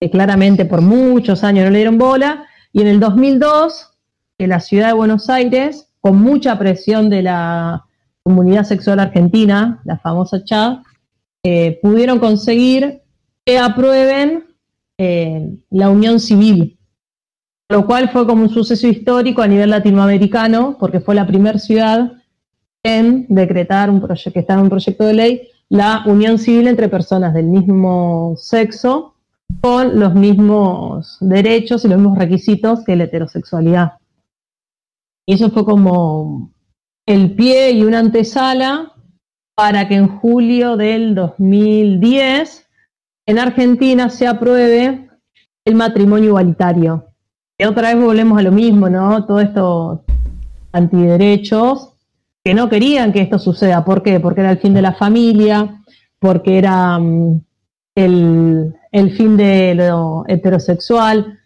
Que 0.00 0.10
claramente 0.10 0.64
por 0.64 0.80
muchos 0.80 1.44
años 1.44 1.66
no 1.66 1.70
le 1.70 1.78
dieron 1.78 1.98
bola. 1.98 2.46
Y 2.72 2.80
en 2.80 2.88
el 2.88 2.98
2002, 2.98 3.92
en 4.38 4.48
la 4.50 4.58
ciudad 4.58 4.88
de 4.88 4.94
Buenos 4.94 5.30
Aires, 5.30 5.88
con 6.00 6.20
mucha 6.20 6.58
presión 6.58 7.10
de 7.10 7.22
la 7.22 7.85
comunidad 8.26 8.64
sexual 8.64 8.98
argentina, 8.98 9.80
la 9.84 9.98
famosa 9.98 10.42
CHAD, 10.42 10.78
eh, 11.44 11.78
pudieron 11.80 12.18
conseguir 12.18 13.02
que 13.44 13.56
aprueben 13.56 14.46
eh, 14.98 15.56
la 15.70 15.90
unión 15.90 16.18
civil, 16.18 16.76
lo 17.68 17.86
cual 17.86 18.08
fue 18.08 18.26
como 18.26 18.42
un 18.42 18.48
suceso 18.48 18.88
histórico 18.88 19.42
a 19.42 19.46
nivel 19.46 19.70
latinoamericano, 19.70 20.76
porque 20.80 20.98
fue 20.98 21.14
la 21.14 21.24
primera 21.24 21.60
ciudad 21.60 22.14
en 22.82 23.26
decretar 23.28 23.90
un 23.90 24.00
proyecto, 24.00 24.32
que 24.32 24.40
estaba 24.40 24.58
en 24.58 24.64
un 24.64 24.70
proyecto 24.70 25.04
de 25.04 25.14
ley, 25.14 25.42
la 25.68 26.02
unión 26.06 26.38
civil 26.38 26.66
entre 26.66 26.88
personas 26.88 27.32
del 27.32 27.46
mismo 27.46 28.34
sexo 28.38 29.14
con 29.60 30.00
los 30.00 30.14
mismos 30.14 31.16
derechos 31.20 31.84
y 31.84 31.88
los 31.88 31.98
mismos 31.98 32.18
requisitos 32.18 32.82
que 32.82 32.96
la 32.96 33.04
heterosexualidad. 33.04 33.92
Y 35.26 35.34
eso 35.34 35.48
fue 35.50 35.64
como 35.64 36.55
el 37.06 37.34
pie 37.34 37.70
y 37.70 37.84
una 37.84 38.00
antesala 38.00 38.92
para 39.54 39.88
que 39.88 39.94
en 39.94 40.08
julio 40.08 40.76
del 40.76 41.14
2010 41.14 42.66
en 43.26 43.38
Argentina 43.38 44.10
se 44.10 44.26
apruebe 44.26 45.08
el 45.64 45.74
matrimonio 45.74 46.28
igualitario. 46.30 47.06
Y 47.58 47.64
otra 47.64 47.94
vez 47.94 48.04
volvemos 48.04 48.38
a 48.38 48.42
lo 48.42 48.52
mismo, 48.52 48.88
¿no? 48.88 49.24
Todos 49.24 49.44
estos 49.44 50.00
antiderechos 50.72 51.94
que 52.44 52.54
no 52.54 52.68
querían 52.68 53.12
que 53.12 53.22
esto 53.22 53.38
suceda. 53.38 53.84
¿Por 53.84 54.02
qué? 54.02 54.20
Porque 54.20 54.40
era 54.40 54.50
el 54.50 54.58
fin 54.58 54.74
de 54.74 54.82
la 54.82 54.92
familia, 54.92 55.82
porque 56.18 56.58
era 56.58 56.98
mm, 56.98 57.40
el, 57.96 58.76
el 58.92 59.16
fin 59.16 59.36
de 59.36 59.74
lo 59.74 60.24
heterosexual, 60.28 61.38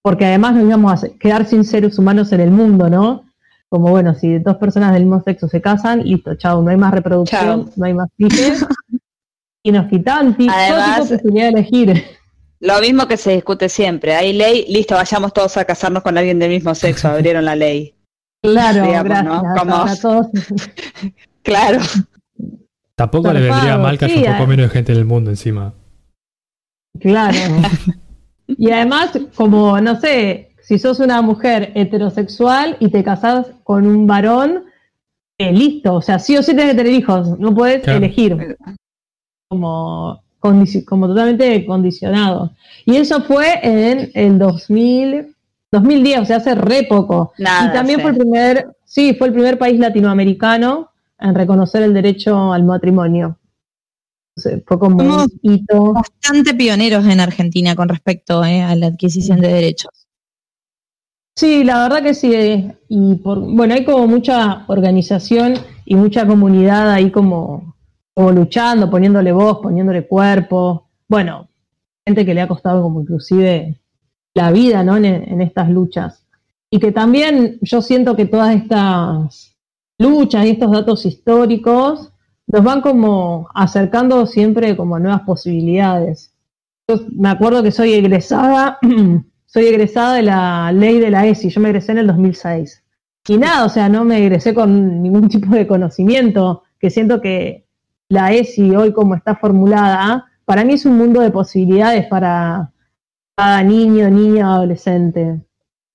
porque 0.00 0.26
además 0.26 0.54
nos 0.54 0.64
íbamos 0.64 1.04
a 1.04 1.08
quedar 1.18 1.44
sin 1.44 1.64
seres 1.64 1.98
humanos 1.98 2.32
en 2.32 2.40
el 2.40 2.50
mundo, 2.50 2.88
¿no? 2.88 3.27
Como 3.70 3.90
bueno, 3.90 4.14
si 4.14 4.38
dos 4.38 4.56
personas 4.56 4.92
del 4.94 5.02
mismo 5.02 5.22
sexo 5.22 5.46
se 5.48 5.60
casan, 5.60 6.02
listo, 6.02 6.34
chao, 6.36 6.62
no 6.62 6.70
hay 6.70 6.76
más 6.78 6.92
reproducción, 6.92 7.64
Chao. 7.66 7.72
no 7.76 7.84
hay 7.86 7.94
más 7.94 8.08
hijos. 8.16 8.66
y 9.62 9.72
nos 9.72 9.88
quitan 9.88 10.36
Además- 10.48 11.00
posibilidad 11.10 11.44
de 11.52 11.60
elegir. 11.60 12.04
Lo 12.60 12.80
mismo 12.80 13.06
que 13.06 13.16
se 13.16 13.32
discute 13.34 13.68
siempre. 13.68 14.14
Hay 14.16 14.32
ley, 14.32 14.64
listo, 14.68 14.94
vayamos 14.96 15.32
todos 15.32 15.56
a 15.58 15.64
casarnos 15.64 16.02
con 16.02 16.16
alguien 16.18 16.38
del 16.38 16.50
mismo 16.50 16.74
sexo. 16.74 17.08
Abrieron 17.10 17.44
la 17.44 17.54
ley. 17.54 17.94
Claro, 18.42 18.84
Digamos, 18.84 19.24
¿no? 19.24 19.42
gracias. 19.42 19.58
Como- 19.60 19.74
a 19.76 19.96
todos. 20.00 20.26
Claro. 21.42 21.78
Tampoco 22.96 23.32
le 23.32 23.40
vendría 23.42 23.78
mal 23.78 23.96
que 23.98 24.06
haya 24.06 24.14
sí, 24.14 24.20
un 24.26 24.32
poco 24.32 24.42
eh. 24.44 24.46
menos 24.48 24.66
de 24.68 24.70
gente 24.72 24.92
en 24.92 24.98
el 24.98 25.04
mundo 25.04 25.30
encima. 25.30 25.72
Claro. 27.00 27.36
y 28.48 28.70
además, 28.70 29.10
como, 29.36 29.80
no 29.80 30.00
sé, 30.00 30.47
si 30.68 30.78
sos 30.78 31.00
una 31.00 31.22
mujer 31.22 31.72
heterosexual 31.74 32.76
y 32.78 32.90
te 32.90 33.02
casás 33.02 33.46
con 33.64 33.86
un 33.86 34.06
varón, 34.06 34.64
eh, 35.38 35.50
listo. 35.50 35.94
O 35.94 36.02
sea, 36.02 36.18
sí 36.18 36.36
o 36.36 36.42
sí 36.42 36.50
tenés 36.54 36.72
que 36.72 36.76
tener 36.76 36.92
hijos, 36.92 37.38
no 37.38 37.54
puedes 37.54 37.82
Claro. 37.84 37.96
elegir. 37.98 38.56
Como, 39.48 40.20
condici- 40.40 40.84
como 40.84 41.08
totalmente 41.08 41.64
condicionado. 41.64 42.50
Y 42.84 42.96
eso 42.96 43.22
fue 43.22 43.46
en 43.62 44.10
el 44.12 44.38
2000, 44.38 45.34
2010, 45.72 46.20
o 46.20 46.24
sea, 46.26 46.36
hace 46.36 46.54
re 46.54 46.82
poco. 46.86 47.32
Nada, 47.38 47.70
y 47.70 47.72
también 47.72 48.00
fue 48.02 48.10
el 48.10 48.18
primer, 48.18 48.66
sí, 48.84 49.14
fue 49.14 49.28
el 49.28 49.32
primer 49.32 49.58
país 49.58 49.80
latinoamericano 49.80 50.90
en 51.18 51.34
reconocer 51.34 51.82
el 51.82 51.94
derecho 51.94 52.52
al 52.52 52.64
matrimonio. 52.64 53.38
Fue 54.66 54.78
como 54.78 54.98
Somos 55.00 55.28
un 55.32 55.38
hito. 55.42 55.94
Bastante 55.94 56.52
pioneros 56.54 57.06
en 57.06 57.20
Argentina 57.20 57.74
con 57.74 57.88
respecto 57.88 58.44
eh, 58.44 58.62
a 58.62 58.74
la 58.76 58.88
adquisición 58.88 59.40
de 59.40 59.48
derechos. 59.48 60.07
Sí, 61.38 61.62
la 61.62 61.84
verdad 61.84 62.02
que 62.02 62.14
sí. 62.14 62.34
eh, 62.34 62.74
Y 62.88 63.14
por, 63.14 63.38
bueno, 63.38 63.72
hay 63.72 63.84
como 63.84 64.08
mucha 64.08 64.64
organización 64.66 65.54
y 65.84 65.94
mucha 65.94 66.26
comunidad 66.26 66.90
ahí 66.90 67.12
como, 67.12 67.76
luchando, 68.16 68.90
poniéndole 68.90 69.30
voz, 69.30 69.60
poniéndole 69.60 70.08
cuerpo. 70.08 70.88
Bueno, 71.06 71.48
gente 72.04 72.26
que 72.26 72.34
le 72.34 72.40
ha 72.40 72.48
costado 72.48 72.82
como 72.82 73.00
inclusive 73.02 73.80
la 74.34 74.50
vida, 74.50 74.82
¿no? 74.82 74.96
En, 74.96 75.04
en 75.06 75.40
estas 75.40 75.70
luchas. 75.70 76.26
Y 76.70 76.80
que 76.80 76.90
también 76.90 77.58
yo 77.62 77.82
siento 77.82 78.16
que 78.16 78.26
todas 78.26 78.56
estas 78.56 79.56
luchas 79.96 80.44
y 80.44 80.50
estos 80.50 80.72
datos 80.72 81.06
históricos 81.06 82.10
nos 82.48 82.64
van 82.64 82.80
como 82.80 83.46
acercando 83.54 84.26
siempre 84.26 84.76
como 84.76 84.96
a 84.96 84.98
nuevas 84.98 85.20
posibilidades. 85.20 86.34
Yo 86.88 86.96
me 87.12 87.28
acuerdo 87.28 87.62
que 87.62 87.70
soy 87.70 87.92
egresada, 87.92 88.80
soy 89.48 89.64
egresada 89.64 90.14
de 90.14 90.22
la 90.22 90.70
ley 90.72 91.00
de 91.00 91.10
la 91.10 91.26
ESI, 91.26 91.48
yo 91.48 91.60
me 91.60 91.70
egresé 91.70 91.92
en 91.92 91.98
el 91.98 92.06
2006. 92.06 92.84
Y 93.28 93.38
nada, 93.38 93.64
o 93.64 93.68
sea, 93.68 93.88
no 93.88 94.04
me 94.04 94.18
egresé 94.18 94.52
con 94.54 95.02
ningún 95.02 95.28
tipo 95.28 95.54
de 95.54 95.66
conocimiento, 95.66 96.62
que 96.78 96.90
siento 96.90 97.20
que 97.20 97.66
la 98.10 98.32
ESI 98.32 98.76
hoy 98.76 98.92
como 98.92 99.14
está 99.14 99.36
formulada, 99.36 100.26
para 100.44 100.64
mí 100.64 100.74
es 100.74 100.84
un 100.84 100.96
mundo 100.96 101.20
de 101.20 101.30
posibilidades 101.30 102.06
para 102.06 102.72
cada 103.36 103.62
niño, 103.62 104.10
niña, 104.10 104.52
adolescente, 104.54 105.40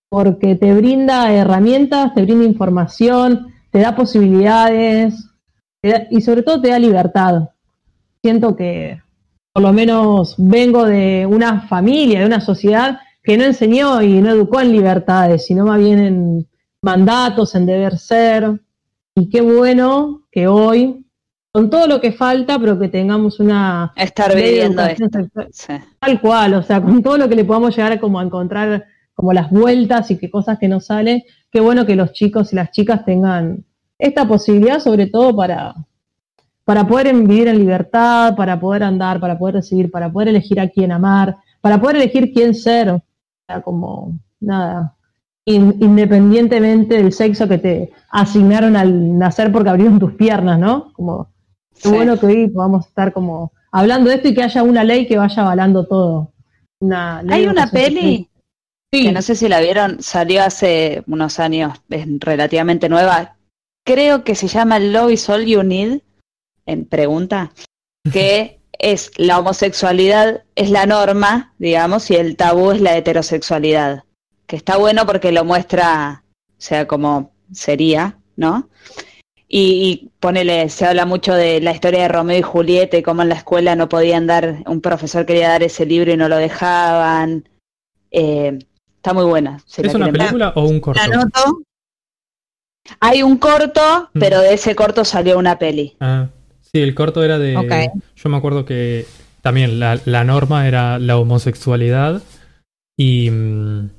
porque 0.09 0.55
te 0.55 0.73
brinda 0.73 1.31
herramientas, 1.31 2.13
te 2.13 2.23
brinda 2.23 2.45
información, 2.45 3.53
te 3.71 3.79
da 3.79 3.95
posibilidades 3.95 5.29
y 6.09 6.21
sobre 6.21 6.43
todo 6.43 6.61
te 6.61 6.69
da 6.69 6.79
libertad. 6.79 7.49
Siento 8.21 8.55
que 8.55 9.01
por 9.51 9.61
lo 9.61 9.73
menos 9.73 10.35
vengo 10.37 10.85
de 10.85 11.27
una 11.27 11.61
familia, 11.67 12.21
de 12.21 12.25
una 12.25 12.41
sociedad 12.41 12.99
que 13.23 13.37
no 13.37 13.45
enseñó 13.45 14.01
y 14.01 14.21
no 14.21 14.31
educó 14.31 14.59
en 14.59 14.71
libertades, 14.71 15.45
sino 15.45 15.65
más 15.65 15.79
bien 15.79 15.99
en 15.99 16.47
mandatos, 16.81 17.55
en 17.55 17.65
deber 17.65 17.97
ser. 17.97 18.59
Y 19.15 19.29
qué 19.29 19.41
bueno 19.41 20.23
que 20.31 20.47
hoy, 20.47 21.05
con 21.51 21.69
todo 21.69 21.87
lo 21.87 22.01
que 22.01 22.11
falta, 22.11 22.59
pero 22.59 22.77
que 22.77 22.89
tengamos 22.89 23.39
una 23.39 23.93
Estar 23.95 24.35
viviendo 24.35 24.83
esto. 24.83 25.07
Sí. 25.51 25.73
Tal 25.99 26.19
cual, 26.19 26.55
o 26.55 26.63
sea, 26.63 26.81
con 26.81 27.01
todo 27.01 27.17
lo 27.17 27.29
que 27.29 27.35
le 27.35 27.45
podamos 27.45 27.75
llegar 27.75 27.93
a 27.93 27.99
como 27.99 28.19
a 28.19 28.23
encontrar 28.23 28.85
como 29.13 29.31
las 29.31 29.49
vueltas 29.51 30.09
y 30.11 30.17
qué 30.17 30.29
cosas 30.29 30.57
que 30.59 30.67
nos 30.67 30.87
salen, 30.87 31.23
qué 31.51 31.59
bueno 31.59 31.85
que 31.85 31.95
los 31.95 32.11
chicos 32.13 32.51
y 32.51 32.55
las 32.55 32.71
chicas 32.71 33.05
tengan 33.05 33.63
esta 33.97 34.27
posibilidad, 34.27 34.79
sobre 34.79 35.07
todo 35.07 35.35
para, 35.35 35.75
para 36.65 36.85
poder 36.85 37.13
vivir 37.15 37.47
en 37.47 37.59
libertad, 37.59 38.35
para 38.35 38.59
poder 38.59 38.83
andar, 38.83 39.19
para 39.19 39.37
poder 39.37 39.55
decidir, 39.55 39.91
para 39.91 40.11
poder 40.11 40.29
elegir 40.29 40.59
a 40.59 40.67
quién 40.67 40.91
amar, 40.91 41.37
para 41.61 41.79
poder 41.79 41.97
elegir 41.97 42.33
quién 42.33 42.55
ser, 42.55 43.01
como 43.63 44.17
nada, 44.39 44.95
in- 45.45 45.77
independientemente 45.79 46.97
del 46.97 47.11
sexo 47.11 47.47
que 47.47 47.57
te 47.57 47.91
asignaron 48.09 48.75
al 48.75 49.17
nacer 49.17 49.51
porque 49.51 49.69
abrieron 49.69 49.99
tus 49.99 50.13
piernas, 50.13 50.59
¿no? 50.59 50.91
Como 50.93 51.31
Qué 51.75 51.89
Sí. 51.89 51.95
bueno 51.95 52.19
que 52.19 52.27
hoy 52.27 52.47
podamos 52.49 52.85
estar 52.87 53.11
como 53.13 53.51
hablando 53.71 54.09
de 54.09 54.17
esto 54.17 54.27
y 54.27 54.35
que 54.35 54.43
haya 54.43 54.61
una 54.61 54.83
ley 54.83 55.07
que 55.07 55.17
vaya 55.17 55.41
avalando 55.41 55.87
todo. 55.87 56.31
Una 56.79 57.23
ley 57.23 57.39
Hay 57.41 57.47
una 57.47 57.65
peli. 57.67 58.29
Sí, 58.93 59.05
que 59.05 59.11
no 59.11 59.23
sé 59.23 59.35
si 59.35 59.49
la 59.49 59.59
vieron, 59.59 60.03
salió 60.03 60.43
hace 60.43 61.03
unos 61.07 61.39
años, 61.39 61.81
es 61.89 62.05
relativamente 62.19 62.89
nueva. 62.89 63.37
Creo 63.83 64.23
que 64.23 64.35
se 64.35 64.47
llama 64.47 64.77
Love 64.77 65.13
is 65.13 65.27
All 65.29 65.45
You 65.45 65.63
Need, 65.63 66.01
en 66.67 66.85
pregunta, 66.85 67.51
que 68.11 68.61
es 68.79 69.11
la 69.17 69.39
homosexualidad 69.39 70.43
es 70.55 70.69
la 70.69 70.85
norma, 70.85 71.53
digamos, 71.57 72.09
y 72.11 72.15
el 72.15 72.35
tabú 72.35 72.71
es 72.71 72.81
la 72.81 72.97
heterosexualidad. 72.97 74.03
Que 74.47 74.55
está 74.55 74.77
bueno 74.77 75.05
porque 75.05 75.31
lo 75.31 75.45
muestra, 75.45 76.23
o 76.49 76.55
sea, 76.57 76.87
como 76.87 77.31
sería, 77.51 78.17
¿no? 78.35 78.69
Y, 79.47 79.59
y 80.03 80.11
ponele, 80.19 80.67
se 80.69 80.85
habla 80.85 81.05
mucho 81.05 81.33
de 81.33 81.61
la 81.61 81.71
historia 81.71 82.01
de 82.03 82.07
Romeo 82.07 82.39
y 82.39 82.41
Julieta 82.41 82.97
y 82.97 83.03
cómo 83.03 83.21
en 83.21 83.29
la 83.29 83.35
escuela 83.35 83.75
no 83.75 83.87
podían 83.87 84.25
dar, 84.25 84.63
un 84.65 84.81
profesor 84.81 85.25
quería 85.25 85.49
dar 85.49 85.61
ese 85.63 85.85
libro 85.85 86.11
y 86.11 86.17
no 86.17 86.27
lo 86.27 86.37
dejaban. 86.37 87.47
Eh, 88.09 88.57
está 88.97 89.13
muy 89.13 89.25
buena. 89.25 89.59
si 89.65 89.81
¿Es 89.83 89.93
una 89.93 90.05
ver. 90.07 90.17
película 90.17 90.53
o 90.55 90.63
un 90.65 90.79
corto? 90.79 90.99
La 91.07 91.13
anoto. 91.15 91.61
Hay 92.99 93.23
un 93.23 93.37
corto, 93.37 94.09
Mm. 94.13 94.19
pero 94.19 94.41
de 94.41 94.53
ese 94.55 94.75
corto 94.75 95.05
salió 95.05 95.37
una 95.37 95.57
peli. 95.59 95.95
Ah, 95.99 96.27
sí, 96.73 96.81
el 96.81 96.95
corto 96.95 97.23
era 97.23 97.39
de... 97.39 97.91
Yo 98.15 98.29
me 98.29 98.37
acuerdo 98.37 98.65
que 98.65 99.05
también 99.41 99.79
la, 99.79 99.99
la 100.05 100.23
norma 100.23 100.67
era 100.67 100.99
la 100.99 101.17
homosexualidad 101.17 102.23
y, 102.97 103.29
mm, 103.29 103.89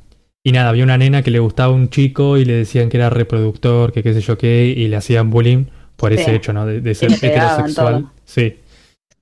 y 0.44 0.52
nada, 0.52 0.68
había 0.70 0.84
una 0.84 0.98
nena 0.98 1.22
que 1.22 1.30
le 1.30 1.38
gustaba 1.38 1.72
a 1.72 1.76
un 1.76 1.88
chico 1.88 2.36
y 2.36 2.44
le 2.44 2.54
decían 2.54 2.88
que 2.88 2.98
era 2.98 3.10
reproductor, 3.10 3.92
que 3.92 4.02
qué 4.02 4.14
sé 4.14 4.20
yo 4.20 4.36
qué, 4.38 4.66
y 4.66 4.88
le 4.88 4.96
hacían 4.96 5.30
bullying 5.30 5.66
por 5.96 6.12
ese 6.12 6.34
hecho, 6.34 6.52
¿no? 6.52 6.66
De, 6.66 6.80
de 6.80 6.94
ser 6.94 7.12
heterosexual. 7.12 8.02
todo. 8.02 8.12
Sí. 8.24 8.56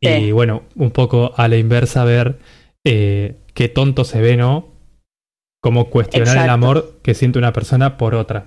Y 0.01 0.33
bueno, 0.33 0.65
un 0.75 0.91
poco 0.91 1.33
a 1.37 1.47
la 1.47 1.57
inversa 1.57 2.05
ver 2.05 2.39
eh, 2.85 3.37
qué 3.55 3.69
tonto 3.69 4.05
se 4.05 4.21
ve, 4.21 4.37
¿no? 4.37 4.69
Como 5.61 5.91
cuestionar 5.91 6.39
el 6.39 6.51
amor 6.51 6.99
que 7.03 7.15
siente 7.15 7.39
una 7.39 7.53
persona 7.53 7.97
por 7.97 8.17
otra. 8.17 8.47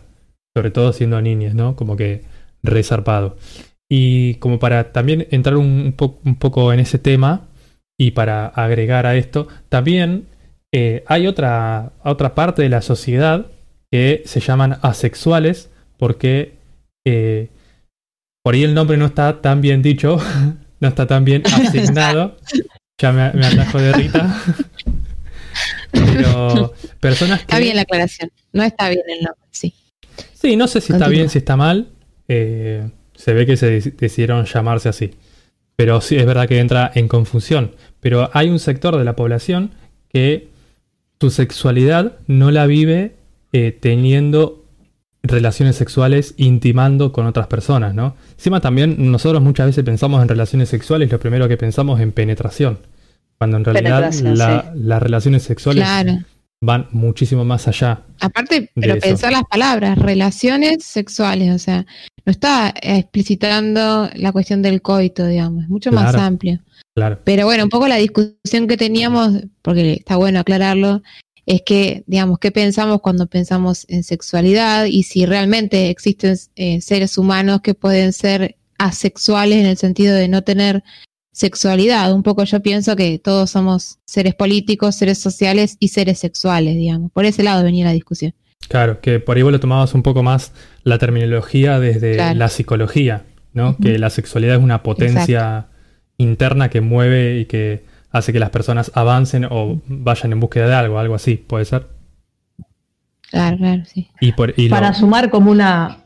Sobre 0.54 0.72
todo 0.72 0.92
siendo 0.92 1.22
niñas, 1.22 1.56
¿no? 1.56 1.78
Como 1.78 1.96
que 1.96 2.24
resarpado. 2.62 3.38
Y 3.90 4.36
como 4.36 4.58
para 4.60 4.92
también 4.92 5.28
entrar 5.32 5.58
un, 5.58 5.94
po- 5.96 6.20
un 6.26 6.36
poco 6.36 6.74
en 6.74 6.80
ese 6.80 6.98
tema 7.00 7.48
y 8.00 8.12
para 8.12 8.48
agregar 8.48 9.06
a 9.06 9.16
esto, 9.16 9.48
también 9.70 10.26
eh, 10.74 11.04
hay 11.08 11.28
otra, 11.28 11.94
otra 12.04 12.34
parte 12.36 12.62
de 12.64 12.70
la 12.70 12.82
sociedad 12.82 13.46
que 13.92 14.24
se 14.26 14.40
llaman 14.40 14.78
asexuales 14.82 15.70
porque 15.98 16.56
eh, 17.06 17.50
por 18.44 18.56
ahí 18.56 18.64
el 18.64 18.74
nombre 18.74 18.98
no 18.98 19.06
está 19.06 19.42
tan 19.42 19.62
bien 19.62 19.82
dicho, 19.82 20.18
no 20.80 20.88
está 20.88 21.06
tan 21.08 21.24
bien 21.26 21.44
asignado. 21.46 22.38
Ya 22.98 23.12
me, 23.12 23.30
me 23.34 23.46
atajo 23.46 23.78
de 23.78 23.92
Rita. 23.92 24.42
Pero 25.92 26.74
personas 27.02 27.40
que... 27.40 27.44
Está 27.44 27.60
bien 27.60 27.76
la 27.76 27.82
aclaración. 27.82 28.32
No 28.54 28.64
está 28.64 28.88
bien 28.88 29.02
el 29.10 29.18
nombre, 29.24 29.44
sí. 29.52 29.74
Sí, 30.34 30.56
no 30.56 30.66
sé 30.68 30.80
si 30.80 30.94
está 30.94 31.10
bien, 31.10 31.30
si 31.30 31.40
está 31.40 31.58
mal. 31.58 31.90
Eh, 32.30 32.90
se 33.16 33.34
ve 33.34 33.46
que 33.46 33.58
se 33.58 33.80
dec- 33.82 33.96
decidieron 33.96 34.46
llamarse 34.46 34.90
así. 34.90 35.12
Pero 35.76 36.00
sí, 36.02 36.16
es 36.16 36.26
verdad 36.26 36.48
que 36.48 36.60
entra 36.60 36.92
en 36.96 37.08
confusión. 37.08 37.72
Pero 38.00 38.30
hay 38.34 38.50
un 38.50 38.60
sector 38.60 38.98
de 38.98 39.04
la 39.04 39.16
población 39.16 39.72
que 40.10 40.48
su 41.20 41.30
sexualidad 41.30 42.14
no 42.28 42.52
la 42.52 42.66
vive 42.66 43.16
eh, 43.52 43.78
teniendo 43.78 44.64
relaciones 45.24 45.76
sexuales 45.76 46.34
intimando 46.38 47.12
con 47.12 47.26
otras 47.26 47.48
personas, 47.48 47.96
¿no? 47.96 48.16
Encima 48.34 48.62
también 48.62 49.12
nosotros 49.12 49.42
muchas 49.42 49.66
veces 49.68 49.84
pensamos 49.84 50.22
en 50.22 50.28
relaciones 50.30 50.70
sexuales, 50.70 51.12
lo 51.12 51.20
primero 51.20 51.48
que 51.48 51.58
pensamos 51.58 52.00
en 52.00 52.12
penetración. 52.12 52.78
Cuando 53.38 53.58
en 53.58 53.66
realidad 53.66 54.14
las 54.76 55.02
relaciones 55.04 55.44
sexuales 55.44 55.84
Claro. 55.84 56.20
van 56.62 56.88
muchísimo 56.92 57.44
más 57.44 57.68
allá. 57.68 58.02
Aparte, 58.22 58.70
pero 58.76 58.98
pensar 59.00 59.32
las 59.34 59.44
palabras, 59.44 59.98
relaciones 59.98 60.84
sexuales, 60.86 61.54
o 61.54 61.60
sea, 61.60 61.86
no 62.26 62.32
está 62.32 62.74
explicitando 62.82 64.10
la 64.16 64.32
cuestión 64.32 64.62
del 64.62 64.82
coito, 64.82 65.28
digamos, 65.28 65.64
es 65.64 65.70
mucho 65.70 65.92
más 65.92 66.16
amplio. 66.16 66.60
Claro. 66.96 67.20
Pero 67.24 67.46
bueno, 67.46 67.66
un 67.66 67.70
poco 67.70 67.88
la 67.88 67.98
discusión 67.98 68.68
que 68.68 68.78
teníamos, 68.78 69.44
porque 69.62 69.94
está 69.94 70.16
bueno 70.16 70.40
aclararlo, 70.40 71.04
es 71.46 71.62
que, 71.62 72.04
digamos, 72.08 72.40
qué 72.40 72.52
pensamos 72.52 73.02
cuando 73.02 73.28
pensamos 73.28 73.86
en 73.90 74.04
sexualidad 74.04 74.86
y 74.86 75.04
si 75.04 75.26
realmente 75.26 75.90
existen 75.90 76.36
eh, 76.56 76.82
seres 76.82 77.18
humanos 77.18 77.62
que 77.62 77.76
pueden 77.76 78.14
ser 78.14 78.58
asexuales 78.80 79.60
en 79.60 79.68
el 79.68 79.78
sentido 79.78 80.16
de 80.16 80.28
no 80.28 80.42
tener 80.42 80.84
sexualidad. 81.32 82.14
Un 82.14 82.24
poco 82.24 82.44
yo 82.46 82.62
pienso 82.62 82.96
que 82.96 83.20
todos 83.20 83.52
somos 83.52 84.00
seres 84.06 84.34
políticos, 84.34 84.96
seres 84.96 85.20
sociales 85.20 85.78
y 85.80 85.90
seres 85.90 86.18
sexuales, 86.18 86.76
digamos. 86.76 87.12
Por 87.12 87.26
ese 87.26 87.44
lado 87.44 87.64
venía 87.64 87.86
la 87.86 87.92
discusión. 87.92 88.34
Claro, 88.68 89.00
que 89.00 89.20
por 89.20 89.38
ahí 89.38 89.44
vos 89.44 89.52
lo 89.52 89.60
tomabas 89.60 89.94
un 89.94 90.02
poco 90.04 90.24
más 90.24 90.52
la 90.84 90.98
terminología 90.98 91.80
desde 91.80 92.16
Claro. 92.16 92.38
la 92.40 92.50
psicología, 92.50 93.24
¿no? 93.54 93.78
Que 93.78 94.00
la 94.00 94.10
sexualidad 94.10 94.56
es 94.58 94.64
una 94.64 94.82
potencia 94.84 95.68
interna 96.18 96.70
que 96.70 96.82
mueve 96.82 97.40
y 97.40 97.46
que 97.46 97.86
hace 98.12 98.34
que 98.34 98.40
las 98.40 98.50
personas 98.50 98.92
avancen 98.96 99.46
o 99.50 99.82
vayan 99.88 100.32
en 100.32 100.40
búsqueda 100.40 100.68
de 100.68 100.74
algo, 100.76 100.98
algo 101.00 101.16
así, 101.16 101.36
puede 101.36 101.66
ser. 101.66 101.88
Claro, 103.30 103.58
claro, 103.58 103.84
sí. 103.86 104.10
Y 104.22 104.32
por 104.32 104.54
y 104.58 104.70
lo- 104.70 104.76
Para 104.76 104.94
sumar 104.94 105.30
como 105.30 105.52
una, 105.52 105.98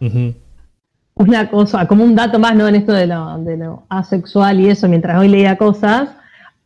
una 1.15 1.49
cosa, 1.49 1.87
como 1.87 2.03
un 2.03 2.15
dato 2.15 2.39
más, 2.39 2.55
¿no? 2.55 2.67
En 2.67 2.75
esto 2.75 2.91
de 2.93 3.07
lo, 3.07 3.37
de 3.39 3.57
lo 3.57 3.85
asexual 3.89 4.59
y 4.59 4.69
eso, 4.69 4.87
mientras 4.89 5.19
hoy 5.19 5.29
leía 5.29 5.55
cosas, 5.57 6.09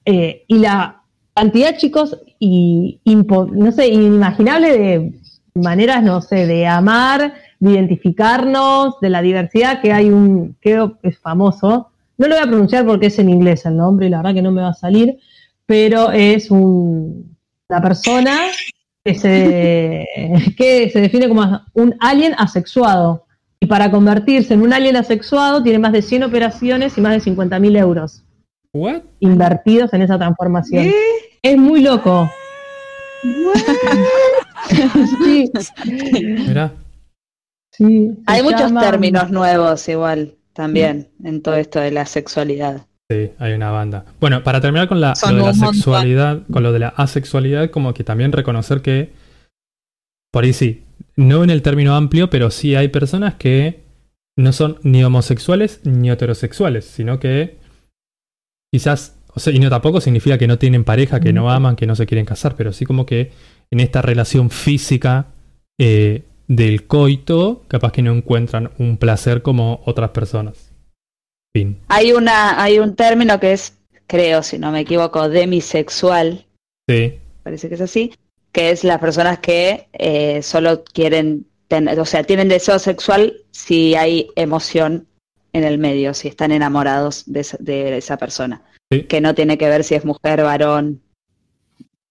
eh, 0.06 0.44
y 0.48 0.60
la 0.60 1.02
cantidad, 1.36 1.76
chicos, 1.78 2.18
y 2.40 3.00
impo- 3.06 3.50
no 3.52 3.72
sé, 3.72 3.88
inimaginable 3.88 4.78
de 4.78 5.14
maneras, 5.56 6.04
no 6.04 6.22
sé, 6.22 6.48
de 6.48 6.68
amar, 6.68 7.34
de 7.60 7.72
identificarnos, 7.72 9.00
de 9.00 9.10
la 9.10 9.22
diversidad, 9.22 9.82
que 9.82 9.94
hay 9.94 10.10
un, 10.10 10.56
que 10.62 10.92
es 11.04 11.18
famoso, 11.20 11.92
no 12.18 12.28
lo 12.28 12.36
voy 12.36 12.44
a 12.44 12.48
pronunciar 12.48 12.86
porque 12.86 13.08
es 13.08 13.20
en 13.20 13.30
inglés 13.30 13.66
el 13.66 13.78
nombre, 13.78 14.08
y 14.08 14.10
la 14.10 14.18
verdad 14.18 14.34
que 14.34 14.42
no 14.42 14.52
me 14.52 14.62
va 14.62 14.70
a 14.70 14.74
salir, 14.74 15.18
pero 15.66 16.12
es 16.12 16.52
un, 16.52 17.38
una 17.70 17.82
persona 17.82 18.38
que 19.04 19.16
se, 19.16 20.08
que 20.58 20.90
se 20.90 21.02
define 21.02 21.28
como 21.28 21.62
un 21.74 21.96
alien 22.00 22.36
asexuado. 22.38 23.26
Y 23.60 23.66
para 23.66 23.90
convertirse 23.90 24.54
en 24.54 24.62
un 24.62 24.74
alien 24.74 24.98
asexuado 24.98 25.64
tiene 25.64 25.80
más 25.80 25.94
de 25.94 26.02
100 26.02 26.24
operaciones 26.24 26.98
y 26.98 27.02
más 27.02 27.14
de 27.14 27.22
50 27.22 27.60
mil 27.60 27.78
euros 27.78 28.24
¿What? 28.74 29.04
invertidos 29.22 29.94
en 29.94 30.02
esa 30.02 30.18
transformación. 30.18 30.92
Es 31.42 31.58
muy 31.58 31.82
loco. 31.82 32.30
Sí, 35.24 35.52
Mirá. 36.48 36.74
sí, 37.72 38.12
se 38.16 38.24
Hay 38.28 38.44
muchos 38.44 38.74
términos 38.74 39.30
nuevos 39.30 39.88
igual 39.90 40.36
también 40.54 41.10
en 41.24 41.42
todo 41.42 41.56
esto 41.56 41.80
de 41.80 41.92
la 41.92 42.06
sexualidad. 42.06 42.86
Sí, 43.10 43.32
hay 43.38 43.54
una 43.54 43.72
banda. 43.72 44.06
Bueno, 44.20 44.44
para 44.44 44.62
terminar 44.62 44.88
con 44.88 45.02
la, 45.02 45.16
Son 45.16 45.38
lo 45.38 45.46
de 45.46 45.52
la 45.52 45.54
montón. 45.54 45.76
sexualidad, 45.76 46.44
con 46.52 46.64
lo 46.64 46.72
de 46.72 46.80
la 46.80 46.88
asexualidad, 46.90 47.70
como 47.70 47.94
que 47.94 48.04
también 48.04 48.32
reconocer 48.32 48.82
que, 48.82 49.12
por 50.32 50.46
ahí 50.46 50.54
sí, 50.54 50.84
no 51.16 51.44
en 51.44 51.50
el 51.50 51.62
término 51.62 51.96
amplio, 51.96 52.30
pero 52.30 52.50
sí 52.50 52.76
hay 52.76 52.88
personas 52.88 53.36
que 53.36 53.84
no 54.36 54.52
son 54.52 54.80
ni 54.84 55.04
homosexuales 55.04 55.82
ni 55.84 56.10
heterosexuales, 56.10 56.86
sino 56.86 57.20
que 57.20 57.58
quizás, 58.72 59.16
o 59.34 59.40
sea, 59.40 59.54
y 59.54 59.60
no 59.60 59.70
tampoco 59.70 60.02
significa 60.02 60.38
que 60.38 60.48
no 60.48 60.58
tienen 60.58 60.84
pareja, 60.84 61.20
que 61.20 61.34
no 61.34 61.52
aman, 61.52 61.76
que 61.76 61.86
no 61.86 61.96
se 61.96 62.06
quieren 62.08 62.26
casar, 62.26 62.56
pero 62.56 62.74
sí 62.74 62.86
como 62.86 63.06
que 63.06 63.32
en 63.74 63.80
esta 63.80 64.04
relación 64.04 64.52
física 64.52 65.34
eh, 65.80 66.22
del 66.48 66.86
coito, 66.86 67.64
capaz 67.68 67.92
que 67.92 68.04
no 68.04 68.14
encuentran 68.14 68.70
un 68.78 68.98
placer 68.98 69.42
como 69.42 69.82
otras 69.86 70.12
personas. 70.12 70.72
Fin. 71.56 71.80
Hay 71.88 72.14
una, 72.14 72.62
hay 72.62 72.78
un 72.78 72.96
término 72.96 73.40
que 73.40 73.54
es, 73.54 73.80
creo, 74.06 74.44
si 74.44 74.60
no 74.60 74.72
me 74.72 74.82
equivoco, 74.82 75.28
demisexual, 75.28 76.46
Sí, 76.88 77.20
parece 77.44 77.70
que 77.70 77.76
es 77.76 77.82
así, 77.82 78.14
que 78.52 78.70
es 78.70 78.84
las 78.84 79.00
personas 79.00 79.40
que 79.40 79.88
eh, 79.94 80.42
solo 80.44 80.84
quieren 80.84 81.48
tener, 81.68 82.00
o 82.00 82.06
sea, 82.06 82.24
tienen 82.24 82.50
deseo 82.50 82.78
sexual 82.78 83.38
si 83.52 83.96
hay 83.96 84.28
emoción 84.36 85.08
en 85.54 85.64
el 85.64 85.78
medio, 85.78 86.14
si 86.14 86.28
están 86.28 86.52
enamorados 86.52 87.24
de 87.26 87.40
esa, 87.40 87.58
de 87.60 87.98
esa 87.98 88.18
persona. 88.18 88.62
Sí. 88.92 89.04
Que 89.04 89.22
no 89.22 89.34
tiene 89.34 89.58
que 89.58 89.70
ver 89.70 89.84
si 89.84 89.96
es 89.96 90.04
mujer, 90.04 90.44
varón. 90.44 91.02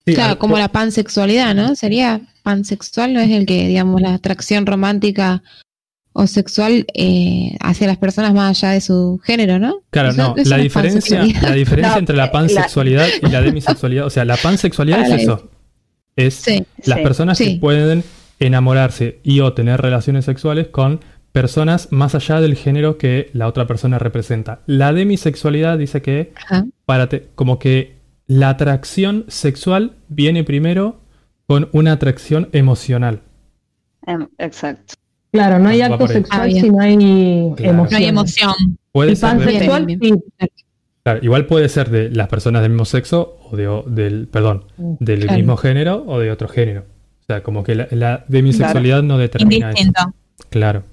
Sí, 0.06 0.14
Claro, 0.14 0.38
como 0.38 0.58
la 0.58 0.68
pansexualidad, 0.68 1.54
¿no? 1.54 1.74
Sería 1.76 2.20
pansexual, 2.42 3.12
no 3.12 3.20
es 3.20 3.30
el 3.30 3.46
que, 3.46 3.68
digamos, 3.68 4.00
la 4.00 4.14
atracción 4.14 4.66
romántica 4.66 5.42
o 6.12 6.26
sexual 6.26 6.84
eh, 6.94 7.56
hacia 7.60 7.86
las 7.86 7.96
personas 7.98 8.34
más 8.34 8.50
allá 8.62 8.72
de 8.74 8.80
su 8.80 9.20
género, 9.24 9.58
¿no? 9.58 9.76
Claro, 9.90 10.10
Eso- 10.10 10.22
no, 10.22 10.34
eso 10.36 10.50
la 10.50 10.56
diferencia, 10.58 11.24
la 11.40 11.52
diferencia 11.52 11.92
No, 11.94 11.98
entre 12.00 12.16
la 12.16 12.26
la- 12.26 12.32
pansexualidad 12.32 13.06
y 13.22 13.30
la 13.30 13.40
demisexualidad, 13.42 14.06
o 14.06 14.10
sea, 14.10 14.24
la 14.24 14.36
pansexualidad 14.36 15.06
es 15.10 15.22
eso. 15.22 15.48
Es 16.16 16.34
Sí, 16.34 16.64
las 16.84 16.98
Sí. 16.98 17.04
personas 17.04 17.38
que 17.38 17.56
pueden 17.60 18.04
enamorarse 18.40 19.20
y 19.22 19.40
o 19.40 19.52
tener 19.54 19.80
relaciones 19.80 20.24
sexuales 20.26 20.66
con 20.68 21.00
personas 21.30 21.88
más 21.92 22.14
allá 22.14 22.40
del 22.42 22.56
género 22.56 22.98
que 22.98 23.30
la 23.32 23.46
otra 23.46 23.66
persona 23.66 23.98
representa. 23.98 24.60
La 24.66 24.92
demisexualidad 24.92 25.78
dice 25.78 26.02
que 26.02 26.32
ajá. 26.36 26.66
para 26.84 27.08
te- 27.08 27.28
como 27.36 27.58
que 27.58 28.01
la 28.32 28.48
atracción 28.50 29.24
sexual 29.28 29.96
viene 30.08 30.42
primero 30.44 31.00
con 31.46 31.68
una 31.72 31.92
atracción 31.92 32.48
emocional. 32.52 33.20
Em, 34.06 34.26
exacto. 34.38 34.94
Claro, 35.32 35.58
no 35.58 35.68
hay 35.68 35.80
Va 35.80 35.86
acto 35.86 36.08
sexual 36.08 36.40
Ah, 36.42 36.50
si 36.50 36.70
no 36.70 36.80
hay 36.80 36.96
Claro. 37.56 37.72
emoción. 37.72 37.90
No 37.90 37.96
hay 37.98 38.04
emoción. 38.06 38.54
Puede 38.92 39.12
Y 39.12 39.16
ser 39.16 39.38
de- 39.38 39.44
pansexual, 39.44 39.86
Bien, 39.86 40.00
sí. 40.02 40.12
Claro, 41.04 41.20
igual 41.22 41.46
puede 41.46 41.68
ser 41.68 41.90
de 41.90 42.10
las 42.10 42.28
personas 42.28 42.62
del 42.62 42.70
mismo 42.72 42.84
sexo 42.84 43.38
o 43.50 43.56
de, 43.56 43.66
o- 43.68 43.82
del, 43.82 44.28
perdón, 44.28 44.64
del 44.78 45.20
Claro. 45.20 45.36
mismo 45.38 45.56
género 45.56 46.04
o 46.06 46.18
de 46.20 46.30
otro 46.30 46.48
género. 46.48 46.84
O 47.20 47.24
sea, 47.26 47.42
como 47.42 47.64
que 47.64 47.74
la, 47.74 47.88
la 47.90 48.24
demisexualidad 48.28 49.02
no 49.02 49.18
determina 49.18 49.72
eso. 49.72 49.92
Claro. 50.50 50.84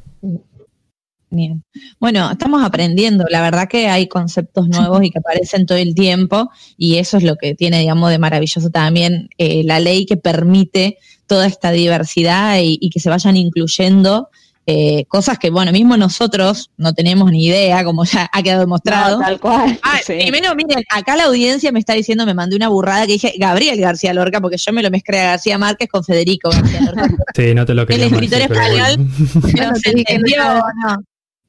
Bien. 1.32 1.64
Bueno, 2.00 2.32
estamos 2.32 2.64
aprendiendo. 2.64 3.26
La 3.30 3.42
verdad 3.42 3.68
que 3.68 3.88
hay 3.88 4.08
conceptos 4.08 4.68
nuevos 4.68 5.04
y 5.04 5.12
que 5.12 5.20
aparecen 5.20 5.66
todo 5.66 5.78
el 5.78 5.94
tiempo 5.94 6.50
y 6.78 6.98
eso 6.98 7.18
es 7.18 7.24
lo 7.24 7.36
que 7.36 7.54
tiene, 7.54 7.80
digamos, 7.80 8.10
de 8.10 8.18
maravilloso 8.18 8.70
también 8.70 9.30
eh, 9.38 9.64
la 9.64 9.80
ley 9.80 10.06
que 10.06 10.18
permite 10.18 10.98
toda 11.28 11.46
esta 11.46 11.72
diversidad 11.72 12.58
y, 12.60 12.80
y 12.82 12.90
que 12.90 13.00
se 13.00 13.10
vayan 13.10 13.38
incluyendo 13.38 14.30
eh, 14.72 15.06
cosas 15.08 15.40
que, 15.40 15.50
bueno, 15.50 15.72
mismo 15.72 15.98
nosotros 15.98 16.70
no 16.78 16.94
tenemos 16.94 17.32
ni 17.32 17.48
idea, 17.48 17.84
como 17.84 18.06
ya 18.06 18.30
ha 18.32 18.44
quedado 18.44 18.60
demostrado. 18.60 19.18
No, 19.18 19.26
tal 19.26 19.40
cual. 19.40 19.80
Ah, 19.82 19.98
sí. 20.06 20.20
Primero, 20.22 20.54
miren, 20.54 20.84
acá 20.92 21.16
la 21.16 21.24
audiencia 21.24 21.72
me 21.72 21.80
está 21.80 21.94
diciendo, 21.94 22.24
me 22.24 22.36
mandé 22.36 22.56
una 22.56 22.68
burrada 22.68 23.08
que 23.08 23.14
dije 23.14 23.34
Gabriel 23.40 23.82
García 23.82 24.14
Lorca, 24.14 24.40
porque 24.40 24.58
yo 24.58 24.72
me 24.72 24.84
lo 24.84 24.92
mezclé 24.92 25.22
a 25.22 25.32
García 25.32 25.58
Márquez 25.58 25.90
con 25.90 26.04
Federico 26.04 26.52
García 26.52 26.82
Lorca. 26.82 27.08
Sí, 27.36 27.56
no 27.56 27.66
te 27.66 27.74
lo 27.74 27.88
quería 27.88 28.06
escritor 28.06 28.42
español. 28.42 29.08
Pero 29.42 29.76
se 29.76 29.90
entendió, 29.98 30.44
¿no? 30.44 31.04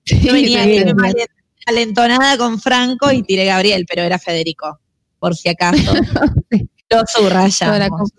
Yo 0.05 0.33
venía 0.33 0.65
alentonada 1.67 2.37
con 2.37 2.61
Franco 2.61 3.13
y 3.13 3.23
tiré 3.23 3.45
Gabriel, 3.45 3.87
pero 3.89 4.03
era 4.03 4.19
Federico, 4.19 4.79
por 5.19 5.37
si 5.37 5.49
acaso. 5.49 5.93
Lo 6.91 7.05
subrayamos. 7.07 8.11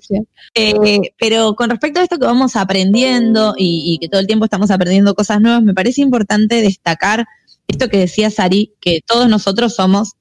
Eh, 0.55 0.99
pero 1.19 1.55
con 1.55 1.69
respecto 1.69 1.99
a 1.99 2.03
esto 2.03 2.17
que 2.17 2.25
vamos 2.25 2.55
aprendiendo 2.55 3.53
y, 3.57 3.93
y 3.93 3.97
que 3.99 4.07
todo 4.07 4.21
el 4.21 4.27
tiempo 4.27 4.45
estamos 4.45 4.71
aprendiendo 4.71 5.13
cosas 5.13 5.41
nuevas, 5.41 5.61
me 5.61 5.73
parece 5.73 6.01
importante 6.01 6.61
destacar 6.61 7.25
esto 7.71 7.89
que 7.89 7.97
decía 7.97 8.29
Sari, 8.29 8.73
que 8.79 8.99
todos 9.05 9.27
nosotros 9.29 9.75
somos 9.75 10.13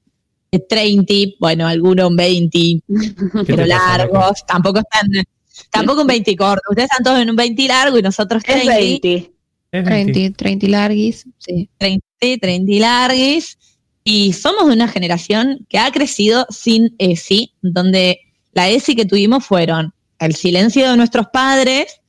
de 0.51 0.59
30, 0.59 1.13
bueno, 1.39 1.67
algunos 1.67 2.13
20, 2.15 2.59
¿Qué 2.87 3.43
pero 3.45 3.65
largos, 3.65 4.45
tampoco 4.45 4.79
están, 4.79 5.07
tampoco 5.69 6.01
un 6.01 6.07
20 6.07 6.35
corto, 6.35 6.61
ustedes 6.69 6.89
están 6.91 7.03
todos 7.03 7.19
en 7.19 7.29
un 7.29 7.35
20 7.35 7.67
largo 7.67 7.97
y 7.97 8.01
nosotros 8.01 8.43
Es 8.45 8.53
30, 8.53 8.75
20. 8.75 9.15
Es 9.15 9.23
20. 9.23 9.30
30, 9.71 10.35
30 10.37 10.67
larguis, 10.67 11.25
sí. 11.37 11.69
30, 11.77 12.05
30 12.41 12.71
larguis. 12.79 13.57
Y 14.03 14.33
somos 14.33 14.67
de 14.67 14.73
una 14.73 14.87
generación 14.87 15.65
que 15.69 15.77
ha 15.77 15.91
crecido 15.91 16.45
sin 16.49 16.95
ESI, 16.97 17.53
donde 17.61 18.19
la 18.53 18.67
ESI 18.69 18.95
que 18.95 19.05
tuvimos 19.05 19.45
fueron 19.45 19.93
el 20.19 20.35
silencio 20.35 20.89
de 20.89 20.97
nuestros 20.97 21.27
padres, 21.31 22.01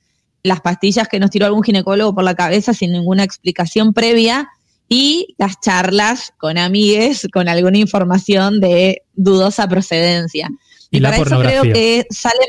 las 0.43 0.60
pastillas 0.60 1.06
que 1.09 1.20
nos 1.20 1.30
tiró 1.30 1.47
algún 1.47 1.62
ginecólogo 1.62 2.14
por 2.14 2.24
la 2.24 2.34
cabeza 2.34 2.74
sin 2.74 2.93
ninguna 2.93 3.22
explicación 3.24 3.93
previa 3.93 4.48
y 4.89 5.34
las 5.39 5.60
charlas 5.60 6.32
con 6.39 6.59
amigues 6.59 7.26
con 7.32 7.48
alguna 7.48 7.78
información 7.78 8.60
de 8.60 9.02
dudosa 9.14 9.68
procedencia. 9.68 10.51
Y 10.90 11.01
la 11.01 11.10
para 11.10 11.22
eso 11.22 11.24
creo 11.40 11.62
pornografía. 11.62 11.72
que 11.72 12.06
salen 12.10 12.48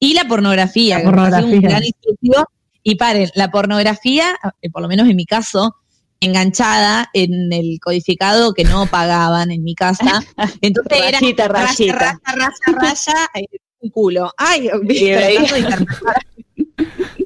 y 0.00 0.14
la 0.14 0.24
pornografía, 0.26 0.96
La 0.96 1.02
que 1.02 1.06
me 1.08 1.12
parece 1.16 1.36
un 1.36 1.42
pornografía. 1.42 1.68
gran 1.68 1.84
instructivo. 1.84 2.44
Y 2.84 2.94
paren, 2.94 3.30
la 3.34 3.50
pornografía, 3.50 4.36
eh, 4.62 4.70
por 4.70 4.82
lo 4.82 4.88
menos 4.88 5.08
en 5.08 5.16
mi 5.16 5.26
caso, 5.26 5.74
enganchada 6.20 7.10
en 7.12 7.52
el 7.52 7.78
codificado 7.80 8.54
que 8.54 8.64
no 8.64 8.86
pagaban 8.86 9.50
en 9.50 9.64
mi 9.64 9.74
casa. 9.74 10.22
Entonces 10.60 10.98
era 10.98 11.18
Rayita, 11.18 11.48
raya, 11.48 11.66
rayita. 11.66 11.94
raya, 11.98 12.20
raya, 12.26 12.78
raya, 12.80 13.30
eh, 13.34 13.46
un 13.80 13.90
culo. 13.90 14.32
Ay. 14.36 14.70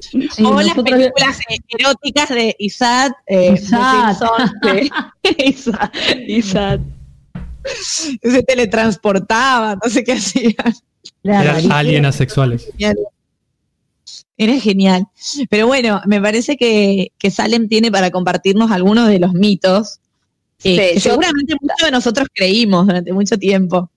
Sí, 0.01 0.43
o 0.43 0.61
las 0.61 0.75
películas 0.75 1.39
eh, 1.49 1.57
eróticas 1.77 2.29
de 2.29 2.55
Isaac, 2.59 3.13
eh, 3.27 3.53
Isaac. 3.53 4.17
de 4.61 4.89
que 8.21 8.29
se 8.31 8.43
teletransportaban, 8.43 9.79
no 9.83 9.89
sé 9.89 10.03
qué 10.03 10.13
hacían. 10.13 10.73
Era 11.23 11.41
Eran 11.41 11.71
alien 11.71 12.05
asexuales. 12.05 12.71
Era 14.39 14.57
genial. 14.57 15.05
Pero 15.49 15.67
bueno, 15.67 16.01
me 16.05 16.21
parece 16.21 16.55
que, 16.55 17.11
que 17.19 17.29
Salem 17.29 17.67
tiene 17.67 17.91
para 17.91 18.09
compartirnos 18.09 18.71
algunos 18.71 19.09
de 19.09 19.19
los 19.19 19.33
mitos 19.33 19.99
eh, 20.63 20.75
Sí, 20.75 20.75
que 20.77 20.99
seguramente 21.01 21.55
muchos 21.59 21.85
de 21.85 21.91
nosotros 21.91 22.27
creímos 22.33 22.87
durante 22.87 23.11
mucho 23.11 23.37
tiempo. 23.37 23.89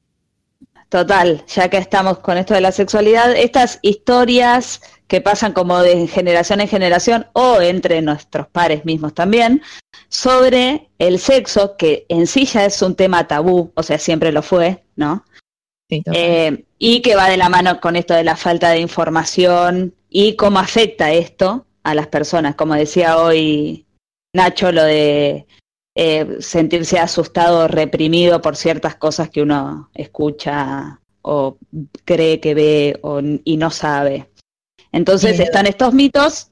Total, 0.89 1.44
ya 1.47 1.70
que 1.70 1.78
estamos 1.78 2.19
con 2.19 2.39
esto 2.39 2.55
de 2.55 2.60
la 2.60 2.73
sexualidad, 2.73 3.36
estas 3.36 3.78
historias 3.82 4.81
que 5.06 5.20
pasan 5.20 5.52
como 5.52 5.78
de 5.81 6.09
generación 6.09 6.60
en 6.60 6.69
generación 6.69 7.27
o 7.35 7.60
entre 7.60 8.02
nuestros 8.02 8.48
pares 8.48 8.85
mismos 8.85 9.14
también, 9.14 9.62
sobre 10.09 10.89
el 10.98 11.20
sexo, 11.20 11.77
que 11.77 12.05
en 12.09 12.27
sí 12.27 12.47
ya 12.47 12.64
es 12.64 12.82
un 12.82 12.97
tema 12.97 13.28
tabú, 13.28 13.70
o 13.77 13.82
sea, 13.85 13.98
siempre 13.98 14.32
lo 14.32 14.43
fue, 14.43 14.82
¿no? 14.97 15.24
Sí. 15.89 16.02
Eh, 16.12 16.64
y 16.78 17.01
que 17.01 17.14
va 17.14 17.28
de 17.28 17.36
la 17.36 17.48
mano 17.48 17.81
con 17.81 17.94
esto 17.94 18.12
de 18.12 18.24
la 18.24 18.36
falta 18.36 18.70
de 18.70 18.81
información 18.81 19.94
y 20.12 20.36
cómo 20.36 20.59
afecta 20.59 21.12
esto 21.12 21.66
a 21.82 21.94
las 21.94 22.06
personas. 22.09 22.55
Como 22.55 22.74
decía 22.74 23.18
hoy 23.18 23.86
Nacho, 24.34 24.70
lo 24.72 24.84
de 24.84 25.47
eh, 25.94 26.36
sentirse 26.40 26.98
asustado, 26.98 27.68
reprimido 27.68 28.40
por 28.40 28.56
ciertas 28.56 28.97
cosas 28.97 29.30
que 29.30 29.43
uno 29.43 29.90
escucha 29.94 31.01
o 31.22 31.56
cree 32.05 32.40
que 32.40 32.55
ve 32.55 32.98
o, 33.02 33.20
y 33.20 33.56
no 33.56 33.70
sabe. 33.70 34.30
Entonces 34.90 35.40
están 35.40 35.66
estos 35.66 35.94
mitos 35.94 36.51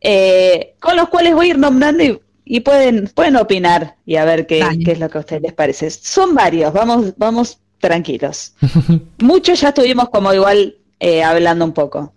eh, 0.00 0.74
con 0.80 0.96
los 0.96 1.08
cuales 1.08 1.34
voy 1.34 1.46
a 1.46 1.50
ir 1.50 1.58
nombrando 1.58 2.04
y, 2.04 2.20
y 2.44 2.60
pueden, 2.60 3.10
pueden 3.14 3.36
opinar 3.36 3.96
y 4.04 4.16
a 4.16 4.24
ver 4.24 4.46
qué, 4.46 4.62
qué 4.84 4.92
es 4.92 5.00
lo 5.00 5.08
que 5.08 5.18
a 5.18 5.20
ustedes 5.20 5.42
les 5.42 5.52
parece. 5.54 5.90
Son 5.90 6.34
varios, 6.34 6.72
vamos, 6.72 7.14
vamos 7.16 7.58
tranquilos. 7.78 8.54
Muchos 9.18 9.60
ya 9.60 9.68
estuvimos 9.68 10.10
como 10.10 10.32
igual 10.32 10.76
eh, 11.00 11.22
hablando 11.22 11.64
un 11.64 11.72
poco. 11.72 12.12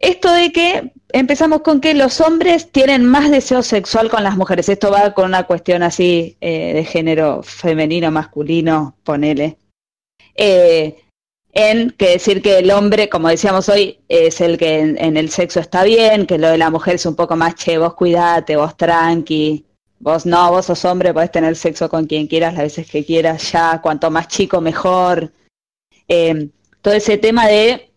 Esto 0.00 0.32
de 0.32 0.50
que 0.50 0.92
empezamos 1.12 1.60
con 1.60 1.82
que 1.82 1.92
los 1.92 2.22
hombres 2.22 2.72
tienen 2.72 3.04
más 3.04 3.30
deseo 3.30 3.62
sexual 3.62 4.08
con 4.08 4.24
las 4.24 4.36
mujeres. 4.36 4.70
Esto 4.70 4.90
va 4.90 5.12
con 5.12 5.26
una 5.26 5.44
cuestión 5.44 5.82
así 5.82 6.38
eh, 6.40 6.72
de 6.72 6.84
género 6.84 7.42
femenino, 7.42 8.10
masculino, 8.10 8.96
ponele. 9.04 9.58
Eh, 10.34 11.04
en 11.52 11.90
que 11.90 12.10
decir 12.10 12.40
que 12.40 12.58
el 12.58 12.70
hombre, 12.70 13.10
como 13.10 13.28
decíamos 13.28 13.68
hoy, 13.68 13.98
es 14.08 14.40
el 14.40 14.56
que 14.56 14.78
en, 14.78 15.16
el 15.18 15.28
sexo 15.28 15.60
está 15.60 15.84
bien, 15.84 16.26
que 16.26 16.38
lo 16.38 16.48
de 16.48 16.58
la 16.58 16.70
mujer 16.70 16.94
es 16.94 17.04
un 17.04 17.16
poco 17.16 17.36
más, 17.36 17.56
che, 17.56 17.76
vos 17.76 17.94
cuidate, 17.94 18.56
vos 18.56 18.76
tranqui, 18.76 19.66
vos 19.98 20.24
no, 20.24 20.50
vos 20.50 20.66
sos 20.66 20.84
hombre, 20.86 21.12
podés 21.12 21.32
tener 21.32 21.56
sexo 21.56 21.90
con 21.90 22.06
quien 22.06 22.26
quieras, 22.26 22.54
las 22.54 22.62
veces 22.62 22.90
que 22.90 23.04
quieras, 23.04 23.52
ya, 23.52 23.80
cuanto 23.82 24.10
más 24.10 24.28
chico 24.28 24.60
mejor. 24.60 25.32
Eh, 26.08 26.48
todo 26.80 26.94
ese 26.94 27.18
tema 27.18 27.48
de 27.48 27.92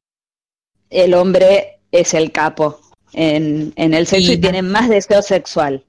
el 0.90 1.14
hombre 1.14 1.80
es 1.94 2.14
el 2.14 2.32
capo 2.32 2.80
en, 3.14 3.72
en 3.78 3.94
el 3.94 4.06
sexo 4.08 4.28
Sí, 4.28 4.34
y 4.34 4.38
tiene 4.38 4.62
más 4.62 4.90
deseo 4.90 5.22
sexual. 5.22 5.86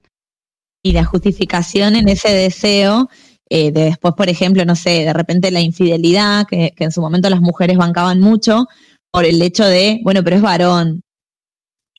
y 0.84 0.92
la 0.92 1.04
justificación 1.04 1.96
en 1.96 2.08
ese 2.08 2.28
deseo 2.32 3.08
eh, 3.50 3.72
de 3.72 3.84
después, 3.84 4.14
por 4.14 4.28
ejemplo, 4.28 4.64
no 4.64 4.76
sé, 4.76 5.04
de 5.04 5.12
repente 5.12 5.50
la 5.50 5.60
infidelidad, 5.60 6.46
que, 6.46 6.72
que 6.76 6.84
en 6.84 6.92
su 6.92 7.00
momento 7.00 7.28
las 7.30 7.40
mujeres 7.40 7.76
bancaban 7.76 8.20
mucho 8.20 8.66
por 9.10 9.24
el 9.24 9.40
hecho 9.42 9.64
de, 9.64 10.00
bueno, 10.02 10.22
pero 10.24 10.36
es 10.36 10.42
varón. 10.42 11.02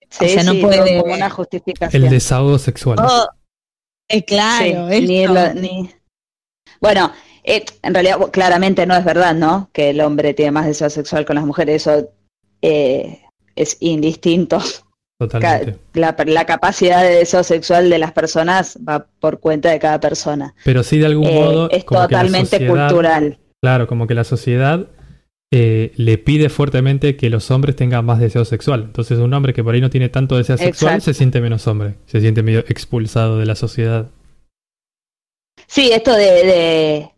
Sí, 0.09 0.25
o 0.25 0.29
sea, 0.29 0.43
no 0.43 0.51
sí, 0.53 0.61
puede... 0.61 1.01
como 1.01 1.13
una 1.13 1.29
justificación. 1.29 2.03
El 2.03 2.09
desahogo 2.09 2.57
sexual. 2.59 2.99
Oh, 3.01 3.27
eh, 4.09 4.23
claro, 4.23 4.89
Sí, 4.91 5.01
ni 5.01 5.25
lo- 5.27 5.53
ni- 5.53 5.89
Bueno, 6.79 7.11
eh, 7.43 7.65
en 7.81 7.93
realidad 7.93 8.19
claramente 8.31 8.85
no 8.85 8.95
es 8.95 9.03
verdad, 9.05 9.33
¿no? 9.33 9.69
Que 9.73 9.89
el 9.91 10.01
hombre 10.01 10.33
tiene 10.33 10.51
más 10.51 10.65
deseo 10.67 10.89
sexual 10.89 11.25
con 11.25 11.35
las 11.35 11.45
mujeres, 11.45 11.87
eso 11.87 12.09
eh, 12.61 13.21
es 13.55 13.77
indistinto. 13.79 14.59
Totalmente. 15.17 15.79
La, 15.93 16.13
la 16.25 16.45
capacidad 16.45 17.01
de 17.01 17.15
deseo 17.15 17.41
sexual 17.43 17.89
de 17.89 17.97
las 17.99 18.11
personas 18.11 18.77
va 18.87 19.07
por 19.21 19.39
cuenta 19.39 19.71
de 19.71 19.79
cada 19.79 19.99
persona. 20.01 20.53
Pero 20.65 20.83
sí 20.83 20.97
de 20.99 21.05
algún 21.05 21.27
Eh, 21.27 21.33
modo. 21.39 21.69
es 21.71 21.85
como 21.85 22.01
que 22.07 22.13
la 22.13 22.19
totalmente 22.23 22.57
sociedad- 22.57 22.87
cultural. 22.89 23.39
Claro, 23.63 23.87
como 23.87 24.07
que 24.07 24.13
la 24.13 24.25
sociedad 24.25 24.87
eh, 25.53 25.93
le 25.95 26.17
pide 26.17 26.49
fuertemente 26.49 27.15
que 27.15 27.29
los 27.29 27.49
hombres 27.49 27.77
tengan 27.77 28.03
más 28.03 28.19
deseo 28.19 28.43
sexual. 28.43 28.81
Entonces 28.83 29.17
un 29.19 29.33
hombre 29.33 29.53
que 29.53 29.63
por 29.63 29.73
ahí 29.73 29.79
no 29.79 29.89
tiene 29.89 30.09
tanto 30.09 30.35
deseo 30.35 30.57
sexual 30.57 30.95
Exacto. 30.95 31.05
se 31.05 31.13
siente 31.13 31.39
menos 31.39 31.65
hombre, 31.67 31.95
se 32.07 32.19
siente 32.19 32.43
medio 32.43 32.59
expulsado 32.67 33.37
de 33.39 33.45
la 33.45 33.55
sociedad. 33.55 34.09
Sí, 35.67 35.91
esto 35.93 36.13
de, 36.13 36.23
de 36.25 37.11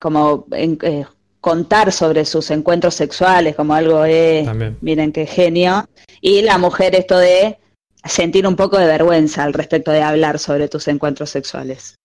como 0.00 0.46
en- 0.52 0.78
eh, 0.82 1.04
contar 1.44 1.92
sobre 1.92 2.24
sus 2.24 2.50
encuentros 2.50 2.94
sexuales 2.94 3.54
como 3.54 3.74
algo 3.74 4.00
de, 4.00 4.44
También. 4.46 4.78
miren 4.80 5.12
qué 5.12 5.26
genio, 5.26 5.84
y 6.22 6.40
la 6.40 6.56
mujer 6.56 6.94
esto 6.94 7.18
de 7.18 7.58
sentir 8.02 8.46
un 8.46 8.56
poco 8.56 8.78
de 8.78 8.86
vergüenza 8.86 9.44
al 9.44 9.52
respecto 9.52 9.90
de 9.90 10.02
hablar 10.02 10.38
sobre 10.38 10.68
tus 10.68 10.88
encuentros 10.88 11.28
sexuales. 11.28 11.96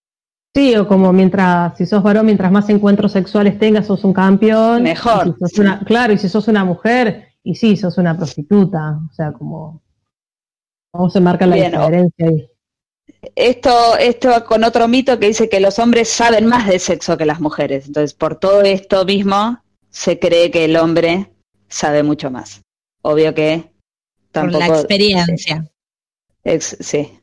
Sí, 0.53 0.75
o 0.75 0.85
como 0.89 1.13
mientras, 1.13 1.77
si 1.77 1.85
sos 1.85 2.03
varón, 2.03 2.25
mientras 2.25 2.51
más 2.51 2.67
encuentros 2.69 3.13
sexuales 3.13 3.57
tengas, 3.57 3.87
sos 3.87 4.03
un 4.03 4.11
campeón. 4.11 4.83
Mejor, 4.83 5.27
Y 5.27 5.31
si 5.31 5.39
sos 5.39 5.49
sí. 5.51 5.61
una- 5.61 5.79
claro, 5.85 6.11
y 6.11 6.17
si 6.17 6.27
sos 6.27 6.47
una 6.49 6.65
mujer, 6.65 7.29
y 7.41 7.55
sí, 7.55 7.77
sos 7.77 7.97
una 7.97 8.17
prostituta. 8.17 8.99
O 9.09 9.13
sea, 9.13 9.31
como. 9.31 9.81
¿Cómo 10.91 11.09
se 11.09 11.21
marca 11.21 11.45
la 11.45 11.55
Bien, 11.55 11.71
diferencia 11.71 12.27
ahí? 12.27 12.49
Esto, 13.35 13.97
esto 13.97 14.45
con 14.45 14.63
otro 14.63 14.87
mito 14.87 15.19
que 15.19 15.27
dice 15.27 15.49
que 15.49 15.59
los 15.59 15.77
hombres 15.79 16.09
saben 16.09 16.45
más 16.45 16.67
de 16.67 16.79
sexo 16.79 17.17
que 17.17 17.25
las 17.25 17.41
mujeres. 17.41 17.87
Entonces, 17.87 18.13
por 18.13 18.35
todo 18.39 18.61
esto 18.61 19.03
mismo, 19.05 19.61
se 19.89 20.19
cree 20.19 20.51
que 20.51 20.65
el 20.65 20.77
hombre 20.77 21.29
sabe 21.67 22.03
mucho 22.03 22.31
más. 22.31 22.61
Obvio 23.01 23.33
que 23.33 23.63
por 23.63 23.71
tampoco. 24.31 24.59
la 24.59 24.67
experiencia. 24.67 25.69
ex- 26.43 26.77
sí. 26.79 27.18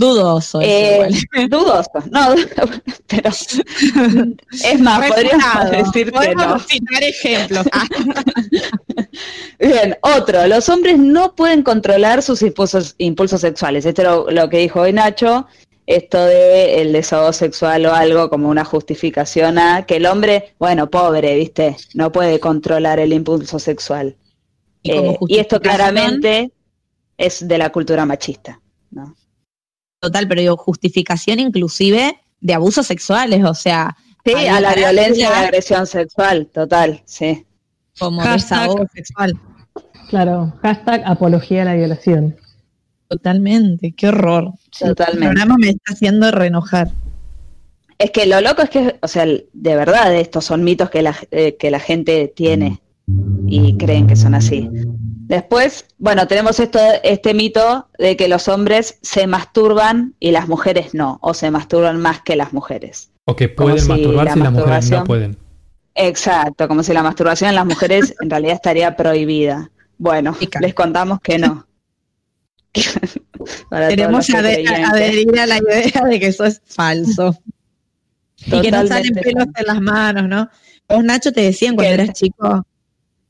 Dudoso. 0.00 0.60
Eh, 0.62 1.10
dudoso, 1.50 1.90
no, 2.10 2.34
pero 3.06 3.28
es 3.28 4.80
más, 4.80 5.10
podríamos 5.10 5.70
decir 5.70 6.06
que 6.06 6.12
Podemos 6.12 6.46
no. 6.46 6.58
citar 6.58 7.02
ejemplos. 7.02 7.66
Bien, 9.58 9.98
otro, 10.00 10.46
los 10.46 10.70
hombres 10.70 10.98
no 10.98 11.34
pueden 11.34 11.62
controlar 11.62 12.22
sus 12.22 12.40
impulsos, 12.40 12.94
impulsos 12.96 13.42
sexuales. 13.42 13.84
Esto 13.84 14.00
es 14.00 14.08
lo, 14.08 14.30
lo 14.30 14.48
que 14.48 14.56
dijo 14.56 14.80
hoy 14.80 14.94
Nacho, 14.94 15.46
esto 15.86 16.24
de 16.24 16.80
el 16.80 16.94
desahogo 16.94 17.34
sexual 17.34 17.84
o 17.84 17.92
algo 17.92 18.30
como 18.30 18.48
una 18.48 18.64
justificación 18.64 19.58
a 19.58 19.84
que 19.84 19.96
el 19.96 20.06
hombre, 20.06 20.54
bueno, 20.58 20.88
pobre, 20.88 21.36
viste, 21.36 21.76
no 21.92 22.10
puede 22.10 22.40
controlar 22.40 23.00
el 23.00 23.12
impulso 23.12 23.58
sexual. 23.58 24.16
Y 24.82 24.92
Eh, 24.92 25.18
y 25.28 25.38
esto 25.38 25.60
claramente 25.60 26.52
es 27.18 27.46
de 27.46 27.58
la 27.58 27.70
cultura 27.70 28.06
machista. 28.06 28.58
¿no? 28.90 29.14
Total, 30.00 30.26
pero 30.26 30.40
digo, 30.40 30.56
justificación 30.56 31.40
inclusive 31.40 32.18
de 32.40 32.54
abusos 32.54 32.86
sexuales, 32.86 33.44
o 33.44 33.54
sea, 33.54 33.96
Sí, 34.24 34.32
a 34.46 34.60
la 34.60 34.74
violencia 34.74 35.28
y 35.28 35.30
ya. 35.30 35.40
agresión 35.40 35.86
sexual, 35.86 36.46
total, 36.52 37.00
sí. 37.06 37.46
como 37.98 38.20
Hashtag. 38.20 38.60
desahogo 38.60 38.86
sexual. 38.94 39.32
Claro, 40.10 40.52
hashtag 40.62 41.02
apología 41.06 41.62
a 41.62 41.64
la 41.66 41.74
violación. 41.74 42.36
Totalmente, 43.08 43.92
qué 43.92 44.08
horror. 44.08 44.52
El 44.80 44.88
Totalmente. 44.90 45.26
programa 45.26 45.56
me 45.58 45.70
está 45.70 45.92
haciendo 45.94 46.30
reenojar. 46.30 46.90
Es 47.98 48.10
que 48.10 48.26
lo 48.26 48.40
loco 48.40 48.62
es 48.62 48.70
que, 48.70 48.98
o 49.02 49.08
sea, 49.08 49.24
de 49.26 49.74
verdad, 49.76 50.14
estos 50.14 50.44
son 50.44 50.64
mitos 50.64 50.90
que 50.90 51.02
la, 51.02 51.16
eh, 51.30 51.56
que 51.58 51.70
la 51.70 51.80
gente 51.80 52.32
tiene 52.34 52.80
y 53.46 53.76
creen 53.78 54.06
que 54.06 54.16
son 54.16 54.34
así. 54.34 54.68
Después, 55.30 55.84
bueno, 55.98 56.26
tenemos 56.26 56.58
esto, 56.58 56.80
este 57.04 57.34
mito 57.34 57.88
de 58.00 58.16
que 58.16 58.26
los 58.26 58.48
hombres 58.48 58.98
se 59.00 59.28
masturban 59.28 60.16
y 60.18 60.32
las 60.32 60.48
mujeres 60.48 60.92
no, 60.92 61.20
o 61.22 61.34
se 61.34 61.52
masturban 61.52 62.00
más 62.00 62.20
que 62.22 62.34
las 62.34 62.52
mujeres. 62.52 63.12
O 63.26 63.36
que 63.36 63.54
Como 63.54 63.68
pueden 63.68 63.84
si 63.84 63.88
masturbarse 63.90 64.32
y 64.34 64.42
la 64.42 64.44
las 64.50 64.52
mujeres 64.52 64.90
no 64.90 65.04
pueden. 65.04 65.36
Exacto, 65.94 66.66
como 66.66 66.82
si 66.82 66.92
la 66.92 67.04
masturbación 67.04 67.50
en 67.50 67.54
las 67.54 67.64
mujeres 67.64 68.12
en 68.20 68.28
realidad 68.28 68.56
estaría 68.56 68.96
prohibida. 68.96 69.70
Bueno, 69.98 70.36
les 70.60 70.74
contamos 70.74 71.20
que 71.20 71.38
no. 71.38 71.64
Queremos 73.88 74.26
que- 74.26 74.36
adherir 74.36 75.38
a 75.38 75.46
la 75.46 75.58
idea 75.58 76.02
de 76.08 76.18
que 76.18 76.26
eso 76.26 76.44
es 76.44 76.60
falso. 76.66 77.36
y 78.46 78.60
que 78.62 78.72
no 78.72 78.84
salen 78.84 79.14
pelos 79.14 79.46
en 79.54 79.64
las 79.64 79.80
manos, 79.80 80.28
¿no? 80.28 80.48
Vos, 80.88 81.04
Nacho, 81.04 81.30
te 81.32 81.42
decían 81.42 81.76
cuando 81.76 81.94
¿Qué? 81.94 82.02
eras 82.02 82.18
chico. 82.18 82.66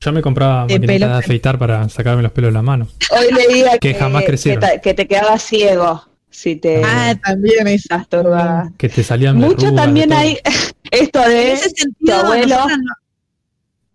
Yo 0.03 0.11
me 0.11 0.21
compraba 0.21 0.65
De 0.65 0.73
maquinitas 0.79 0.99
pelo. 0.99 1.07
de 1.13 1.17
afeitar 1.19 1.59
para 1.59 1.87
sacarme 1.89 2.23
los 2.23 2.31
pelos 2.31 2.49
de 2.49 2.53
la 2.53 2.61
mano. 2.63 2.87
Hoy 3.11 3.27
leía 3.33 3.77
Que 3.77 3.93
jamás 3.93 4.23
crecieron. 4.25 4.59
Que, 4.61 4.67
te- 4.67 4.81
que 4.81 4.93
te 4.95 5.07
quedabas 5.07 5.43
ciego 5.43 6.03
si 6.29 6.55
te 6.55 6.81
Ah, 6.83 7.13
también 7.23 7.67
es. 7.67 7.85
masturbabas. 7.89 8.71
Que 8.77 8.89
te 8.89 9.03
salían 9.03 9.37
Mucho 9.37 9.73
también 9.75 10.11
hay 10.11 10.37
esto 10.91 11.21
de 11.21 11.53
ese 11.53 11.71
tu 12.03 12.11
abuelo, 12.11 12.55
no- 12.67 12.95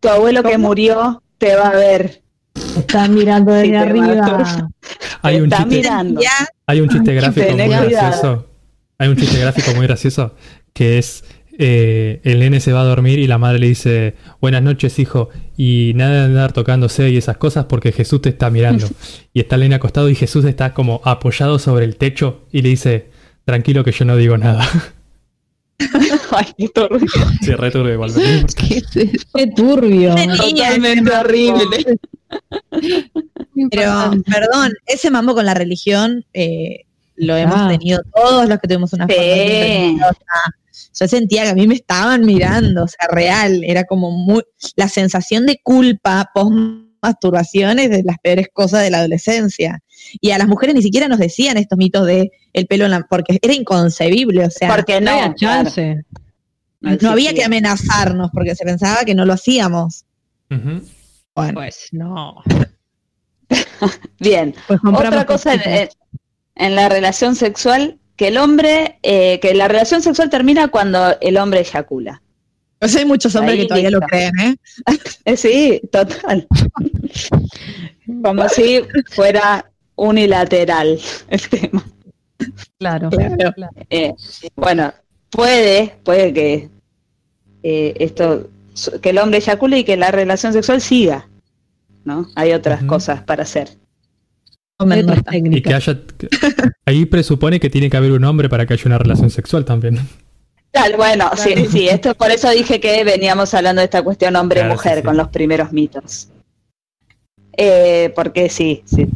tu 0.01 0.09
abuelo 0.09 0.43
que 0.45 0.57
murió 0.59 1.23
te 1.39 1.57
va 1.57 1.69
a 1.71 1.75
ver. 1.77 2.23
Están 2.79 3.15
mirando 3.15 3.53
desde 3.53 3.71
te 3.71 3.77
arriba. 3.77 4.69
Hay 5.23 5.41
un 5.41 5.45
Está 5.53 5.59
chiste, 5.65 5.77
mirando. 5.77 6.21
hay 6.67 6.81
un 6.81 6.89
chiste 6.89 7.15
gráfico 7.15 7.51
muy 7.51 7.65
cuidado. 7.67 7.89
gracioso. 7.91 8.47
Hay 8.99 9.09
un 9.09 9.17
chiste 9.17 9.39
gráfico 9.41 9.73
muy 9.75 9.87
gracioso 9.87 10.35
que 10.73 10.99
es 10.99 11.25
eh, 11.59 12.21
el 12.25 12.39
nene 12.41 12.61
se 12.61 12.73
va 12.73 12.83
a 12.83 12.85
dormir 12.85 13.19
y 13.19 13.27
la 13.27 13.39
madre 13.39 13.59
le 13.59 13.69
dice 13.69 14.15
buenas 14.41 14.63
noches 14.63 14.99
hijo 14.99 15.31
y 15.57 15.93
nada 15.95 16.13
de 16.15 16.25
andar 16.27 16.53
tocándose 16.53 17.09
y 17.11 17.17
esas 17.17 17.37
cosas 17.39 17.65
porque 17.67 17.93
Jesús 17.93 18.21
te 18.23 18.29
está 18.29 18.51
mirando 18.51 18.87
y 19.33 19.41
está 19.41 19.55
el 19.57 19.63
nene 19.63 19.75
acostado 19.77 20.09
y 20.11 20.15
Jesús 20.15 20.45
está 20.45 20.75
como 20.75 21.01
apoyado 21.05 21.59
sobre 21.59 21.85
el 21.85 21.97
techo 21.97 22.47
y 22.53 22.63
le 22.63 22.69
dice 22.71 23.11
tranquilo 23.45 23.85
que 23.85 23.93
yo 23.93 24.05
no 24.05 24.17
digo 24.17 24.37
nada 24.37 24.69
Ay, 26.31 26.47
qué 26.59 26.69
turbio. 26.69 27.07
sí, 27.43 27.53
re 27.55 27.71
turbio 27.71 27.93
igual. 27.95 28.11
¿Qué 28.57 28.79
es 28.79 28.97
eso? 28.97 29.27
Qué 29.35 29.47
turbio. 29.49 30.15
Totalmente 30.15 31.11
horrible. 31.15 31.99
Pero, 33.71 34.11
perdón, 34.25 34.73
ese 34.87 35.11
mambo 35.11 35.35
con 35.35 35.45
la 35.47 35.55
religión 35.55 36.25
eh, 36.35 36.85
lo 37.17 37.35
Ah. 37.35 37.41
hemos 37.41 37.69
tenido 37.69 38.01
todos 38.15 38.49
los 38.49 38.59
que 38.59 38.69
tuvimos 38.69 38.93
una 38.95 39.07
Sí. 39.07 39.97
Yo 40.99 41.07
sentía 41.09 41.45
que 41.45 41.51
a 41.51 41.55
mí 41.55 41.67
me 41.67 41.75
estaban 41.75 42.25
mirando, 42.25 42.85
o 42.85 42.89
sea, 42.89 43.09
real, 43.11 43.63
era 43.65 43.85
como 43.85 44.11
muy... 44.11 44.43
La 44.77 44.89
sensación 44.89 45.47
de 45.47 45.61
culpa 45.63 46.31
post 46.35 46.87
masturbación 47.03 47.79
es 47.79 47.91
de 47.91 48.03
las 48.03 48.19
peores 48.19 48.49
cosas 48.53 48.83
de 48.83 48.91
la 48.91 48.99
adolescencia. 48.99 49.81
Y 50.21 50.31
a 50.31 50.39
las 50.39 50.49
mujeres 50.49 50.75
ni 50.75 50.83
siquiera 50.83 51.09
nos 51.09 51.19
decían 51.19 51.57
estos 51.57 51.79
mitos 51.79 52.07
de 52.07 52.31
el 52.53 52.67
pelo 52.67 52.85
en 52.87 52.93
la... 52.93 53.03
porque 53.03 53.39
era 53.41 53.55
inconcebible, 53.55 54.47
o 54.47 54.51
sea, 54.51 54.75
Porque 54.75 55.01
No 55.01 55.13
no, 55.13 55.19
había 55.19 55.35
chance. 55.35 56.05
claro, 56.81 56.99
no 57.01 57.11
había 57.11 57.35
que 57.35 57.45
amenazarnos 57.45 58.31
porque 58.33 58.55
se 58.55 58.65
pensaba 58.65 59.05
que 59.05 59.15
no 59.15 59.25
lo 59.25 59.35
hacíamos. 59.35 60.05
Bueno, 60.49 60.83
Pues 61.55 61.89
no. 61.93 62.43
Bien. 64.21 64.55
Pues 64.67 64.81
Otra 64.85 65.27
cosa 65.27 65.55
en 66.57 66.75
la 66.75 66.89
relación 66.89 67.35
sexual, 67.37 67.99
que 68.17 68.29
el 68.29 68.39
hombre, 68.39 68.99
eh, 69.03 69.39
que 69.41 69.55
la 69.55 69.69
relación 69.69 70.03
sexual 70.03 70.31
termina 70.31 70.69
cuando 70.69 71.19
el 71.21 71.37
hombre 71.37 71.61
eyacula. 71.61 72.23
pues 72.79 72.97
hay 72.97 73.05
muchos 73.05 73.35
hombres 73.37 73.55
Ahí 73.55 73.63
que 73.63 73.69
todavía 73.69 73.91
lo 73.91 74.01
creen, 74.01 74.33
¿eh? 74.41 74.57
Sí, 75.37 75.81
total. 75.91 76.47
Como 78.23 78.49
si 78.49 78.83
fuera 79.11 79.71
unilateral 79.97 80.99
el 81.29 81.49
tema. 81.49 81.85
Claro. 82.79 83.11
Claro. 83.11 83.55
Eh, 83.91 84.15
bueno, 84.55 84.93
puede, 85.31 85.97
puede 86.05 86.33
que 86.33 86.71
eh, 87.63 87.95
esto, 87.99 88.51
que 89.03 89.11
el 89.11 89.19
hombre 89.19 89.39
eyacule 89.39 89.79
y 89.79 89.85
que 89.85 89.97
la 89.97 90.11
relación 90.11 90.53
sexual 90.53 90.81
siga, 90.81 91.29
¿no? 92.05 92.29
Hay 92.35 92.53
otras 92.53 92.83
cosas 92.85 93.23
para 93.23 93.43
hacer. 93.43 93.71
Hombre, 93.71 93.81
no 93.81 94.51
Otras 94.51 94.55
está. 94.55 94.66
Y 94.79 95.63
que 95.63 95.75
haya 95.75 95.99
que- 96.19 96.29
ahí 96.87 97.07
presupone 97.07 97.59
que 97.61 97.71
tiene 97.71 97.89
que 97.89 97.97
haber 97.97 98.13
un 98.13 98.25
hombre 98.25 98.49
para 98.49 98.67
que 98.67 98.75
haya 98.75 98.83
una 98.87 98.99
relación 98.99 99.31
sexual 99.31 99.65
también 99.65 99.99
Tal, 100.73 100.95
bueno, 100.97 101.31
sí, 101.37 101.55
sí, 101.71 101.89
esto 101.89 102.15
por 102.15 102.31
eso 102.31 102.51
dije 102.51 102.81
que 102.81 103.03
veníamos 103.03 103.55
hablando 103.55 103.81
de 103.81 103.87
esta 103.87 104.03
cuestión 104.03 104.37
hombre-mujer 104.37 104.77
Claro, 104.83 104.97
sí, 104.97 105.01
sí. 105.01 105.07
con 105.07 105.17
los 105.17 105.29
primeros 105.29 105.73
mitos. 105.73 106.29
Eh, 107.57 108.13
porque 108.15 108.51
sí, 108.51 108.83
sí, 108.85 109.07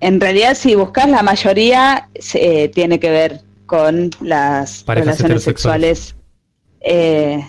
en 0.00 0.20
realidad 0.20 0.56
si 0.56 0.74
buscas 0.74 1.08
la 1.08 1.22
mayoría 1.22 2.08
se- 2.18 2.64
eh, 2.64 2.68
tiene 2.68 2.98
que 2.98 3.10
ver 3.10 3.42
con 3.66 4.10
las 4.20 4.82
Parejas 4.82 5.18
relaciones 5.18 5.44
sexuales, 5.44 6.16
eh, 6.80 7.44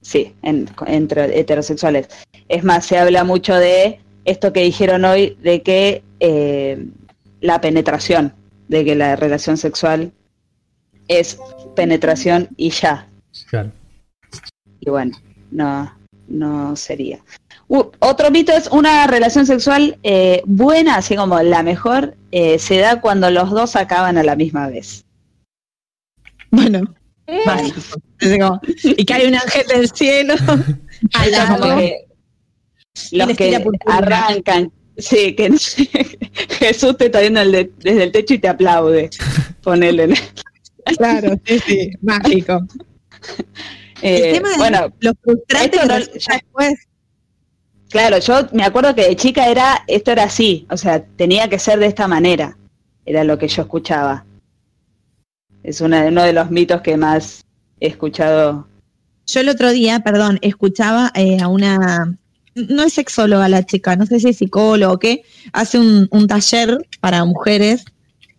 sí, 0.00 0.34
en- 0.42 0.68
entre 0.88 1.38
heterosexuales. 1.38 2.08
Es 2.48 2.64
más, 2.64 2.84
se 2.86 2.98
habla 2.98 3.22
mucho 3.22 3.54
de 3.54 4.00
esto 4.30 4.52
que 4.52 4.62
dijeron 4.62 5.04
hoy, 5.04 5.36
de 5.42 5.62
que 5.62 6.02
eh, 6.20 6.86
la 7.40 7.60
penetración, 7.60 8.32
de 8.68 8.84
que 8.84 8.94
la 8.94 9.16
relación 9.16 9.56
sexual 9.56 10.12
es 11.08 11.38
penetración 11.74 12.48
y 12.56 12.70
ya. 12.70 13.08
claro 13.48 13.72
Y 14.80 14.90
bueno, 14.90 15.16
no, 15.50 15.92
no 16.28 16.76
sería. 16.76 17.18
Otro 17.68 18.30
mito 18.30 18.52
es 18.52 18.66
una 18.68 19.06
relación 19.06 19.46
sexual 19.46 19.98
eh, 20.02 20.42
buena, 20.44 20.96
así 20.96 21.14
como 21.14 21.40
la 21.40 21.62
mejor, 21.62 22.16
eh, 22.32 22.58
se 22.58 22.78
da 22.78 23.00
cuando 23.00 23.30
los 23.30 23.50
dos 23.50 23.76
acaban 23.76 24.18
a 24.18 24.24
la 24.24 24.34
misma 24.34 24.68
vez. 24.68 25.04
Bueno, 26.50 26.94
como, 28.40 28.60
y 28.82 29.04
que 29.04 29.14
hay 29.14 29.28
un 29.28 29.34
ángel 29.34 29.66
del 29.68 29.88
cielo 29.90 30.34
al 31.14 31.28
Eso 31.28 31.46
como 31.46 31.58
lado. 31.58 31.78
que 31.78 32.09
los 33.12 33.36
que 33.36 33.64
arrancan, 33.86 34.72
sí, 34.98 35.34
que 35.34 35.50
Jesús 36.58 36.96
te 36.96 37.06
está 37.06 37.20
viendo 37.20 37.40
el 37.40 37.52
de- 37.52 37.72
desde 37.78 38.04
el 38.04 38.12
techo 38.12 38.34
y 38.34 38.38
te 38.38 38.48
aplaude. 38.48 39.10
Ponele. 39.62 40.14
Claro, 40.96 41.38
sí, 41.44 41.58
sí, 41.60 41.90
mágico. 42.02 42.66
Eh, 44.02 44.30
el 44.30 44.34
tema 44.36 44.52
es 44.52 44.56
bueno, 44.56 44.94
lo 45.00 45.12
frustrante 45.22 45.76
esto 45.76 45.80
que 45.82 45.86
no- 45.88 45.98
resulta 45.98 46.32
después. 46.34 46.74
Claro, 47.90 48.18
yo 48.18 48.48
me 48.52 48.62
acuerdo 48.62 48.94
que 48.94 49.06
de 49.08 49.14
chica 49.14 49.46
era, 49.50 49.84
esto 49.88 50.10
era 50.12 50.22
así, 50.22 50.66
o 50.70 50.78
sea, 50.78 51.04
tenía 51.04 51.50
que 51.50 51.58
ser 51.58 51.78
de 51.78 51.84
esta 51.84 52.08
manera, 52.08 52.56
era 53.04 53.24
lo 53.24 53.36
que 53.36 53.46
yo 53.46 53.60
escuchaba. 53.60 54.24
Es 55.62 55.82
una, 55.82 56.06
uno 56.06 56.22
de 56.22 56.32
los 56.32 56.50
mitos 56.50 56.80
que 56.80 56.96
más 56.96 57.44
he 57.78 57.88
escuchado. 57.88 58.66
Yo 59.26 59.40
el 59.40 59.50
otro 59.50 59.70
día, 59.70 60.00
perdón, 60.00 60.38
escuchaba 60.40 61.12
eh, 61.14 61.36
a 61.38 61.48
una, 61.48 62.16
no 62.54 62.82
es 62.82 62.92
sexóloga 62.92 63.48
la 63.48 63.64
chica, 63.64 63.96
no 63.96 64.06
sé 64.06 64.20
si 64.20 64.28
es 64.30 64.36
psicólogo 64.38 64.94
o 64.94 64.98
qué, 64.98 65.22
hace 65.52 65.78
un, 65.78 66.08
un 66.10 66.26
taller 66.26 66.78
para 67.00 67.24
mujeres 67.24 67.84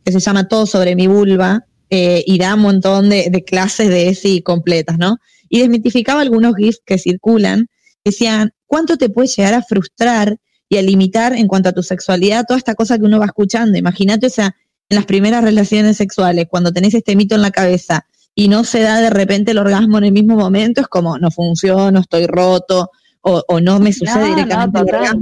que 0.03 0.11
se 0.11 0.19
llama 0.19 0.47
Todo 0.47 0.65
sobre 0.65 0.95
mi 0.95 1.07
vulva 1.07 1.65
eh, 1.93 2.23
y 2.25 2.37
da 2.37 2.55
un 2.55 2.61
montón 2.61 3.09
de, 3.09 3.43
clases 3.45 3.89
de 3.89 4.07
ESI 4.07 4.41
completas, 4.41 4.97
¿no? 4.97 5.17
Y 5.49 5.59
desmitificaba 5.59 6.21
algunos 6.21 6.55
GIFs 6.55 6.81
que 6.85 6.97
circulan, 6.97 7.67
decían, 8.05 8.51
¿cuánto 8.65 8.97
te 8.97 9.09
puede 9.09 9.27
llegar 9.27 9.53
a 9.53 9.61
frustrar 9.61 10.37
y 10.69 10.77
a 10.77 10.81
limitar 10.81 11.33
en 11.33 11.47
cuanto 11.47 11.67
a 11.67 11.73
tu 11.73 11.83
sexualidad 11.83 12.45
toda 12.47 12.57
esta 12.57 12.75
cosa 12.75 12.97
que 12.97 13.03
uno 13.03 13.19
va 13.19 13.25
escuchando? 13.25 13.77
Imagínate, 13.77 14.27
o 14.27 14.29
sea, 14.29 14.55
en 14.87 14.95
las 14.95 15.05
primeras 15.05 15.43
relaciones 15.43 15.97
sexuales, 15.97 16.45
cuando 16.49 16.71
tenés 16.71 16.93
este 16.93 17.17
mito 17.17 17.35
en 17.35 17.41
la 17.41 17.51
cabeza 17.51 18.07
y 18.33 18.47
no 18.47 18.63
se 18.63 18.81
da 18.81 19.01
de 19.01 19.09
repente 19.09 19.51
el 19.51 19.57
orgasmo 19.57 19.97
en 19.97 20.05
el 20.05 20.11
mismo 20.13 20.37
momento, 20.37 20.79
es 20.79 20.87
como 20.87 21.17
no 21.17 21.29
funciono, 21.29 21.99
estoy 21.99 22.25
roto, 22.25 22.89
o, 23.21 23.43
o 23.47 23.59
no 23.59 23.79
me 23.79 23.93
sucede 23.93 24.29
No, 24.29 24.35
directamente 24.35 24.79
total. 24.79 25.19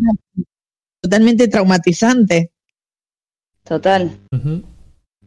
Totalmente 1.02 1.48
traumatizante. 1.48 2.52
Total. 3.64 4.18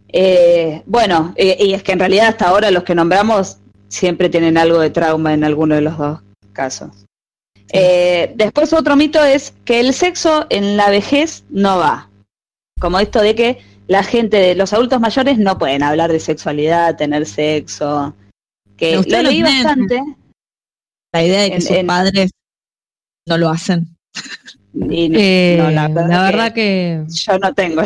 Eh, 0.09 0.82
bueno, 0.86 1.32
eh, 1.36 1.57
y 1.61 1.73
es 1.74 1.82
que 1.82 1.93
en 1.93 1.99
realidad 2.01 2.28
hasta 2.28 2.49
ahora 2.49 2.70
los 2.70 2.82
que 2.85 2.94
nombramos 2.94 3.59
siempre 3.89 4.28
tienen 4.28 4.59
algo 4.59 4.78
de 4.81 4.90
trauma 4.90 5.32
en 5.32 5.44
alguno 5.44 5.74
de 5.74 5.81
los 5.82 5.97
dos 5.97 6.20
casos. 6.53 6.90
Eh, 7.73 8.32
después 8.36 8.73
otro 8.74 8.97
mito 8.97 9.24
es 9.24 9.55
que 9.65 9.81
el 9.81 9.94
sexo 9.94 10.47
en 10.51 10.77
la 10.77 10.90
vejez 10.90 11.44
no 11.49 11.78
va. 11.78 12.11
Como 12.81 12.99
esto 12.99 13.20
de 13.23 13.35
que 13.35 13.59
la 13.86 14.03
gente, 14.03 14.55
los 14.55 14.73
adultos 14.73 15.01
mayores 15.01 15.39
no 15.39 15.57
pueden 15.59 15.82
hablar 15.82 16.12
de 16.12 16.20
sexualidad, 16.20 16.97
tener 16.97 17.24
sexo. 17.27 18.15
Que 18.77 18.97
lo 18.97 19.23
leí 19.23 19.43
bastante. 19.43 20.03
La 21.12 21.23
idea 21.24 21.43
de 21.43 21.49
que 21.51 21.55
En- 21.57 21.62
sus 21.62 21.70
en- 21.70 21.86
padres 21.86 22.31
no 23.27 23.39
lo 23.39 23.51
hacen. 23.51 23.89
Y 24.74 25.11
Eh, 25.15 25.57
no, 25.59 25.70
la 25.70 25.89
verdad, 25.89 26.53
que, 26.53 27.05
yo 27.09 27.39
no 27.39 27.53
tengo. 27.55 27.82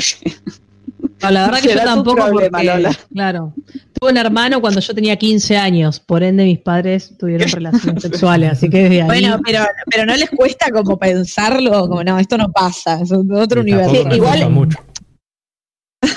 no, 1.23 1.31
la 1.31 1.47
verdad 1.47 1.61
que 1.61 1.75
yo 1.75 1.81
tampoco 1.83 2.25
problema, 2.27 2.59
porque, 2.59 2.67
Lola. 2.67 2.91
claro, 3.13 3.53
tuve 3.93 4.11
un 4.13 4.17
hermano 4.17 4.61
cuando 4.61 4.81
yo 4.81 4.95
tenía 4.95 5.17
15 5.17 5.57
años, 5.57 5.99
por 6.01 6.23
ende 6.23 6.45
mis 6.45 6.61
padres 6.61 7.17
tuvieron 7.19 7.49
relaciones 7.51 8.03
sexuales, 8.03 8.53
así 8.53 8.71
que 8.71 8.85
desde 8.85 9.03
ahí 9.03 9.07
Bueno, 9.09 9.41
pero, 9.45 9.65
pero 9.91 10.07
no 10.07 10.15
les 10.17 10.31
cuesta 10.31 10.71
como 10.71 10.97
pensarlo, 10.99 11.89
como 11.89 12.05
no, 12.05 12.19
esto 12.19 12.39
no 12.39 12.51
pasa, 12.53 13.01
es 13.03 13.11
otro 13.13 13.61
Y 13.61 13.73
universo. 13.73 13.93
tampoco 13.93 14.11
Sí, 14.11 14.17
igual- 14.17 14.51
mucho. 14.51 14.79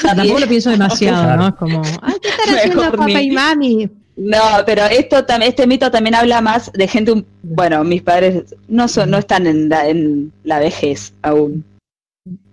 tampoco 0.03 0.39
lo 0.39 0.47
pienso 0.47 0.69
demasiado, 0.69 1.23
Claro. 1.23 1.41
¿no? 1.41 1.47
Es 1.49 1.55
como, 1.55 1.81
ay, 2.03 2.13
¿qué 2.21 2.29
están 2.29 2.55
haciendo 2.57 2.91
papá 2.91 3.05
ni- 3.07 3.13
y 3.27 3.31
mami? 3.31 3.89
No, 4.21 4.37
pero 4.65 4.83
esto 4.85 5.23
este 5.41 5.65
mito 5.65 5.89
también 5.89 6.13
habla 6.13 6.41
más 6.41 6.69
de 6.73 6.87
gente, 6.89 7.13
un- 7.13 7.25
bueno, 7.41 7.83
mis 7.85 8.01
padres 8.01 8.53
no 8.67 8.87
son, 8.89 9.09
no 9.11 9.17
están 9.17 9.47
en 9.47 9.69
la, 9.69 9.87
en 9.87 10.33
la 10.43 10.59
vejez 10.59 11.13
aún. 11.21 11.63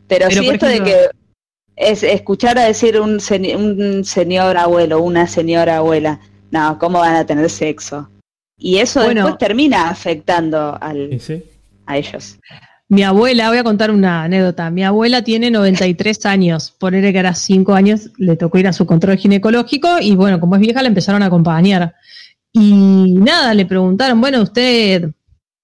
Pero, 0.06 0.26
Pero, 0.28 0.30
sí 0.30 0.48
esto 0.48 0.66
ejemplo- 0.66 0.68
de 0.68 0.82
que 0.84 1.10
es 1.74 2.02
escuchar 2.04 2.56
a 2.58 2.64
decir 2.66 3.00
un, 3.00 3.18
un 3.56 4.04
señor 4.04 4.56
abuelo, 4.56 5.02
una 5.02 5.26
señora 5.26 5.78
abuela, 5.78 6.20
no, 6.52 6.78
¿cómo 6.78 7.00
van 7.00 7.16
a 7.16 7.26
tener 7.26 7.50
sexo? 7.50 8.08
Y 8.56 8.78
eso 8.78 9.02
Bueno. 9.02 9.22
después 9.24 9.38
termina 9.38 9.90
afectando 9.90 10.78
al, 10.80 11.20
a 11.86 11.98
ellos. 11.98 12.38
Mi 12.88 13.02
abuela, 13.02 13.48
voy 13.48 13.58
a 13.58 13.64
contar 13.64 13.90
una 13.90 14.22
anécdota. 14.24 14.70
Mi 14.70 14.84
abuela 14.84 15.22
tiene 15.22 15.50
93 15.50 16.24
años. 16.26 16.72
Ponerle 16.78 17.12
que 17.12 17.18
era 17.18 17.34
5 17.34 17.74
años, 17.74 18.10
le 18.16 18.36
tocó 18.36 18.58
ir 18.58 18.68
a 18.68 18.72
su 18.72 18.86
control 18.86 19.16
ginecológico 19.16 19.98
y 20.00 20.14
bueno, 20.14 20.38
como 20.38 20.54
es 20.54 20.60
vieja, 20.60 20.82
la 20.82 20.88
empezaron 20.88 21.22
a 21.22 21.26
acompañar. 21.26 21.94
Y 22.52 23.14
nada, 23.18 23.54
le 23.54 23.66
preguntaron, 23.66 24.20
bueno, 24.20 24.40
usted, 24.40 25.10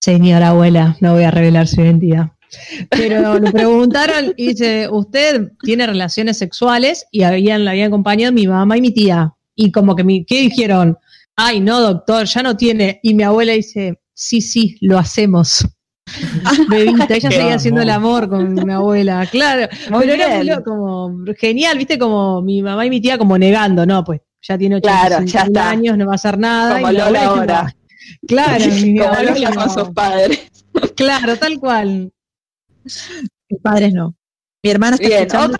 señora 0.01 0.49
abuela, 0.49 0.97
no 1.01 1.15
voy 1.15 1.23
a 1.23 1.31
revelar 1.31 1.69
su 1.69 1.81
identidad. 1.81 2.33
Pero 2.91 3.39
le 3.39 3.53
preguntaron 3.53 4.35
y 4.37 4.49
dice, 4.49 4.89
usted 4.91 5.53
tiene 5.63 5.87
relaciones 5.87 6.37
sexuales 6.39 7.07
y 7.11 7.23
habían, 7.23 7.65
la 7.65 7.71
habían 7.71 7.89
acompañado 7.89 8.33
mi 8.33 8.47
mamá 8.47 8.77
y 8.77 8.81
mi 8.81 8.91
tía. 8.91 9.33
Y 9.55 9.71
como 9.71 9.95
que, 9.95 10.03
mi, 10.03 10.25
¿qué 10.25 10.41
dijeron? 10.41 10.99
Ay, 11.37 11.61
no, 11.61 11.81
doctor, 11.81 12.27
ya 12.27 12.43
no 12.43 12.57
tiene. 12.57 12.99
Y 13.03 13.15
mi 13.15 13.23
abuela 13.23 13.53
dice, 13.53 14.01
sí, 14.13 14.41
sí, 14.41 14.77
lo 14.81 14.99
hacemos. 14.99 15.65
Bebita, 16.69 17.07
ella 17.15 17.31
seguía 17.31 17.55
haciendo 17.55 17.81
el 17.83 17.91
amor. 17.91 18.29
con 18.29 18.55
mi 18.55 18.73
abuela, 18.73 19.27
claro. 19.31 19.69
Muy 19.91 20.01
pero 20.07 20.15
era 20.15 20.39
muy 20.57 20.63
como 20.65 21.25
genial, 21.39 21.79
viste, 21.79 21.99
como 21.99 22.43
mi 22.43 22.63
mamá 22.63 22.87
y 22.87 22.91
mi 22.91 23.01
tía 23.01 23.19
como 23.19 23.37
negando, 23.39 23.85
no, 23.87 24.05
pues 24.05 24.21
ya 24.43 24.59
tiene 24.59 24.81
Claro, 24.81 25.17
85 25.17 25.33
ya 25.33 25.43
está. 25.45 25.71
años, 25.71 25.97
no 25.99 26.07
va 26.07 26.13
a 26.13 26.15
hacer 26.17 26.39
nada. 26.39 26.75
Como 26.81 26.91
y 26.91 26.95
la 26.95 27.05
Lola 27.07 27.25
abuela 27.25 27.59
ahora. 27.59 27.67
tipo, 27.67 28.27
Claro, 28.27 28.65
mi 28.83 28.99
Como 28.99 29.13
abuela 29.15 29.55
con 29.55 29.71
sus 29.71 29.91
padres. 29.91 30.51
claro, 30.97 31.37
tal 31.37 31.59
cual. 31.59 32.13
Mis 32.85 33.61
padres 33.63 33.93
no. 33.95 34.15
Mi 34.65 34.71
hermana 34.71 34.97
está 34.97 35.07
Bien, 35.09 35.23
escuchando, 35.27 35.57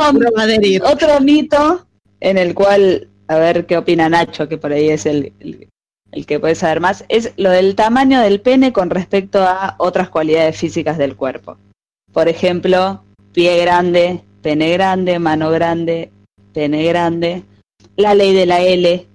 otro- 0.91 1.21
mito 1.21 1.87
en 2.21 2.39
el 2.39 2.55
cual, 2.55 3.09
a 3.29 3.37
ver 3.37 3.67
qué 3.67 3.77
opina 3.77 4.09
Nacho, 4.09 4.49
que 4.49 4.59
por 4.59 4.73
ahí 4.73 4.91
es 4.91 5.07
el, 5.07 5.33
el- 5.41 5.69
el 6.13 6.27
que 6.27 6.39
puede 6.39 6.55
saber 6.55 6.81
más, 6.81 7.05
es 7.09 7.33
lo 7.37 7.51
del 7.51 7.75
tamaño 7.75 8.21
del 8.21 8.41
pene 8.41 8.73
con 8.73 8.91
respecto 8.91 9.43
a 9.43 9.75
otras 9.79 10.09
cualidades 10.09 10.57
físicas 10.57 10.99
del 10.99 11.17
cuerpo. 11.17 11.57
Por 12.13 12.29
ejemplo, 12.29 13.03
pie 13.33 13.61
grande, 13.63 14.23
pene 14.43 14.73
grande, 14.73 15.19
mano 15.19 15.51
grande, 15.51 16.13
pene 16.53 16.85
grande, 16.85 17.43
la 17.97 18.15
ley 18.15 18.35
de 18.35 18.47
la 18.47 18.61
L, 18.61 19.07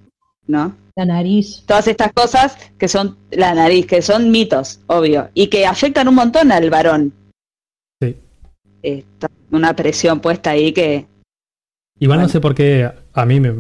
¿no? 0.48 0.76
La 0.96 1.06
nariz. 1.06 1.64
Todas 1.68 1.88
estas 1.88 2.12
cosas 2.12 2.58
que 2.78 2.88
son 2.88 3.18
la 3.30 3.54
nariz, 3.54 3.86
que 3.86 4.02
son 4.02 4.32
mitos, 4.32 4.80
obvio, 4.88 5.30
y 5.36 5.48
que 5.48 5.68
afectan 5.68 6.08
un 6.08 6.16
montón 6.16 6.52
al 6.52 6.70
varón. 6.70 7.14
Sí. 8.02 8.18
Está 8.82 9.30
una 9.52 9.76
presión 9.76 10.20
puesta 10.20 10.52
ahí 10.52 10.74
que 10.74 11.06
Igual 12.00 12.22
no 12.22 12.30
sé 12.30 12.40
por 12.40 12.54
qué 12.54 12.92
a 13.14 13.26
mí 13.26 13.40
me, 13.40 13.54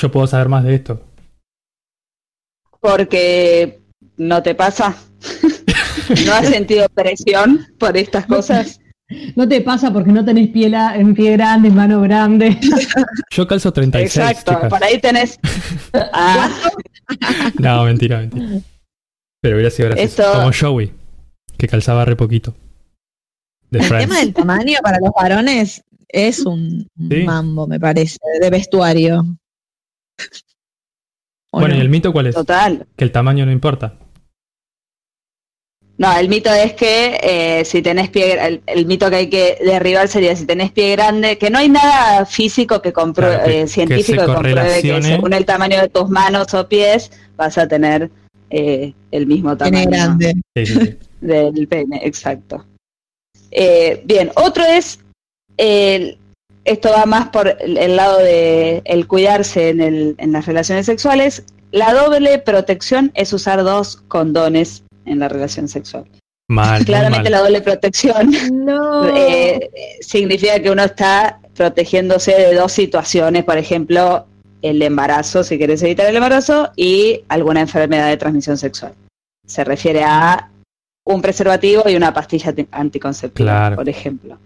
yo 0.00 0.10
puedo 0.10 0.26
saber 0.26 0.48
más 0.48 0.64
de 0.64 0.74
esto. 0.74 1.02
Porque 2.80 3.80
no 4.16 4.42
te 4.42 4.54
pasa. 4.54 4.96
¿No 6.26 6.32
has 6.32 6.46
sentido 6.48 6.88
presión 6.88 7.66
por 7.78 7.96
estas 7.96 8.26
cosas? 8.26 8.80
No 9.34 9.48
te 9.48 9.60
pasa 9.60 9.92
porque 9.92 10.12
no 10.12 10.24
tenés 10.24 10.48
pie, 10.50 10.68
la- 10.68 10.96
en 10.96 11.14
pie 11.14 11.32
grande, 11.32 11.68
mano 11.70 12.00
grande. 12.00 12.56
Yo 13.32 13.46
calzo 13.46 13.72
36, 13.72 14.16
Exacto, 14.16 14.52
chicas. 14.54 14.70
por 14.70 14.84
ahí 14.84 15.00
tenés. 15.00 15.38
Ah, 15.92 16.48
No, 17.58 17.84
mentira, 17.84 18.18
mentira. 18.20 18.60
Pero 19.42 19.56
hubiera 19.56 19.70
sido 19.70 19.88
gracioso. 19.88 20.22
Esto- 20.22 20.32
Como 20.38 20.52
Joey, 20.52 20.92
que 21.58 21.66
calzaba 21.66 22.04
re 22.04 22.14
poquito. 22.14 22.54
El 23.72 23.82
Friends. 23.82 24.06
tema 24.08 24.20
del 24.20 24.32
tamaño 24.34 24.78
para 24.82 24.98
los 25.00 25.10
varones 25.14 25.82
es 26.08 26.40
un 26.46 26.86
Sí. 27.08 27.22
mambo, 27.24 27.66
me 27.66 27.80
parece, 27.80 28.18
de 28.40 28.50
vestuario. 28.50 29.24
¿O 31.52 31.58
Bueno, 31.60 31.74
no? 31.74 31.78
¿y 31.78 31.82
el 31.82 31.88
mito 31.88 32.12
cuál 32.12 32.26
es? 32.28 32.34
total. 32.34 32.86
Que 32.96 33.04
el 33.04 33.12
tamaño 33.12 33.44
no 33.46 33.52
importa. 33.52 33.94
No, 35.98 36.16
el 36.16 36.30
mito 36.30 36.50
es 36.50 36.72
que 36.72 37.18
eh, 37.22 37.64
si 37.66 37.82
tenés 37.82 38.08
pie, 38.08 38.32
el, 38.46 38.62
el 38.66 38.86
mito 38.86 39.10
que 39.10 39.16
hay 39.16 39.28
que 39.28 39.58
derribar 39.62 40.08
sería 40.08 40.34
si 40.34 40.46
tenés 40.46 40.70
pie 40.72 40.92
grande, 40.92 41.36
que 41.36 41.50
no 41.50 41.58
hay 41.58 41.68
nada 41.68 42.24
físico 42.24 42.80
que 42.80 42.90
compruebe, 42.92 43.34
Claro, 43.34 43.50
que- 43.50 43.60
eh, 43.62 43.66
científico 43.66 44.20
que 44.24 44.32
compruebe 44.32 44.80
que 44.80 45.02
según 45.02 45.34
el 45.34 45.44
tamaño 45.44 45.78
de 45.78 45.88
tus 45.90 46.08
manos 46.08 46.54
o 46.54 46.66
pies 46.66 47.10
vas 47.36 47.58
a 47.58 47.68
tener 47.68 48.10
eh, 48.48 48.94
el 49.10 49.26
mismo 49.26 49.54
Tiene 49.58 49.84
tamaño. 49.84 49.90
grande. 49.90 50.32
Sí, 50.56 50.66
sí, 50.66 50.74
sí. 50.80 50.96
del 51.20 51.68
pene, 51.68 52.00
exacto. 52.02 52.64
Eh, 53.50 54.00
bien, 54.06 54.30
otro 54.36 54.64
es, 54.64 55.00
el- 55.58 56.16
esto 56.64 56.90
va 56.90 57.06
más 57.06 57.28
por 57.28 57.56
el, 57.60 57.96
lado 57.96 58.18
de 58.18 58.82
el 58.84 59.06
cuidarse 59.06 59.70
en, 59.70 59.80
el, 59.80 60.14
en 60.18 60.32
las 60.32 60.46
relaciones 60.46 60.86
sexuales. 60.86 61.44
La 61.72 61.94
doble 61.94 62.38
protección 62.38 63.10
es 63.14 63.32
usar 63.32 63.62
dos 63.62 63.96
condones 64.08 64.82
en 65.06 65.18
la 65.20 65.28
relación 65.28 65.68
sexual. 65.68 66.04
Mal, 66.48 66.84
Claramente 66.86 67.24
mal. 67.30 67.32
la 67.32 67.38
doble 67.40 67.60
protección 67.62 68.30
No. 68.52 69.06
eh, 69.16 69.70
significa 70.00 70.60
que 70.60 70.70
uno 70.70 70.84
está 70.84 71.40
protegiéndose 71.54 72.32
de 72.32 72.54
dos 72.54 72.72
situaciones, 72.72 73.44
por 73.44 73.56
ejemplo, 73.58 74.26
el 74.62 74.82
embarazo, 74.82 75.42
si 75.44 75.56
quieres 75.58 75.82
evitar 75.82 76.06
el 76.06 76.16
embarazo, 76.16 76.70
y 76.76 77.22
alguna 77.28 77.60
enfermedad 77.60 78.08
de 78.08 78.16
transmisión 78.16 78.58
sexual. 78.58 78.92
Se 79.46 79.64
refiere 79.64 80.02
a 80.04 80.50
un 81.04 81.22
preservativo 81.22 81.88
y 81.88 81.96
una 81.96 82.12
pastilla 82.12 82.50
anti- 82.50 82.68
anticonceptiva, 82.70 83.50
Claro. 83.50 83.76
por 83.76 83.88
ejemplo. 83.88 84.38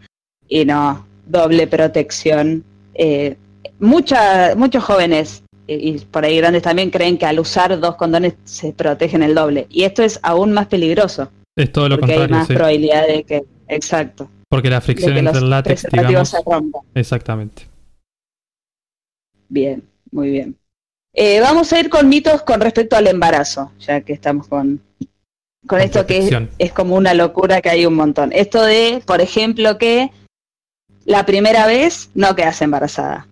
Y 0.48 0.64
no, 0.64 1.04
doble 1.26 1.66
protección. 1.66 2.64
Eh, 2.94 3.36
mucha- 3.78 4.54
muchos 4.56 4.84
jóvenes 4.84 5.42
eh, 5.66 5.78
y 5.80 5.98
por 5.98 6.24
ahí 6.24 6.36
grandes 6.36 6.62
también 6.62 6.90
creen 6.90 7.16
que 7.18 7.26
al 7.26 7.38
usar 7.40 7.78
dos 7.80 7.96
condones 7.96 8.34
se 8.44 8.72
protegen 8.72 9.22
el 9.22 9.34
doble. 9.34 9.66
Y 9.70 9.84
esto 9.84 10.02
es 10.02 10.20
aún 10.22 10.52
más 10.52 10.66
peligroso, 10.66 11.30
Es 11.56 11.72
todo 11.72 11.88
lo 11.88 11.98
porque 11.98 12.12
hay 12.12 12.18
contrario, 12.18 12.36
más 12.36 12.46
sí. 12.48 12.54
probabilidad 12.54 13.06
de 13.06 13.24
que, 13.24 13.44
exacto, 13.68 14.28
Porque 14.48 14.70
la 14.70 14.80
fricción 14.80 15.16
entre 15.16 15.38
el 15.38 15.50
látex, 15.50 15.86
digamos. 15.90 16.28
se. 16.28 16.38
Exactamente. 16.94 17.62
Bien, 19.48 19.82
muy 20.10 20.30
bien. 20.30 20.56
Eh, 21.14 21.40
vamos 21.40 21.72
a 21.72 21.78
ir 21.80 21.88
con 21.88 22.08
mitos 22.08 22.42
con 22.42 22.60
respecto 22.60 22.96
al 22.96 23.06
embarazo, 23.06 23.70
ya 23.80 24.00
que 24.00 24.12
estamos 24.12 24.48
con, 24.48 24.80
con 24.98 25.08
Con 25.66 25.80
esto 25.80 26.06
que 26.06 26.18
es, 26.18 26.30
es 26.58 26.72
como 26.72 26.96
una 26.96 27.14
locura 27.14 27.60
que 27.62 27.70
hay 27.70 27.86
un 27.86 27.94
montón. 27.94 28.32
Esto 28.32 28.62
de, 28.64 29.02
por 29.06 29.20
ejemplo, 29.20 29.78
que 29.78 30.10
la 31.04 31.24
primera 31.26 31.66
vez 31.66 32.10
no 32.14 32.34
quedas 32.34 32.60
embarazada. 32.62 33.26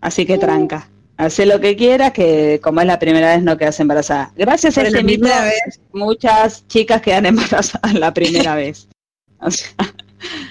Así 0.00 0.22
Uh. 0.22 0.26
que 0.26 0.38
tranca. 0.38 0.88
Haz 1.18 1.38
lo 1.38 1.58
que 1.60 1.76
quieras, 1.76 2.12
que 2.12 2.60
como 2.62 2.82
es 2.82 2.86
la 2.86 2.98
primera 2.98 3.34
vez 3.34 3.42
no 3.42 3.56
quedas 3.56 3.80
embarazada. 3.80 4.32
Gracias 4.36 4.76
a 4.76 4.82
Por 4.82 4.88
este 4.88 5.02
mito, 5.02 5.20
primera 5.22 5.44
vez. 5.44 5.80
muchas 5.92 6.66
chicas 6.68 7.00
quedan 7.00 7.24
embarazadas 7.26 7.94
la 7.94 8.12
primera 8.12 8.54
vez. 8.62 8.86
O 9.40 9.50
sea, 9.50 9.68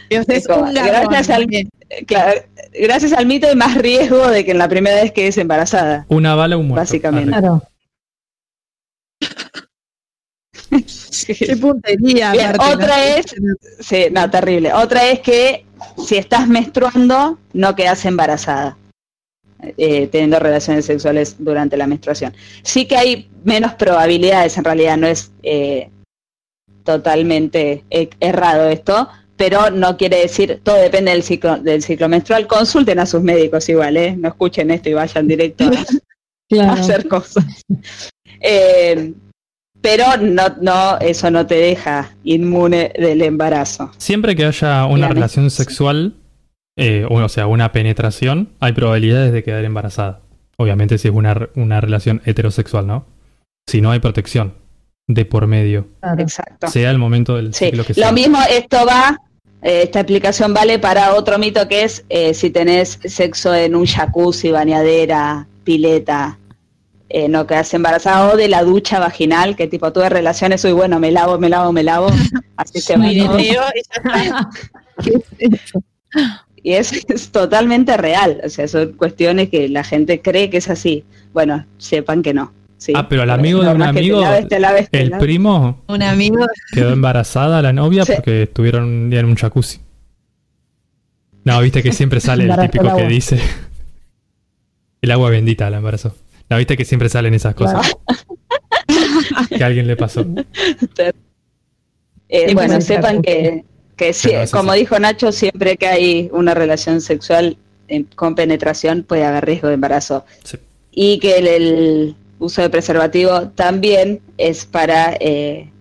Dios, 0.09 0.25
es 0.29 0.47
como, 0.47 0.71
gracias 0.71 1.29
al, 1.29 1.47
claro, 2.07 2.41
gracias 2.73 3.13
al 3.13 3.25
mito 3.27 3.47
hay 3.47 3.55
más 3.55 3.77
riesgo 3.77 4.27
de 4.27 4.43
que 4.43 4.51
en 4.51 4.57
la 4.57 4.67
primera 4.67 5.01
vez 5.01 5.11
quedes 5.11 5.37
embarazada. 5.37 6.05
Una 6.09 6.33
bala, 6.35 6.57
un 6.57 6.67
muerto. 6.67 6.81
Básicamente. 6.81 7.35
Arre. 7.35 7.59
Qué 10.69 11.57
puntería. 11.57 12.33
Otra 12.73 13.17
es, 13.17 13.35
sí, 13.79 14.05
no, 14.11 14.29
terrible. 14.29 14.73
Otra 14.73 15.07
es 15.07 15.19
que 15.19 15.65
si 16.05 16.17
estás 16.17 16.47
menstruando, 16.47 17.37
no 17.53 17.75
quedas 17.75 18.05
embarazada, 18.05 18.77
eh, 19.77 20.07
teniendo 20.07 20.39
relaciones 20.39 20.85
sexuales 20.85 21.35
durante 21.39 21.77
la 21.77 21.87
menstruación. 21.87 22.33
Sí 22.63 22.87
que 22.87 22.97
hay 22.97 23.29
menos 23.43 23.73
probabilidades, 23.73 24.57
en 24.57 24.63
realidad 24.63 24.97
no 24.97 25.07
es 25.07 25.31
eh, 25.43 25.89
totalmente 26.83 27.83
e- 27.89 28.09
errado 28.19 28.69
esto, 28.69 29.09
pero 29.37 29.69
no 29.69 29.97
quiere 29.97 30.19
decir, 30.19 30.61
todo 30.63 30.75
depende 30.77 31.11
del 31.11 31.23
ciclo, 31.23 31.57
del 31.57 31.83
ciclo 31.83 32.07
menstrual. 32.07 32.47
Consulten 32.47 32.99
a 32.99 33.05
sus 33.05 33.21
médicos 33.21 33.67
igual, 33.69 33.97
¿eh? 33.97 34.15
No 34.15 34.29
escuchen 34.29 34.71
esto 34.71 34.89
y 34.89 34.93
vayan 34.93 35.27
directo 35.27 35.65
a, 35.65 36.71
hacer 36.73 37.07
cosas. 37.07 37.45
Eh, 38.47 39.13
pero 39.85 40.05
no, 40.19 40.43
no, 40.61 40.97
eso 40.99 41.29
no 41.29 41.45
te 41.45 41.55
deja 41.55 42.11
inmune 42.23 42.91
del 42.97 43.21
embarazo. 43.21 43.91
Siempre 43.97 44.35
que 44.35 44.45
haya 44.45 44.85
una 44.87 45.09
relación 45.09 45.49
sexual, 45.51 46.15
eh, 46.77 47.05
o 47.09 47.15
o 47.23 47.29
sea, 47.29 47.45
una 47.47 47.71
penetración, 47.71 48.49
hay 48.59 48.73
probabilidades 48.73 49.31
de 49.31 49.43
quedar 49.43 49.63
embarazada. 49.63 50.21
Obviamente 50.57 50.97
si 50.97 51.07
es 51.09 51.13
una, 51.13 51.33
re- 51.35 51.49
una 51.55 51.79
relación 51.81 52.21
heterosexual, 52.25 52.87
¿no? 52.87 53.05
Si 53.67 53.81
no 53.81 53.91
hay 53.91 53.99
protección 53.99 54.53
de 55.07 55.25
por 55.25 55.45
medio, 55.47 55.87
claro. 56.01 56.21
Exacto. 56.21 56.67
sea 56.67 56.89
el 56.89 56.97
momento 56.97 57.35
del 57.35 57.53
Sí, 57.53 57.65
ciclo 57.65 57.83
que 57.83 57.93
lo 57.93 57.95
sea. 57.95 58.11
mismo, 58.11 58.39
esto 58.49 58.85
va, 58.87 59.19
eh, 59.61 59.83
esta 59.83 59.99
explicación 59.99 60.53
vale 60.53 60.79
para 60.79 61.13
otro 61.13 61.37
mito 61.37 61.67
que 61.67 61.83
es 61.83 62.03
eh, 62.09 62.33
si 62.33 62.49
tenés 62.49 62.97
sexo 63.05 63.53
en 63.53 63.75
un 63.75 63.85
jacuzzi, 63.85 64.49
bañadera, 64.51 65.47
pileta, 65.63 66.39
eh, 67.09 67.27
no 67.29 67.45
quedarse 67.47 67.75
embarazada 67.75 68.33
o 68.33 68.37
de 68.37 68.47
la 68.49 68.63
ducha 68.63 68.99
vaginal, 68.99 69.55
que 69.55 69.67
tipo 69.67 69.91
tuve 69.93 70.09
relaciones, 70.09 70.61
soy 70.61 70.71
bueno, 70.73 70.99
me 70.99 71.11
lavo, 71.11 71.37
me 71.39 71.49
lavo, 71.49 71.71
me 71.71 71.83
lavo, 71.83 72.07
así 72.57 72.81
se 72.81 72.97
va 72.97 73.05
Y 76.63 76.73
es, 76.73 77.05
es 77.09 77.29
totalmente 77.29 77.95
real, 77.95 78.41
o 78.43 78.49
sea, 78.49 78.67
son 78.67 78.93
cuestiones 78.93 79.49
que 79.49 79.69
la 79.69 79.83
gente 79.83 80.21
cree 80.21 80.49
que 80.49 80.57
es 80.57 80.67
así. 80.69 81.03
Bueno, 81.31 81.63
sepan 81.77 82.23
que 82.23 82.33
no. 82.33 82.53
sí. 82.77 82.91
Ah, 82.95 83.07
pero 83.07 83.21
el 83.21 83.29
amigo 83.29 83.61
de 83.63 83.69
un 83.71 83.77
te 83.77 83.83
amigo, 83.83 84.21
laves, 84.21 84.47
te 84.47 84.59
laves, 84.59 84.89
te 84.89 85.01
el 85.01 85.09
laves. 85.11 85.23
primo, 85.23 85.83
Un 85.87 86.01
amigo. 86.01 86.43
quedó 86.73 86.91
embarazada 86.91 87.61
la 87.61 87.71
novia 87.71 88.03
Sí. 88.03 88.13
porque 88.15 88.43
estuvieron 88.43 88.83
un 88.85 89.09
día 89.11 89.19
en 89.19 89.27
un 89.27 89.35
jacuzzi. 89.35 89.79
No, 91.43 91.61
viste 91.61 91.83
que 91.83 91.91
siempre 91.91 92.19
sale 92.19 92.45
el 92.45 92.55
típico 92.57 92.87
el 92.89 92.95
que 92.95 93.07
dice. 93.07 93.39
El 95.01 95.11
agua 95.11 95.29
bendita 95.29 95.69
la 95.69 95.77
embarazó. 95.77 96.15
No, 96.49 96.57
viste 96.57 96.77
que 96.77 96.85
siempre 96.85 97.09
salen 97.09 97.33
esas 97.33 97.55
cosas. 97.55 97.95
que 99.49 99.63
a 99.63 99.67
alguien 99.67 99.87
le 99.87 99.95
pasó. 99.95 100.25
Eh, 102.29 102.53
bueno, 102.53 102.75
se 102.75 102.81
sepan 102.81 103.21
que, 103.21 103.63
que 103.95 104.09
eso 104.09 104.29
como 104.51 104.73
dijo 104.73 104.99
Nacho, 104.99 105.31
siempre 105.31 105.77
que 105.77 105.87
hay 105.87 106.29
una 106.33 106.53
relación 106.53 107.01
sexual 107.01 107.57
con 108.15 108.35
penetración 108.35 109.03
puede 109.03 109.25
haber 109.25 109.45
riesgo 109.45 109.67
de 109.67 109.75
embarazo. 109.75 110.25
Sí. 110.43 110.57
Y 110.91 111.19
que 111.19 111.37
el, 111.37 111.47
el 111.47 112.15
uso 112.39 112.61
de 112.61 112.69
preservativo 112.69 113.49
también 113.49 114.21
es 114.37 114.65
para 114.65 115.15
eh, 115.19 115.71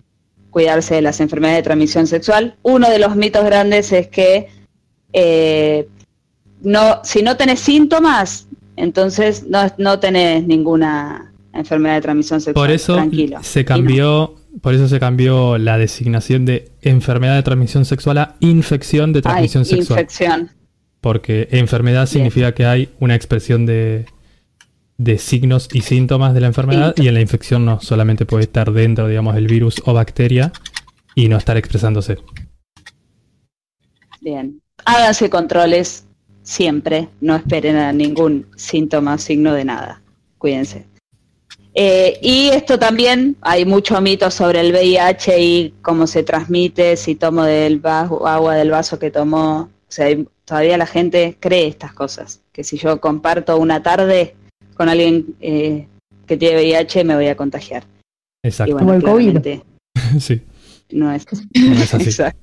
cuidarse 0.49 0.95
de 0.95 1.01
las 1.01 1.19
enfermedades 1.19 1.59
de 1.59 1.63
transmisión 1.63 2.07
sexual. 2.07 2.55
Uno 2.63 2.89
de 2.89 2.99
los 2.99 3.15
mitos 3.15 3.43
grandes 3.43 3.91
es 3.91 4.07
que 4.07 4.47
eh, 5.13 5.87
no, 6.61 7.01
si 7.03 7.21
no 7.21 7.37
tenés 7.37 7.59
síntomas, 7.59 8.44
entonces 8.75 9.45
no, 9.47 9.59
no 9.77 9.99
tenés 9.99 10.45
ninguna 10.45 11.33
enfermedad 11.53 11.95
de 11.95 12.01
transmisión 12.01 12.41
sexual. 12.41 12.67
Por 12.67 12.71
eso 12.73 12.95
Tranquilo. 12.95 13.39
se 13.41 13.61
no. 13.61 13.65
cambió, 13.65 14.35
por 14.61 14.73
eso 14.73 14.87
se 14.87 14.99
cambió 14.99 15.57
la 15.57 15.77
designación 15.77 16.45
de 16.45 16.71
enfermedad 16.81 17.35
de 17.35 17.43
transmisión 17.43 17.85
sexual 17.85 18.17
a 18.17 18.35
infección 18.39 19.13
de 19.13 19.21
transmisión 19.21 19.65
sexual. 19.65 19.99
infección. 19.99 20.49
Porque 21.01 21.47
enfermedad 21.51 22.07
significa 22.07 22.53
que 22.53 22.65
hay 22.65 22.89
una 22.99 23.15
expresión 23.15 23.65
de, 23.65 24.05
de 24.97 25.17
signos 25.17 25.69
y 25.71 25.81
síntomas 25.81 26.33
de 26.33 26.41
la 26.41 26.47
enfermedad 26.47 26.95
y 26.97 27.07
en 27.07 27.13
la 27.13 27.21
infección 27.21 27.63
no 27.63 27.79
solamente 27.79 28.25
puede 28.25 28.43
estar 28.43 28.71
dentro, 28.71 29.07
digamos, 29.07 29.35
el 29.35 29.47
virus 29.47 29.81
o 29.85 29.93
bacteria 29.93 30.51
y 31.13 31.29
no 31.29 31.37
estar 31.37 31.57
expresándose. 31.57 32.17
Bien. 34.21 34.59
Háganse 34.83 35.29
controles 35.29 36.07
siempre. 36.45 37.09
No 37.19 37.35
esperen 37.35 37.75
a 37.75 37.91
ningún 37.91 38.45
síntoma, 38.55 39.17
signo 39.17 39.53
de 39.53 39.65
nada. 39.65 40.01
Cuídense. 40.37 40.85
Eh, 41.73 42.17
y 42.21 42.47
esto 42.53 42.79
también, 42.79 43.35
hay 43.41 43.65
mucho 43.65 43.99
mito 43.99 44.31
sobre 44.31 44.61
el 44.61 44.71
VIH 44.71 45.37
y 45.41 45.73
cómo 45.81 46.07
se 46.07 46.23
transmite, 46.23 46.95
si 46.95 47.15
tomo 47.15 47.43
del 47.43 47.79
vaso, 47.79 48.25
agua 48.25 48.55
del 48.55 48.69
vaso 48.71 48.97
que 48.97 49.11
tomó. 49.11 49.63
O 49.63 49.91
sea, 49.91 50.05
hay- 50.05 50.25
todavía 50.45 50.77
la 50.77 50.85
gente 50.85 51.35
cree 51.39 51.67
estas 51.67 51.91
cosas. 51.93 52.39
Que 52.53 52.63
si 52.63 52.77
yo 52.77 53.01
comparto 53.01 53.57
una 53.57 53.83
tarde 53.83 54.35
con 54.75 54.87
alguien 54.87 55.35
eh, 55.41 55.87
que 56.25 56.37
tiene 56.37 56.55
VIH, 56.61 57.03
me 57.03 57.15
voy 57.15 57.27
a 57.27 57.35
contagiar. 57.35 57.83
Y 58.43 58.47
Exacto. 58.47 58.73
bueno, 58.73 58.85
Como 58.87 58.93
el 58.95 59.03
COVID. 59.03 59.31
claramente 59.41 59.63
sí, 60.19 60.41
no 60.91 61.11
es, 61.11 61.25
no 61.55 61.73
es 61.73 61.93
así. 61.93 62.03
Exacto. 62.09 62.39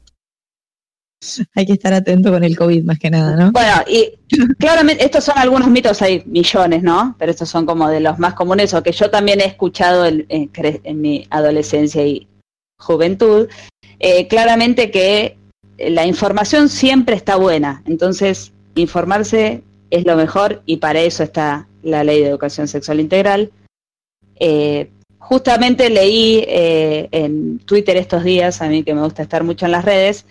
Hay 1.54 1.66
que 1.66 1.74
estar 1.74 1.92
atento 1.92 2.30
con 2.30 2.44
el 2.44 2.56
COVID 2.56 2.84
más 2.84 2.98
que 2.98 3.10
nada, 3.10 3.36
¿no? 3.36 3.52
Bueno, 3.52 3.72
y 3.86 4.18
claramente 4.58 5.04
estos 5.04 5.24
son 5.24 5.38
algunos 5.38 5.68
mitos, 5.68 6.02
hay 6.02 6.22
millones, 6.26 6.82
¿no? 6.82 7.14
Pero 7.18 7.30
estos 7.30 7.48
son 7.48 7.66
como 7.66 7.88
de 7.88 8.00
los 8.00 8.18
más 8.18 8.34
comunes 8.34 8.74
o 8.74 8.82
que 8.82 8.92
yo 8.92 9.10
también 9.10 9.40
he 9.40 9.46
escuchado 9.46 10.06
en, 10.06 11.00
mi 11.00 11.26
adolescencia 11.30 12.04
y 12.04 12.28
juventud. 12.78 13.48
Eh, 13.98 14.26
claramente 14.28 14.90
que 14.90 15.36
la 15.78 16.06
información 16.06 16.68
siempre 16.68 17.16
está 17.16 17.36
buena, 17.36 17.82
entonces 17.86 18.52
informarse 18.74 19.62
es 19.90 20.06
lo 20.06 20.16
mejor 20.16 20.62
y 20.66 20.78
para 20.78 21.00
eso 21.00 21.22
está 21.22 21.68
la 21.82 22.02
ley 22.02 22.20
de 22.20 22.28
educación 22.28 22.68
sexual 22.68 23.00
integral. 23.00 23.50
Eh, 24.36 24.90
justamente 25.18 25.90
leí 25.90 26.44
eh, 26.48 27.08
en 27.12 27.58
Twitter 27.60 27.96
estos 27.96 28.24
días, 28.24 28.60
a 28.62 28.68
mí 28.68 28.82
que 28.82 28.94
me 28.94 29.02
gusta 29.02 29.22
estar 29.22 29.44
mucho 29.44 29.66
en 29.66 29.72
las 29.72 29.84
redes, 29.84 30.26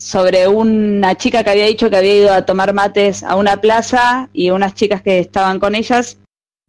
sobre 0.00 0.48
una 0.48 1.14
chica 1.14 1.44
que 1.44 1.50
había 1.50 1.66
dicho 1.66 1.90
que 1.90 1.96
había 1.96 2.16
ido 2.16 2.32
a 2.32 2.46
tomar 2.46 2.72
mates 2.72 3.22
a 3.22 3.36
una 3.36 3.60
plaza 3.60 4.30
y 4.32 4.48
unas 4.50 4.72
chicas 4.74 5.02
que 5.02 5.18
estaban 5.18 5.60
con 5.60 5.74
ellas 5.74 6.16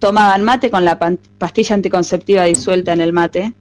tomaban 0.01 0.43
mate 0.43 0.69
con 0.69 0.83
la 0.83 0.99
pan- 0.99 1.17
pastilla 1.37 1.75
anticonceptiva 1.75 2.43
disuelta 2.43 2.91
en 2.91 2.99
el 2.99 3.13
mate 3.13 3.53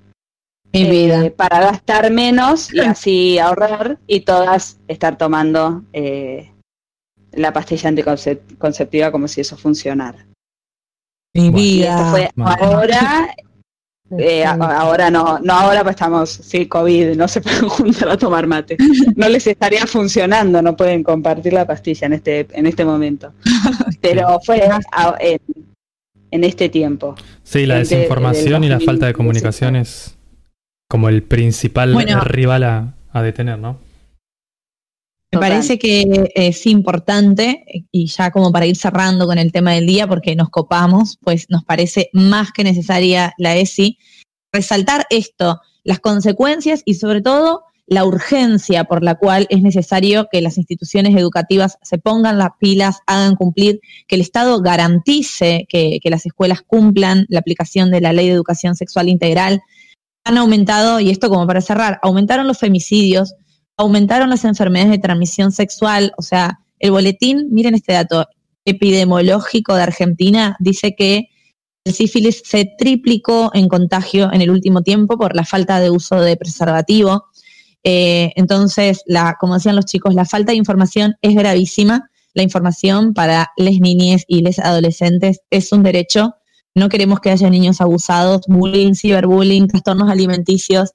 Mi 0.72 0.82
eh, 0.82 0.90
vida. 0.90 1.30
para 1.36 1.60
gastar 1.60 2.10
menos 2.10 2.72
y 2.74 2.80
así 2.94 3.38
ahorrar 3.38 3.98
y 4.08 4.20
todas 4.22 4.80
estar 4.88 5.16
tomando 5.16 5.84
eh, 5.92 6.50
la 7.30 7.52
pastilla 7.52 7.90
anticonceptiva 7.90 9.12
como 9.12 9.28
si 9.28 9.40
eso 9.42 9.56
funcionara. 9.56 10.26
Mi 11.32 11.48
Bueno. 11.50 11.58
Y 11.58 11.72
vida. 11.78 11.90
esto 11.96 12.10
fue 12.10 12.30
ahora, 12.44 13.34
eh, 14.18 14.44
ahora 14.44 15.10
no, 15.10 15.38
no 15.38 15.52
ahora 15.52 15.82
pues 15.82 15.94
estamos, 15.94 16.30
sí, 16.30 16.66
COVID, 16.66 17.16
no 17.16 17.28
se 17.28 17.40
pueden 17.42 17.68
juntar 17.68 18.08
a 18.10 18.16
tomar 18.16 18.46
mate. 18.46 18.76
No 19.16 19.28
les 19.28 19.46
estaría 19.46 19.86
funcionando, 19.86 20.60
no 20.62 20.76
pueden 20.76 21.02
compartir 21.02 21.52
la 21.52 21.66
pastilla 21.66 22.06
en 22.06 22.14
este, 22.14 22.46
en 22.52 22.66
este 22.66 22.84
momento. 22.84 23.32
Pero 24.00 24.40
fue 24.44 24.62
a- 24.92 25.14
en, 25.20 25.38
en 26.30 26.44
este 26.44 26.68
tiempo. 26.68 27.14
Sí, 27.42 27.66
la 27.66 27.76
Gente 27.76 27.88
de 27.94 27.96
desinformación 28.02 28.64
y 28.64 28.68
la 28.68 28.80
falta 28.80 29.06
de 29.06 29.12
2016. 29.12 29.16
comunicación 29.16 29.76
es 29.76 30.16
como 30.88 31.08
el 31.08 31.22
principal 31.22 31.92
Bueno. 31.92 32.20
rival 32.22 32.64
a, 32.64 32.94
a 33.12 33.22
detener, 33.22 33.58
¿no? 33.58 33.78
Me 35.32 35.38
Total. 35.38 35.50
parece 35.50 35.78
que 35.78 36.32
es 36.34 36.66
importante, 36.66 37.64
y 37.92 38.06
ya 38.06 38.32
como 38.32 38.50
para 38.50 38.66
ir 38.66 38.76
cerrando 38.76 39.26
con 39.26 39.38
el 39.38 39.52
tema 39.52 39.72
del 39.72 39.86
día, 39.86 40.08
porque 40.08 40.34
nos 40.34 40.50
copamos, 40.50 41.18
pues 41.22 41.46
nos 41.48 41.64
parece 41.64 42.10
más 42.12 42.50
que 42.50 42.64
necesaria 42.64 43.32
la 43.38 43.54
ESI, 43.56 43.96
resaltar 44.52 45.06
esto, 45.08 45.60
las 45.84 46.00
consecuencias 46.00 46.82
y 46.84 46.94
sobre 46.94 47.22
todo 47.22 47.62
la 47.86 48.04
urgencia 48.04 48.84
por 48.84 49.04
la 49.04 49.16
cual 49.16 49.46
es 49.50 49.62
necesario 49.62 50.26
que 50.30 50.40
las 50.40 50.58
instituciones 50.58 51.16
educativas 51.16 51.78
se 51.82 51.98
pongan 51.98 52.38
las 52.38 52.50
pilas, 52.58 52.98
hagan 53.06 53.36
cumplir, 53.36 53.80
que 54.08 54.16
el 54.16 54.20
Estado 54.20 54.60
garantice 54.60 55.66
que, 55.68 56.00
que 56.02 56.10
las 56.10 56.26
escuelas 56.26 56.62
cumplan 56.62 57.26
la 57.28 57.38
aplicación 57.38 57.92
de 57.92 58.00
la 58.00 58.12
ley 58.12 58.26
de 58.26 58.34
educación 58.34 58.74
sexual 58.74 59.08
integral. 59.08 59.60
Han 60.24 60.38
aumentado, 60.38 60.98
y 60.98 61.10
esto 61.10 61.28
como 61.28 61.46
para 61.46 61.60
cerrar, 61.60 62.00
aumentaron 62.02 62.46
los 62.46 62.58
femicidios, 62.58 63.34
aumentaron 63.80 64.30
las 64.30 64.44
enfermedades 64.44 64.92
de 64.92 64.98
transmisión 64.98 65.52
sexual, 65.52 66.12
o 66.18 66.22
sea, 66.22 66.60
el 66.78 66.90
boletín, 66.90 67.48
miren 67.50 67.74
este 67.74 67.94
dato 67.94 68.26
epidemiológico 68.64 69.74
de 69.74 69.82
Argentina, 69.82 70.56
dice 70.60 70.94
que 70.94 71.28
el 71.84 71.94
sífilis 71.94 72.42
se 72.44 72.70
triplicó 72.78 73.50
en 73.54 73.68
contagio 73.68 74.30
en 74.32 74.42
el 74.42 74.50
último 74.50 74.82
tiempo 74.82 75.16
por 75.16 75.34
la 75.34 75.44
falta 75.44 75.80
de 75.80 75.90
uso 75.90 76.20
de 76.20 76.36
preservativo. 76.36 77.24
Eh, 77.82 78.32
entonces, 78.36 79.02
la, 79.06 79.36
como 79.40 79.54
decían 79.54 79.76
los 79.76 79.86
chicos, 79.86 80.14
la 80.14 80.26
falta 80.26 80.52
de 80.52 80.58
información 80.58 81.14
es 81.22 81.34
gravísima. 81.34 82.10
La 82.34 82.42
información 82.42 83.14
para 83.14 83.50
las 83.56 83.80
niñas 83.80 84.24
y 84.28 84.42
les 84.42 84.58
adolescentes 84.58 85.40
es 85.48 85.72
un 85.72 85.82
derecho. 85.82 86.34
No 86.74 86.90
queremos 86.90 87.20
que 87.20 87.30
haya 87.30 87.48
niños 87.48 87.80
abusados, 87.80 88.42
bullying, 88.46 88.94
ciberbullying, 88.94 89.66
trastornos 89.66 90.10
alimenticios, 90.10 90.90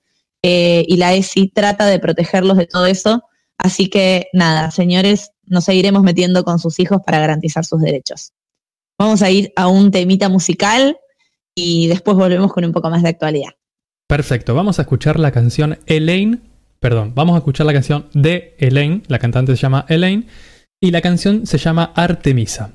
eh, 0.48 0.86
y 0.88 0.98
la 0.98 1.16
ESI 1.16 1.48
trata 1.48 1.88
de 1.88 1.98
protegerlos 1.98 2.56
de 2.56 2.68
todo 2.68 2.86
eso. 2.86 3.24
Así 3.58 3.90
que 3.90 4.28
nada, 4.32 4.70
señores, 4.70 5.32
nos 5.48 5.64
seguiremos 5.64 6.04
metiendo 6.04 6.44
con 6.44 6.60
sus 6.60 6.80
hijos 6.80 7.02
para 7.04 7.18
garantizar 7.18 7.66
sus 7.66 7.82
derechos. 7.82 8.32
Vamos 9.00 9.24
a 9.24 9.32
ir 9.32 9.52
a 9.56 9.68
un 9.68 9.90
temita 9.90 10.30
musical 10.30 10.98
y 11.56 11.88
después 11.88 12.16
volvemos 12.16 12.54
con 12.54 12.64
un 12.64 12.74
poco 12.74 12.92
más 12.92 13.02
de 13.02 13.10
actualidad. 13.10 13.54
Perfecto, 14.08 14.54
vamos 14.54 14.78
a 14.78 14.84
escuchar 14.84 15.20
la 15.20 15.32
canción 15.32 15.80
Elaine, 15.88 16.42
perdón, 16.80 17.14
vamos 17.16 17.34
a 17.34 17.40
escuchar 17.40 17.66
la 17.66 17.74
canción 17.74 18.08
de 18.14 18.56
Elaine, 18.60 19.02
la 19.08 19.18
cantante 19.18 19.56
se 19.56 19.62
llama 19.64 19.88
Elaine, 19.90 20.28
y 20.80 20.92
la 20.92 21.02
canción 21.02 21.48
se 21.48 21.58
llama 21.58 21.92
Artemisa. 21.96 22.70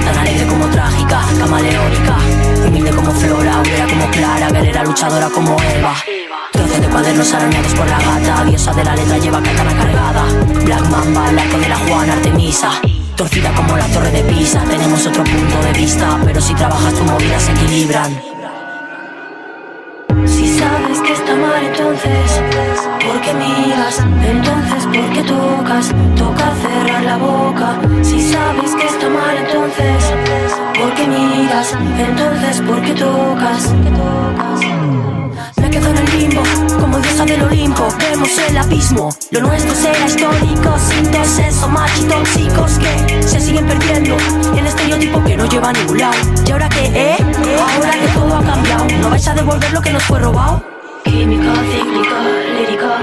Tan 0.00 0.18
alegre 0.18 0.46
como 0.46 0.66
trágica, 0.66 1.20
camaleónica, 1.38 2.16
humilde 2.66 2.90
como 2.90 3.12
Flora, 3.12 3.60
obrera 3.60 3.86
como 3.86 4.10
Clara, 4.10 4.48
guerrera 4.50 4.84
luchadora 4.84 5.28
como 5.30 5.56
Eva. 5.62 5.94
Trozos 6.52 6.80
de 6.80 6.88
cuadernos 6.88 7.32
arañados 7.32 7.74
por 7.74 7.88
la 7.88 7.98
gata, 7.98 8.44
diosa 8.44 8.72
de 8.74 8.84
la 8.84 8.96
letra 8.96 9.18
lleva 9.18 9.42
katana 9.42 9.74
cargada. 9.76 10.24
Black 10.64 10.88
Mamba, 10.88 11.30
el 11.30 11.38
arco 11.38 11.58
de 11.58 11.68
la 11.68 11.76
Juana 11.76 12.12
Artemisa. 12.14 12.70
Torcida 13.16 13.52
como 13.52 13.76
la 13.76 13.86
torre 13.88 14.10
de 14.10 14.22
Pisa, 14.24 14.62
tenemos 14.64 15.06
otro 15.06 15.22
punto 15.24 15.62
de 15.62 15.72
vista, 15.74 16.18
pero 16.24 16.40
si 16.40 16.54
trabajas 16.54 16.94
tu 16.94 17.04
movida 17.04 17.38
se 17.38 17.52
equilibran. 17.52 18.20
Si 20.26 20.58
sabes 20.58 21.00
que 21.00 21.12
está 21.12 21.34
mal 21.36 21.64
entonces, 21.64 22.42
¿por 23.20 23.26
qué 23.26 23.34
miras? 23.34 23.98
Entonces, 24.24 24.84
¿por 24.84 25.12
qué 25.12 25.22
tocas? 25.22 25.92
Toca 26.16 26.52
cerrar 26.62 27.02
la 27.02 27.16
boca. 27.18 27.78
Si 28.02 28.32
sabes 28.32 28.74
que 28.74 28.86
está 28.86 29.08
mal 29.10 29.36
entonces, 29.36 30.04
¿por 30.78 30.94
qué 30.94 31.06
miras? 31.06 31.76
Entonces, 31.98 32.60
¿por 32.62 32.80
qué 32.80 32.94
tocas? 32.94 33.74
Me 35.56 35.70
quedo 35.70 35.88
en 35.90 35.98
el 35.98 36.18
limbo, 36.18 36.42
como 36.80 36.98
diosa 36.98 37.24
del 37.26 37.42
Olimpo, 37.42 37.88
vemos 37.98 38.30
el 38.48 38.56
abismo. 38.56 39.10
Lo 39.30 39.40
nuestro 39.42 39.74
será 39.74 40.06
histórico, 40.06 40.74
sin 40.78 41.14
eso 41.14 41.68
tóxicos 42.08 42.78
que 42.78 43.22
se 43.22 43.40
siguen 43.40 43.66
perdiendo. 43.66 44.16
El 44.56 44.66
estereotipo 44.66 45.22
que 45.24 45.36
no 45.36 45.44
lleva 45.44 45.68
a 45.68 45.72
ningún 45.72 45.98
lado. 45.98 46.16
¿Y 46.46 46.50
ahora 46.52 46.68
qué, 46.70 46.86
eh? 46.94 47.16
Ahora 47.76 47.90
que 47.90 48.08
todo 48.14 48.36
ha 48.36 48.42
cambiado, 48.42 48.86
¿no 49.00 49.10
vais 49.10 49.28
a 49.28 49.34
devolver 49.34 49.72
lo 49.72 49.82
que 49.82 49.92
nos 49.92 50.02
fue 50.04 50.18
robado? 50.18 50.79
Química, 51.10 51.52
cíclica, 51.72 52.20
lírica, 52.56 52.98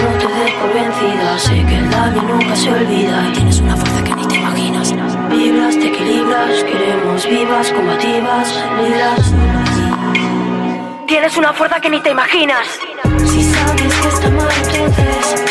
no 0.00 0.08
te 0.18 0.26
des 0.26 0.52
por 0.54 0.72
vencida. 0.72 1.38
Sé 1.38 1.62
que 1.66 1.76
el 1.76 1.90
daño 1.90 2.22
nunca 2.22 2.56
se 2.56 2.70
olvida 2.70 3.28
y 3.28 3.32
tienes 3.32 3.60
una 3.60 3.76
fuerza 3.76 4.02
que 4.02 4.14
ni 4.14 4.26
te 4.26 4.36
imaginas. 4.36 4.94
Vibras, 5.28 5.78
te 5.78 5.86
equilibras, 5.88 6.64
queremos 6.64 7.28
vivas, 7.28 7.70
combativas, 7.70 8.64
lilas. 8.80 9.34
Tienes 11.06 11.36
una 11.36 11.52
fuerza 11.52 11.80
que 11.80 11.90
ni 11.90 12.00
te 12.00 12.10
imaginas. 12.10 12.66
Si 13.26 13.44
sabes 13.44 13.94
que 13.94 14.08
está 14.08 14.30
mal, 14.30 14.48
entonces, 14.64 15.44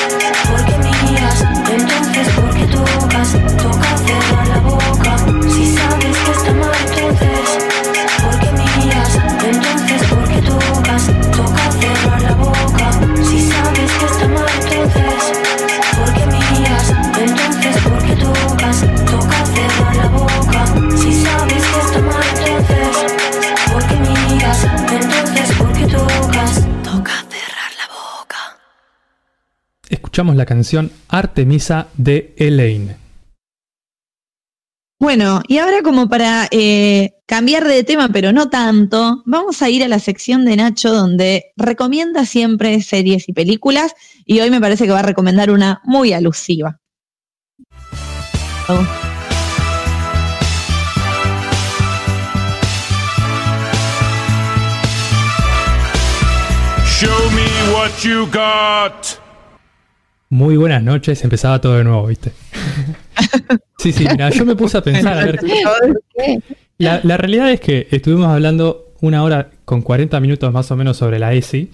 ¿por 0.49 0.65
Escuchamos 30.10 30.38
la 30.38 30.48
canción 30.48 30.91
Artemisa 31.07 31.86
de 31.95 32.34
Elaine. 32.36 32.98
Bueno, 34.99 35.44
y 35.48 35.60
ahora 35.60 35.84
como 35.84 36.10
para 36.10 36.48
eh, 36.49 37.11
cambiar 37.27 37.68
de 37.68 37.84
tema, 37.84 38.10
pero 38.11 38.31
no 38.31 38.49
tanto, 38.49 39.22
vamos 39.27 39.61
a 39.61 39.69
ir 39.69 39.84
a 39.84 39.88
la 39.88 39.99
sección 39.99 40.45
de 40.45 40.56
Nacho 40.56 40.91
donde 40.91 41.52
recomienda 41.57 42.26
siempre 42.26 42.81
series 42.81 43.30
y 43.30 43.34
películas 43.34 43.94
y 44.26 44.40
hoy 44.40 44.49
me 44.49 44.60
parece 44.60 44.88
que 44.88 44.91
va 44.91 45.02
a 45.02 45.03
recomendar 45.03 45.52
una 45.52 45.80
muy 45.84 46.11
alusiva. 46.11 46.80
Oh. 48.68 48.88
Show 56.98 57.30
me 57.30 57.73
what 57.73 58.03
you 58.03 58.26
got. 58.31 59.29
Muy 60.32 60.58
buenas 60.58 60.84
noches, 60.84 61.24
empezaba 61.24 61.60
todo 61.60 61.76
de 61.78 61.84
nuevo, 61.84 62.06
¿viste? 62.06 62.32
sí, 63.80 63.92
sí, 63.92 64.06
mira, 64.12 64.30
yo 64.30 64.46
me 64.46 64.56
puse 64.56 64.78
a 64.78 64.84
pensar, 64.84 65.18
a 65.18 65.26
ver, 65.26 65.40
la, 66.78 67.02
la 67.04 67.18
realidad 67.18 67.52
es 67.52 67.60
que 67.60 67.88
estuvimos 67.90 68.28
hablando 68.28 68.94
una 69.02 69.24
hora 69.24 69.50
con 69.66 69.82
40 69.82 70.20
minutos 70.20 70.54
más 70.54 70.70
o 70.70 70.76
menos 70.76 70.98
sobre 70.98 71.18
la 71.18 71.34
ESI 71.34 71.72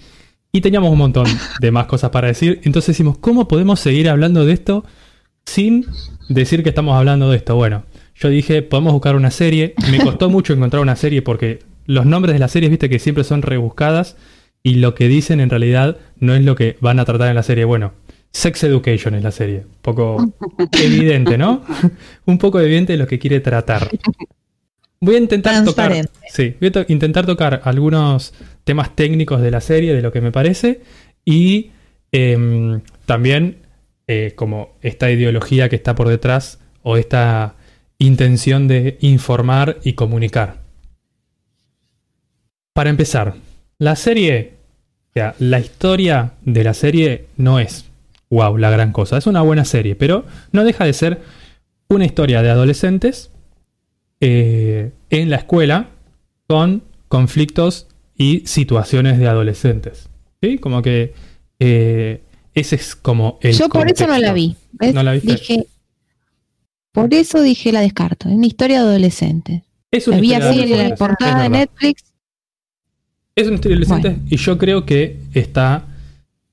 y 0.52 0.62
teníamos 0.62 0.90
un 0.90 0.96
montón 0.96 1.26
de 1.60 1.70
más 1.70 1.84
cosas 1.84 2.08
para 2.08 2.28
decir, 2.28 2.62
entonces 2.64 2.94
decimos, 2.94 3.18
¿cómo 3.18 3.46
podemos 3.46 3.78
seguir 3.78 4.08
hablando 4.08 4.46
de 4.46 4.54
esto 4.54 4.86
sin 5.44 5.84
decir 6.30 6.62
que 6.62 6.70
estamos 6.70 6.96
hablando 6.96 7.30
de 7.30 7.36
esto? 7.36 7.56
Bueno, 7.56 7.84
yo 8.14 8.30
dije, 8.30 8.62
podemos 8.62 8.94
buscar 8.94 9.16
una 9.16 9.30
serie, 9.30 9.74
me 9.90 9.98
costó 9.98 10.30
mucho 10.30 10.54
encontrar 10.54 10.80
una 10.80 10.96
serie 10.96 11.20
porque 11.20 11.58
los 11.84 12.06
nombres 12.06 12.32
de 12.32 12.38
las 12.38 12.52
series, 12.52 12.70
viste, 12.70 12.88
que 12.88 12.98
siempre 13.00 13.22
son 13.22 13.42
rebuscadas 13.42 14.16
y 14.62 14.76
lo 14.76 14.94
que 14.94 15.08
dicen 15.08 15.40
en 15.40 15.50
realidad 15.50 15.98
no 16.18 16.34
es 16.34 16.42
lo 16.42 16.56
que 16.56 16.78
van 16.80 16.98
a 17.00 17.04
tratar 17.04 17.28
en 17.28 17.34
la 17.34 17.42
serie. 17.42 17.66
Bueno, 17.66 17.92
Sex 18.36 18.64
Education 18.64 19.14
es 19.14 19.22
la 19.22 19.30
serie. 19.30 19.60
Un 19.60 19.80
poco 19.80 20.32
evidente, 20.72 21.38
¿no? 21.38 21.64
Un 22.26 22.36
poco 22.36 22.60
evidente 22.60 22.92
de 22.92 22.98
lo 22.98 23.06
que 23.06 23.18
quiere 23.18 23.40
tratar. 23.40 23.88
Voy 25.00 25.14
a 25.14 25.18
intentar 25.18 25.64
tocar. 25.64 25.92
Sí, 26.28 26.54
voy 26.60 26.68
a 26.68 26.72
to- 26.72 26.84
intentar 26.88 27.24
tocar 27.24 27.62
algunos 27.64 28.34
temas 28.64 28.94
técnicos 28.94 29.40
de 29.40 29.50
la 29.50 29.62
serie, 29.62 29.94
de 29.94 30.02
lo 30.02 30.12
que 30.12 30.20
me 30.20 30.32
parece. 30.32 30.82
Y 31.24 31.70
em, 32.12 32.82
también 33.06 33.62
eh, 34.06 34.34
como 34.36 34.76
esta 34.82 35.10
ideología 35.10 35.70
que 35.70 35.76
está 35.76 35.94
por 35.94 36.08
detrás. 36.08 36.58
O 36.82 36.98
esta 36.98 37.54
intención 37.98 38.68
de 38.68 38.98
informar 39.00 39.78
y 39.82 39.94
comunicar. 39.94 40.58
Para 42.74 42.90
empezar, 42.90 43.34
la 43.78 43.96
serie, 43.96 44.52
o 45.08 45.12
sea, 45.14 45.34
la 45.38 45.58
historia 45.58 46.34
de 46.42 46.62
la 46.64 46.74
serie 46.74 47.24
no 47.38 47.58
es, 47.58 47.85
wow, 48.30 48.56
la 48.56 48.70
gran 48.70 48.92
cosa. 48.92 49.16
Es 49.18 49.26
una 49.26 49.42
buena 49.42 49.64
serie, 49.64 49.94
pero 49.96 50.24
no 50.52 50.64
deja 50.64 50.84
de 50.84 50.92
ser 50.92 51.20
una 51.88 52.04
historia 52.04 52.42
de 52.42 52.50
adolescentes 52.50 53.30
eh, 54.20 54.92
en 55.10 55.30
la 55.30 55.36
escuela 55.36 55.90
con 56.46 56.82
conflictos 57.08 57.86
y 58.16 58.40
situaciones 58.46 59.18
de 59.18 59.28
adolescentes. 59.28 60.08
¿Sí? 60.42 60.58
Como 60.58 60.82
que 60.82 61.14
eh, 61.58 62.22
ese 62.54 62.76
es 62.76 62.96
como 62.96 63.38
el 63.42 63.52
Yo 63.52 63.68
por 63.68 63.90
eso 63.90 64.06
no 64.06 64.18
la 64.18 64.32
vi. 64.32 64.56
¿ves? 64.72 64.94
¿No 64.94 65.02
la 65.02 65.12
viste? 65.12 65.32
Dije, 65.32 65.66
por 66.92 67.12
eso 67.12 67.42
dije 67.42 67.72
la 67.72 67.80
descarto. 67.80 68.28
Es 68.28 68.34
una 68.34 68.46
historia 68.46 68.82
de 68.82 68.88
adolescente. 68.88 69.64
Es 69.90 70.06
La 70.06 70.12
una 70.12 70.20
vi 70.20 70.26
historia 70.28 70.50
así 70.50 70.60
en 70.62 70.70
la 70.70 70.74
adolescentes, 70.76 70.98
portada 70.98 71.42
de. 71.42 71.48
Netflix. 71.50 72.04
Es 73.34 73.46
una 73.46 73.56
historia 73.56 73.76
de 73.78 73.84
adolescentes 73.84 74.32
y 74.32 74.36
yo 74.36 74.58
creo 74.58 74.86
que 74.86 75.20
está 75.34 75.84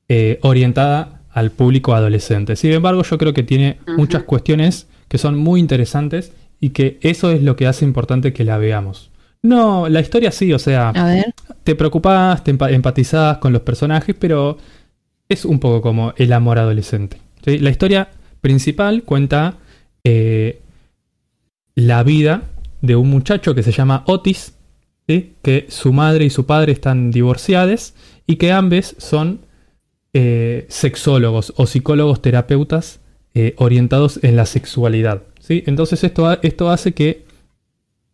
eh, 0.10 0.40
orientada 0.42 1.13
al 1.34 1.52
público 1.52 1.94
adolescente. 1.96 2.56
Sin 2.56 2.72
embargo, 2.72 3.04
yo 3.04 3.18
creo 3.18 3.34
que 3.34 3.44
tiene 3.44 3.80
muchas 3.98 4.24
cuestiones 4.24 4.88
que 5.08 5.18
son 5.18 5.38
muy 5.38 5.60
interesantes 5.60 6.32
y 6.60 6.70
que 6.70 6.98
eso 7.02 7.32
es 7.32 7.42
lo 7.42 7.56
que 7.56 7.68
hace 7.68 7.86
importante 7.86 8.34
que 8.34 8.44
la 8.44 8.58
veamos. 8.58 9.10
No, 9.42 9.90
la 9.90 10.00
historia 10.00 10.32
sí, 10.32 10.54
o 10.54 10.60
sea, 10.60 10.90
A 10.90 11.06
ver. 11.06 11.34
te 11.64 11.76
preocupás, 11.76 12.44
te 12.44 12.56
empa- 12.58 12.72
empatizás 12.72 13.40
con 13.40 13.52
los 13.52 13.62
personajes, 13.64 14.16
pero 14.18 14.58
es 15.28 15.44
un 15.44 15.60
poco 15.60 15.82
como 15.82 16.14
el 16.18 16.32
amor 16.32 16.60
adolescente. 16.60 17.18
¿sí? 17.44 17.58
La 17.60 17.70
historia 17.70 18.10
principal 18.40 19.04
cuenta 19.04 19.56
eh, 20.04 20.62
la 21.76 22.04
vida 22.04 22.44
de 22.82 22.96
un 22.96 23.10
muchacho 23.10 23.56
que 23.56 23.64
se 23.64 23.72
llama 23.72 24.04
Otis, 24.08 24.54
¿sí? 25.08 25.34
que 25.42 25.66
su 25.70 25.92
madre 25.94 26.26
y 26.26 26.30
su 26.30 26.46
padre 26.46 26.72
están 26.72 27.12
divorciados 27.12 27.94
y 28.28 28.36
que 28.38 28.52
ambos 28.52 28.96
son 28.98 29.40
eh, 30.14 30.66
sexólogos 30.70 31.54
o 31.56 31.66
psicólogos 31.66 32.22
terapeutas 32.22 33.00
eh, 33.34 33.54
orientados 33.58 34.20
en 34.24 34.36
la 34.36 34.46
sexualidad. 34.46 35.24
¿sí? 35.40 35.64
Entonces 35.66 36.04
esto, 36.04 36.40
esto 36.44 36.70
hace 36.70 36.94
que 36.94 37.26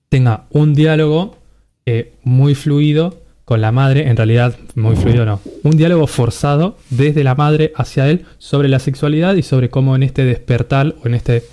tenga 0.09 0.45
un 0.51 0.73
diálogo 0.73 1.37
eh, 1.85 2.13
muy 2.23 2.55
fluido 2.55 3.21
con 3.45 3.61
la 3.61 3.71
madre, 3.71 4.07
en 4.07 4.15
realidad 4.15 4.55
muy 4.75 4.95
fluido 4.95 5.25
no, 5.25 5.41
un 5.63 5.75
diálogo 5.75 6.05
forzado 6.05 6.77
desde 6.91 7.23
la 7.23 7.33
madre 7.33 7.73
hacia 7.75 8.07
él 8.07 8.25
sobre 8.37 8.69
la 8.69 8.77
sexualidad 8.79 9.35
y 9.35 9.41
sobre 9.41 9.69
cómo 9.69 9.95
en 9.95 10.03
este 10.03 10.23
despertar 10.23 10.95
o 11.03 11.07
en 11.07 11.15
este 11.15 11.43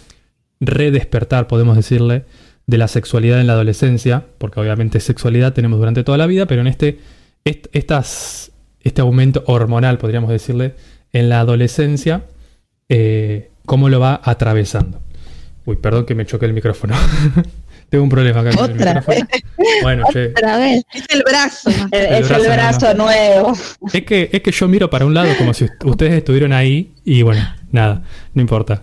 redespertar, 0.60 1.48
podemos 1.48 1.74
decirle, 1.76 2.24
de 2.66 2.78
la 2.78 2.88
sexualidad 2.88 3.40
en 3.40 3.46
la 3.46 3.54
adolescencia, 3.54 4.24
porque 4.38 4.60
obviamente 4.60 5.00
sexualidad 5.00 5.52
tenemos 5.54 5.78
durante 5.78 6.04
toda 6.04 6.18
la 6.18 6.26
vida, 6.26 6.46
pero 6.46 6.60
en 6.60 6.66
este, 6.66 6.98
est- 7.44 7.68
estas, 7.72 8.52
este 8.86 9.00
aumento 9.00 9.42
hormonal, 9.46 9.98
podríamos 9.98 10.30
decirle, 10.30 10.74
en 11.12 11.28
la 11.28 11.40
adolescencia, 11.40 12.22
eh, 12.88 13.50
cómo 13.66 13.88
lo 13.88 14.00
va 14.00 14.20
atravesando. 14.22 15.00
Uy, 15.64 15.76
perdón 15.76 16.06
que 16.06 16.14
me 16.14 16.24
choqué 16.26 16.46
el 16.46 16.52
micrófono. 16.52 16.94
Tengo 17.88 18.02
un 18.04 18.10
problema 18.10 18.40
acá 18.40 18.50
con 18.56 18.70
el 18.70 18.76
Otra 18.76 18.94
micrófono. 18.94 19.28
Bueno, 19.82 20.04
che. 20.12 20.26
Otra 20.30 20.58
vez. 20.58 20.82
Es 20.92 21.04
el 21.10 21.22
brazo. 21.24 21.70
Es 21.92 22.28
brazo, 22.28 22.44
el 22.44 22.50
brazo 22.52 22.94
nuevo. 22.94 23.52
Es 23.92 24.02
que, 24.04 24.28
es 24.32 24.40
que 24.42 24.50
yo 24.50 24.66
miro 24.68 24.90
para 24.90 25.06
un 25.06 25.14
lado 25.14 25.28
como 25.38 25.54
si 25.54 25.64
ust- 25.66 25.84
ustedes 25.84 26.14
estuvieran 26.14 26.52
ahí 26.52 26.92
y 27.04 27.22
bueno, 27.22 27.42
nada, 27.70 28.02
no 28.34 28.40
importa. 28.42 28.82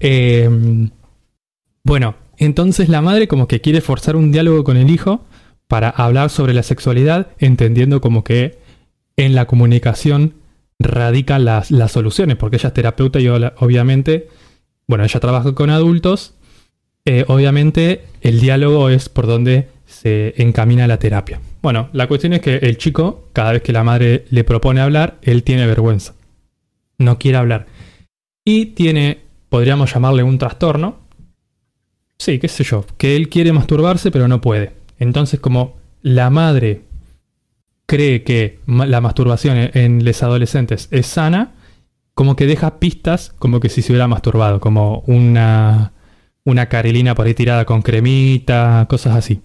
Eh, 0.00 0.48
bueno, 1.82 2.14
entonces 2.38 2.88
la 2.88 3.00
madre 3.00 3.26
como 3.28 3.48
que 3.48 3.60
quiere 3.60 3.80
forzar 3.80 4.16
un 4.16 4.32
diálogo 4.32 4.64
con 4.64 4.76
el 4.76 4.90
hijo 4.90 5.24
para 5.66 5.88
hablar 5.88 6.28
sobre 6.30 6.52
la 6.54 6.62
sexualidad, 6.62 7.28
entendiendo 7.38 8.00
como 8.02 8.22
que 8.24 8.58
en 9.16 9.34
la 9.34 9.46
comunicación 9.46 10.34
radican 10.78 11.44
las, 11.44 11.70
las 11.70 11.92
soluciones, 11.92 12.36
porque 12.36 12.56
ella 12.56 12.68
es 12.68 12.74
terapeuta 12.74 13.20
y 13.20 13.28
obviamente, 13.28 14.28
bueno, 14.86 15.04
ella 15.04 15.20
trabaja 15.20 15.54
con 15.54 15.70
adultos, 15.70 16.34
eh, 17.04 17.24
obviamente 17.28 18.04
el 18.20 18.40
diálogo 18.40 18.88
es 18.88 19.08
por 19.08 19.26
donde 19.26 19.68
se 19.86 20.34
encamina 20.42 20.86
la 20.86 20.98
terapia. 20.98 21.40
Bueno, 21.62 21.88
la 21.92 22.06
cuestión 22.08 22.32
es 22.32 22.40
que 22.40 22.56
el 22.56 22.78
chico, 22.78 23.28
cada 23.32 23.52
vez 23.52 23.62
que 23.62 23.72
la 23.72 23.84
madre 23.84 24.24
le 24.30 24.44
propone 24.44 24.80
hablar, 24.80 25.18
él 25.22 25.42
tiene 25.42 25.66
vergüenza. 25.66 26.14
No 26.98 27.18
quiere 27.18 27.38
hablar. 27.38 27.66
Y 28.44 28.66
tiene, 28.66 29.20
podríamos 29.48 29.92
llamarle 29.92 30.22
un 30.22 30.38
trastorno. 30.38 31.00
Sí, 32.18 32.38
qué 32.38 32.48
sé 32.48 32.64
yo, 32.64 32.84
que 32.98 33.16
él 33.16 33.28
quiere 33.28 33.52
masturbarse 33.52 34.10
pero 34.10 34.28
no 34.28 34.40
puede. 34.40 34.72
Entonces 34.98 35.40
como 35.40 35.76
la 36.02 36.30
madre 36.30 36.82
cree 37.92 38.22
que 38.22 38.58
la 38.66 39.02
masturbación 39.02 39.58
en- 39.58 39.70
en 39.74 40.04
los 40.04 40.22
adolescentes 40.22 40.88
es 40.90 41.06
sana, 41.06 41.52
como 42.14 42.36
que 42.36 42.46
deja 42.46 42.78
pistas 42.78 43.34
como 43.38 43.60
que 43.60 43.68
si 43.68 43.82
se 43.82 43.92
hubiera 43.92 44.08
masturbado, 44.08 44.60
como 44.60 45.02
una, 45.06 45.92
una 46.46 46.68
por 47.14 47.26
ahí 47.26 47.34
tirada 47.34 47.66
con 47.66 47.82
cremita, 47.82 48.86
cosas 48.88 49.14
así. 49.16 49.40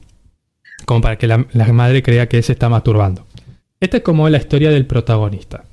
Como 0.86 1.02
para 1.02 1.18
que 1.18 1.28
la, 1.28 1.45
la 1.52 1.74
madre 1.74 2.02
crea 2.02 2.30
que 2.30 2.41
se 2.41 2.53
está 2.53 2.69
masturbando. 2.69 3.26
Esta 3.82 3.98
es 3.98 4.03
como 4.03 4.30
la 4.30 4.38
historia 4.38 4.69
del 4.72 4.86
protagonista. 4.86 5.65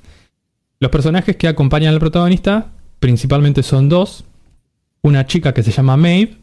Los 0.81 0.91
personajes 0.91 1.37
que 1.37 1.47
acompañan 1.47 1.93
al 1.93 1.99
protagonista 2.01 2.71
principalmente 2.99 3.63
son 3.63 3.87
dos. 3.87 4.25
Una 5.01 5.25
chica 5.27 5.53
que 5.53 5.63
se 5.63 5.71
llama 5.71 5.95
Maeve 5.95 6.37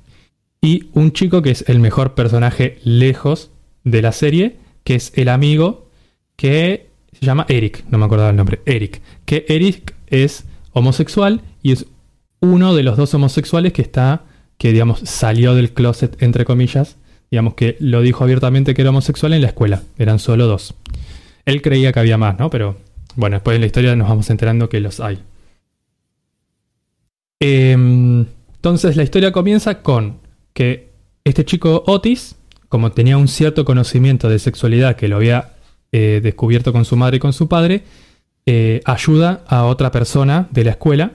y 0.63 0.89
un 0.95 1.13
chico 1.13 1.43
que 1.43 1.51
es 1.51 1.69
el 1.69 1.79
mejor 1.79 2.15
personaje 2.15 2.79
lejos 2.85 3.51
de 3.85 4.01
la 4.01 4.13
serie, 4.13 4.57
que 4.85 4.95
es 4.95 5.13
el 5.17 5.29
amigo 5.29 5.91
que 6.37 6.89
se 7.13 7.27
llama 7.27 7.47
Eric, 7.49 7.85
no 7.91 7.99
me 7.99 8.05
acordaba 8.05 8.31
el 8.31 8.37
nombre, 8.37 8.61
Eric. 8.67 9.01
Que 9.25 9.45
Eric 9.49 9.95
es 10.09 10.45
homosexual 10.73 11.41
y 11.63 11.73
es 11.73 11.87
uno 12.41 12.75
de 12.75 12.83
los 12.83 12.97
dos 12.97 13.15
homosexuales 13.15 13.73
que 13.73 13.83
está, 13.83 14.25
que 14.59 14.73
digamos 14.73 15.01
salió 15.01 15.55
del 15.55 15.73
closet 15.73 16.21
entre 16.23 16.45
comillas, 16.45 16.97
digamos 17.31 17.55
que 17.55 17.77
lo 17.79 18.03
dijo 18.03 18.25
abiertamente 18.25 18.75
que 18.75 18.83
era 18.83 18.91
homosexual 18.91 19.33
en 19.33 19.43
la 19.43 19.49
escuela, 19.49 19.83
eran 19.99 20.19
solo 20.19 20.47
dos. 20.47 20.75
Él 21.47 21.63
creía 21.63 21.93
que 21.93 22.01
había 22.01 22.19
más, 22.19 22.39
¿no? 22.39 22.51
Pero 22.51 22.77
bueno, 23.17 23.37
después 23.37 23.55
en 23.55 23.61
la 23.61 23.67
historia 23.67 23.97
nos 23.97 24.09
vamos 24.09 24.29
enterando 24.31 24.69
que 24.69 24.81
los 24.81 25.01
hay. 25.01 25.21
Em, 27.41 28.27
entonces 28.55 28.97
la 28.97 29.03
historia 29.03 29.33
comienza 29.33 29.83
con 29.83 30.19
que 30.53 30.91
este 31.25 31.45
chico 31.45 31.85
Otis, 31.87 32.37
como 32.69 32.93
tenía 32.93 33.17
un 33.17 33.29
cierto 33.29 33.65
conocimiento 33.65 34.29
de 34.29 34.39
sexualidad 34.39 34.97
que 34.97 35.09
lo 35.09 35.17
había 35.17 35.53
eh, 35.93 36.21
descubierto 36.23 36.73
con 36.73 36.85
su 36.85 36.97
madre 36.97 37.19
y 37.19 37.21
con 37.21 37.33
su 37.33 37.49
padre, 37.49 37.85
eh, 38.47 38.81
ayuda 38.85 39.45
a 39.47 39.67
otra 39.67 39.91
persona 39.91 40.49
de 40.51 40.65
la 40.65 40.71
escuela 40.73 41.13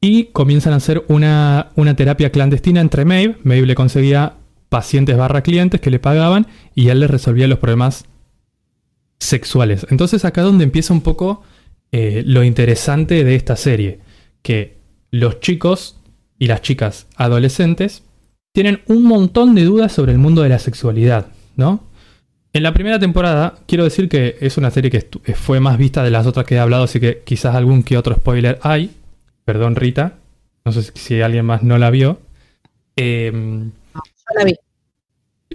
y 0.00 0.26
comienzan 0.26 0.72
a 0.72 0.76
hacer 0.76 1.04
una, 1.08 1.70
una 1.76 1.94
terapia 1.94 2.30
clandestina 2.30 2.80
entre 2.80 3.04
Maeve. 3.04 3.36
Maeve 3.42 3.66
le 3.66 3.74
conseguía 3.74 4.34
pacientes 4.70 5.16
barra 5.16 5.42
clientes 5.42 5.80
que 5.80 5.90
le 5.90 5.98
pagaban 5.98 6.46
y 6.74 6.88
él 6.88 7.00
le 7.00 7.08
resolvía 7.08 7.48
los 7.48 7.58
problemas 7.58 8.06
sexuales. 9.18 9.86
Entonces 9.90 10.24
acá 10.24 10.42
donde 10.42 10.64
empieza 10.64 10.94
un 10.94 11.02
poco 11.02 11.42
eh, 11.92 12.22
lo 12.24 12.44
interesante 12.44 13.24
de 13.24 13.34
esta 13.34 13.56
serie, 13.56 14.00
que 14.42 14.78
los 15.10 15.40
chicos 15.40 15.98
y 16.38 16.46
las 16.46 16.62
chicas 16.62 17.06
adolescentes 17.16 18.04
tienen 18.52 18.80
un 18.86 19.02
montón 19.02 19.54
de 19.54 19.64
dudas 19.64 19.92
sobre 19.92 20.12
el 20.12 20.18
mundo 20.18 20.42
de 20.42 20.48
la 20.48 20.58
sexualidad, 20.58 21.26
¿no? 21.56 21.89
En 22.52 22.62
la 22.64 22.72
primera 22.74 22.98
temporada, 22.98 23.54
quiero 23.66 23.84
decir 23.84 24.08
que 24.08 24.36
es 24.40 24.56
una 24.58 24.70
serie 24.70 24.90
que 24.90 25.08
eh, 25.24 25.34
fue 25.34 25.60
más 25.60 25.78
vista 25.78 26.02
de 26.02 26.10
las 26.10 26.26
otras 26.26 26.44
que 26.46 26.56
he 26.56 26.58
hablado, 26.58 26.84
así 26.84 26.98
que 26.98 27.22
quizás 27.24 27.54
algún 27.54 27.82
que 27.84 27.96
otro 27.96 28.14
spoiler 28.16 28.58
hay. 28.62 28.90
Perdón, 29.44 29.76
Rita. 29.76 30.14
No 30.64 30.72
sé 30.72 30.82
si- 30.94 31.22
alguien 31.22 31.44
más 31.46 31.62
no 31.62 31.78
la 31.78 31.90
vio. 31.90 32.18
Em, 32.96 33.70
Yo 33.94 34.00
la 34.38 34.44
vi. 34.44 34.54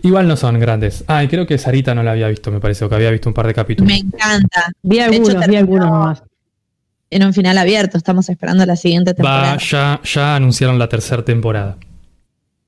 igual 0.04 0.28
no 0.28 0.38
son 0.38 0.58
grandes. 0.60 1.04
Ah, 1.08 1.24
y 1.24 1.28
creo 1.28 1.46
que 1.46 1.58
Sarita 1.58 1.94
no 1.94 2.02
la 2.02 2.12
había 2.12 2.28
visto, 2.30 2.50
me 2.52 2.60
parece, 2.60 2.86
o 2.86 2.90
que 2.90 2.96
había 2.96 3.12
visto 3.12 3.30
un 3.30 3.34
par 3.34 3.48
de 3.48 3.54
capítulos. 3.54 3.92
Me 3.92 4.00
encanta. 4.00 4.72
Vi 4.82 4.98
hecho, 5.00 5.06
algunos, 5.06 5.28
vi 5.34 5.40
terminó- 5.42 5.60
algunos 5.60 5.86
nomás. 5.90 6.24
En 7.12 7.24
un 7.26 7.34
final 7.34 7.58
abierto, 7.58 7.98
estamos 7.98 8.28
esperando 8.30 8.66
la 8.66 8.76
siguiente 8.76 9.14
temporada. 9.14 9.54
Va, 9.54 9.58
ya, 9.58 10.02
ya 10.04 10.36
anunciaron 10.36 10.80
la 10.80 10.90
tercera 10.90 11.24
temporada. 11.24 11.78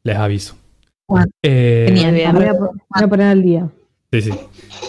Les 0.03 0.15
aviso. 0.15 0.55
Bueno, 1.07 1.27
Eh, 1.41 1.85
genial. 1.87 2.33
Voy 2.35 2.45
a, 2.45 2.53
voy 2.53 2.69
a 3.03 3.07
poner 3.07 3.27
al 3.27 3.41
día. 3.41 3.67
Sí, 4.11 4.21
sí. 4.21 4.31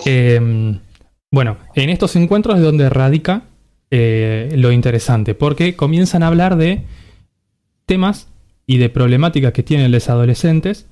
Eh, 0.06 0.78
bueno, 1.30 1.58
en 1.74 1.90
estos 1.90 2.16
encuentros 2.16 2.56
es 2.56 2.62
donde 2.62 2.88
radica 2.88 3.42
eh, 3.90 4.50
lo 4.56 4.72
interesante, 4.72 5.34
porque 5.34 5.76
comienzan 5.76 6.22
a 6.22 6.28
hablar 6.28 6.56
de 6.56 6.84
temas 7.86 8.28
y 8.66 8.78
de 8.78 8.90
problemáticas 8.90 9.52
que 9.52 9.62
tienen 9.62 9.90
los 9.90 10.08
adolescentes 10.08 10.86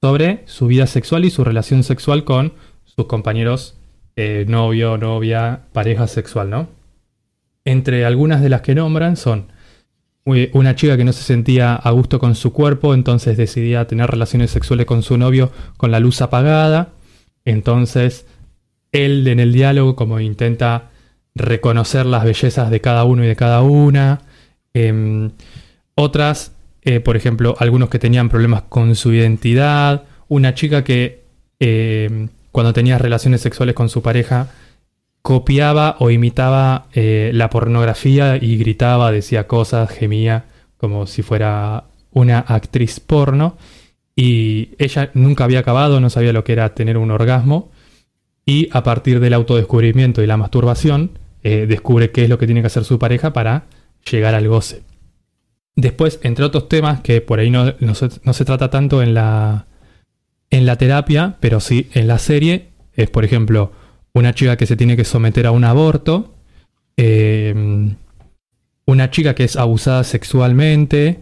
sobre 0.00 0.42
su 0.46 0.66
vida 0.66 0.86
sexual 0.86 1.24
y 1.24 1.30
su 1.30 1.44
relación 1.44 1.82
sexual 1.82 2.24
con 2.24 2.52
sus 2.84 3.06
compañeros, 3.06 3.76
eh, 4.16 4.44
novio, 4.48 4.98
novia, 4.98 5.62
pareja 5.72 6.06
sexual, 6.06 6.50
¿no? 6.50 6.68
Entre 7.64 8.04
algunas 8.04 8.42
de 8.42 8.48
las 8.48 8.60
que 8.60 8.74
nombran 8.74 9.16
son 9.16 9.46
una 10.24 10.76
chica 10.76 10.96
que 10.96 11.04
no 11.04 11.12
se 11.12 11.22
sentía 11.22 11.74
a 11.74 11.90
gusto 11.90 12.18
con 12.20 12.34
su 12.34 12.52
cuerpo, 12.52 12.94
entonces 12.94 13.36
decidía 13.36 13.86
tener 13.86 14.08
relaciones 14.08 14.50
sexuales 14.50 14.86
con 14.86 15.02
su 15.02 15.18
novio 15.18 15.50
con 15.76 15.90
la 15.90 16.00
luz 16.00 16.22
apagada. 16.22 16.90
Entonces, 17.44 18.26
él 18.92 19.26
en 19.26 19.40
el 19.40 19.52
diálogo 19.52 19.96
como 19.96 20.20
intenta 20.20 20.90
reconocer 21.34 22.06
las 22.06 22.24
bellezas 22.24 22.70
de 22.70 22.80
cada 22.80 23.04
uno 23.04 23.24
y 23.24 23.26
de 23.26 23.36
cada 23.36 23.62
una. 23.62 24.20
Em, 24.74 25.30
otras, 25.94 26.52
eh, 26.82 27.00
por 27.00 27.16
ejemplo, 27.16 27.56
algunos 27.58 27.88
que 27.88 27.98
tenían 27.98 28.28
problemas 28.28 28.62
con 28.68 28.94
su 28.94 29.12
identidad. 29.12 30.04
Una 30.28 30.54
chica 30.54 30.84
que 30.84 31.22
em, 31.60 32.28
cuando 32.50 32.72
tenía 32.72 32.98
relaciones 32.98 33.40
sexuales 33.40 33.74
con 33.74 33.88
su 33.88 34.02
pareja 34.02 34.48
copiaba 35.22 35.96
o 36.00 36.10
imitaba 36.10 36.88
eh, 36.92 37.30
la 37.32 37.48
pornografía 37.48 38.36
y 38.36 38.56
gritaba, 38.56 39.12
decía 39.12 39.46
cosas, 39.46 39.90
gemía, 39.90 40.46
como 40.76 41.06
si 41.06 41.22
fuera 41.22 41.84
una 42.10 42.40
actriz 42.40 43.00
porno. 43.00 43.56
Y 44.14 44.70
ella 44.78 45.10
nunca 45.14 45.44
había 45.44 45.60
acabado, 45.60 46.00
no 46.00 46.10
sabía 46.10 46.32
lo 46.32 46.44
que 46.44 46.52
era 46.52 46.74
tener 46.74 46.98
un 46.98 47.10
orgasmo. 47.10 47.70
Y 48.44 48.68
a 48.72 48.82
partir 48.82 49.20
del 49.20 49.34
autodescubrimiento 49.34 50.22
y 50.22 50.26
la 50.26 50.36
masturbación, 50.36 51.18
eh, 51.42 51.66
descubre 51.66 52.10
qué 52.10 52.24
es 52.24 52.28
lo 52.28 52.38
que 52.38 52.46
tiene 52.46 52.60
que 52.60 52.66
hacer 52.66 52.84
su 52.84 52.98
pareja 52.98 53.32
para 53.32 53.64
llegar 54.10 54.34
al 54.34 54.48
goce. 54.48 54.82
Después, 55.74 56.20
entre 56.22 56.44
otros 56.44 56.68
temas 56.68 57.00
que 57.00 57.20
por 57.20 57.38
ahí 57.38 57.50
no, 57.50 57.74
no 57.80 57.94
se, 57.94 58.08
no 58.24 58.32
se 58.32 58.44
trata 58.44 58.68
tanto 58.68 59.02
en 59.02 59.14
la, 59.14 59.66
en 60.50 60.66
la 60.66 60.76
terapia, 60.76 61.36
pero 61.40 61.60
sí 61.60 61.88
en 61.94 62.06
la 62.08 62.18
serie, 62.18 62.68
es 62.94 63.08
por 63.08 63.24
ejemplo 63.24 63.72
una 64.12 64.34
chica 64.34 64.56
que 64.56 64.66
se 64.66 64.76
tiene 64.76 64.96
que 64.96 65.04
someter 65.04 65.46
a 65.46 65.50
un 65.50 65.64
aborto, 65.64 66.34
eh, 66.96 67.54
una 68.84 69.10
chica 69.10 69.34
que 69.34 69.44
es 69.44 69.56
abusada 69.56 70.04
sexualmente, 70.04 71.20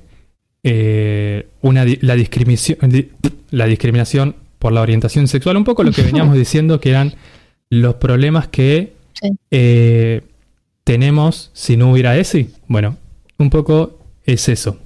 eh, 0.62 1.48
una, 1.62 1.84
la, 2.00 2.14
discriminación, 2.14 2.78
di- 2.90 3.08
la 3.50 3.66
discriminación 3.66 4.36
por 4.58 4.72
la 4.72 4.82
orientación 4.82 5.26
sexual, 5.28 5.56
un 5.56 5.64
poco 5.64 5.82
lo 5.82 5.92
que 5.92 6.02
veníamos 6.10 6.36
diciendo 6.36 6.80
que 6.80 6.90
eran 6.90 7.14
los 7.70 7.94
problemas 7.96 8.48
que 8.48 8.92
Sí. 9.12 9.28
eh, 9.50 10.22
tenemos 10.84 11.50
si 11.52 11.76
no 11.76 11.90
hubiera 11.92 12.16
ESI. 12.16 12.50
Bueno, 12.68 12.96
un 13.38 13.50
poco 13.50 13.98
es 14.24 14.48
eso. 14.48 14.78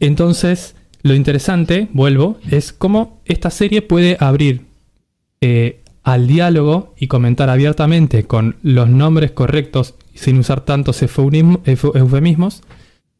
Entonces, 0.00 0.74
lo 1.02 1.14
interesante, 1.14 1.88
vuelvo, 1.92 2.38
es 2.50 2.72
cómo 2.72 3.20
esta 3.24 3.50
serie 3.50 3.82
puede 3.82 4.16
abrir 4.20 4.62
eh, 5.40 5.80
al 6.02 6.26
diálogo 6.26 6.94
y 6.98 7.06
comentar 7.08 7.50
abiertamente 7.50 8.24
con 8.24 8.56
los 8.62 8.88
nombres 8.88 9.30
correctos 9.32 9.94
sin 10.14 10.38
usar 10.38 10.60
tantos 10.64 11.02
eufemismos 11.02 12.62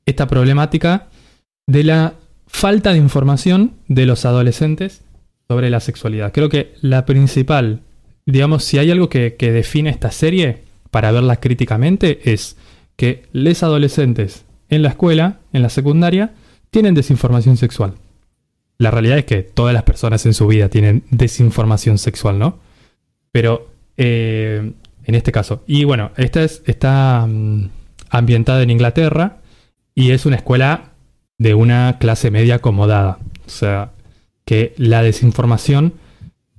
esta 0.06 0.26
problemática 0.26 1.08
de 1.66 1.84
la 1.84 2.14
falta 2.46 2.92
de 2.92 2.98
información 2.98 3.72
de 3.88 4.06
los 4.06 4.24
adolescentes 4.24 5.02
sobre 5.48 5.70
la 5.70 5.80
sexualidad. 5.80 6.32
Creo 6.32 6.48
que 6.48 6.74
la 6.80 7.04
principal, 7.06 7.80
digamos, 8.26 8.64
si 8.64 8.78
hay 8.78 8.90
algo 8.90 9.08
que, 9.08 9.34
que 9.36 9.52
define 9.52 9.90
esta 9.90 10.10
serie 10.10 10.62
para 10.90 11.12
verla 11.12 11.40
críticamente 11.40 12.32
es 12.32 12.56
que 12.96 13.24
los 13.32 13.62
adolescentes 13.62 14.44
en 14.68 14.82
la 14.82 14.90
escuela, 14.90 15.40
en 15.52 15.62
la 15.62 15.68
secundaria, 15.68 16.32
tienen 16.70 16.94
desinformación 16.94 17.56
sexual. 17.56 17.94
La 18.78 18.90
realidad 18.90 19.18
es 19.18 19.24
que 19.24 19.42
todas 19.42 19.74
las 19.74 19.84
personas 19.84 20.26
en 20.26 20.34
su 20.34 20.46
vida 20.46 20.68
tienen 20.68 21.04
desinformación 21.10 21.98
sexual, 21.98 22.38
¿no? 22.38 22.58
Pero 23.30 23.68
eh, 23.96 24.72
en 25.04 25.14
este 25.14 25.32
caso. 25.32 25.62
Y 25.66 25.84
bueno, 25.84 26.10
esta 26.16 26.42
es, 26.42 26.62
está 26.66 27.26
mm, 27.26 27.68
ambientada 28.10 28.62
en 28.62 28.70
Inglaterra 28.70 29.38
y 29.94 30.10
es 30.10 30.26
una 30.26 30.36
escuela 30.36 30.92
de 31.38 31.54
una 31.54 31.98
clase 31.98 32.30
media 32.30 32.56
acomodada. 32.56 33.18
O 33.46 33.50
sea, 33.50 33.92
que 34.44 34.74
la 34.76 35.02
desinformación 35.02 35.94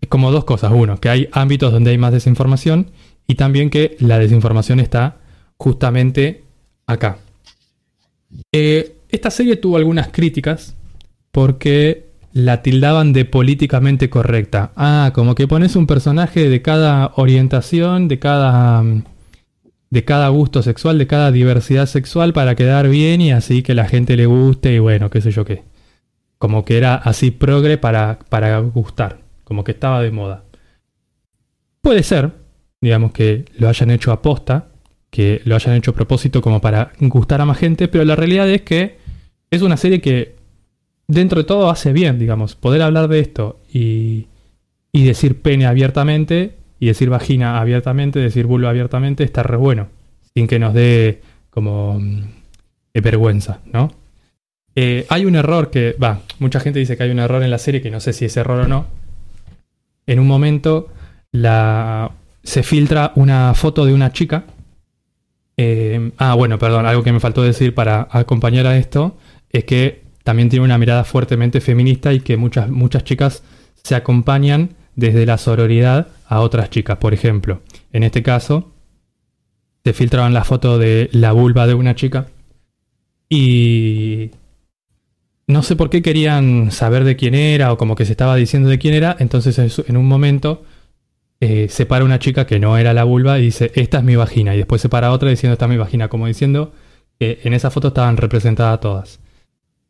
es 0.02 0.10
como 0.10 0.32
dos 0.32 0.46
cosas. 0.46 0.72
Uno, 0.74 1.00
que 1.00 1.10
hay 1.10 1.30
ámbitos 1.32 1.72
donde 1.72 1.92
hay 1.92 1.98
más 1.98 2.14
desinformación 2.14 2.92
y 3.28 3.36
también 3.36 3.70
que 3.70 3.96
la 4.00 4.20
desinformación 4.20 4.80
está 4.80 5.18
justamente 5.58 6.44
acá. 6.88 7.18
Eh, 8.52 8.96
esta 9.10 9.32
serie 9.32 9.56
tuvo 9.56 9.78
algunas 9.78 10.10
críticas 10.10 10.76
porque 11.32 12.06
la 12.34 12.62
tildaban 12.62 13.14
de 13.14 13.26
políticamente 13.26 14.10
correcta. 14.10 14.72
Ah, 14.76 15.12
como 15.14 15.36
que 15.36 15.48
pones 15.48 15.76
un 15.76 15.88
personaje 15.88 16.50
de 16.50 16.62
cada 16.62 17.14
orientación, 17.16 18.08
de 18.08 18.20
cada 18.20 18.84
mm, 18.84 19.04
de 19.96 20.04
cada 20.04 20.28
gusto 20.28 20.62
sexual, 20.62 20.98
de 20.98 21.08
cada 21.08 21.32
diversidad 21.32 21.86
sexual 21.86 22.34
para 22.34 22.56
quedar 22.56 22.90
bien 22.90 23.22
y 23.22 23.32
así 23.32 23.64
que 23.64 23.74
la 23.74 23.88
gente 23.88 24.18
le 24.18 24.26
guste 24.26 24.74
y 24.74 24.80
bueno, 24.80 25.10
qué 25.10 25.22
sé 25.22 25.32
yo 25.32 25.46
qué. 25.46 25.64
Como 26.38 26.66
que 26.66 26.78
era 26.78 26.96
así 26.96 27.32
progre 27.32 27.78
para, 27.78 28.20
para 28.28 28.60
gustar, 28.60 29.22
como 29.46 29.64
que 29.64 29.72
estaba 29.72 30.02
de 30.02 30.12
moda. 30.12 30.44
Puede 31.80 32.04
ser, 32.04 32.34
digamos 32.82 33.14
que 33.14 33.46
lo 33.58 33.70
hayan 33.70 33.90
hecho 33.90 34.12
a 34.12 34.22
posta, 34.22 34.68
que 35.10 35.42
lo 35.46 35.56
hayan 35.56 35.76
hecho 35.76 35.92
a 35.92 35.96
propósito 35.96 36.42
como 36.42 36.60
para 36.60 36.92
gustar 37.00 37.40
a 37.40 37.46
más 37.46 37.58
gente, 37.58 37.88
pero 37.88 38.04
la 38.04 38.18
realidad 38.18 38.50
es 38.50 38.64
que 38.64 38.98
es 39.50 39.62
una 39.62 39.78
serie 39.78 40.02
que 40.02 40.36
dentro 41.08 41.40
de 41.40 41.46
todo 41.46 41.70
hace 41.70 41.94
bien, 41.94 42.20
digamos, 42.20 42.58
poder 42.58 42.82
hablar 42.82 43.08
de 43.08 43.22
esto 43.22 43.62
y, 43.72 44.28
y 44.92 45.06
decir 45.06 45.42
pene 45.42 45.66
abiertamente 45.68 46.58
y 46.80 46.88
decir 46.88 47.10
vagina 47.10 47.60
abiertamente, 47.60 48.20
decir 48.20 48.46
vulva 48.46 48.70
abiertamente, 48.70 49.24
está 49.24 49.44
re 49.44 49.58
bueno, 49.58 49.88
sin 50.34 50.48
que 50.48 50.60
nos 50.60 50.74
dé 50.74 51.22
como 51.50 52.00
mm, 52.00 52.24
vergüenza, 52.94 53.60
¿no? 53.72 53.92
Eh, 54.76 55.06
hay 55.10 55.26
un 55.26 55.36
error 55.36 55.72
que, 55.72 55.96
va, 56.02 56.20
mucha 56.40 56.60
gente 56.60 56.80
dice 56.80 56.98
que 56.98 57.04
hay 57.04 57.12
un 57.12 57.20
error 57.20 57.42
en 57.44 57.52
la 57.52 57.58
serie, 57.58 57.82
que 57.82 57.92
no 57.92 58.02
sé 58.02 58.12
si 58.12 58.26
es 58.26 58.36
error 58.36 58.60
o 58.60 58.68
no. 58.68 58.88
En 60.06 60.20
un 60.20 60.28
momento 60.28 60.90
la, 61.32 62.12
se 62.44 62.62
filtra 62.62 63.14
una 63.16 63.54
foto 63.54 63.86
de 63.86 63.94
una 63.94 64.12
chica. 64.12 64.44
Eh, 65.58 66.12
ah, 66.18 66.36
bueno, 66.36 66.60
perdón, 66.60 66.86
algo 66.86 67.04
que 67.04 67.14
me 67.14 67.22
faltó 67.22 67.42
decir 67.42 67.74
para 67.74 68.08
acompañar 68.12 68.68
a 68.68 68.78
esto 68.78 69.18
es 69.50 69.64
que 69.64 70.04
también 70.24 70.50
tiene 70.50 70.66
una 70.66 70.78
mirada 70.78 71.06
fuertemente 71.06 71.62
feminista 71.62 72.12
y 72.12 72.20
que 72.20 72.36
muchas, 72.36 72.70
muchas 72.70 73.06
chicas 73.06 73.44
se 73.82 73.96
acompañan 73.96 74.72
desde 74.96 75.26
la 75.26 75.38
sororidad 75.38 76.08
a 76.28 76.40
otras 76.42 76.70
chicas. 76.70 76.98
Por 76.98 77.14
ejemplo, 77.14 77.62
en 77.92 78.04
este 78.04 78.24
caso, 78.24 78.72
se 79.84 79.94
filtraban 79.94 80.34
la 80.34 80.44
foto 80.44 80.78
de 80.78 81.10
la 81.12 81.32
vulva 81.32 81.68
de 81.68 81.74
una 81.74 81.96
chica 81.96 82.28
y 83.30 84.32
no 85.48 85.62
sé 85.64 85.76
por 85.76 85.90
qué 85.90 86.02
querían 86.02 86.72
saber 86.72 87.04
de 87.04 87.16
quién 87.16 87.36
era 87.36 87.72
o 87.72 87.78
como 87.78 87.96
que 87.96 88.06
se 88.06 88.14
estaba 88.14 88.36
diciendo 88.36 88.70
de 88.70 88.80
quién 88.80 88.94
era, 88.94 89.16
entonces 89.20 89.80
en 89.88 89.98
un 89.98 90.08
momento 90.08 90.64
eh, 91.40 91.68
se 91.70 91.86
para 91.86 92.06
una 92.06 92.18
chica 92.18 92.48
que 92.48 92.60
no 92.60 92.78
era 92.78 92.94
la 92.94 93.04
vulva 93.04 93.38
y 93.38 93.44
dice, 93.44 93.72
esta 93.76 94.00
es 94.00 94.04
mi 94.04 94.16
vagina, 94.16 94.56
y 94.56 94.58
después 94.58 94.82
se 94.82 94.90
para 94.90 95.12
otra 95.12 95.30
diciendo, 95.30 95.54
esta 95.54 95.66
es 95.66 95.72
mi 95.72 95.78
vagina, 95.78 96.08
como 96.08 96.28
diciendo 96.28 96.74
que 97.20 97.42
en 97.44 97.54
esa 97.54 97.70
foto 97.70 97.90
estaban 97.90 98.18
representadas 98.18 98.80
todas. 98.80 99.20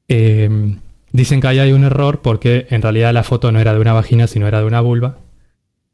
Eh, 0.08 0.78
dicen 1.16 1.42
que 1.42 1.48
ahí 1.48 1.60
hay 1.60 1.72
un 1.72 1.84
error 1.84 2.22
porque 2.22 2.68
en 2.70 2.82
realidad 2.82 3.14
la 3.14 3.24
foto 3.24 3.52
no 3.52 3.60
era 3.60 3.74
de 3.74 3.80
una 3.80 3.94
vagina, 3.94 4.28
sino 4.28 4.48
era 4.48 4.60
de 4.60 4.66
una 4.66 4.82
vulva. 4.82 5.20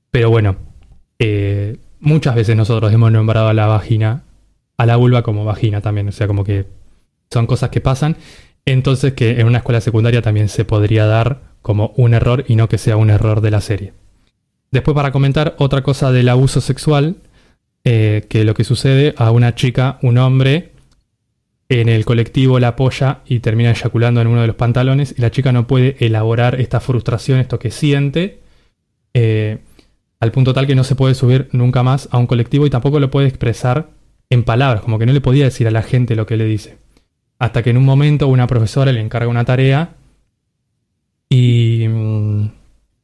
Pero 0.10 0.30
bueno, 0.30 0.58
eh, 1.20 1.78
muchas 2.00 2.36
veces 2.36 2.56
nosotros 2.56 2.92
hemos 2.92 3.12
nombrado 3.12 3.48
a 3.48 3.54
la 3.54 3.68
vagina, 3.68 4.24
a 4.78 4.86
la 4.86 4.96
vulva 4.96 5.22
como 5.22 5.46
vagina 5.46 5.82
también, 5.82 6.10
o 6.10 6.12
sea, 6.12 6.28
como 6.28 6.44
que 6.44 6.66
son 7.30 7.46
cosas 7.46 7.70
que 7.70 7.82
pasan. 7.82 8.18
Entonces 8.66 9.14
que 9.14 9.40
en 9.40 9.48
una 9.48 9.60
escuela 9.60 9.82
secundaria 9.82 10.22
también 10.22 10.50
se 10.50 10.66
podría 10.66 11.06
dar 11.06 11.42
como 11.62 11.94
un 11.96 12.14
error 12.14 12.44
y 12.48 12.56
no 12.56 12.68
que 12.68 12.78
sea 12.78 12.98
un 12.98 13.10
error 13.10 13.42
de 13.42 13.52
la 13.52 13.62
serie. 13.62 13.94
Después 14.72 14.96
para 14.96 15.12
comentar 15.12 15.56
otra 15.60 15.84
cosa 15.84 16.12
del 16.12 16.30
abuso 16.30 16.62
sexual, 16.62 17.18
eh, 17.84 18.26
que 18.30 18.44
lo 18.44 18.54
que 18.54 18.64
sucede 18.64 19.14
a 19.18 19.32
una 19.32 19.54
chica, 19.56 20.00
un 20.02 20.18
hombre, 20.18 20.71
en 21.72 21.88
el 21.88 22.04
colectivo 22.04 22.60
la 22.60 22.70
apoya 22.70 23.22
y 23.26 23.40
termina 23.40 23.72
eyaculando 23.72 24.20
en 24.20 24.28
uno 24.28 24.42
de 24.42 24.48
los 24.48 24.58
pantalones 24.58 25.16
y 25.18 25.22
la 25.22 25.32
chica 25.32 25.54
no 25.54 25.68
puede 25.68 25.96
elaborar 26.06 26.60
esta 26.60 26.82
frustración, 26.82 27.40
esto 27.40 27.60
que 27.60 27.72
siente, 27.72 28.42
eh, 29.14 29.60
al 30.20 30.34
punto 30.34 30.54
tal 30.54 30.68
que 30.68 30.76
no 30.76 30.84
se 30.84 30.96
puede 30.96 31.16
subir 31.16 31.48
nunca 31.54 31.82
más 31.82 32.10
a 32.12 32.18
un 32.18 32.28
colectivo 32.28 32.66
y 32.66 32.70
tampoco 32.70 33.00
lo 33.00 33.10
puede 33.10 33.30
expresar 33.30 33.90
en 34.30 34.44
palabras, 34.44 34.82
como 34.82 35.00
que 35.00 35.06
no 35.06 35.14
le 35.14 35.22
podía 35.22 35.46
decir 35.46 35.66
a 35.66 35.72
la 35.72 35.82
gente 35.82 36.18
lo 36.18 36.26
que 36.26 36.36
le 36.36 36.44
dice. 36.44 36.78
Hasta 37.40 37.64
que 37.64 37.70
en 37.70 37.78
un 37.78 37.86
momento 37.86 38.28
una 38.28 38.48
profesora 38.48 38.92
le 38.92 39.00
encarga 39.00 39.30
una 39.30 39.46
tarea 39.46 39.96
y, 41.30 41.86
mm, 41.88 42.52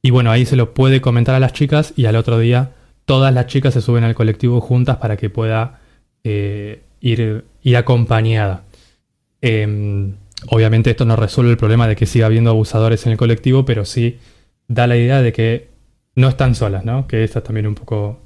y 0.02 0.10
bueno, 0.10 0.30
ahí 0.30 0.46
se 0.46 0.58
lo 0.58 0.74
puede 0.74 1.00
comentar 1.00 1.36
a 1.36 1.40
las 1.40 1.54
chicas 1.54 1.94
y 1.96 2.06
al 2.06 2.18
otro 2.18 2.38
día 2.38 2.74
todas 3.06 3.34
las 3.34 3.48
chicas 3.48 3.74
se 3.74 3.82
suben 3.82 4.04
al 4.04 4.14
colectivo 4.14 4.60
juntas 4.60 4.98
para 4.98 5.16
que 5.16 5.30
pueda 5.30 5.80
eh, 6.26 6.82
ir, 7.12 7.46
ir 7.62 7.78
acompañada. 7.78 8.64
Em, 9.42 10.16
obviamente 10.50 10.90
esto 10.90 11.06
no 11.06 11.16
resuelve 11.16 11.52
el 11.52 11.58
problema 11.58 11.88
de 11.88 11.96
que 11.96 12.06
siga 12.06 12.26
habiendo 12.26 12.50
abusadores 12.50 13.06
en 13.06 13.14
el 13.14 13.18
colectivo, 13.18 13.66
pero 13.66 13.86
sí 13.86 14.18
da 14.68 14.88
la 14.88 14.98
idea 14.98 15.22
de 15.22 15.32
que 15.34 15.70
no 16.16 16.30
están 16.30 16.56
solas, 16.56 16.84
¿no? 16.84 17.08
Que 17.08 17.24
esa 17.24 17.42
también 17.42 17.68
un 17.68 17.76
poco 17.76 18.20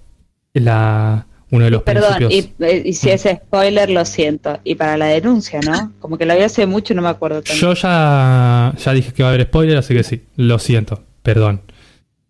la, 0.53 1.25
uno 1.51 1.65
de 1.65 1.71
los 1.71 1.83
Perdón, 1.83 2.15
principios. 2.15 2.73
y, 2.83 2.89
y 2.89 2.93
si 2.93 3.09
es 3.09 3.23
spoiler, 3.23 3.89
lo 3.89 4.05
siento. 4.05 4.59
Y 4.63 4.75
para 4.75 4.97
la 4.97 5.07
denuncia, 5.07 5.59
¿no? 5.61 5.91
Como 5.99 6.17
que 6.17 6.25
lo 6.25 6.35
vi 6.35 6.41
hace 6.41 6.65
mucho 6.65 6.93
y 6.93 6.95
no 6.95 7.01
me 7.01 7.09
acuerdo 7.09 7.41
tanto. 7.41 7.59
Yo 7.61 7.73
ya, 7.73 8.73
ya 8.77 8.93
dije 8.93 9.11
que 9.11 9.23
va 9.23 9.29
a 9.29 9.33
haber 9.33 9.45
spoiler, 9.47 9.77
así 9.77 9.93
que 9.93 10.03
sí, 10.03 10.23
lo 10.37 10.57
siento, 10.59 11.03
perdón. 11.21 11.61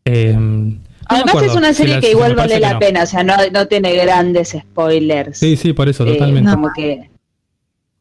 Eh, 0.05 0.35
me 0.35 0.79
Además 1.15 1.29
acuerdo 1.35 1.51
es 1.51 1.57
una 1.57 1.69
si 1.69 1.75
serie 1.75 1.95
la- 1.95 2.01
que 2.01 2.11
igual 2.11 2.35
vale 2.35 2.53
que 2.55 2.59
la 2.59 2.73
no. 2.73 2.79
pena, 2.79 3.03
o 3.03 3.05
sea, 3.05 3.23
no, 3.23 3.35
no 3.51 3.67
tiene 3.67 3.93
grandes 3.95 4.49
spoilers. 4.59 5.37
Sí, 5.39 5.55
sí, 5.57 5.73
por 5.73 5.89
eso, 5.89 6.05
Eh, 6.05 6.13
totalmente. 6.13 6.51
Como 6.51 6.69
que 6.75 7.09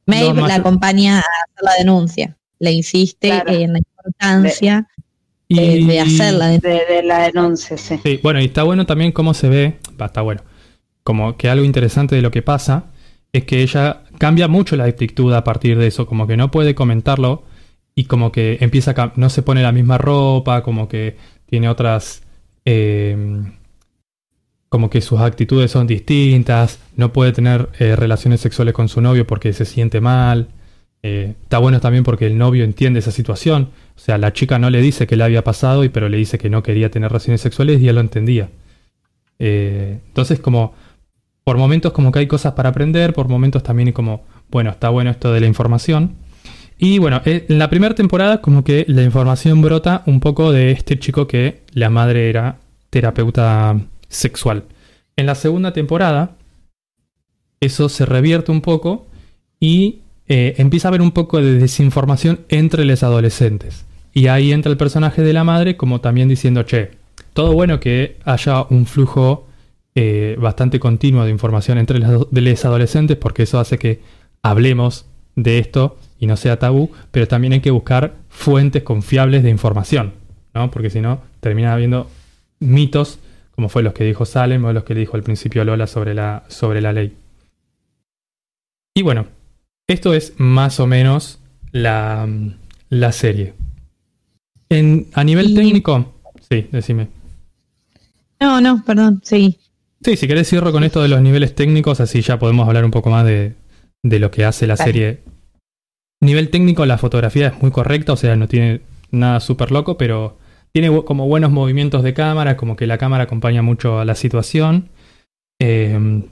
Maeve 0.06 0.28
No, 0.34 0.34
más- 0.42 0.48
la 0.48 0.54
acompaña 0.56 1.16
a 1.18 1.20
hacer 1.20 1.62
la 1.62 1.72
denuncia. 1.78 2.36
Le 2.58 2.72
insiste 2.72 3.28
Claro. 3.28 3.52
en 3.52 3.72
la 3.74 3.78
importancia 3.78 4.86
Y- 5.48 5.86
de 5.86 6.00
hacer 6.00 6.34
la 6.34 6.46
denuncia. 6.48 6.70
de, 6.88 6.94
de 6.96 7.02
la 7.02 7.18
denuncia, 7.26 7.76
sí. 7.78 8.00
Sí, 8.02 8.20
bueno, 8.22 8.40
y 8.40 8.46
está 8.46 8.62
bueno 8.64 8.86
también 8.86 9.12
cómo 9.12 9.34
se 9.34 9.48
ve, 9.48 9.78
va, 10.00 10.06
está 10.06 10.20
bueno, 10.22 10.42
como 11.04 11.36
que 11.36 11.48
algo 11.48 11.64
interesante 11.64 12.14
de 12.16 12.22
lo 12.22 12.30
que 12.30 12.42
pasa 12.42 12.84
es 13.32 13.44
que 13.44 13.62
ella 13.62 14.02
cambia 14.18 14.48
mucho 14.48 14.76
la 14.76 14.84
actitud 14.84 15.32
a 15.32 15.44
partir 15.44 15.78
de 15.78 15.86
eso, 15.86 16.06
como 16.06 16.26
que 16.26 16.36
no 16.36 16.50
puede 16.50 16.74
comentarlo 16.74 17.44
y 17.94 18.04
como 18.04 18.32
que 18.32 18.58
empieza 18.60 18.92
a, 18.96 19.12
no 19.16 19.30
se 19.30 19.42
pone 19.42 19.62
la 19.62 19.72
misma 19.72 19.98
ropa, 19.98 20.62
como 20.62 20.88
que 20.88 21.16
tiene 21.46 21.68
otras, 21.68 22.22
eh, 22.72 23.42
como 24.70 24.88
que 24.88 25.00
sus 25.00 25.18
actitudes 25.18 25.72
son 25.72 25.88
distintas, 25.88 26.78
no 26.94 27.12
puede 27.12 27.32
tener 27.32 27.68
eh, 27.80 27.96
relaciones 27.96 28.40
sexuales 28.40 28.72
con 28.72 28.88
su 28.88 29.00
novio 29.00 29.26
porque 29.26 29.52
se 29.52 29.64
siente 29.64 30.00
mal. 30.00 30.48
Eh, 31.02 31.34
está 31.42 31.58
bueno 31.58 31.80
también 31.80 32.04
porque 32.04 32.26
el 32.28 32.38
novio 32.38 32.62
entiende 32.62 33.00
esa 33.00 33.10
situación. 33.10 33.70
O 33.96 33.98
sea, 33.98 34.16
la 34.16 34.32
chica 34.32 34.60
no 34.60 34.70
le 34.70 34.80
dice 34.80 35.08
que 35.08 35.16
le 35.16 35.24
había 35.24 35.42
pasado, 35.42 35.82
y 35.82 35.88
pero 35.88 36.08
le 36.08 36.18
dice 36.18 36.38
que 36.38 36.50
no 36.50 36.62
quería 36.62 36.88
tener 36.88 37.10
relaciones 37.10 37.40
sexuales 37.40 37.80
y 37.80 37.88
él 37.88 37.96
lo 37.96 38.00
entendía. 38.00 38.48
Eh, 39.40 39.98
entonces, 40.06 40.38
como 40.38 40.72
por 41.42 41.56
momentos 41.56 41.92
como 41.92 42.12
que 42.12 42.20
hay 42.20 42.28
cosas 42.28 42.52
para 42.52 42.68
aprender, 42.68 43.12
por 43.12 43.26
momentos 43.26 43.64
también 43.64 43.90
como, 43.90 44.24
bueno, 44.50 44.70
está 44.70 44.88
bueno 44.88 45.10
esto 45.10 45.32
de 45.32 45.40
la 45.40 45.46
información. 45.48 46.14
Y 46.82 46.98
bueno, 46.98 47.20
eh, 47.26 47.44
en 47.46 47.58
la 47.58 47.68
primera 47.68 47.94
temporada 47.94 48.40
como 48.40 48.64
que 48.64 48.86
la 48.88 49.02
información 49.02 49.60
brota 49.60 50.02
un 50.06 50.18
poco 50.18 50.50
de 50.50 50.70
este 50.70 50.98
chico 50.98 51.26
que 51.26 51.60
la 51.74 51.90
madre 51.90 52.30
era 52.30 52.56
terapeuta 52.88 53.78
sexual. 54.08 54.64
En 55.14 55.26
la 55.26 55.34
segunda 55.34 55.74
temporada 55.74 56.36
eso 57.60 57.90
se 57.90 58.06
revierte 58.06 58.50
un 58.50 58.62
poco 58.62 59.06
y 59.60 59.98
eh, 60.26 60.54
empieza 60.56 60.88
a 60.88 60.90
haber 60.90 61.02
un 61.02 61.10
poco 61.10 61.42
de 61.42 61.58
desinformación 61.58 62.40
entre 62.48 62.86
los 62.86 63.02
adolescentes. 63.02 63.84
Y 64.14 64.28
ahí 64.28 64.50
entra 64.50 64.72
el 64.72 64.78
personaje 64.78 65.20
de 65.20 65.34
la 65.34 65.44
madre 65.44 65.76
como 65.76 66.00
también 66.00 66.30
diciendo, 66.30 66.62
che, 66.62 66.92
todo 67.34 67.52
bueno 67.52 67.78
que 67.78 68.16
haya 68.24 68.62
un 68.70 68.86
flujo 68.86 69.46
eh, 69.94 70.34
bastante 70.40 70.80
continuo 70.80 71.24
de 71.24 71.30
información 71.30 71.76
entre 71.76 71.98
los, 71.98 72.64
adolescentes 72.64 73.18
porque 73.18 73.42
eso 73.42 73.60
hace 73.60 73.78
que 73.78 74.00
hablemos 74.42 75.04
de 75.36 75.58
esto 75.58 75.98
y 76.20 76.26
no 76.26 76.36
sea 76.36 76.58
tabú, 76.58 76.90
pero 77.10 77.26
también 77.26 77.54
hay 77.54 77.60
que 77.60 77.70
buscar 77.72 78.14
fuentes 78.28 78.82
confiables 78.84 79.42
de 79.42 79.50
información, 79.50 80.12
¿no? 80.54 80.70
Porque 80.70 80.90
si 80.90 81.00
no, 81.00 81.20
termina 81.40 81.72
habiendo 81.72 82.08
mitos, 82.60 83.18
como 83.52 83.68
fue 83.68 83.82
los 83.82 83.94
que 83.94 84.04
dijo 84.04 84.24
Salem 84.26 84.64
o 84.64 84.72
los 84.72 84.84
que 84.84 84.94
le 84.94 85.00
dijo 85.00 85.16
al 85.16 85.22
principio 85.22 85.64
Lola 85.64 85.86
sobre 85.86 86.14
la, 86.14 86.44
sobre 86.48 86.80
la 86.80 86.92
ley. 86.92 87.16
Y 88.94 89.02
bueno, 89.02 89.26
esto 89.88 90.14
es 90.14 90.34
más 90.38 90.78
o 90.80 90.86
menos 90.86 91.38
la, 91.72 92.28
la 92.90 93.12
serie. 93.12 93.54
En, 94.68 95.06
a 95.14 95.24
nivel 95.24 95.50
Y- 95.50 95.54
técnico, 95.54 96.12
sí, 96.50 96.68
decime. 96.70 97.08
No, 98.40 98.60
no, 98.60 98.82
perdón, 98.84 99.20
sí. 99.24 99.58
Sí, 100.02 100.16
si 100.16 100.26
querés 100.26 100.48
cierro 100.48 100.72
con 100.72 100.82
esto 100.84 101.02
de 101.02 101.08
los 101.08 101.20
niveles 101.20 101.54
técnicos, 101.54 102.00
así 102.00 102.22
ya 102.22 102.38
podemos 102.38 102.66
hablar 102.66 102.84
un 102.84 102.90
poco 102.90 103.10
más 103.10 103.26
de, 103.26 103.54
de 104.02 104.18
lo 104.18 104.30
que 104.30 104.44
hace 104.46 104.66
la 104.66 104.76
serie. 104.76 105.20
Nivel 106.22 106.50
técnico, 106.50 106.84
la 106.84 106.98
fotografía 106.98 107.48
es 107.48 107.62
muy 107.62 107.70
correcta, 107.70 108.12
o 108.12 108.16
sea, 108.16 108.36
no 108.36 108.46
tiene 108.46 108.82
nada 109.10 109.40
súper 109.40 109.72
loco, 109.72 109.96
pero 109.96 110.36
tiene 110.72 111.02
como 111.04 111.26
buenos 111.26 111.50
movimientos 111.50 112.02
de 112.02 112.14
cámara, 112.14 112.56
como 112.56 112.76
que 112.76 112.86
la 112.86 112.98
cámara 112.98 113.24
acompaña 113.24 113.62
mucho 113.62 113.98
a 113.98 114.04
la 114.04 114.14
situación. 114.14 114.90
Eh, 115.60 116.22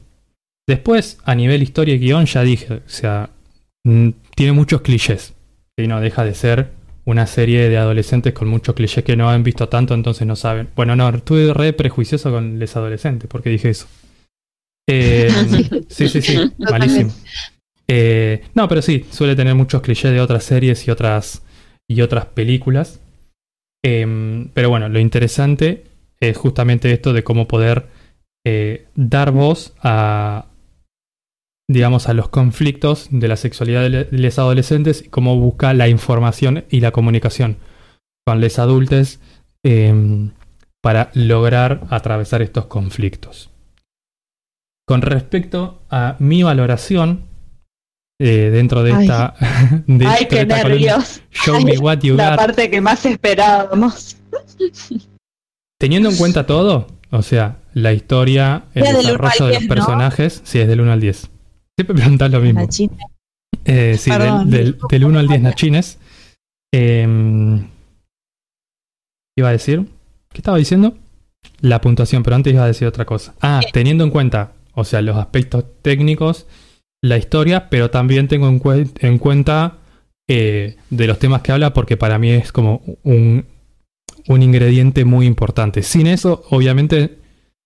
después, 0.66 1.19
a 1.24 1.35
nivel 1.35 1.62
historia 1.62 1.94
y 1.94 1.98
guion, 1.98 2.27
ya 2.27 2.43
dije, 2.43 2.74
o 2.74 2.81
sea, 2.89 3.31
mm, 3.85 4.10
tiene 4.35 4.52
muchos 4.52 4.82
clichés. 4.82 5.35
Y 5.77 5.86
no 5.86 6.01
deja 6.01 6.24
de 6.24 6.35
ser 6.35 6.70
una 7.05 7.27
serie 7.27 7.69
de 7.70 7.78
adolescentes 7.78 8.35
con 8.35 8.48
muchos 8.48 8.74
clichés 8.74 9.02
que 9.02 9.16
no 9.16 9.31
han 9.31 9.43
visto 9.43 9.69
tanto, 9.69 9.94
entonces 9.94 10.27
no 10.27 10.36
saben. 10.36 10.69
Bueno, 10.77 10.94
no, 10.94 11.09
estuve 11.09 11.55
re 11.55 11.73
prejuicioso 11.73 12.31
con 12.31 12.59
los 12.59 12.77
adolescentes, 12.77 13.28
porque 13.28 13.51
dije 13.51 13.70
eso. 13.70 13.86
Eh, 14.90 15.28
sí, 15.90 16.09
sí, 16.09 16.23
sí, 16.23 16.39
malísimo. 16.56 17.12
Eh, 17.90 18.43
no, 18.55 18.69
pero 18.69 18.82
sí, 18.82 19.06
suele 19.10 19.35
tener 19.35 19.55
muchos 19.55 19.81
clichés 19.81 20.12
de 20.12 20.20
otras 20.20 20.44
series 20.44 20.86
y 20.86 20.90
otras, 20.90 21.43
y 21.89 22.02
otras 22.02 22.27
películas. 22.27 23.01
Em, 23.82 24.51
pero 24.55 24.69
bueno, 24.69 24.89
lo 24.89 24.98
interesante 24.98 25.85
es 26.20 26.36
justamente 26.36 26.93
esto 26.93 27.12
de 27.12 27.24
cómo 27.24 27.48
poder 27.48 27.86
eh, 28.44 28.89
dar 28.94 29.31
voz 29.31 29.74
a, 29.82 30.47
digamos, 31.69 32.09
a 32.09 32.15
los 32.15 32.28
conflictos 32.28 33.09
de 33.10 33.28
la 33.28 33.36
sexualidad 33.36 33.82
de, 33.82 34.09
los 34.10 34.39
adolescentes 34.39 35.02
y 35.06 35.09
cómo 35.09 35.36
busca 35.36 35.73
la 35.74 35.89
información 35.89 36.65
y 36.70 36.81
la 36.81 36.90
comunicación 36.90 37.59
con 38.27 38.40
los 38.40 38.59
adultos 38.59 39.20
em, 39.65 40.32
para 40.82 41.10
lograr 41.15 41.86
atravesar 41.90 42.43
estos 42.43 42.66
conflictos. 42.66 43.51
Con 44.86 45.02
respecto 45.02 45.82
a 45.90 46.16
mi 46.19 46.43
valoración 46.43 47.27
eh, 48.20 48.50
dentro 48.52 48.82
de 48.82 48.92
Ay. 48.92 49.02
esta, 49.04 49.34
de- 49.86 50.06
Ay, 50.06 50.20
de 50.24 50.28
qué 50.28 50.40
esta 50.42 50.62
columna. 50.62 51.04
Show 51.30 51.62
me 51.64 51.78
what 51.78 51.98
you 52.00 52.14
La 52.16 52.30
got. 52.30 52.38
parte 52.38 52.70
que 52.70 52.80
más 52.80 53.04
esperábamos. 53.06 54.16
Teniendo 55.78 56.08
en 56.10 56.16
cuenta 56.16 56.46
todo, 56.46 56.86
o 57.10 57.22
sea, 57.22 57.58
la 57.74 57.92
historia, 57.92 58.64
el 58.74 58.82
del 58.84 58.94
uno 58.96 59.02
desarrollo 59.02 59.46
de 59.46 59.52
los 59.52 59.58
10, 59.60 59.62
¿no? 59.68 59.74
personajes, 59.74 60.40
sí, 60.44 60.58
es 60.58 60.68
del 60.68 60.80
1 60.80 60.92
al 60.92 61.00
10. 61.00 61.30
Siempre 61.78 61.94
preguntas 61.96 62.30
lo 62.30 62.40
mismo. 62.40 62.66
Eh, 63.64 63.96
sí, 63.98 64.10
del, 64.10 64.18
Perdón. 64.20 64.50
del, 64.50 64.78
del 64.90 65.04
1 65.04 65.18
al 65.20 65.28
10 65.28 65.40
nachines. 65.42 65.98
Eh, 66.74 67.06
iba 69.38 69.48
a 69.48 69.52
decir, 69.52 69.86
¿qué 70.30 70.38
estaba 70.38 70.56
diciendo? 70.58 70.94
La 71.60 71.80
puntuación, 71.80 72.22
pero 72.24 72.34
antes 72.36 72.52
iba 72.52 72.64
a 72.64 72.66
decir 72.66 72.88
otra 72.88 73.04
cosa. 73.04 73.34
Ah, 73.40 73.60
teniendo 73.72 74.02
en 74.04 74.10
cuenta, 74.10 74.52
o 74.74 74.84
sea, 74.84 75.00
los 75.02 75.16
aspectos 75.16 75.64
técnicos, 75.82 76.46
la 77.02 77.16
historia, 77.18 77.68
pero 77.70 77.90
también 77.90 78.28
tengo 78.28 78.48
en, 78.48 78.60
cuen- 78.60 78.92
en 79.00 79.18
cuenta 79.18 79.78
eh, 80.28 80.76
de 80.90 81.06
los 81.06 81.18
temas 81.18 81.42
que 81.42 81.52
habla, 81.52 81.72
porque 81.72 81.96
para 81.96 82.18
mí 82.18 82.30
es 82.30 82.52
como 82.52 82.82
un, 83.04 83.46
un 84.28 84.42
ingrediente 84.42 85.04
muy 85.04 85.26
importante. 85.26 85.82
Sin 85.82 86.06
eso, 86.06 86.44
obviamente, 86.50 87.18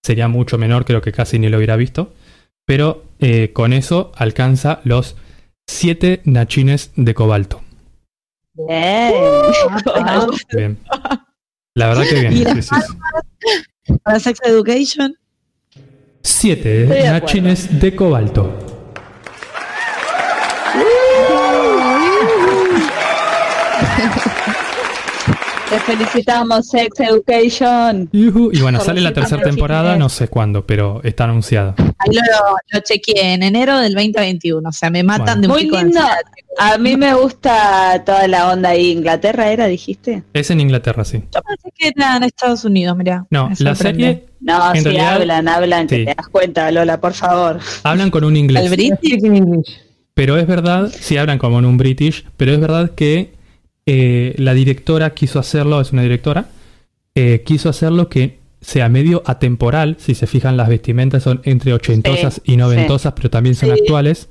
sería 0.05 0.29
mucho 0.29 0.59
menor, 0.59 0.85
creo 0.85 1.01
que 1.01 1.13
casi 1.13 1.39
ni 1.39 1.49
lo 1.49 1.57
hubiera 1.59 1.77
visto. 1.77 2.13
Pero 2.65 3.05
eh, 3.19 3.51
con 3.53 3.73
eso 3.73 4.13
alcanza 4.17 4.81
los 4.85 5.17
7 5.67 6.21
nachines 6.25 6.93
de 6.97 7.15
cobalto. 7.15 7.61
Bien. 8.55 9.15
Bien. 10.57 10.79
La 11.75 11.89
verdad 11.89 12.05
que 12.09 12.21
bien. 12.21 12.33
¿Y 12.37 12.45
las 12.45 12.55
sí, 12.55 12.63
sí, 12.63 12.75
sí. 13.87 13.95
Para 14.05 14.21
Sex 14.21 14.39
Education. 14.45 15.17
7 16.23 16.83
Estoy 16.83 16.97
de 16.99 17.09
acuerdo. 17.09 17.13
nachines 17.27 17.81
de 17.81 17.97
cobalto. 17.97 18.72
Te 25.71 25.79
felicitamos, 25.81 26.69
Sex 26.69 27.01
Education. 27.01 28.09
Yujú. 28.13 28.51
Y 28.53 28.61
bueno, 28.61 28.79
Por 28.79 28.87
sale 28.87 29.01
la 29.01 29.15
tercera 29.15 29.43
temporada, 29.43 29.97
no 29.97 30.11
sé 30.11 30.29
cuándo, 30.29 30.67
pero 30.67 31.01
está 31.03 31.25
anunciada. 31.25 31.75
Ahí 31.79 32.15
lo, 32.15 32.23
lo 32.73 32.81
chequeé 32.81 33.33
en 33.33 33.43
enero 33.43 33.79
del 33.79 33.95
2021. 33.95 34.69
O 34.69 34.73
sea, 34.73 34.91
me 34.91 35.03
matan 35.03 35.41
de 35.41 35.47
un 35.49 35.55
Muy 35.55 35.71
lindo. 35.71 36.01
A 36.59 36.77
mí 36.77 36.99
me 36.99 37.15
gusta 37.15 38.03
toda 38.05 38.29
la 38.29 38.51
onda 38.53 38.69
ahí. 38.71 38.91
Inglaterra 38.91 39.51
era, 39.51 39.67
dijiste. 39.67 40.23
Es 40.35 40.51
en 40.51 40.61
Inglaterra, 40.61 41.07
sí. 41.07 41.23
Yo 41.35 41.41
pensé 41.41 41.71
que 41.75 41.89
era 41.97 42.19
en 42.19 42.25
Estados 42.25 42.67
Unidos, 42.67 42.95
mirá. 42.95 43.25
No, 43.31 43.51
la 43.59 43.75
serie 43.75 44.27
No, 44.41 44.73
sí, 44.75 44.81
realidad, 44.81 45.15
hablan, 45.15 45.49
hablan, 45.49 45.89
sí. 45.89 45.97
que 45.97 46.05
te 46.05 46.15
das 46.15 46.29
cuenta, 46.29 46.71
Lola, 46.71 47.01
por 47.01 47.15
favor. 47.15 47.61
hablan 47.85 48.11
con 48.11 48.25
un 48.25 48.33
¿El 48.35 48.41
inglés. 48.43 48.71
British? 48.71 49.81
Pero 50.15 50.37
es 50.37 50.47
verdad, 50.47 50.93
sí 51.01 51.17
hablan 51.17 51.39
como 51.39 51.59
en 51.59 51.65
un 51.65 51.77
British, 51.79 52.25
pero 52.37 52.53
es 52.53 52.61
verdad 52.61 52.91
que 52.95 53.33
eh, 53.87 54.35
la 54.39 54.55
directora 54.55 55.11
quiso 55.15 55.39
hacerlo, 55.39 55.81
es 55.81 55.93
una 55.93 56.03
directora, 56.03 56.47
eh, 57.15 57.43
quiso 57.45 57.69
hacerlo 57.69 58.09
que 58.09 58.39
sea 58.61 58.89
medio 58.89 59.23
atemporal, 59.27 59.97
si 59.99 60.15
se 60.15 60.27
fijan 60.27 60.57
las 60.57 60.69
vestimentas 60.69 61.23
son 61.25 61.41
entre 61.45 61.73
ochentosas 61.73 62.41
y 62.45 62.57
noventosas, 62.57 63.13
pero 63.15 63.31
también 63.31 63.55
son 63.57 63.71
Sí. 63.75 63.81
actuales. 63.81 64.29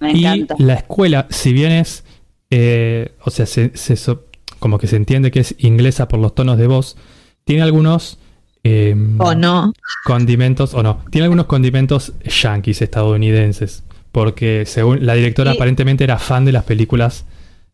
Me 0.00 0.12
y 0.12 0.24
encanta. 0.24 0.54
la 0.58 0.74
escuela, 0.74 1.26
si 1.30 1.52
bien 1.52 1.72
es, 1.72 2.04
eh, 2.50 3.12
o 3.24 3.30
sea, 3.30 3.46
se, 3.46 3.72
se 3.76 3.96
so- 3.96 4.24
como 4.60 4.78
que 4.78 4.86
se 4.86 4.96
entiende 4.96 5.30
que 5.32 5.40
es 5.40 5.56
inglesa 5.58 6.06
por 6.08 6.20
los 6.20 6.34
tonos 6.34 6.58
de 6.58 6.66
voz, 6.68 6.96
tiene 7.44 7.62
algunos... 7.62 8.18
eh, 8.64 8.94
¿O 9.18 9.34
no? 9.34 9.72
condimentos, 10.04 10.74
o 10.74 10.82
no, 10.84 11.00
tiene 11.10 11.24
algunos 11.24 11.46
condimentos 11.46 12.12
yankees 12.24 12.80
estadounidenses, 12.82 13.82
porque 14.12 14.64
según 14.66 15.04
la 15.06 15.14
directora 15.14 15.52
Y- 15.52 15.56
aparentemente 15.56 16.04
era 16.04 16.18
fan 16.18 16.44
de 16.44 16.52
las 16.52 16.64
películas 16.64 17.24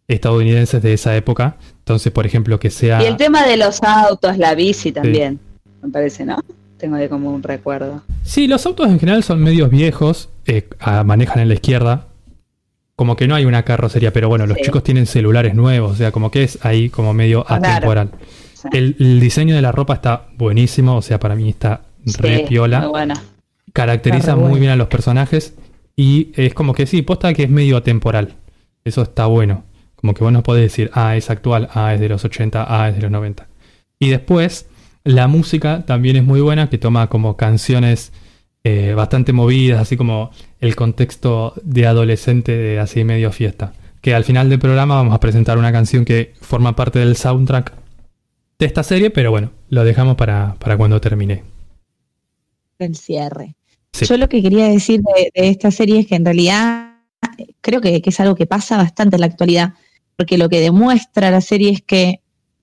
estadounidenses 0.06 0.82
de 0.82 0.94
esa 0.94 1.14
época, 1.16 1.56
entonces 1.80 2.10
por 2.12 2.24
ejemplo 2.24 2.58
que 2.58 2.70
sea... 2.70 3.02
Y 3.02 3.06
el 3.06 3.16
tema 3.16 3.44
de 3.46 3.56
los 3.58 3.82
autos, 3.82 4.38
la 4.38 4.54
bici 4.54 4.92
también, 4.92 5.38
me 5.82 5.90
parece, 5.90 6.24
¿no? 6.24 6.38
Tengo 6.78 6.96
de 6.96 7.08
como 7.08 7.30
un 7.30 7.42
recuerdo. 7.42 8.02
Sí, 8.22 8.46
los 8.46 8.64
autos 8.64 8.86
en 8.88 8.98
general 9.00 9.22
son 9.24 9.42
medios 9.42 9.68
viejos, 9.68 10.30
eh, 10.46 10.66
manejan 11.04 11.40
en 11.40 11.48
la 11.48 11.54
izquierda, 11.54 12.06
como 12.96 13.16
que 13.16 13.28
no 13.28 13.34
hay 13.34 13.44
una 13.44 13.64
carrocería, 13.64 14.12
pero 14.12 14.28
bueno, 14.28 14.46
los 14.46 14.56
Sí. 14.58 14.64
chicos 14.64 14.82
tienen 14.82 15.06
celulares 15.06 15.54
nuevos, 15.54 15.92
o 15.92 15.96
sea, 15.96 16.10
como 16.12 16.30
que 16.30 16.44
es 16.44 16.58
ahí 16.64 16.88
como 16.88 17.12
medio 17.14 17.44
Claro. 17.44 17.64
atemporal. 17.66 18.10
Sí. 18.54 18.68
El, 18.72 18.96
el 18.98 19.20
diseño 19.20 19.54
de 19.54 19.62
la 19.62 19.72
ropa 19.72 19.94
está 19.94 20.28
buenísimo, 20.36 20.96
o 20.96 21.02
sea, 21.02 21.20
para 21.20 21.34
mí 21.34 21.48
está 21.50 21.82
re 22.18 22.38
Sí, 22.38 22.44
piola. 22.48 22.80
muy 22.80 22.88
buena. 22.90 23.14
caracteriza 23.72 24.34
muy 24.34 24.58
bien 24.58 24.72
a 24.72 24.76
los 24.76 24.88
personajes 24.88 25.54
y 25.98 26.30
es 26.36 26.54
como 26.54 26.74
que 26.74 26.86
sí, 26.86 27.02
posta 27.02 27.34
que 27.34 27.42
es 27.42 27.50
medio 27.50 27.76
atemporal. 27.76 28.36
Eso 28.84 29.02
está 29.02 29.26
bueno. 29.26 29.64
Como 29.96 30.14
que 30.14 30.22
vos 30.22 30.32
no 30.32 30.44
podés 30.44 30.62
decir, 30.62 30.92
ah, 30.94 31.16
es 31.16 31.28
actual, 31.28 31.68
ah, 31.74 31.92
es 31.92 31.98
de 31.98 32.08
los 32.08 32.24
80, 32.24 32.66
ah, 32.68 32.88
es 32.88 32.94
de 32.94 33.02
los 33.02 33.10
90. 33.10 33.48
Y 33.98 34.10
después, 34.10 34.68
la 35.02 35.26
música 35.26 35.84
también 35.86 36.14
es 36.14 36.22
muy 36.22 36.40
buena, 36.40 36.70
que 36.70 36.78
toma 36.78 37.08
como 37.08 37.36
canciones 37.36 38.12
eh, 38.62 38.94
bastante 38.94 39.32
movidas, 39.32 39.80
así 39.80 39.96
como 39.96 40.30
el 40.60 40.76
contexto 40.76 41.54
de 41.64 41.88
adolescente 41.88 42.56
de 42.56 42.78
así 42.78 43.02
medio 43.02 43.32
fiesta. 43.32 43.72
Que 44.00 44.14
al 44.14 44.22
final 44.22 44.48
del 44.50 44.60
programa 44.60 44.94
vamos 44.94 45.14
a 45.14 45.20
presentar 45.20 45.58
una 45.58 45.72
canción 45.72 46.04
que 46.04 46.32
forma 46.40 46.76
parte 46.76 47.00
del 47.00 47.16
soundtrack 47.16 47.72
de 48.60 48.66
esta 48.66 48.84
serie, 48.84 49.10
pero 49.10 49.32
bueno, 49.32 49.50
lo 49.68 49.82
dejamos 49.82 50.14
para, 50.14 50.54
para 50.60 50.76
cuando 50.76 51.00
termine. 51.00 51.42
El 52.78 52.94
cierre. 52.94 53.57
Yo 54.06 54.16
lo 54.16 54.28
que 54.28 54.42
quería 54.42 54.68
decir 54.68 55.00
de, 55.00 55.30
esta 55.34 55.70
serie 55.70 56.00
es 56.00 56.06
que 56.06 56.16
en 56.16 56.24
realidad 56.24 56.96
creo 57.60 57.80
que, 57.80 58.02
es 58.04 58.20
algo 58.20 58.34
que 58.34 58.46
pasa 58.46 58.76
bastante 58.76 59.16
en 59.16 59.20
la 59.20 59.26
actualidad, 59.26 59.74
porque 60.16 60.38
lo 60.38 60.48
que 60.48 60.60
demuestra 60.60 61.30
la 61.30 61.40
serie 61.40 61.70
es 61.70 61.82
que 61.82 62.20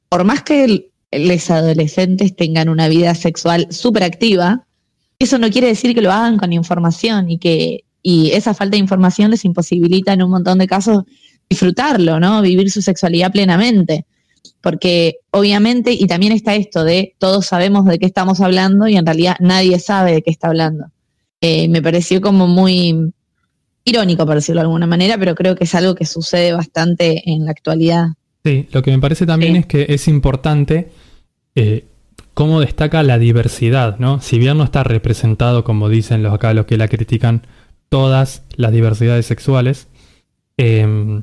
por 0.09 0.23
más 0.23 0.43
que 0.43 0.91
los 1.11 1.51
adolescentes 1.51 2.35
tengan 2.35 2.69
una 2.69 2.87
vida 2.87 3.15
sexual 3.15 3.67
súper 3.69 4.03
activa, 4.03 4.65
eso 5.19 5.37
no 5.37 5.49
quiere 5.49 5.67
decir 5.67 5.95
que 5.95 6.01
lo 6.01 6.11
hagan 6.11 6.37
con 6.37 6.53
información 6.53 7.29
y 7.29 7.37
que 7.37 7.85
y 8.07 8.31
esa 8.33 8.53
falta 8.53 8.75
de 8.75 8.81
información 8.81 9.31
les 9.31 9.45
imposibilita 9.45 10.13
en 10.13 10.21
un 10.21 10.29
montón 10.29 10.59
de 10.59 10.67
casos 10.67 11.05
disfrutarlo, 11.49 12.19
¿no? 12.19 12.43
Vivir 12.43 12.69
su 12.69 12.83
sexualidad 12.83 13.31
plenamente. 13.31 14.05
Porque 14.61 15.17
obviamente, 15.31 15.91
y 15.91 16.05
también 16.05 16.31
está 16.31 16.53
esto 16.53 16.83
de 16.83 17.15
todos 17.17 17.47
sabemos 17.47 17.85
de 17.85 17.97
qué 17.97 18.05
estamos 18.05 18.41
hablando 18.41 18.87
y 18.87 18.95
en 18.95 19.07
realidad 19.07 19.37
nadie 19.39 19.79
sabe 19.79 20.13
de 20.13 20.21
qué 20.21 20.29
está 20.29 20.49
hablando. 20.49 20.85
Eh, 21.47 21.67
me 21.67 21.79
pareció 21.79 22.21
como 22.21 22.47
muy 22.47 23.13
irónico, 23.83 24.25
por 24.25 24.33
decirlo 24.33 24.61
de 24.61 24.65
alguna 24.65 24.87
manera, 24.87 25.15
pero 25.19 25.35
creo 25.35 25.55
que 25.55 25.65
es 25.65 25.75
algo 25.75 25.93
que 25.93 26.07
sucede 26.07 26.51
bastante 26.53 27.21
en 27.29 27.45
la 27.45 27.51
actualidad. 27.51 28.07
Sí, 28.43 28.67
lo 28.71 28.81
que 28.81 28.89
me 28.89 28.97
parece 28.97 29.27
también 29.27 29.53
Sí. 29.53 29.59
es 29.59 29.65
que 29.67 29.85
es 29.89 30.07
importante 30.07 30.89
eh, 31.53 31.85
cómo 32.33 32.61
destaca 32.61 33.03
la 33.03 33.19
diversidad, 33.19 33.99
¿no? 33.99 34.21
Si 34.21 34.39
bien 34.39 34.57
no 34.57 34.63
está 34.63 34.83
representado, 34.83 35.63
como 35.63 35.87
dicen 35.87 36.23
los 36.23 36.33
acá 36.33 36.51
los 36.55 36.65
que 36.65 36.77
la 36.77 36.87
critican, 36.87 37.43
todas 37.89 38.41
las 38.55 38.71
diversidades 38.71 39.27
sexuales, 39.27 39.87
eh, 40.57 41.21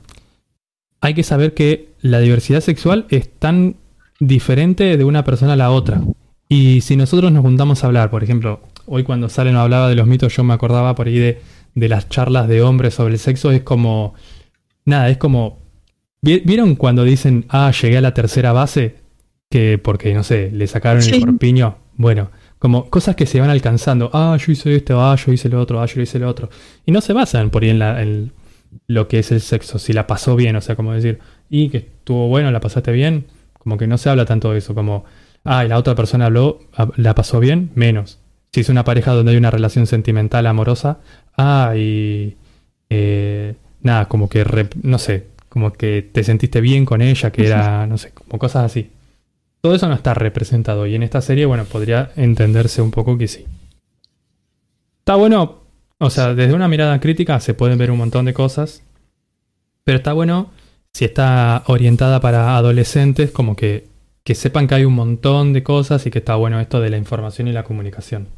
hay 1.01 1.15
que 1.15 1.25
saber 1.25 1.53
que 1.53 1.89
la 2.01 2.21
diversidad 2.21 2.61
sexual 2.61 3.07
es 3.11 3.29
tan 3.41 3.75
diferente 4.21 4.97
de 4.97 5.05
una 5.05 5.25
persona 5.25 5.55
a 5.55 5.57
la 5.57 5.73
otra. 5.73 6.01
Y 6.49 6.81
si 6.83 6.95
nosotros 6.97 7.33
nos 7.33 7.43
juntamos 7.43 7.83
a 7.83 7.89
hablar, 7.89 8.09
por 8.09 8.23
ejemplo, 8.23 8.61
hoy 8.87 9.03
cuando 9.05 9.29
Salen 9.29 9.57
hablaba 9.57 9.89
de 9.89 9.95
los 9.95 10.07
mitos, 10.07 10.35
yo 10.37 10.45
me 10.45 10.55
acordaba 10.55 10.95
por 10.95 11.07
ahí 11.07 11.19
de, 11.19 11.41
de 11.75 11.89
las 11.89 12.09
charlas 12.09 12.49
de 12.49 12.63
hombres 12.63 12.95
sobre 12.95 13.15
el 13.15 13.19
sexo, 13.21 13.51
es 13.51 13.63
como, 13.63 14.15
nada, 14.85 15.09
es 15.09 15.17
como, 15.19 15.59
¿vi- 16.21 16.43
¿vieron 16.45 16.75
cuando 16.77 17.05
dicen, 17.05 17.45
ah, 17.49 17.71
llegué 17.73 17.99
a 17.99 18.01
la 18.01 18.15
tercera 18.15 18.53
base? 18.53 18.97
Que 19.51 19.79
porque, 19.79 20.15
no 20.15 20.23
sé, 20.23 20.51
le 20.51 20.67
sacaron 20.67 21.03
Sí. 21.03 21.15
el 21.17 21.25
corpiño. 21.27 21.77
Bueno, 21.97 22.31
como 22.59 22.89
cosas 22.89 23.17
que 23.17 23.27
se 23.27 23.41
van 23.41 23.51
alcanzando, 23.51 24.11
ah, 24.13 24.37
yo 24.39 24.53
hice 24.53 24.75
esto, 24.75 25.01
ah, 25.03 25.15
yo 25.17 25.33
hice 25.33 25.49
lo 25.49 25.61
otro, 25.61 25.81
ah, 25.81 25.87
yo 25.87 26.01
hice 26.01 26.19
lo 26.19 26.29
otro. 26.29 26.49
Y 26.87 26.93
no 26.93 27.01
se 27.01 27.13
basan 27.13 27.51
por 27.51 27.63
ahí 27.63 27.71
en, 27.71 27.79
la- 27.79 28.03
en 28.03 28.33
lo 28.87 29.09
que 29.09 29.19
es 29.19 29.31
el 29.33 29.41
sexo, 29.43 29.79
si 29.79 29.93
la 29.93 30.07
pasó 30.07 30.35
bien, 30.37 30.57
o 30.57 30.61
sea, 30.63 30.75
como 30.77 30.93
decir, 30.95 31.19
y 31.51 31.69
que 31.69 31.77
estuvo 31.79 32.29
bueno, 32.29 32.51
la 32.51 32.61
pasaste 32.61 32.91
bien, 32.93 33.27
como 33.59 33.77
que 33.77 33.87
no 33.87 33.99
se 33.99 34.09
habla 34.09 34.25
tanto 34.25 34.51
de 34.53 34.59
eso, 34.59 34.75
como, 34.75 35.05
ah, 35.45 35.65
y 35.65 35.69
la 35.69 35.77
otra 35.77 35.95
persona 35.95 36.27
habló, 36.27 36.61
la 36.97 37.15
pasó 37.15 37.39
bien, 37.39 37.71
menos. 37.75 38.19
Si 38.53 38.61
es 38.61 38.69
una 38.69 38.85
pareja 38.85 39.13
donde 39.13 39.33
hay 39.33 39.39
una 39.39 39.51
relación 39.51 39.87
sentimental, 39.87 40.47
amorosa, 40.47 40.99
ah, 41.37 41.73
y 41.77 42.37
eh, 42.91 43.55
nada, 43.81 44.07
como 44.09 44.29
que, 44.29 44.69
no 44.83 44.99
sé, 44.99 45.29
como 45.49 45.73
que 45.73 46.03
te 46.13 46.25
sentiste 46.25 46.61
bien 46.61 46.85
con 46.85 47.03
ella, 47.03 47.31
que 47.31 47.47
era, 47.47 47.87
no 47.87 47.99
sé, 47.99 48.13
como 48.13 48.39
cosas 48.39 48.65
así. 48.65 48.91
Todo 49.61 49.75
eso 49.75 49.89
no 49.89 49.95
está 49.95 50.13
representado 50.13 50.87
y 50.87 50.95
en 50.95 51.03
esta 51.03 51.21
serie, 51.21 51.47
bueno, 51.47 51.65
podría 51.65 52.11
entenderse 52.17 52.83
un 52.83 52.91
poco 52.91 53.17
que 53.17 53.29
sí. 53.29 53.47
Está 54.99 55.15
bueno, 55.15 55.63
o 55.99 56.11
sea, 56.11 56.35
desde 56.35 56.55
una 56.55 56.69
mirada 56.69 57.01
crítica 57.01 57.39
se 57.41 57.55
pueden 57.55 57.79
ver 57.79 57.91
un 57.91 57.99
montón 57.99 58.25
de 58.25 58.35
cosas, 58.35 58.83
pero 59.85 59.99
está 59.99 60.13
bueno 60.13 60.51
si 60.93 61.05
está 61.05 61.63
orientada 61.67 62.21
para 62.21 62.57
adolescentes, 62.57 63.31
como 63.31 63.57
que, 63.57 63.87
que 64.25 64.35
sepan 64.35 64.67
que 64.67 64.75
hay 64.75 64.85
un 64.85 64.95
montón 64.95 65.53
de 65.53 65.63
cosas 65.63 66.07
y 66.07 66.11
que 66.11 66.19
está 66.19 66.35
bueno 66.35 66.61
esto 66.61 66.81
de 66.81 66.91
la 66.91 66.99
información 66.99 67.49
y 67.49 67.53
la 67.53 67.65
comunicación. 67.65 68.29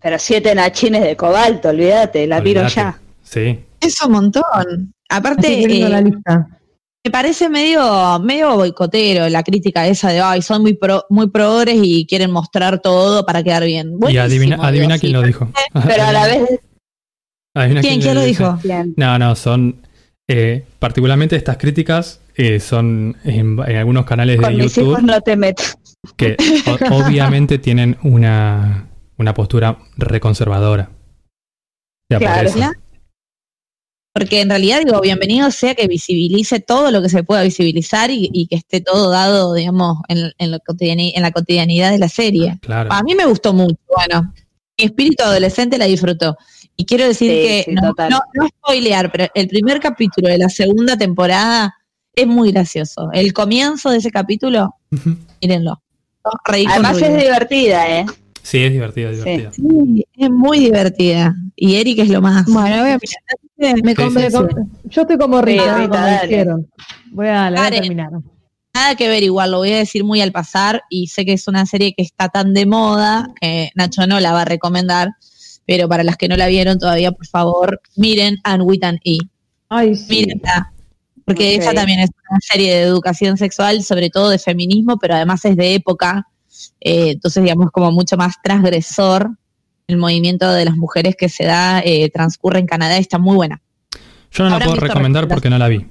Pero 0.00 0.18
siete 0.18 0.54
nachines 0.54 1.02
de 1.02 1.16
cobalto, 1.16 1.68
olvídate, 1.70 2.26
la 2.26 2.40
miro 2.40 2.60
Olvídate. 2.62 2.74
ya. 2.80 3.00
Sí, 3.22 3.58
Es 3.80 4.00
un 4.02 4.12
montón. 4.12 4.92
Aparte, 5.08 5.62
eh, 5.64 5.88
la 5.88 6.00
lista. 6.00 6.48
me 7.04 7.10
parece 7.10 7.48
medio, 7.48 8.18
medio 8.20 8.54
boicotero 8.56 9.28
la 9.28 9.42
crítica 9.42 9.86
esa 9.86 10.10
de, 10.10 10.20
ay, 10.20 10.42
son 10.42 10.62
muy, 10.62 10.74
pro, 10.74 11.04
muy 11.10 11.28
progres 11.30 11.76
y 11.82 12.06
quieren 12.06 12.30
mostrar 12.30 12.80
todo 12.80 13.24
para 13.26 13.42
quedar 13.42 13.64
bien. 13.64 13.94
y 14.08 14.16
adivina, 14.16 14.94
sí. 14.94 15.00
quién 15.00 15.12
lo 15.12 15.22
dijo. 15.22 15.50
Pero 15.86 16.02
a 16.04 16.12
la 16.12 16.26
vez, 16.26 16.60
Adivina 17.54 17.80
¿Quién, 17.80 18.00
quién 18.02 18.14
lo 18.14 18.22
dijo? 18.22 18.58
bien. 18.62 18.92
No, 18.96 19.18
no, 19.18 19.34
son. 19.34 19.76
eh, 20.28 20.64
particularmente 20.78 21.36
estas 21.36 21.56
críticas 21.56 22.20
eh, 22.36 22.60
son 22.60 23.16
en, 23.24 23.58
en 23.66 23.76
algunos 23.76 24.04
canales 24.04 24.38
de 24.38 24.50
mis 24.50 24.58
hijos 24.58 24.74
YouTube 24.74 25.00
no 25.02 25.20
te 25.22 25.36
metas. 25.36 25.78
que 26.16 26.36
o- 26.90 26.94
obviamente 26.96 27.58
tienen 27.58 27.96
una, 28.02 28.86
una 29.18 29.34
postura 29.34 29.78
reconservadora. 29.96 30.90
Ya 32.08 32.18
por 32.18 32.28
Claro. 32.28 32.72
Porque 34.12 34.40
en 34.40 34.48
realidad, 34.48 34.80
digo, 34.82 34.98
bienvenido 35.02 35.50
sea 35.50 35.74
que 35.74 35.88
visibilice 35.88 36.58
todo 36.58 36.90
lo 36.90 37.02
que 37.02 37.10
se 37.10 37.22
pueda 37.22 37.42
visibilizar 37.42 38.10
y, 38.10 38.30
y 38.32 38.46
que 38.46 38.56
esté 38.56 38.80
todo 38.80 39.10
dado, 39.10 39.52
digamos, 39.52 39.98
en, 40.08 40.32
en 40.38 40.50
lo 40.50 40.58
en 40.78 41.22
la 41.22 41.30
cotidianidad 41.32 41.90
de 41.90 41.98
la 41.98 42.08
serie. 42.08 42.58
Claro. 42.62 42.90
A 42.90 43.02
mí 43.02 43.14
me 43.14 43.26
gustó 43.26 43.52
mucho, 43.52 43.76
bueno, 43.94 44.32
mi 44.78 44.86
espíritu 44.86 45.22
adolescente 45.22 45.76
la 45.76 45.84
disfrutó. 45.84 46.34
Y 46.76 46.86
quiero 46.86 47.04
decir 47.04 47.30
Sí, 47.30 47.36
que, 47.36 47.62
sí, 47.66 47.74
no, 47.74 47.92
no, 48.08 48.20
no 48.32 48.48
spoilear, 48.48 49.12
pero 49.12 49.26
el 49.34 49.48
primer 49.48 49.80
capítulo 49.80 50.28
de 50.28 50.38
la 50.38 50.48
segunda 50.48 50.96
temporada 50.96 51.74
es 52.14 52.26
muy 52.26 52.52
gracioso. 52.52 53.10
El 53.12 53.34
comienzo 53.34 53.90
de 53.90 53.98
ese 53.98 54.10
capítulo, 54.10 54.76
Ujú. 54.92 55.14
mírenlo. 55.42 55.82
Además 56.44 57.02
es 57.02 57.22
divertida, 57.22 57.98
¿eh? 57.98 58.06
Sí, 58.46 58.58
es 58.62 58.72
divertida, 58.72 59.10
es 59.10 59.24
divertida. 59.24 59.52
Sí, 59.52 60.06
es 60.16 60.30
muy 60.30 60.60
divertida. 60.60 61.34
Y 61.56 61.74
Eric 61.76 61.98
es 61.98 62.10
lo 62.10 62.20
más. 62.22 62.46
Bueno, 62.46 62.80
voy 62.82 62.90
a- 62.92 62.98
me 63.82 63.90
Sí, 63.90 63.94
convenció. 63.96 64.48
sí, 64.48 64.54
Yo 64.84 65.02
estoy 65.02 65.18
como 65.18 65.42
Rita, 65.42 65.76
me 65.78 65.82
Rita, 65.86 65.98
convencieron. 66.00 66.68
Voy 67.10 67.26
a, 67.26 67.50
la 67.50 67.50
voy 67.50 67.58
a 67.58 67.62
Dale. 67.62 67.80
terminar. 67.80 68.10
Nada 68.72 68.94
que 68.94 69.08
ver 69.08 69.24
igual, 69.24 69.50
lo 69.50 69.58
voy 69.58 69.72
a 69.72 69.78
decir 69.78 70.04
muy 70.04 70.20
al 70.20 70.30
pasar 70.30 70.82
y 70.90 71.08
sé 71.08 71.24
que 71.24 71.32
es 71.32 71.48
una 71.48 71.66
serie 71.66 71.92
que 71.96 72.02
está 72.04 72.28
tan 72.28 72.54
de 72.54 72.66
moda 72.66 73.26
que 73.40 73.70
Nacho 73.74 74.06
no 74.06 74.20
la 74.20 74.30
va 74.32 74.42
a 74.42 74.44
recomendar, 74.44 75.08
pero 75.66 75.88
para 75.88 76.04
las 76.04 76.16
que 76.16 76.28
no 76.28 76.36
la 76.36 76.46
vieron 76.46 76.78
todavía, 76.78 77.10
por 77.10 77.26
favor, 77.26 77.80
miren 77.96 78.36
Anne 78.44 78.62
with 78.62 78.84
an 78.84 79.00
E. 79.04 79.18
Ay, 79.70 79.96
sí. 79.96 80.06
Mírenla. 80.24 80.72
Porque 81.24 81.56
Ok. 81.56 81.62
esa 81.62 81.74
también 81.74 81.98
es 81.98 82.10
una 82.30 82.38
serie 82.40 82.76
de 82.76 82.82
educación 82.82 83.36
sexual, 83.38 83.82
sobre 83.82 84.08
todo 84.10 84.30
de 84.30 84.38
feminismo, 84.38 84.98
pero 84.98 85.14
además 85.16 85.44
es 85.46 85.56
de 85.56 85.74
época. 85.74 86.28
Eh, 86.80 87.12
entonces, 87.12 87.42
digamos, 87.42 87.70
como 87.70 87.92
mucho 87.92 88.16
más 88.16 88.34
transgresor. 88.42 89.30
El 89.88 89.98
movimiento 89.98 90.50
de 90.50 90.64
las 90.64 90.76
mujeres 90.76 91.14
que 91.16 91.28
se 91.28 91.44
da 91.44 91.80
eh, 91.80 92.10
transcurre 92.10 92.58
en 92.58 92.66
Canadá 92.66 92.96
y 92.98 93.00
está 93.00 93.18
muy 93.18 93.36
buena. 93.36 93.62
Yo 94.32 94.44
no 94.44 94.50
la 94.50 94.58
puedo 94.58 94.76
recomendar 94.76 95.28
porque 95.28 95.48
no 95.48 95.58
la 95.58 95.68
vi. 95.68 95.86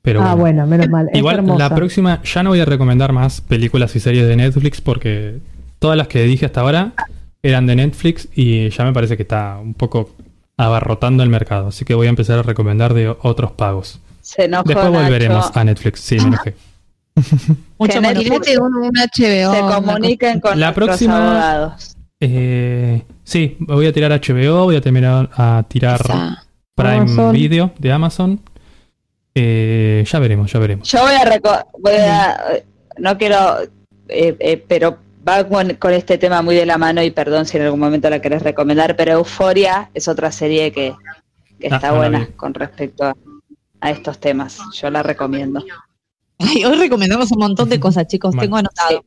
Pero 0.00 0.22
ah, 0.22 0.34
bueno. 0.34 0.64
bueno, 0.64 0.66
menos 0.66 0.88
mal. 0.88 1.08
Es 1.12 1.18
Igual 1.18 1.36
hermosa. 1.36 1.68
la 1.68 1.74
próxima 1.74 2.22
ya 2.22 2.42
no 2.42 2.50
voy 2.50 2.60
a 2.60 2.64
recomendar 2.64 3.12
más 3.12 3.40
películas 3.40 3.94
y 3.96 4.00
series 4.00 4.26
de 4.26 4.36
Netflix 4.36 4.80
porque 4.80 5.40
todas 5.78 5.96
las 5.96 6.08
que 6.08 6.22
dije 6.22 6.46
hasta 6.46 6.60
ahora 6.60 6.94
eran 7.42 7.66
de 7.66 7.76
Netflix 7.76 8.28
y 8.34 8.70
ya 8.70 8.84
me 8.84 8.92
parece 8.92 9.16
que 9.16 9.24
está 9.24 9.58
un 9.60 9.74
poco 9.74 10.14
abarrotando 10.56 11.22
el 11.22 11.28
mercado. 11.28 11.68
Así 11.68 11.84
que 11.84 11.94
voy 11.94 12.06
a 12.06 12.10
empezar 12.10 12.38
a 12.38 12.42
recomendar 12.42 12.94
de 12.94 13.08
otros 13.08 13.52
pagos. 13.52 14.00
Se 14.22 14.44
enojó 14.44 14.64
Después 14.64 14.90
Nacho. 14.90 15.02
volveremos 15.02 15.50
a 15.54 15.64
Netflix. 15.64 16.00
Sí, 16.00 16.16
me 16.16 16.28
enojé. 16.28 16.54
Mucho 17.78 17.92
Que 17.94 18.00
más. 18.00 18.14
Netflix 18.14 18.40
Tirate 18.42 18.58
un, 18.60 18.74
un 18.76 18.90
HBO. 18.92 19.52
se 19.54 19.60
comuniquen 19.74 20.40
con 20.40 20.58
La 20.60 20.74
próxima- 20.74 21.16
abogados. 21.18 21.96
Eh, 22.20 23.02
sí, 23.24 23.56
voy 23.60 23.86
a 23.86 23.92
tirar 23.92 24.10
HBO, 24.12 24.64
voy 24.64 24.76
a 24.76 24.80
terminar 24.80 25.28
a 25.36 25.64
tirar. 25.68 26.00
Prime 26.74 26.96
Amazon. 26.96 27.32
Video 27.32 27.72
de 27.78 27.92
Amazon. 27.92 28.40
Eh, 29.34 30.04
ya 30.10 30.18
veremos, 30.18 30.50
ya 30.52 30.58
veremos. 30.58 30.88
Yo 30.90 31.00
voy 31.02 31.14
a, 31.14 31.66
voy 31.78 31.94
a 31.94 32.36
no 32.98 33.18
quiero, 33.18 33.60
eh, 34.08 34.34
eh, 34.38 34.64
pero 34.66 34.98
va 35.26 35.44
con, 35.46 35.74
con 35.74 35.92
este 35.92 36.16
tema 36.18 36.40
muy 36.40 36.54
de 36.56 36.64
la 36.64 36.78
mano 36.78 37.02
y 37.02 37.10
perdón 37.10 37.44
si 37.44 37.56
en 37.58 37.64
algún 37.64 37.80
momento 37.80 38.08
la 38.08 38.20
querés 38.20 38.42
recomendar, 38.42 38.96
pero 38.96 39.12
Euforia 39.12 39.90
es 39.92 40.08
otra 40.08 40.32
serie 40.32 40.72
que, 40.72 40.94
que 41.60 41.68
Ah, 41.70 41.76
está 41.76 41.92
buena 41.92 42.28
con 42.36 42.54
respecto 42.54 43.04
a, 43.04 43.14
a 43.80 43.90
estos 43.90 44.18
temas. 44.18 44.58
Yo 44.74 44.88
la 44.90 45.02
recomiendo. 45.02 45.62
Ay, 46.38 46.64
hoy 46.64 46.76
recomendamos 46.76 47.30
un 47.32 47.38
montón 47.38 47.68
de 47.68 47.80
cosas, 47.80 48.06
chicos. 48.06 48.34
Bueno. 48.34 48.42
Tengo 48.42 48.56
anotado. 48.56 49.04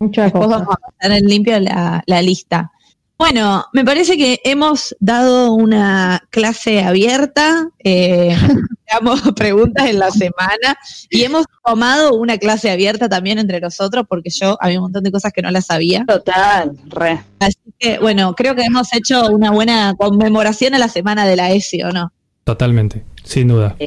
Muchas 0.00 0.26
Después 0.26 0.46
cosas. 0.46 0.60
vamos 0.60 0.76
a 0.76 0.90
pasar 0.90 1.18
en 1.18 1.24
limpio 1.24 1.58
la, 1.60 2.02
la 2.06 2.22
lista. 2.22 2.70
Bueno, 3.18 3.64
me 3.72 3.84
parece 3.84 4.16
que 4.16 4.40
hemos 4.44 4.94
dado 5.00 5.52
una 5.52 6.22
clase 6.30 6.82
abierta, 6.82 7.68
eh, 7.82 8.36
damos 8.92 9.20
preguntas 9.34 9.88
en 9.88 9.98
la 9.98 10.12
semana 10.12 10.78
y 11.10 11.24
hemos 11.24 11.44
tomado 11.66 12.14
una 12.14 12.38
clase 12.38 12.70
abierta 12.70 13.08
también 13.08 13.40
entre 13.40 13.60
nosotros 13.60 14.04
porque 14.08 14.30
yo 14.30 14.56
había 14.60 14.78
un 14.78 14.84
montón 14.84 15.02
de 15.02 15.10
cosas 15.10 15.32
que 15.32 15.42
no 15.42 15.50
las 15.50 15.66
sabía. 15.66 16.04
Total, 16.06 16.78
re. 16.86 17.20
Así 17.40 17.58
que, 17.80 17.98
bueno, 17.98 18.36
creo 18.36 18.54
que 18.54 18.62
hemos 18.62 18.92
hecho 18.94 19.26
una 19.32 19.50
buena 19.50 19.94
conmemoración 19.98 20.74
a 20.74 20.78
la 20.78 20.88
semana 20.88 21.26
de 21.26 21.34
la 21.34 21.50
ESI, 21.50 21.82
¿o 21.82 21.90
no? 21.90 22.12
Totalmente, 22.44 23.04
sin 23.24 23.48
duda. 23.48 23.74
Eh. 23.80 23.86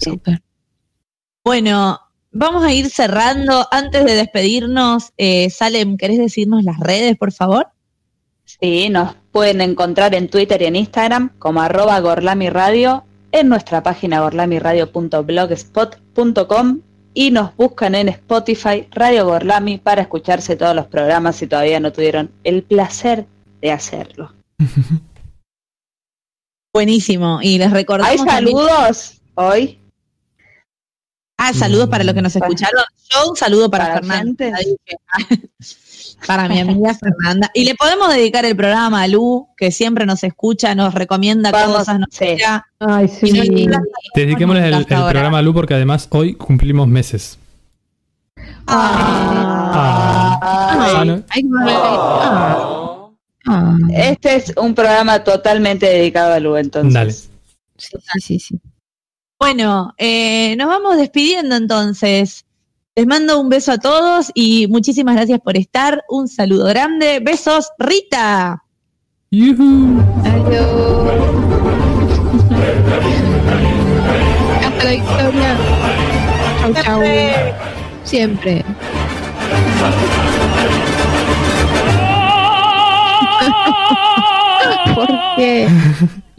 Bueno, 1.46 2.00
vamos 2.32 2.64
a 2.64 2.74
ir 2.74 2.90
cerrando. 2.90 3.68
Antes 3.72 4.06
de 4.06 4.16
despedirnos, 4.16 5.12
eh, 5.18 5.50
Salem, 5.50 5.98
¿querés 5.98 6.20
decirnos 6.20 6.64
las 6.64 6.80
redes, 6.80 7.18
por 7.18 7.32
favor? 7.32 7.68
Sí, 8.46 8.90
nos 8.90 9.16
pueden 9.32 9.62
encontrar 9.62 10.14
en 10.16 10.30
Twitter 10.30 10.62
y 10.62 10.66
en 10.66 10.76
Instagram 10.76 11.32
como 11.40 11.62
arroba 11.62 12.00
gorlamiradio, 12.00 13.06
en 13.32 13.48
nuestra 13.48 13.82
página 13.84 14.22
gorlamiradio.blogspot.com 14.22 16.80
y 17.14 17.32
nos 17.32 17.56
buscan 17.56 17.96
en 17.96 18.10
Spotify 18.10 18.88
Radio 18.92 19.26
Gorlami 19.26 19.78
para 19.78 20.02
escucharse 20.02 20.56
todos 20.56 20.76
los 20.76 20.88
programas 20.88 21.36
si 21.38 21.48
todavía 21.48 21.80
no 21.80 21.92
tuvieron 21.92 22.32
el 22.44 22.64
placer 22.64 23.26
de 23.62 23.72
hacerlo. 23.72 24.34
Buenísimo. 26.74 27.40
Y 27.42 27.58
les 27.58 27.72
recordamos. 27.72 28.12
¿Hay 28.12 28.18
también- 28.26 28.58
saludos 28.58 29.22
hoy? 29.36 29.78
Ah, 31.44 31.54
saludos 31.54 31.90
para 31.90 32.04
los 32.04 32.14
que 32.14 32.22
nos 32.22 32.36
escucharon. 32.36 32.84
Yo 33.10 33.32
un 33.32 33.36
saludo 33.36 33.68
para, 33.68 33.86
para 33.86 33.96
Fernanda. 33.96 34.46
dije. 34.60 34.78
para 36.28 36.48
mi 36.48 36.60
amiga 36.60 36.94
Fernanda. 37.00 37.50
Y 37.56 37.66
le 37.66 37.74
podemos 37.74 38.14
dedicar 38.14 38.46
el 38.46 38.56
programa 38.56 39.02
a 39.02 39.08
Lu, 39.08 39.48
que 39.58 39.72
siempre 39.72 40.06
nos 40.06 40.24
escucha, 40.24 40.76
nos 40.76 40.94
recomienda 40.94 41.50
Vamos, 41.50 41.78
cosas, 41.78 41.98
nos 42.00 42.10
sí. 42.12 42.38
Ay, 42.80 43.08
sí. 43.08 43.68
Dediquémosle 44.14 44.68
el, 44.68 44.86
programa 44.86 45.40
a 45.40 45.42
Lu 45.42 45.52
porque 45.52 45.74
además 45.74 46.08
hoy 46.12 46.36
cumplimos 46.36 46.88
meses. 46.88 47.40
Ah. 48.68 50.40
Ah, 50.44 51.20
ah. 51.24 51.26
Ah. 53.48 53.78
Este 53.96 54.36
es 54.36 54.54
un 54.58 54.76
programa 54.76 55.24
totalmente 55.24 55.88
dedicado 55.88 56.34
a 56.34 56.40
Lu, 56.40 56.56
entonces. 56.56 56.94
Dale. 56.94 57.14
Sí, 57.14 57.28
sí, 57.78 58.20
sí, 58.20 58.40
sí. 58.40 58.62
Bueno, 59.42 59.94
eh, 59.98 60.56
nos 60.56 60.68
vamos 60.68 60.98
despidiendo 60.98 61.56
entonces. 61.56 62.46
Les 62.96 63.08
mando 63.08 63.40
un 63.40 63.50
beso 63.50 63.72
a 63.72 63.80
todos 63.80 64.30
y 64.36 64.68
muchísimas 64.68 65.16
gracias 65.16 65.40
por 65.40 65.58
estar. 65.58 66.04
Un 66.10 66.28
saludo 66.28 66.66
grande. 66.66 67.20
Besos, 67.24 67.72
Rita. 67.80 68.64
Yujú. 69.32 70.00
Adiós. 70.26 71.12
Hasta 74.64 74.84
la 74.84 74.92
victoria. 74.92 75.58
Chau, 76.62 76.74
chau. 76.84 77.02
Siempre. 78.04 78.64
¿Por 84.94 85.08
qué? 85.36 85.68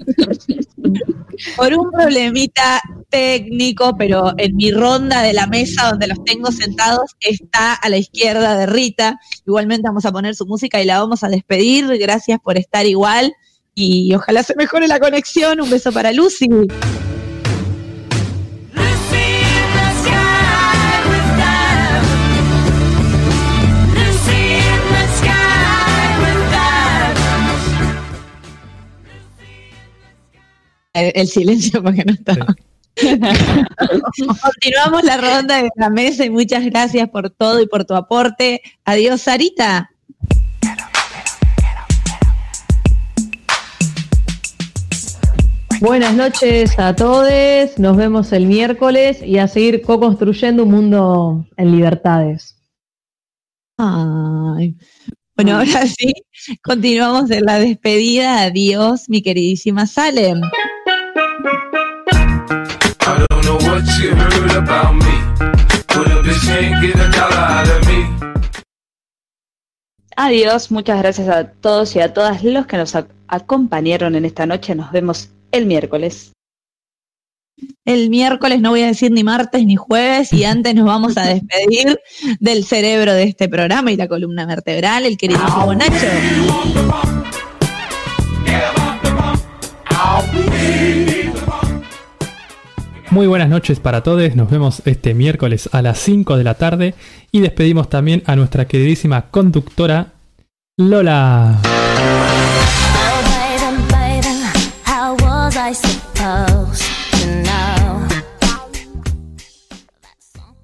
Por 1.56 1.74
un 1.74 1.90
problemita 1.90 2.80
técnico, 3.08 3.96
pero 3.96 4.32
en 4.38 4.56
mi 4.56 4.70
ronda 4.70 5.22
de 5.22 5.32
la 5.32 5.46
mesa 5.46 5.90
donde 5.90 6.06
los 6.06 6.22
tengo 6.24 6.50
sentados 6.50 7.12
está 7.20 7.74
a 7.74 7.88
la 7.88 7.98
izquierda 7.98 8.56
de 8.56 8.66
Rita. 8.66 9.18
Igualmente 9.46 9.88
vamos 9.88 10.04
a 10.04 10.12
poner 10.12 10.34
su 10.34 10.46
música 10.46 10.80
y 10.80 10.84
la 10.84 11.00
vamos 11.00 11.22
a 11.24 11.28
despedir. 11.28 11.86
Gracias 11.98 12.38
por 12.42 12.58
estar 12.58 12.86
igual 12.86 13.32
y 13.74 14.14
ojalá 14.14 14.42
se 14.42 14.54
mejore 14.56 14.88
la 14.88 15.00
conexión. 15.00 15.60
Un 15.60 15.70
beso 15.70 15.92
para 15.92 16.12
Lucy. 16.12 16.48
El, 30.94 31.12
el 31.14 31.28
silencio 31.28 31.82
porque 31.84 32.04
no 32.04 32.12
estaba. 32.12 32.54
Continuamos 34.42 35.02
la 35.04 35.16
ronda 35.16 35.62
de 35.62 35.70
la 35.76 35.88
mesa 35.90 36.24
y 36.24 36.30
muchas 36.30 36.64
gracias 36.64 37.08
por 37.08 37.30
todo 37.30 37.60
y 37.60 37.66
por 37.66 37.84
tu 37.84 37.94
aporte. 37.94 38.60
Adiós, 38.84 39.22
Sarita. 39.22 39.88
Buenas 45.80 46.14
noches 46.14 46.78
a 46.78 46.94
todos, 46.94 47.76
nos 47.76 47.96
vemos 47.96 48.30
el 48.30 48.46
miércoles 48.46 49.20
y 49.20 49.38
a 49.38 49.48
seguir 49.48 49.82
co-construyendo 49.82 50.62
un 50.62 50.70
mundo 50.70 51.44
en 51.56 51.72
libertades. 51.72 52.56
Ay. 53.78 54.76
Bueno, 55.34 55.56
ahora 55.56 55.86
sí, 55.86 56.12
continuamos 56.62 57.32
en 57.32 57.46
la 57.46 57.58
despedida. 57.58 58.42
Adiós, 58.42 59.08
mi 59.08 59.22
queridísima 59.22 59.88
Salem. 59.88 60.40
I 61.44 63.26
don't 63.28 63.44
know 63.44 63.56
what 63.68 63.82
you 63.98 64.14
heard 64.14 64.52
about 64.56 64.94
me, 64.94 65.14
but 65.88 66.06
a 66.06 66.22
bitch 66.22 66.48
ain't 66.56 66.80
get 66.80 66.94
a 66.94 67.08
dollar 67.10 67.36
out 67.36 67.68
of 67.68 67.86
me. 67.88 68.06
Adiós, 70.16 70.70
muchas 70.70 70.98
gracias 71.02 71.28
a 71.28 71.50
todos 71.50 71.96
y 71.96 72.00
a 72.00 72.12
todas 72.14 72.44
los 72.44 72.66
que 72.66 72.76
nos 72.76 72.94
ac- 72.94 73.08
acompañaron 73.26 74.14
en 74.14 74.24
esta 74.24 74.46
noche. 74.46 74.74
Nos 74.76 74.92
vemos 74.92 75.30
el 75.50 75.66
miércoles. 75.66 76.32
El 77.84 78.08
miércoles 78.10 78.60
no 78.60 78.70
voy 78.70 78.82
a 78.82 78.86
decir 78.86 79.10
ni 79.10 79.24
martes 79.24 79.64
ni 79.66 79.74
jueves 79.76 80.32
y 80.32 80.44
antes 80.44 80.74
nos 80.76 80.84
vamos 80.84 81.16
a 81.16 81.22
despedir 81.26 81.98
del 82.38 82.64
cerebro 82.64 83.12
de 83.14 83.24
este 83.24 83.48
programa 83.48 83.90
y 83.90 83.96
la 83.96 84.06
columna 84.06 84.46
vertebral, 84.46 85.06
el 85.06 85.16
queridísimo 85.16 85.74
Nacho. 85.74 86.06
Muy 93.12 93.26
buenas 93.26 93.50
noches 93.50 93.78
para 93.78 94.02
todos. 94.02 94.34
Nos 94.36 94.50
vemos 94.50 94.80
este 94.86 95.12
miércoles 95.12 95.68
a 95.72 95.82
las 95.82 95.98
5 95.98 96.38
de 96.38 96.44
la 96.44 96.54
tarde 96.54 96.94
y 97.30 97.40
despedimos 97.40 97.90
también 97.90 98.22
a 98.24 98.36
nuestra 98.36 98.66
queridísima 98.66 99.28
conductora 99.30 100.14
Lola. 100.78 101.60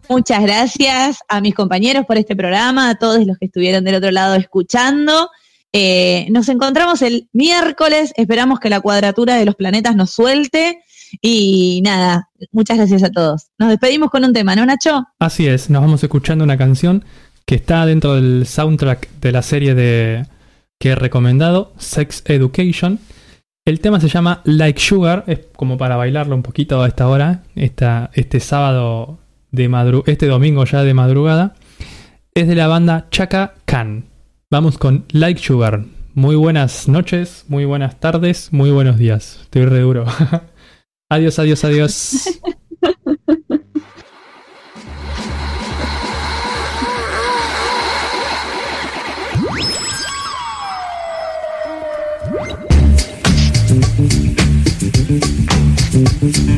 Muchas 0.09 0.43
gracias 0.43 1.19
a 1.29 1.43
mis 1.43 1.55
compañeros 1.55 2.07
por 2.07 2.17
este 2.17 2.35
programa, 2.35 2.89
a 2.89 2.95
todos 2.95 3.27
los 3.27 3.37
que 3.37 3.45
estuvieron 3.45 3.85
del 3.85 3.97
otro 3.97 4.11
lado 4.11 4.37
escuchando. 4.37 5.29
Eh, 5.75 6.27
nos 6.31 6.49
encontramos 6.49 7.03
el 7.03 7.29
miércoles, 7.35 8.15
esperamos 8.17 8.59
que 8.59 8.71
la 8.71 8.81
cuadratura 8.81 9.37
de 9.37 9.45
los 9.45 9.55
planetas 9.55 9.95
nos 9.95 10.13
suelte 10.13 10.83
y 11.21 11.81
nada, 11.85 12.29
muchas 12.53 12.77
gracias 12.77 13.03
a 13.03 13.11
todos. 13.11 13.49
Nos 13.59 13.71
despedimos 13.71 14.11
con 14.11 14.25
un 14.25 14.33
tema, 14.33 14.55
¿no, 14.55 14.67
Nacho? 14.67 15.05
Así 15.19 15.47
es, 15.47 15.71
nos 15.71 15.83
vamos 15.83 16.03
escuchando 16.03 16.45
una 16.45 16.57
canción 16.57 17.05
que 17.47 17.55
está 17.55 17.87
dentro 17.87 18.15
del 18.15 18.47
soundtrack 18.47 19.09
de 19.21 19.33
la 19.33 19.43
serie 19.43 19.75
de 19.75 20.27
que 20.79 20.91
he 20.91 20.95
recomendado, 20.95 21.73
Sex 21.79 22.23
Education. 22.27 23.01
El 23.65 23.81
tema 23.81 24.01
se 24.01 24.09
llama 24.09 24.43
Like 24.45 24.81
Sugar, 24.81 25.25
es 25.27 25.41
como 25.57 25.77
para 25.77 25.97
bailarlo 25.97 26.35
un 26.35 26.43
poquito 26.43 26.83
a 26.83 26.89
esta 26.89 27.09
hora, 27.09 27.43
esta, 27.55 28.11
este 28.15 28.41
sábado 28.41 29.19
de 29.51 29.69
madru 29.69 30.05
este 30.07 30.27
domingo 30.27 30.65
ya 30.65 30.83
de 30.83 30.95
madrugada. 30.95 31.55
Es 32.35 32.47
de 32.47 32.55
la 32.55 32.67
banda 32.67 33.09
Chaka 33.11 33.55
Khan. 33.65 34.05
Vamos 34.51 34.79
con 34.79 35.05
Like 35.11 35.41
Sugar. 35.41 35.85
Muy 36.15 36.37
buenas 36.37 36.89
noches, 36.89 37.45
muy 37.49 37.65
buenas 37.65 38.01
tardes, 38.01 38.53
muy 38.53 38.71
buenos 38.71 38.99
días. 38.99 39.41
Estoy 39.43 39.65
re 39.67 39.81
duro. 39.81 40.05
adiós, 41.11 41.39
adiós, 41.39 41.65
adiós. 41.65 42.39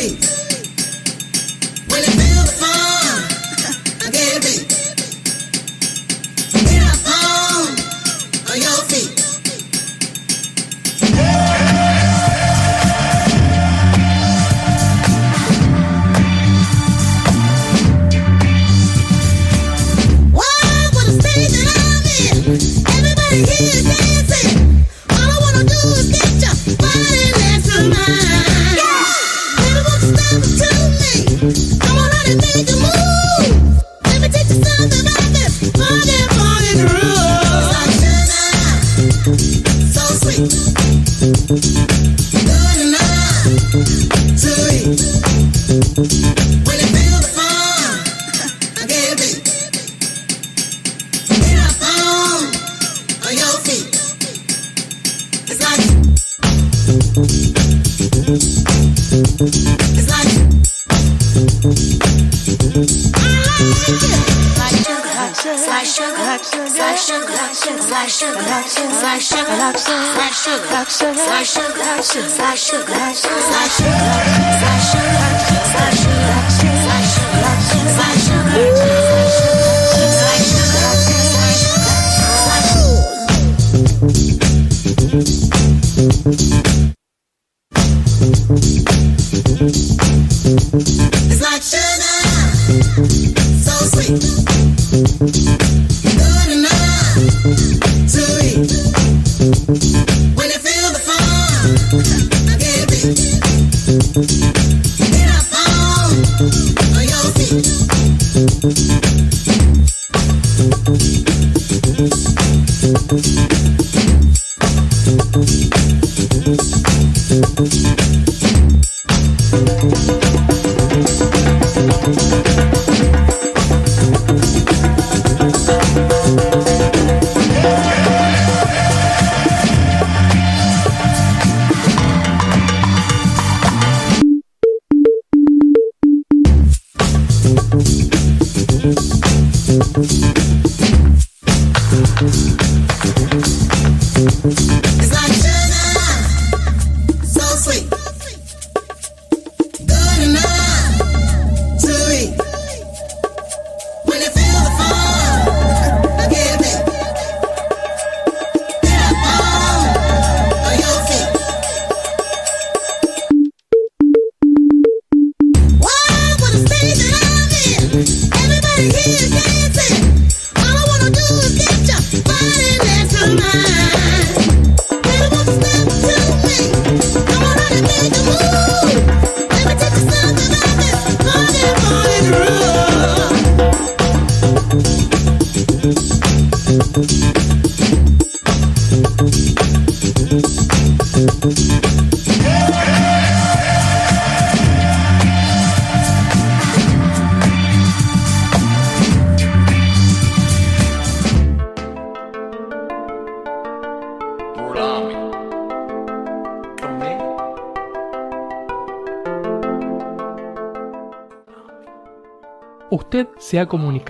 Hey! 0.00 0.39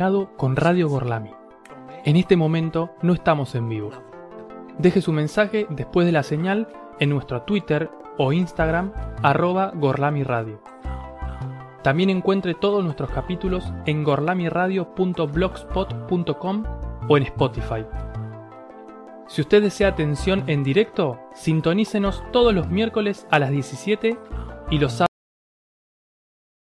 Con 0.01 0.57
Radio 0.57 0.89
Gorlami. 0.89 1.31
En 2.07 2.17
este 2.17 2.35
momento 2.35 2.89
no 3.03 3.13
estamos 3.13 3.55
en 3.55 3.69
vivo. 3.69 3.91
Deje 4.79 5.03
su 5.03 5.13
mensaje 5.13 5.67
después 5.69 6.07
de 6.07 6.13
la 6.13 6.23
señal 6.23 6.69
en 7.01 7.11
nuestro 7.11 7.43
Twitter 7.43 7.91
o 8.17 8.33
Instagram 8.33 8.95
arroba 9.23 9.73
Gorlami 9.75 10.23
Radio. 10.23 10.63
También 11.83 12.09
encuentre 12.09 12.55
todos 12.55 12.83
nuestros 12.83 13.11
capítulos 13.11 13.75
en 13.85 14.03
gorlamiradio.blogspot.com 14.03 16.65
o 17.07 17.17
en 17.19 17.23
Spotify. 17.25 17.85
Si 19.29 19.43
usted 19.43 19.61
desea 19.61 19.89
atención 19.89 20.45
en 20.47 20.65
directo, 20.65 21.21
sintonícenos 21.35 22.25
todos 22.33 22.55
los 22.55 22.71
miércoles 22.71 23.27
a 23.31 23.39
las 23.39 23.51
17 23.51 24.17
y 24.71 24.79
los 24.79 24.93
sábados 24.93 25.10